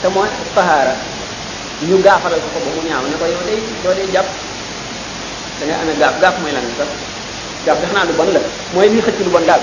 [0.03, 0.95] te mooy tahaara
[1.89, 4.29] ñu gaafalal ko ko ba mu ñaaw ne ko yow day doo day jàpp
[5.59, 6.91] da ngay amee gaaf gaaf mooy lan sax
[7.67, 8.41] gaaf dex naa lu bon la
[8.75, 9.63] mooy lii xëcc lu bon daal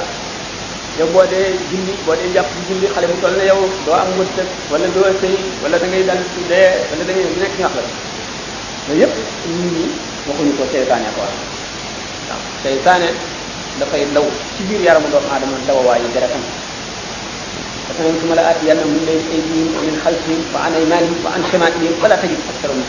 [0.99, 3.95] yow boo dee julli boo dee jàpp ci julli xale bu toll ne yow doo
[4.01, 7.55] am wërsëg wala doo sëy wala da ngay dal ci dee wala da ngay nekk
[7.59, 9.85] ñax la loolu yëpp nit ñi
[10.27, 11.33] waxuñu ko seytaane ko wax
[12.29, 13.07] waaw seytaane
[13.79, 16.45] dafay daw ci biir yaramu doomu aadama dawawaay yi tam
[17.97, 22.81] ثم لآتينهم من بين أيديهم ومن خلفهم وعن أيمانهم وعن شمائلهم ولا تجد أكثرهم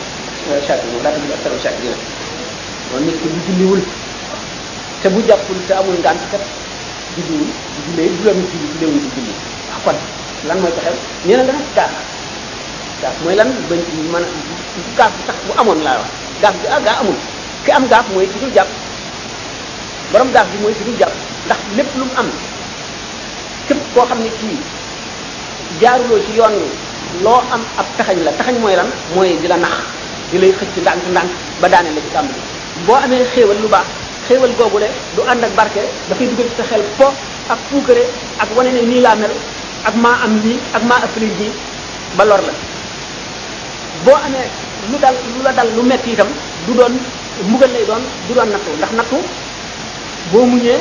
[0.69, 1.97] شاكرين ولا تجد أكثرهم شاكرين
[2.93, 3.81] kon nit ki bu julliwul
[5.05, 6.41] te bu jàppul te amul ngant kat
[7.21, 7.45] julliwul
[8.39, 9.33] bu jullee di julli
[9.73, 9.93] ah kon
[10.49, 10.97] lan mooy pexeem
[11.29, 11.91] nee na dana gaaf
[13.03, 14.25] gaaf mooy lan bañ ci mën
[14.97, 16.09] gaaf sax bu amoon laa wax
[16.43, 17.19] gaaf gi ah gaa amul
[17.65, 18.07] ki am gaaf
[21.45, 22.21] am
[23.69, 24.05] képp koo
[25.81, 26.69] jaaruloo ci yoon wi
[27.25, 29.75] loo am ab taxañ la taxañ mooy lan mooy di la nax
[30.31, 32.41] di lay xëcc ndànk ndànk ba daane la ci tàmb bi
[32.87, 33.87] boo amee xéewal lu baax
[34.29, 37.07] xéewal googu le du ànd ak barke dafay dugal ci sa xel po
[37.49, 38.03] ak puukare
[38.41, 39.31] ak wane ne nii laa mel
[39.89, 41.49] ak maa am lii ak maa ëpp lii ji
[42.17, 42.53] ba lor la
[44.05, 44.47] boo amee
[44.91, 46.29] lu dal lu la dal lu metti itam
[46.67, 46.95] du doon
[47.49, 49.19] mbugal lay doon du doon nattu ndax nattu
[50.33, 50.81] boo muñee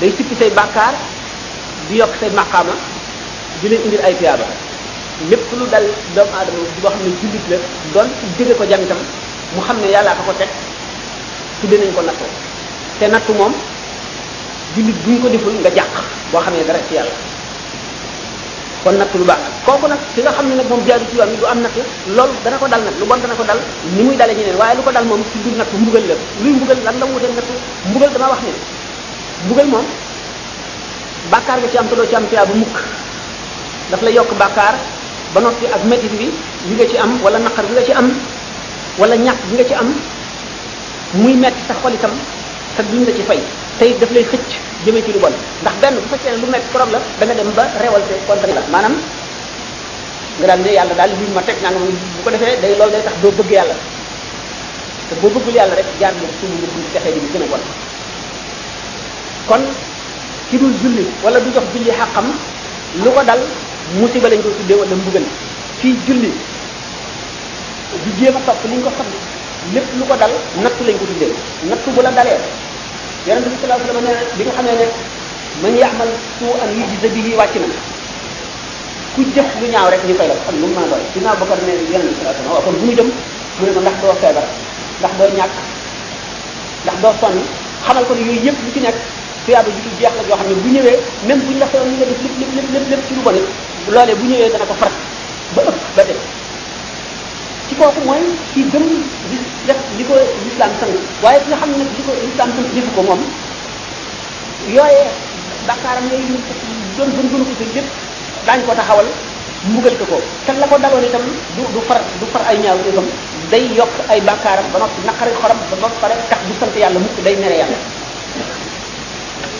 [0.00, 0.94] day sippi say bàkkaar
[1.88, 2.72] di yokk say maqaama
[3.60, 4.44] di leen indil ay tiyaaba
[5.30, 7.56] lépp lu dal doomu aadama boo xam ne jullit la
[7.92, 8.08] doon
[8.38, 8.98] jóge ko jàmm itam
[9.54, 10.48] mu xam ne yàllaa ko ko teg
[11.60, 12.24] tudde nañ ko nattu
[12.98, 13.52] te nattu moom
[14.76, 15.92] jullit buñ ko deful nga jàq
[16.32, 17.12] boo xam ne dara ci yàlla
[18.84, 21.28] kon nattu lu baax kooku nag ki nga xam ne nag moom jaaru ci yoon
[21.30, 21.80] mi du am nattu
[22.16, 23.58] lool dana ko dal nag lu bon dana ko dal
[23.96, 26.50] ni muy dale ñeneen waaye lu ko dal moom ci biir nattu mbugal la luy
[26.56, 27.52] mbugal lan la mu dem nattu
[27.90, 28.52] mbugal dama wax ne
[29.44, 29.84] mbugal moom
[31.30, 32.06] bàkkaar nga ci am te doo
[32.48, 32.78] bu mukk
[33.90, 34.74] daf la yokk bàkkaar
[35.34, 36.30] ba noppi ak métit bi
[36.66, 38.08] bi nga ci am wala naqar bi nga ci am
[38.98, 39.88] wala ñàkk bi nga ci am
[41.14, 42.10] muy metti sa xol itam
[42.76, 43.40] te duñ la ci fay
[43.78, 44.50] tey daf lay xëcc
[44.84, 47.34] jëmee ci lu bon ndax benn bu fekkee ne lu metti trop danga da nga
[47.34, 48.94] dem ba révolté contre la maanaam
[50.38, 53.02] nga daal ne yàlla daal luñ ma teg naan bu ko defee day loolu day
[53.02, 53.76] tax doo bëgg yàlla
[55.08, 57.62] te boo bëggul yàlla rek jaar nga suñu ngir buñ texee di gën a bon
[59.48, 59.62] kon
[60.50, 62.26] ki dul julli wala du jox julli xàqam
[63.02, 63.42] lu ko dal
[63.98, 65.24] mu ba lañ koy tuddee wala mbugal
[65.80, 66.30] fii julli
[68.02, 69.06] du jéem a topp li ñu ko xam
[69.74, 70.30] lépp lu ko dal
[70.62, 71.30] nattu lañ ko tuddee
[71.68, 72.38] nattu bu la dalee
[73.26, 74.86] yonente bi sallallahu alayhi wa ne nee bi nga xamee ne
[75.62, 77.66] man ya'mal su'an yujza bihi wàcc na
[79.14, 81.34] ku jëf lu ñaaw rek ñu koy def am lu mu mën a doon dinaa
[81.34, 83.10] a ne yonente ñu dem
[83.58, 84.46] mu ne ma ndax doo feebar
[85.00, 85.54] ndax doo ñàkk
[86.84, 87.36] ndax doo sonn
[87.84, 88.96] xamal ko ne yooyu yëpp lu ci nekk
[89.44, 91.78] tuyaaba ji du jeex la yoo xam ne bu ñëwee même bu ñu la ko
[91.84, 94.96] ñu nga def lépp lépp bu ñëwee dana ko farat
[95.54, 96.20] ba ëpp ba dem
[97.68, 99.36] ci mooy kii gëm di
[99.66, 102.68] def li ko lislaam sang waaye ki nga xam ne nag li ko lislaam sang
[102.74, 103.20] defu ko moom
[104.76, 105.08] yooyee
[105.66, 106.36] bakkaaram yooyu
[106.96, 109.08] doon gën gënu ko sa lépp ko taxawal
[109.68, 111.24] mbugal ko ko te la ko dagoon itam
[111.56, 113.06] du du far du far ay ñaaw itam
[113.50, 117.00] day yokk ay bakkaaram ba noppi naqari xoram ba ba pare tax du sant yàlla
[117.00, 117.99] mukk day mere yàlla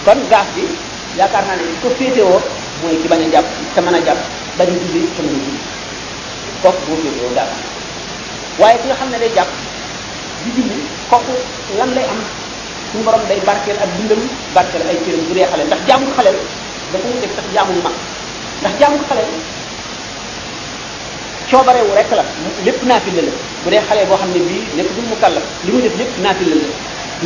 [0.05, 0.65] kon gaaf bi
[1.19, 2.39] yaakaar naa ne li ko féetewoo
[2.83, 4.21] mooy ki bañ a jàpp te mën a jàpp
[4.59, 5.55] bañ a julli te a julli
[8.61, 9.51] waaye ki nga xam ne day jàpp
[10.43, 10.81] di julli
[11.11, 11.35] kooku
[11.79, 12.21] lan lay am
[12.91, 14.23] suñu borom day barkeel ak dundam
[14.55, 16.31] barkeel ay cëram bu dee xale ndax jaamu xale
[16.93, 17.95] dafa def sax jaamu mag
[18.61, 19.25] ndax jaamu xale
[21.51, 22.25] coobarewu rek la
[22.67, 25.71] lépp naafila la bu dee xale boo xam ne bii nekk dul mu kàllaf li
[25.73, 26.71] muy def lépp naafila la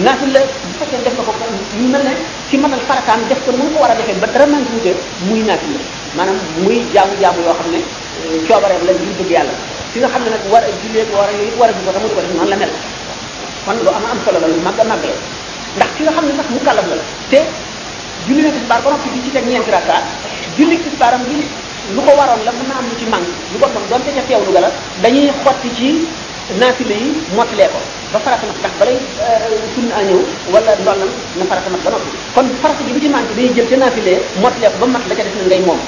[0.02, 1.23] naafil la bu fekkee def ko
[1.78, 2.12] ñu mel ne
[2.50, 4.92] ci mënal farataam def ko nu mu war a defee ba dara man tuute
[5.31, 5.81] muy naafil la
[6.18, 9.55] maanaam muy jaamu jaamu yoo xam ne euh, coobareem la ngir bëgg yàlla
[9.92, 12.06] fi nga xam ne nag war a jullee war a yooyu a bi ko tamu
[12.10, 12.73] di ko def noonu la mel
[13.64, 15.05] kon lu ama am solo la lu màgg a màgg
[15.78, 16.97] ndax ki nga xam ne sax mu kàllaf la
[17.31, 17.39] te
[18.26, 20.02] julli na tisbaar ba noppi di ci teg ñeenti rakka
[20.56, 21.39] julli tisbaaram gi
[21.94, 24.10] lu ko waroon la mën na am lu ci manque lu ko doon doon te
[24.18, 24.70] ca teewlu ga la
[25.02, 25.89] dañuy xotti ci
[26.60, 27.78] naafile yi mottilee ko
[28.12, 30.20] ba farata mat ndax balay euh, sunna a ñëw
[30.52, 33.66] wala ndollam na farata mat ba noppi kon farata bi bi ci manqué dañuy jël
[33.70, 35.81] te naafile mottilee ko ba mat la def na ngay moom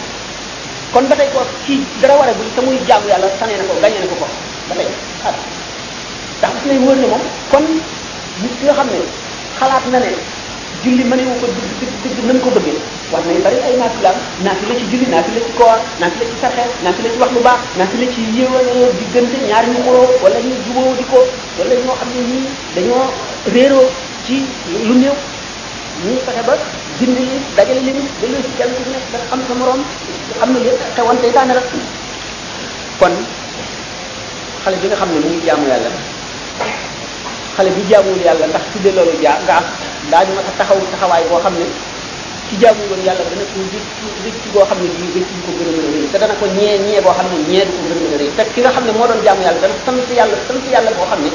[0.92, 3.64] kon ba tey ko kii dara war a gul te muy jaamu yàlla sanee na
[3.68, 4.24] ko gañee na ko ko
[4.68, 4.88] ba tey
[5.28, 5.34] ah.
[6.40, 7.64] ndax daf lay wóor ne moom kon
[8.42, 9.00] nit nga xam ne
[9.60, 10.10] xalaat na ne
[10.84, 11.62] julli mané wu ko dug
[12.02, 12.72] dug dug nam ko bëggé
[13.12, 17.08] war nay bari ay nafilam nafila ci julli nafila ci koor nafila ci sarxé nafila
[17.12, 21.04] ci wax lu baax nafila ci yéwaloo diggante ñaar ñu ko wala ñu juboo di
[21.10, 21.18] ko
[21.58, 22.38] wala ñoo xamné ñi
[22.74, 23.06] dañoo
[23.54, 23.82] réro
[24.26, 24.36] ci
[24.88, 25.16] lu neew
[26.04, 26.54] ñu fexe ba
[26.98, 27.92] dindi li dajal li
[28.32, 29.80] lu ci kenn ku nekk da xam sa morom
[30.40, 31.68] xam na lepp té won tay tan rek
[33.00, 33.14] kon
[34.64, 35.90] xalé bi nga xamné mu ngi jaamu yalla
[37.56, 39.58] xalé bi jaamu yalla ndax ci tudde loolu jaa nga
[40.10, 41.66] daañu ma taxaw taxawaay boo xam ne
[42.48, 43.60] ci jaamu woon yàlla dana ko
[44.24, 46.34] rëcc boo xam ne bii rëcc bu ko gën a mën a rëy te dana
[46.40, 48.42] ko ñee ñee boo xam ne ñee du ko gën a mën a rëy te
[48.54, 51.20] ki nga xam ne moo doon jaamu yàlla dana sant yàlla sant yàlla boo xam
[51.24, 51.30] ne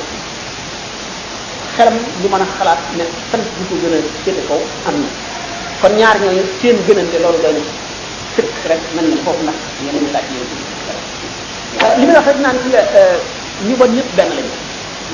[1.76, 4.42] xelam mën a xalaat ne sant bu ko gën a féete
[4.90, 5.08] am na
[5.82, 7.64] kon ñaar ñooñu seen gënante loolu doy na
[8.36, 9.58] sëkk rek mën na foofu ndax
[10.16, 10.56] laaj yooyu
[11.82, 13.18] euh, li muy wax rek naan euh,
[13.68, 14.56] ñu bon ñëpp benn lañu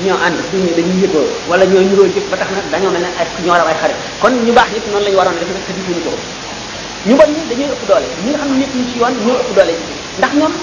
[0.04, 3.02] ñoo and fi ñu dañuy yëgoo wala ñoo ñuroo jëf ba tax nag dañoo mel
[3.02, 5.64] ne ay ñoo raw ay xarit kon ñu baax nit noonu lañu waroon def nag
[5.66, 6.10] te defuñu ko
[7.08, 9.36] ñu bon ñi dañuy ëpp doole ñi nga xam ne ñëpp ñu ci yoon ñoo
[9.42, 9.74] ëpp doole
[10.18, 10.54] ndax ñoom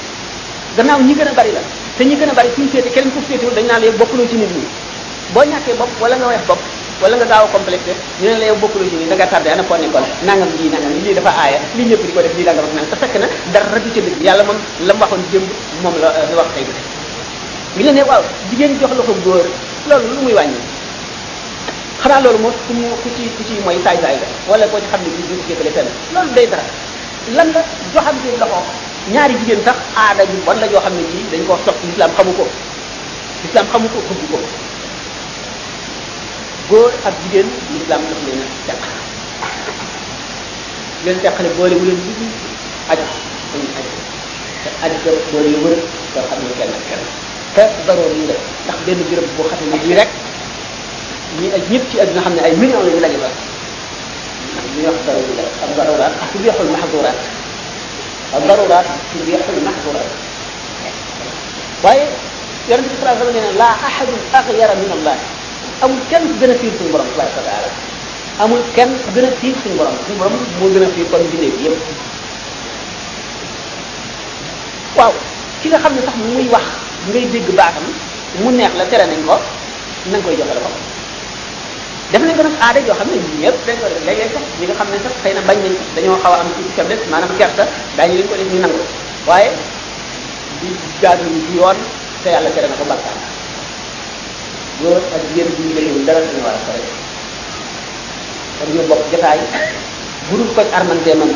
[0.78, 1.62] gannaaw ñi gën a bari la
[1.98, 4.28] te ñi gën a bari fuñ féete keneen ku féetewul dañ naan la yow bokkuloo
[4.30, 4.64] ci nit ñi
[5.34, 6.62] boo ñàkkee bopp wala nga weex bopp
[7.02, 7.92] wala nga gaaw a complexé
[8.24, 10.72] ñu ne la yow bokkuloo ci nit da nga tardé ana foo nekkoon nangam lii
[10.72, 13.14] nangam lii dafa aaya lii ñëpp di ko def lii nangam ak nangam te fekk
[13.20, 15.48] na dara du ci dëgg yàlla moom la mu waxoon jëmb
[15.84, 16.08] moom la
[16.40, 16.66] wax tey
[17.76, 19.46] bu ñu la nee waaw jigéen jox loxo góor
[19.90, 20.60] loolu lu muy wàññi
[22.02, 24.88] xanaa loolu moo ku mu ku ci ku ci mooy saay-saay la wala koo ci
[24.92, 26.64] xam ne bii du jékkale fenn loolu day dara
[27.38, 27.62] lan la
[27.94, 28.60] joxante loxo
[29.14, 32.12] ñaari jigéen sax aada bi bon la joo xam ne ji dañ ko sox islam
[32.18, 32.46] xamu ko
[33.48, 34.38] islam xamu ko bëgg ko
[36.70, 38.74] góor ak jigéen l'islam daf leen a
[41.06, 42.22] leen teqale boole wu leen dugg
[42.92, 43.06] aju
[43.52, 43.72] dañuy
[44.84, 45.80] aju te boole yu wër
[46.14, 47.04] doo xam ne kenn ak kenn
[47.56, 50.10] xeet daroon yi rek ndax benn béréb boo xam ne lii rek
[51.40, 53.30] ñi ak ñëpp ci àdduna xam ne ay millions la ñu daje ba
[54.64, 57.20] li ñuy wax daroon yi rek am daroraat ak li ñuy waxul maxduraat
[58.36, 60.12] ak daroraat ci li waxul maxduraat
[61.84, 62.06] waaye
[62.70, 65.18] yonente bi salaa nee na laa ahadun axyara min allah
[65.84, 67.70] amul kenn gën a fiir suñu borom tabaraka wa taala
[68.44, 71.52] amul kenn gën a fiir suñu borom suñu borom moo gën a fiir kon bindee
[71.64, 71.86] yëpp
[74.98, 75.14] waaw
[75.62, 76.68] ki nga xam ne sax muy wax
[77.10, 77.86] ngay dégg baatam
[78.42, 79.38] mu neex la tere nañ ko
[80.12, 80.84] na koy joxe la boppam
[82.12, 84.74] def nañ ko nag aada yoo xam ne ñëpp dañ ko def sax ñi nga
[84.80, 87.64] xam ne sax xëy na bañ nañ dañoo xaw am ci faiblesse maanaam kersa
[87.98, 88.66] daañu leen
[89.28, 89.50] waaye
[90.62, 90.70] di
[91.56, 91.78] yoon
[92.24, 93.18] te yàlla tere na ko bakkaan
[94.82, 96.82] góor ak jigéen bu ñu bëriwul dara dañu war a sore
[98.60, 99.40] war ñu bokk jotaay
[100.28, 101.32] bu dul koñ armantee man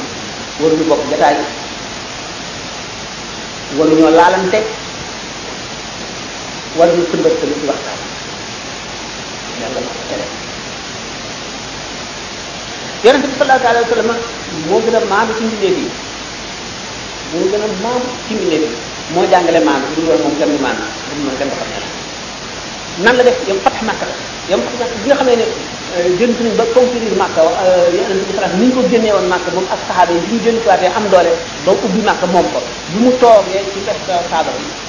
[0.62, 1.36] war ñu bokk jotaay
[3.78, 4.64] waruñoo laalante
[6.78, 8.00] wala ñu tëmbal ko ci waxtaan
[9.62, 10.26] yàlla moo ko tere
[13.06, 14.12] yonente bi sallallahu alayhi wa sallam
[14.70, 15.78] moo gën a maandu ci mbindeef
[17.34, 18.70] moo gën a maandu ci mbindeef yi
[19.14, 21.90] moo jàngale maandu bu dul woon moom kenn du maandu
[23.04, 24.06] nan la def yom fatax màkka
[24.54, 25.46] yom fatax bi nga xamee ne
[25.98, 29.26] euh, jënd nañ ba conquérir màkka euh, yonente bi sallallahu ni ñu ko génnee woon
[29.34, 31.34] màkka moom ak saxaaba yi bi ñu jënd ko waatee am doole
[31.66, 32.60] ba ubbi màkka moom ko
[32.92, 33.98] bi mu toogee ci fes
[34.30, 34.89] saaba yi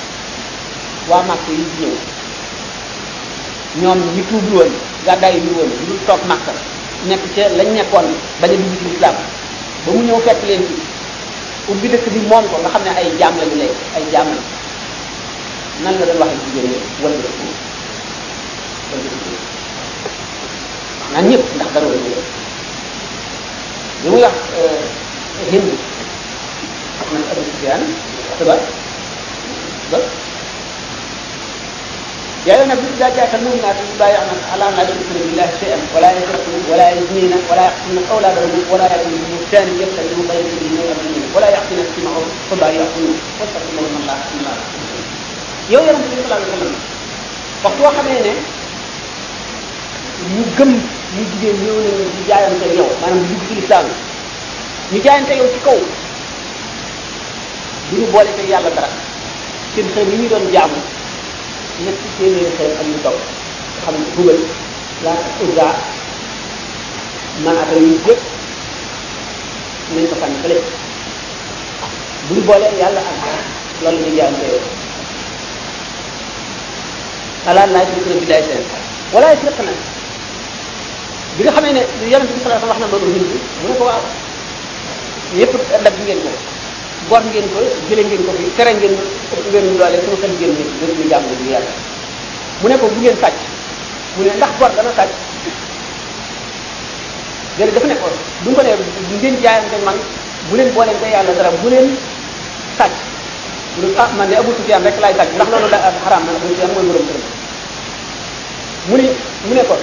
[1.10, 1.94] wa màkk yi ñew
[3.82, 4.70] ñom ñi tuub woon
[5.06, 6.46] gàddaay yi won ñu tok màkk
[7.08, 8.06] nek ci lañ nekkon
[8.40, 9.14] bañ dugg ci islam
[9.86, 10.74] ba mu ñew fekk leen ci
[11.70, 14.28] ubbi dekk bi mom ko nga xamne ay jamm lañu lay ay jamm
[15.82, 17.48] nan la doon waxee ci jëne wala ko nan
[21.12, 22.10] la ndax da roo ñu
[24.02, 24.34] li muy wax
[25.50, 25.68] hind
[27.12, 27.82] na abou sufyan
[28.46, 28.56] ba
[29.90, 29.98] ba
[32.46, 36.10] يا أيها النبي إذا جاءك المؤمن أن يبايعنا على أن لا يشرك بالله شيئا ولا
[36.12, 40.96] يسرقوا ولا يزنين ولا يقتلن أولادهم ولا يكون بمكان يبتدئ بين يديهم
[41.34, 44.54] ولا يقتلن في معه تضايقون واتقوا الله من الله بسم الله
[45.72, 46.74] يا أيها النبي صلى الله عليه وسلم
[47.64, 48.42] وقت واحد من
[50.36, 50.70] ñu gëm
[51.16, 53.86] ñu jigéen ñëw na ñu di jaayante ak yow maanaam dugg ci lislaam
[54.92, 55.78] ñu jaayante yow ci kaw
[57.90, 58.90] duñu boole ci yàlla dara
[59.72, 60.76] seen xëy ni ñu doon jaamu
[61.84, 63.16] ñetti téeméeri xeet ak lu taw
[63.84, 64.40] xam ne hubal
[65.04, 65.66] laat ak uzza
[67.44, 68.20] man ak yu yëpp
[69.94, 70.54] nañ ko fànn fële
[72.26, 73.38] bu ñu boolee yàlla ak loolu
[73.84, 74.60] la ñu jaam tey
[77.50, 78.62] ala laa ci dina bidaay seen
[79.14, 79.72] wala yasriq na
[81.36, 83.26] bi nga xamee ne yonente bi sallallahu wax na loolu nit
[83.60, 84.04] mu ne ko waaw
[85.38, 85.52] yëpp
[85.84, 86.30] dab ngeen ko
[87.08, 88.92] bor ngeen ko jële ngeen ko fi tere ngeen
[89.52, 91.70] wérum doole sama xel ngeen ne wérum jàmm bu yàlla
[92.60, 93.38] mu ne ko bu ngeen sàcc
[94.16, 95.12] mu ne ndax bor dana sàcc
[97.58, 98.12] léegi dafa nekkoon
[98.44, 98.70] du ko ne
[99.20, 99.96] ngeen jaayante man
[100.48, 101.96] bu leen boolente yàlla dara bu leen
[102.78, 102.92] sàcc
[103.80, 106.46] lu ah man de Abu Sufyaan rek laay sàcc ndax loolu da xaraam na Abu
[106.48, 107.06] Sufyaan mooy borom
[108.88, 109.06] mu ni
[109.48, 109.74] mu ne ko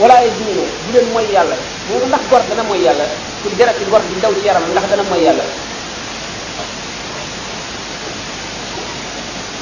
[0.00, 1.56] walaay dino bu leen mooy yàlla
[1.88, 3.04] mu ne ko ndax gor dana mooy yàlla
[3.42, 5.44] pour deret ci gor di daw ci yaram ndax dana mooy yàlla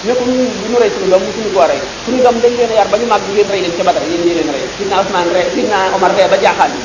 [0.08, 2.52] ne ko ni bu ñu ray suñu dom mu suñu ko ray suñu dom dañ
[2.57, 5.28] leen yar ba ñu mag len ray leen ci badar yeen yeen ray sidna usman
[5.36, 6.81] ray sidna omar ray ba jaxal ni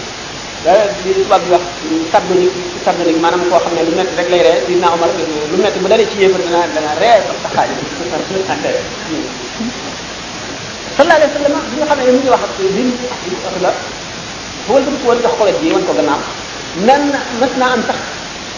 [0.68, 0.72] da
[1.04, 1.64] di tubaab wax
[2.12, 2.48] sabdu ni
[2.84, 5.08] sabdu ni manam ko xamne lu metti rek lay re sidna omar
[5.52, 7.74] lu metti bu dalé ci yéfer dana dana re sax taxali
[10.98, 13.72] sallallahu alayhi wasallam bi xamne mu ngi wax ak din ak wax la
[14.68, 16.22] wol wal ko wol jox ko la ji won ko gannaaw
[16.80, 17.96] nan mës naa am sax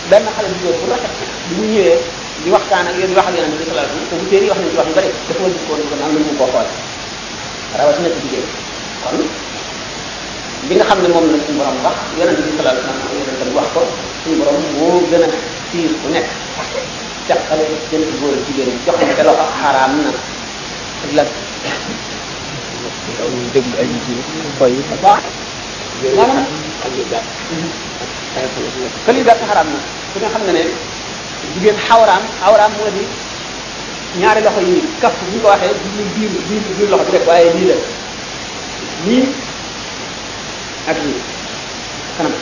[0.09, 1.97] benn xale bu góor bu rafet bi mu ñëwee
[2.43, 4.49] di waxtaan ak yéen di wax ak yéen bi sallallahu alayhi wasallam bu téere yi
[4.49, 6.67] wax nañ ci wax yu bari dafa wëlbu ko ko naan mënu ko xool
[7.77, 8.47] rawat na ci jigéen
[9.01, 9.17] kon
[10.67, 13.39] bi nga xam ne moom la suñu borom wax yonent bi sallallahu alayhi wasallam yonent
[13.41, 13.81] tam wax ko
[14.23, 15.27] suñu borom moo gën a
[16.01, 16.29] ku nekk
[17.27, 20.11] ca xale jënd góor ak jigéen jox na te loxo xaraam na
[21.03, 21.29] ak lan
[23.53, 24.01] déglu ay nit
[24.57, 24.73] xoy
[26.11, 26.47] maanaam
[26.83, 27.25] ak lu gàtt
[29.05, 29.79] ka li gàtt xaraam na
[30.13, 30.63] ku ne xam na ne
[31.53, 33.03] jigéen xawraam awraam moo di
[34.19, 37.53] ñaari loxo yi kaf bu ko waxee ñu biir biir biir loxo bi rek waaye
[37.55, 37.75] lii la
[39.05, 39.25] lii
[40.87, 41.17] ak lii
[42.17, 42.33] kanam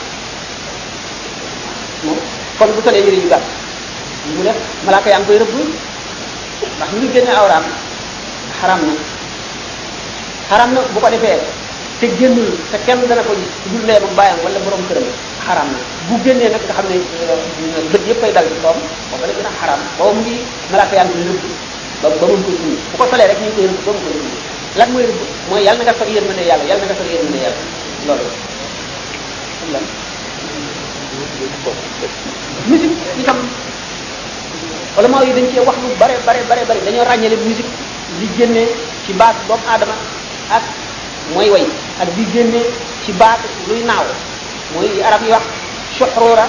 [2.04, 2.18] moom
[2.58, 3.44] kon bu solee yu gàtt
[4.36, 5.54] mu def malaaka yaa ngi koy rëbb
[6.76, 7.64] ndax ñu génne awraam
[8.60, 8.92] xaram na
[10.50, 11.61] xaram na bu ko defee
[12.02, 12.34] te génn
[12.72, 15.06] te kenn dana ko gis dul ndeyam ak baayam wala borom këram
[15.46, 15.70] xaraam
[16.10, 19.34] bu génnee nag nga xam ne euh, bët yëpp ay dal ci kawam boobu la
[19.38, 20.34] gën a xaraam boobu ngi
[20.72, 21.38] malaaka yaa ngi
[22.98, 24.18] koy rëbb rek ñu ngi koy
[24.78, 27.38] lan mooy rëbb mooy yàlla na nga sol yërmande yàlla yàlla na nga sol yërmande
[27.38, 27.62] yàlla
[28.06, 28.28] loolu
[29.70, 29.84] lan
[32.66, 33.38] musique itam
[34.98, 37.70] ulama dañ cee wax lu bare bare bare dañoo ràññale musique
[38.18, 38.66] li génnee
[39.06, 39.94] ci baat doomu aadama
[40.50, 40.81] ak
[41.30, 41.64] mooy way
[42.02, 42.58] ak di génne
[43.06, 43.38] ci baat
[43.70, 44.04] luy naaw
[44.74, 45.42] mooy li arab yi wax
[45.98, 46.46] suxruura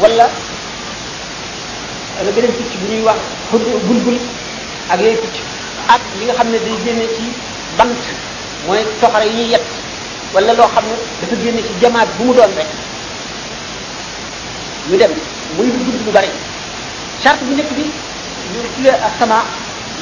[0.00, 0.26] wala
[2.22, 3.18] la beneen picc bu ñuy wax
[3.50, 4.18] bulbul
[4.94, 5.36] ak yooyu picc
[5.90, 7.24] ak li nga xam ne day génne ci
[7.76, 7.98] bant
[8.66, 9.64] mooy toxare yi ñuy yett
[10.34, 12.70] wala loo xam ne dafa génne ci jamaat bu mu doon rek
[14.88, 15.12] ñu dem
[15.56, 16.30] muy lu gudd lu bari
[17.22, 17.84] charte bu njëkk bi
[18.54, 19.42] ñu tuddee ak sama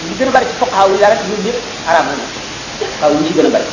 [0.07, 2.38] li gën a bari ci foqaawu yàlla rek ñun ñëpp araam na
[3.01, 3.65] xaw ñu ci gën a bari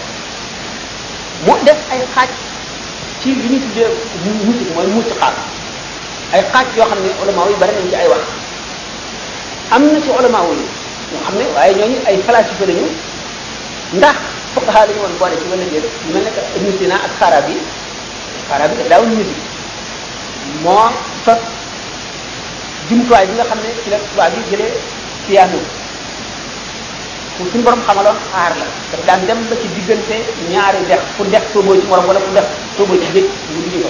[1.45, 2.29] mu def ay xaaj
[3.21, 3.89] ci li ñu tuddee
[4.47, 5.35] musique mooy musique xaal
[6.33, 8.23] ay xaaj yoo xam ne ulama yi bari nañ ci ay wax
[9.73, 10.65] am na ci ulama yoo
[11.25, 12.85] xam ne waaye ñooñu ay falasifa lañu
[13.93, 14.15] ndax
[14.53, 17.55] fuqaha lañu woon boole ci wala déet ñu mel ne Ibn Sina ak Xarabi
[18.49, 19.41] Xarabi daf daawul musique
[20.63, 20.89] moo
[21.25, 21.39] fab
[22.89, 24.71] jumtuwaay bi nga xam ne ci la tubaab yi jëlee
[25.27, 25.59] piano
[27.37, 28.65] pour suñu borom xamaloon xaar la
[28.95, 30.15] daf daan dem ba ci diggante
[30.49, 32.45] ñaari dex ku def tuuboo ci morom wala ku def
[32.77, 33.89] tuuboo ci géej mu dindi ko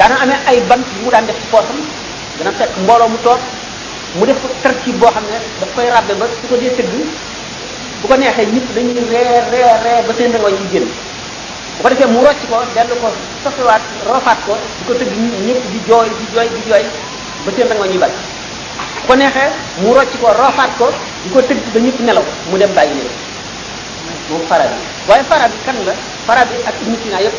[0.00, 1.76] dana amee ay bant yu mu daan def ci poosam
[2.38, 3.40] dana fekk mbooloo mu toog
[4.16, 6.88] mu def ko tartib boo xam ne daf koy rabbe ba su ko dee tëgg
[8.00, 10.88] bu ko neexee nit dañuy ree ree ree ba seen rewa ci génn
[11.76, 13.08] bu ko defee mu rocc ko dellu ko
[13.44, 15.12] soppiwaat rofaat ko di ko tëgg
[15.46, 16.84] ñëpp di jooy di jooy di jooy
[17.44, 18.16] ba seen rewa ñuy bari
[19.06, 19.44] ko nexe
[19.84, 20.88] mu rocc ko roofaat ko
[21.24, 23.12] di ko tëgg ba ñëpp nelaw mu dem bàyyi nelaw
[24.30, 25.92] moom fara bi waaye fara bi kan la
[26.26, 27.36] fara bi ak ibnu sina yëpp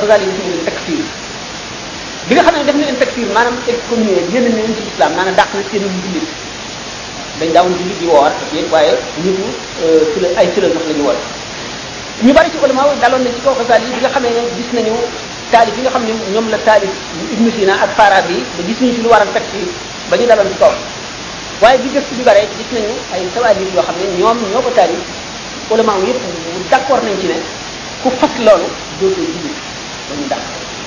[0.00, 1.02] xasaali yi tudd leen takfir
[2.26, 5.10] bi nga xam ne def na leen takfir maanaam excommunier génn na leen ci islam
[5.14, 6.26] maanaam dàq na seen jullit
[7.38, 9.40] dañ daawul jullit di woor ak yéen waaye ñëpp
[10.12, 11.18] ci la ay ci la sax la ñu woor
[12.26, 14.70] ñu bari ci ulama daloon na ci kaw xasaali yi bi nga xamee ne gis
[14.74, 14.92] nañu
[15.54, 16.94] taalif yi nga xam ne ñoom la taalif
[17.34, 19.70] ibnu sina ak fara bi ba gis nañu ci lu waral takfir
[20.08, 20.64] ba ñu daloon ci
[21.60, 24.70] waaye bi gëstu bi bare gis nañu ay tawaajir yoo xam ne ñoom ñoo ko
[24.74, 24.96] taali
[25.70, 27.36] ulama yëpp mu d'accord nañ ci ne
[28.02, 28.68] ku fas loolu
[29.00, 29.52] dootoo julli
[30.08, 30.40] ba ñu dàq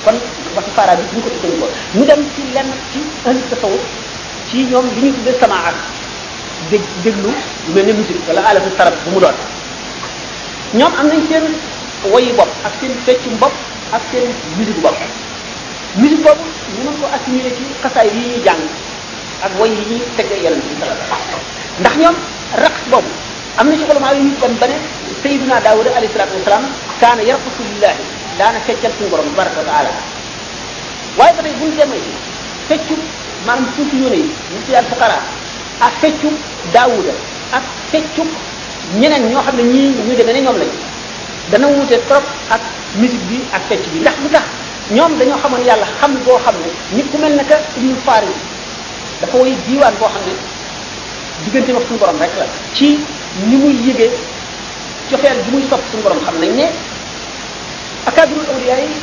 [0.06, 0.17] kon
[0.56, 3.82] waxi faara bi duñ ko tuddee ko mu dem ci lenn ci ahlu tasawuf
[4.50, 5.77] ci ñoom li ñu tuddee sama ak
[6.72, 9.38] dég déglu lu mel ne musique wala alatu tarab bu mu doon
[10.74, 11.45] ñoom am nañ seen
[12.11, 13.53] woyi bopp ak seen feccum bopp
[13.91, 14.25] ak seen
[14.58, 14.98] musique bopp
[16.00, 16.45] musique boobu
[16.80, 18.64] ñu mën ko assimilé ci xasaay yi ñuy jàng
[19.42, 20.94] ak way yi ñuy tegge yàlla bi sala
[21.82, 22.16] ndax ñoom
[22.64, 23.10] raqs boobu
[23.58, 24.78] am na ci ulama yu ñu dem ba ne
[25.22, 26.66] sayiduna daawud alayhi salatu wasalaam
[27.02, 28.00] kaana yarqusu lillahi
[28.38, 29.92] daana feccal suñu borom baraka wa taala
[31.18, 32.11] waaye ba tey buñ demee ci
[32.70, 32.94] feccu
[33.45, 35.18] maanaam suufi yóne yi ñu ci yàlla fuqara
[35.82, 36.30] ak feccu
[36.74, 37.14] daawuda
[37.58, 38.24] ak feccu
[39.02, 40.72] ñeneen ñoo xam ne ñii ñu demee ne ñoom lañ
[41.52, 42.61] dana wuute trop ak
[43.00, 44.45] musique bi ak fecc bi ndax lu tax
[44.92, 48.30] ñoom dañoo xamoon yàlla xam boo xam ne nit ku mel ne que ibnu faari
[49.22, 50.33] dafa way diiwaan boo xam ne
[51.45, 52.88] diggante ak suñu ci
[53.48, 54.09] ni muy yëgee
[55.09, 56.66] cofeel bi muy sopp suñu borom nañ ne
[58.09, 58.98] akabirul awliya yi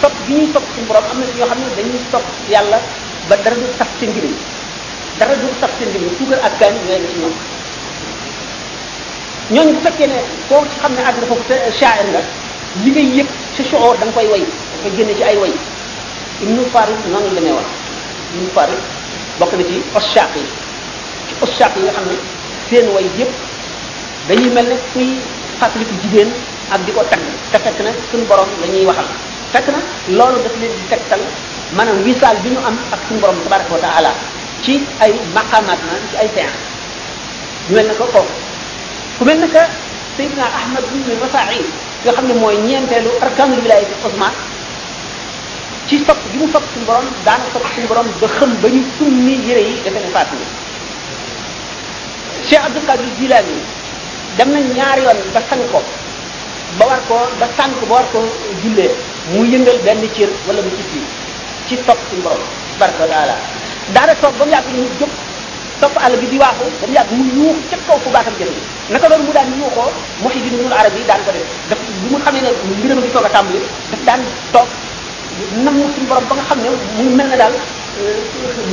[0.00, 2.78] sopp bi ñuy sopp suñu borom am na si xam ne dañuy sopp yàlla
[3.28, 4.26] ba dara du sax seen ngir
[5.18, 6.02] dara du sax seen ngir
[9.50, 12.20] ñooñu bu ne koo xam ne àdduna foofu te shaa'ir nga
[12.84, 14.44] li ngay yëg sa shu'ur koy way
[14.96, 15.52] génne ci ay way
[16.42, 17.68] ibnu farid noonu la ne wax
[18.34, 18.78] ibnu farid
[19.40, 20.44] bokk na ci oshaq yi
[21.24, 22.16] ci oshaq yi nga xam ne
[22.68, 23.32] seen way yëpp
[24.28, 25.08] dañuy mel ni ne kuy
[25.58, 26.28] fàttaliku jigéen
[26.68, 29.08] ak di ko tagg te fekk na suñu borom la ñuy waxal
[29.52, 29.80] fekk na
[30.16, 31.22] loolu daf leen di tegtal
[31.72, 34.12] maanaam wisaal bi ñu am ak suñu borom tabaraka wa taala
[34.62, 36.60] ci ay maqaamaat na ci ay séance
[37.68, 38.34] ñu mel ne ko kooku
[39.18, 39.64] ku mel ne que
[40.18, 41.62] Seydina Ahmad ibn Rafa'i
[42.04, 44.34] nga xam ne mooy ñeenteelu arkaanul wilaayati Usmaan
[45.90, 48.80] ci sopp gi mu sopp suñu borom daana sopp suñu borom ba xam ba ñu
[48.96, 50.36] summi yére yi dafa ne faatu
[52.46, 53.56] cheikh abdou qadir jilani
[54.36, 55.80] dem na ñaari yoon ba sang ko
[56.78, 58.18] ba war ko ba sànk ba war ko
[58.62, 58.86] julle
[59.32, 60.98] mu yëngal benn cër wala bu ci
[61.68, 62.46] ci sopp suñu borom
[62.78, 63.34] barka taala
[63.94, 65.10] daana toog ba mu yàgg ñu jóg
[65.80, 68.48] topp àll bi di waaxu ba mu yàgg mu yuux ca kaw fu baaxam jëf
[68.90, 69.90] naka doon mu daan yuuxoo
[70.22, 73.24] muhidin ibnul arab yi daan ko def daf bu mu xamee ne mbiram di soog
[73.26, 73.58] a tàmbali
[73.90, 74.22] daf daan
[74.54, 74.68] toog
[75.64, 76.68] nam mu suñu borom ba nga xam ne
[77.04, 78.16] mu mel ne daal euh,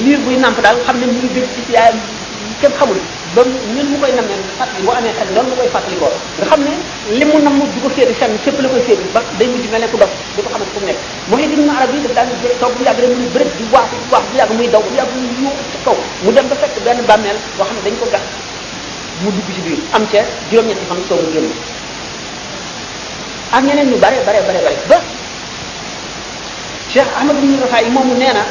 [0.03, 1.97] liir buy nàmp daal xam ne mu ngi dégg ci yaayam
[2.61, 2.99] kenn xamul
[3.35, 3.41] ba
[3.73, 6.45] ñun mu koy nam ne fàttali boo amee xel loolu mu koy fàttali ko nga
[6.49, 6.73] xam ne
[7.19, 9.81] li mu nam du ko séeri fenn fépp la koy séeri ba day mujj mel
[9.81, 12.13] ne ku dof du ko xamante fu mu nekk mooy li ñu arab yi daf
[12.13, 12.27] daan
[16.23, 18.21] mu dem ba fekk benn bàmmeel boo xam ne dañ ko gas
[19.23, 20.19] mu dugg ci biir am ca
[20.51, 21.49] juróom-ñetti fan soog a génn
[23.55, 24.97] ak ñeneen ñu bare bare bare bare ba
[26.93, 28.43] شيخ احمد بن رفاعي مومو نانا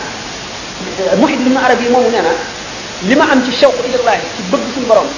[1.20, 2.32] محي الدين العربي مومو نانا
[3.08, 5.08] لما ام تي شوق الى الله تي بغ سون بروم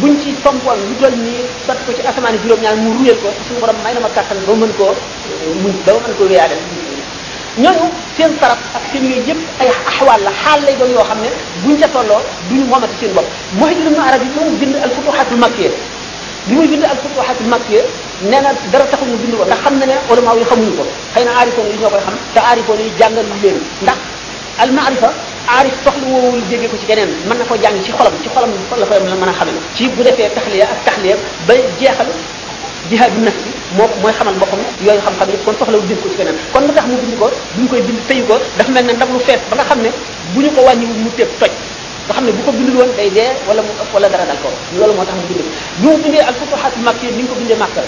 [0.00, 1.34] بون تي تومبول لو دول ني
[1.66, 4.54] سات كو تي اسمان جيروم نيا مو رويل كو سون بروم ماينا ما كاتال بو
[4.62, 4.90] مون كو
[5.62, 6.50] مون دا كو ريال
[7.64, 7.84] ñoñu
[8.16, 11.28] seen tarap ak seen ñoy yépp ay ahwal la xaal lay doon yoo xam ne
[11.62, 13.28] buñ ca tolloo duñ womat seen bopp
[13.58, 15.68] mooy dina arab yi moom bind al futuhatul makkiyé
[16.46, 16.84] bi muy bind
[18.24, 20.84] nee na dara taxul mu bind ko ndax xam na ne ulama yi xamuñu ko
[21.12, 23.98] xëy na aarifoon yi ñoo koy xam te aarifoon yi jàngal leen ndax
[24.62, 25.12] al maarifa
[25.52, 28.48] aarif soxla woowul jégee ko ci keneen mën na ko jàng ci xolam ci xolam
[28.80, 32.08] la koy mën a xamee ci bu defee taxliya ak taxliya ba jeexal
[32.88, 36.16] jihaadu nafs bi moo mooy xamal boppam yooyu xam-xam yëpp kon soxlawul bind ko ci
[36.16, 38.84] keneen kon lu tax mu bind ko bu ñu koy bind tëyu ko dafa mel
[38.88, 39.90] ne ndab lu fees ba nga xam ne
[40.32, 41.52] bu ñu ko wàññiwul mu téeb toj
[42.06, 44.38] nga xam ne bu ko bindul woon day dee wala mu ëpp wala dara dal
[44.42, 45.46] ko loolu moo tax mu bind bi
[45.82, 47.80] mu bindee al futuhat makki ni nga ko bindee Makka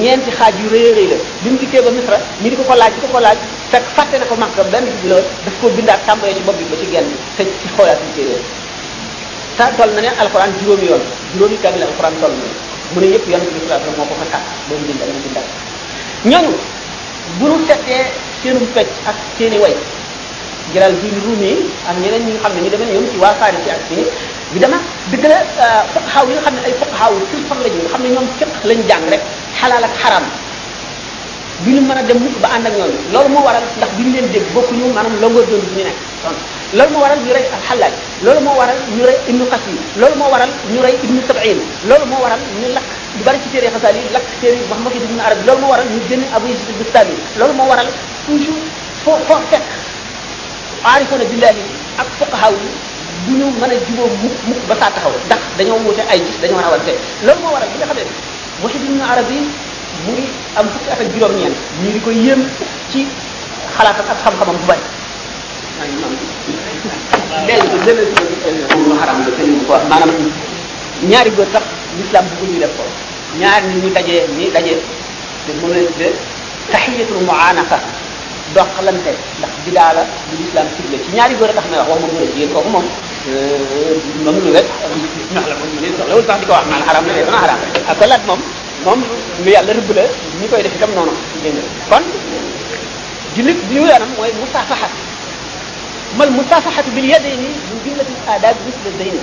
[0.00, 2.74] ñeenti xaaj yu rëy rëy la bi mu dikkee ba Misra ñi di ko ko
[2.74, 3.38] laaj di ko ko laaj
[3.70, 6.64] fekk fàtte na ko Makka benn bi la daf ko bindaat tàmbalee ci bopp bi
[6.70, 8.40] ba ci genn te ci xoolaat bi téere
[9.56, 12.44] te toll na ne alxuraan juróomi yoon juróomi kaamil alxuraan toll na
[12.94, 15.20] mu ne yëpp yoon bi Misra moo ko fa tàkk ba mu bind ak mu
[15.24, 15.48] bindaat
[16.32, 16.52] ñooñu
[17.38, 18.06] bu ñu settee
[18.42, 19.76] seenum fecc ak seeni way
[20.74, 21.52] Jalaaludiin Ruumi
[21.88, 23.98] ak ñeneen ñi nga xam ne ñu demee ne ñoom ci waa Faris ak ci
[24.52, 24.78] bi dama
[25.10, 25.36] dëgg la
[25.92, 28.80] fuqahaa yi xam ne ay fuqahaa ci fan lañu nga xam ne ñoom fiq lañ
[28.90, 29.22] jàng rek
[29.60, 30.26] xalaal ak xaraam
[31.64, 32.74] bi ñu mën a dem mukk ba ànd ak
[33.12, 35.98] loolu moo waral ndax bi ñu leen dégg bokkuñu maanaam longoor doon bi ñu nekk
[36.78, 40.16] loolu moo waral ñu rey al xalaaj loolu moo waral ñu rey ibnu xasi loolu
[40.20, 41.58] moo waral ñu rey ibnu sabain
[41.88, 42.86] loolu moo waral ñu lakk
[43.18, 45.98] lu bari ci téere xasaal yi lakk téere Muhammad ibnu Arabi loolu moo waral ñu
[46.08, 47.88] génn Abu Yazid Bustami loolu moo waral
[48.26, 48.62] toujours
[49.02, 49.66] foo foo fekk
[50.84, 51.64] aarifoon billahi
[52.00, 52.70] ak fuqahaw yi
[53.26, 56.38] du ñu mën a jubóo mukk mukk ba saa taxaw ndax dañoo wuute ay gis
[56.42, 56.92] dañoo rawante
[57.24, 58.02] loolu moo waral bi nga xam ne
[58.62, 59.36] Muhyiddin Ibn Arabi
[60.04, 60.24] mu ngi
[60.58, 62.40] am fukki at ak juróom-ñeent ñu di ko yéem
[62.90, 63.06] ci
[63.76, 64.82] xalaatam ak xam-xamam bu bari.
[69.88, 70.12] maanaam
[71.10, 71.64] ñaari góor sax
[72.00, 72.82] l'islam bëgg ñu def ko
[73.40, 74.78] ñaar ñi ñu dajee ñi dajee
[75.44, 76.14] te moom lañ tuddee
[76.72, 77.76] tahiyatul mu'anaqa
[78.56, 82.08] doxlante ndax bidaa la bu islam sigle ci ñaari góor a tax na wax waxuma
[82.14, 82.86] góor a jigéen kooku moom
[84.24, 84.66] moom ñu rek
[85.34, 87.58] ñox la moom leen soxlawul sax di ko wax naan haram la dana haram
[87.90, 88.40] ak ko laat moom
[88.86, 89.00] moom
[89.44, 90.02] lu yàlla rëbb la
[90.40, 91.12] ñi koy def itam noonu
[91.42, 91.56] dégg
[91.90, 92.04] kon
[93.34, 94.88] julit bi ñu yaram mooy musafaha
[96.18, 99.22] mal musafahatu bil yadayni min jumlati adab misl dayni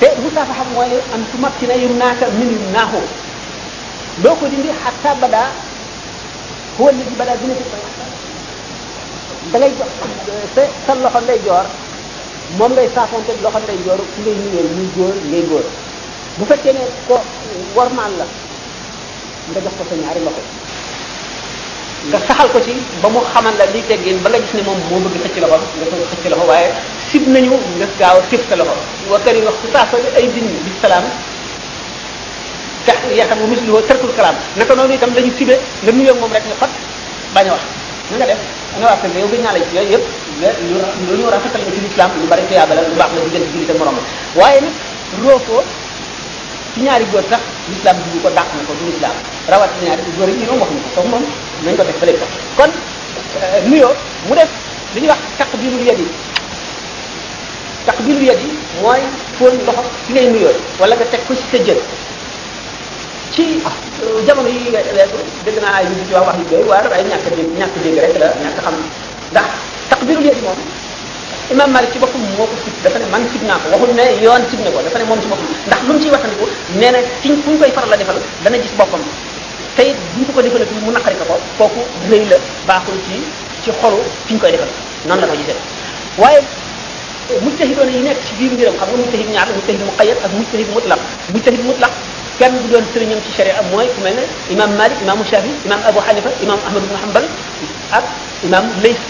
[0.00, 3.00] te musafaha mooy an tumakkina yumnaka min yumnahu
[4.22, 5.42] loo ko dindi hatta bada
[6.78, 7.64] huwa alladi bada bi na fi
[9.52, 9.88] da ngay jox
[10.86, 11.64] sa loxo nday joor
[12.58, 15.66] moom lay ngay saafante loxo nday joor ku ngay nuyoo muy góor ngay góor
[16.38, 17.16] bu fekkee ne ko
[17.76, 18.26] warmaal la
[19.52, 20.42] nga jox ko sa ñaari loxo
[22.10, 22.72] nga saxal ko ci
[23.02, 25.58] ba mu xamal la liy teggin ba nga gis ne moom moo bëgg xëcc loxo
[25.80, 26.70] nga ko xëcc loxo waaye
[27.08, 28.76] sib nañu nga gaaw a sa loxo
[29.12, 31.06] wa kari wax ku saafari ay din bi salaam
[32.86, 36.56] taxu yatamu mislu tarkul kalam naka noonu itam lañu sibé nga nuyoo moom rek nga
[36.62, 36.72] fat
[37.34, 37.62] bañ wax
[38.10, 38.40] na nga def
[38.78, 39.92] nga wax yow bi ñaala ci yooyu
[40.40, 40.58] yëpp
[41.06, 43.70] lu ñu rafetal nga ci l'islam lu bari tuyaaba la lu baax la diggante jullit
[43.74, 43.98] ak morom
[44.38, 45.62] waaye nag roofoo
[46.72, 49.14] ci ñaari góor sax l'islam bi ko dàq na ko du l'islam
[49.50, 51.12] rawat ñaari góor yi ñoom wax ñu ko foog
[51.66, 53.92] nañ ko def ba léegi kon euh, nuyoo
[54.30, 54.50] mu def
[54.94, 56.06] li ñuy wax taqbirul yadi
[57.86, 58.48] taqbirul yadi
[58.80, 59.02] mooy
[59.36, 61.80] fóon loxo fi ngay nuyoo wala nga teg ko ci sa jël
[63.32, 63.62] ci
[64.24, 67.50] jamono yi nga weesu dégg naa ay ci wax yu doy waar ay ñàkk dégg
[67.58, 68.74] ñàkk dégg rek la ñàkk xam
[69.32, 69.48] ndax
[69.90, 70.58] takbiru léegi moom
[71.50, 74.04] imam malik ci boppam moo ko fit dafa ne man fit naa ko waxul ne
[74.22, 76.46] yoon fit ne ko dafa ne moom ci boppam ndax lu mu ciy waxandiku
[76.78, 79.02] nee na ki fu ñu koy faral la defal dana gis boppam
[79.76, 81.80] tey bu ñu ko defalati mu naqari ko ko kooku
[82.10, 83.18] rëy la baaxul ci
[83.64, 84.68] ci xolu fi ñu koy defal
[85.06, 85.56] noonu la ko gisee
[86.18, 86.40] waaye
[87.42, 91.00] mujtahidoon yi nekk ci biir mbiram xam nga mujtahid ñaar mujtahid muqayyad ak mujtahid mutlaq
[91.34, 91.90] mujtahid mutlaq
[92.40, 94.16] كان بدون سرين يمشي شريعة موي كمان
[94.52, 97.24] إمام مالك إمام شافعي إمام أبو حنيفة إمام أحمد بن حنبل
[97.96, 98.04] أب
[98.44, 99.00] إمام ليس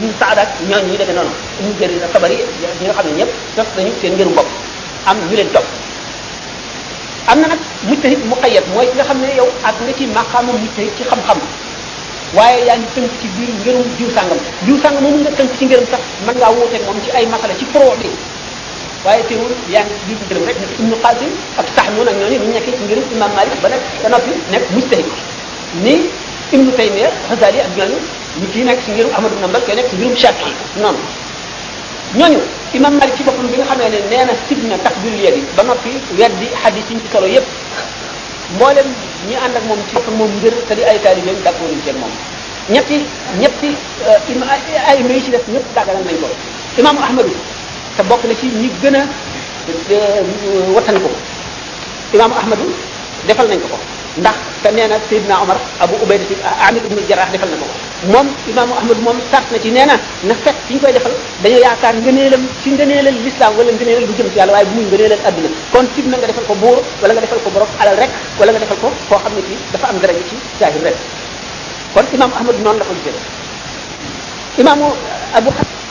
[0.00, 1.28] ابن سعد نيان يلا كنون
[1.60, 2.38] ابن جرير الطبري
[2.80, 4.48] جرير خالد يب شخص سرين سرين جرير بوب
[5.10, 5.66] أم يلا توب
[7.32, 7.58] أم نحن
[7.90, 11.40] مجتهد مقيد موي كنا خم نيو أبنتي مقام مجتهد كخم خم
[12.38, 15.64] waye ya ngi tan ci bir ngeerum diou sangam diou sangam mo nga tan ci
[15.68, 16.48] ngeerum sax man nga
[17.76, 18.08] wote
[19.06, 22.50] waye teewul yaa ngi ci gërëm rek nekk ibnu qasim ak taxnuun ak ñooñu ñu
[22.54, 25.08] nekkee ci ngërëm imam malik ba nag ba noppi nekk mujtahid
[25.84, 25.94] ni
[26.54, 27.98] ibnu taymiya xasali ak ñooñu
[28.40, 30.50] ñu kii nekk ci ngërëm ahmadu nambal koy nekk ci ngërëm shafi
[30.82, 31.00] noonu
[32.18, 32.40] ñooñu
[32.78, 34.58] imam malik ci boppam bi nga xamee ne nee na sib
[35.26, 37.46] yadi ba noppi weddi xadis ci solo yépp
[38.54, 38.88] mboolem
[39.28, 41.90] ñi ànd ak moom ci boppam moom ngër te di ay taalibeem d' accord ci
[42.02, 42.12] moom
[42.74, 42.96] ñetti
[43.42, 43.70] ñetti
[44.88, 46.28] ay mbir ci des ñëpp dagal nañ ko
[46.78, 47.34] imam ahmadu
[47.96, 49.02] te bokk na ci ñi gën a
[50.74, 51.10] watan ko
[52.14, 52.66] imam ahmadu
[53.26, 53.78] defal nañ ko ko
[54.18, 56.34] ndax te nee na sayidna omar abu ubayda ci
[56.68, 59.84] amir ibnu jarah defal na ko ko moom imaamu ahmad moom sart na ci nee
[59.86, 59.96] na
[60.28, 61.12] na fekk fi ñu koy defal
[61.42, 64.84] dañoo yaakaar ngëneelam ci ngëneelal lislaam wala ngëneelal bu jëm ci yàlla waaye bu muy
[64.88, 67.96] ngëneelal adduna kon tib na nga defal ko buur wala nga defal ko borom alal
[68.02, 70.96] rek wala nga defal ko koo xam ne ci dafa am daraja ci zahir rek
[71.94, 73.26] kon imam ahmad noonu la ko jëlee
[74.64, 74.86] imaamu
[75.34, 75.81] abu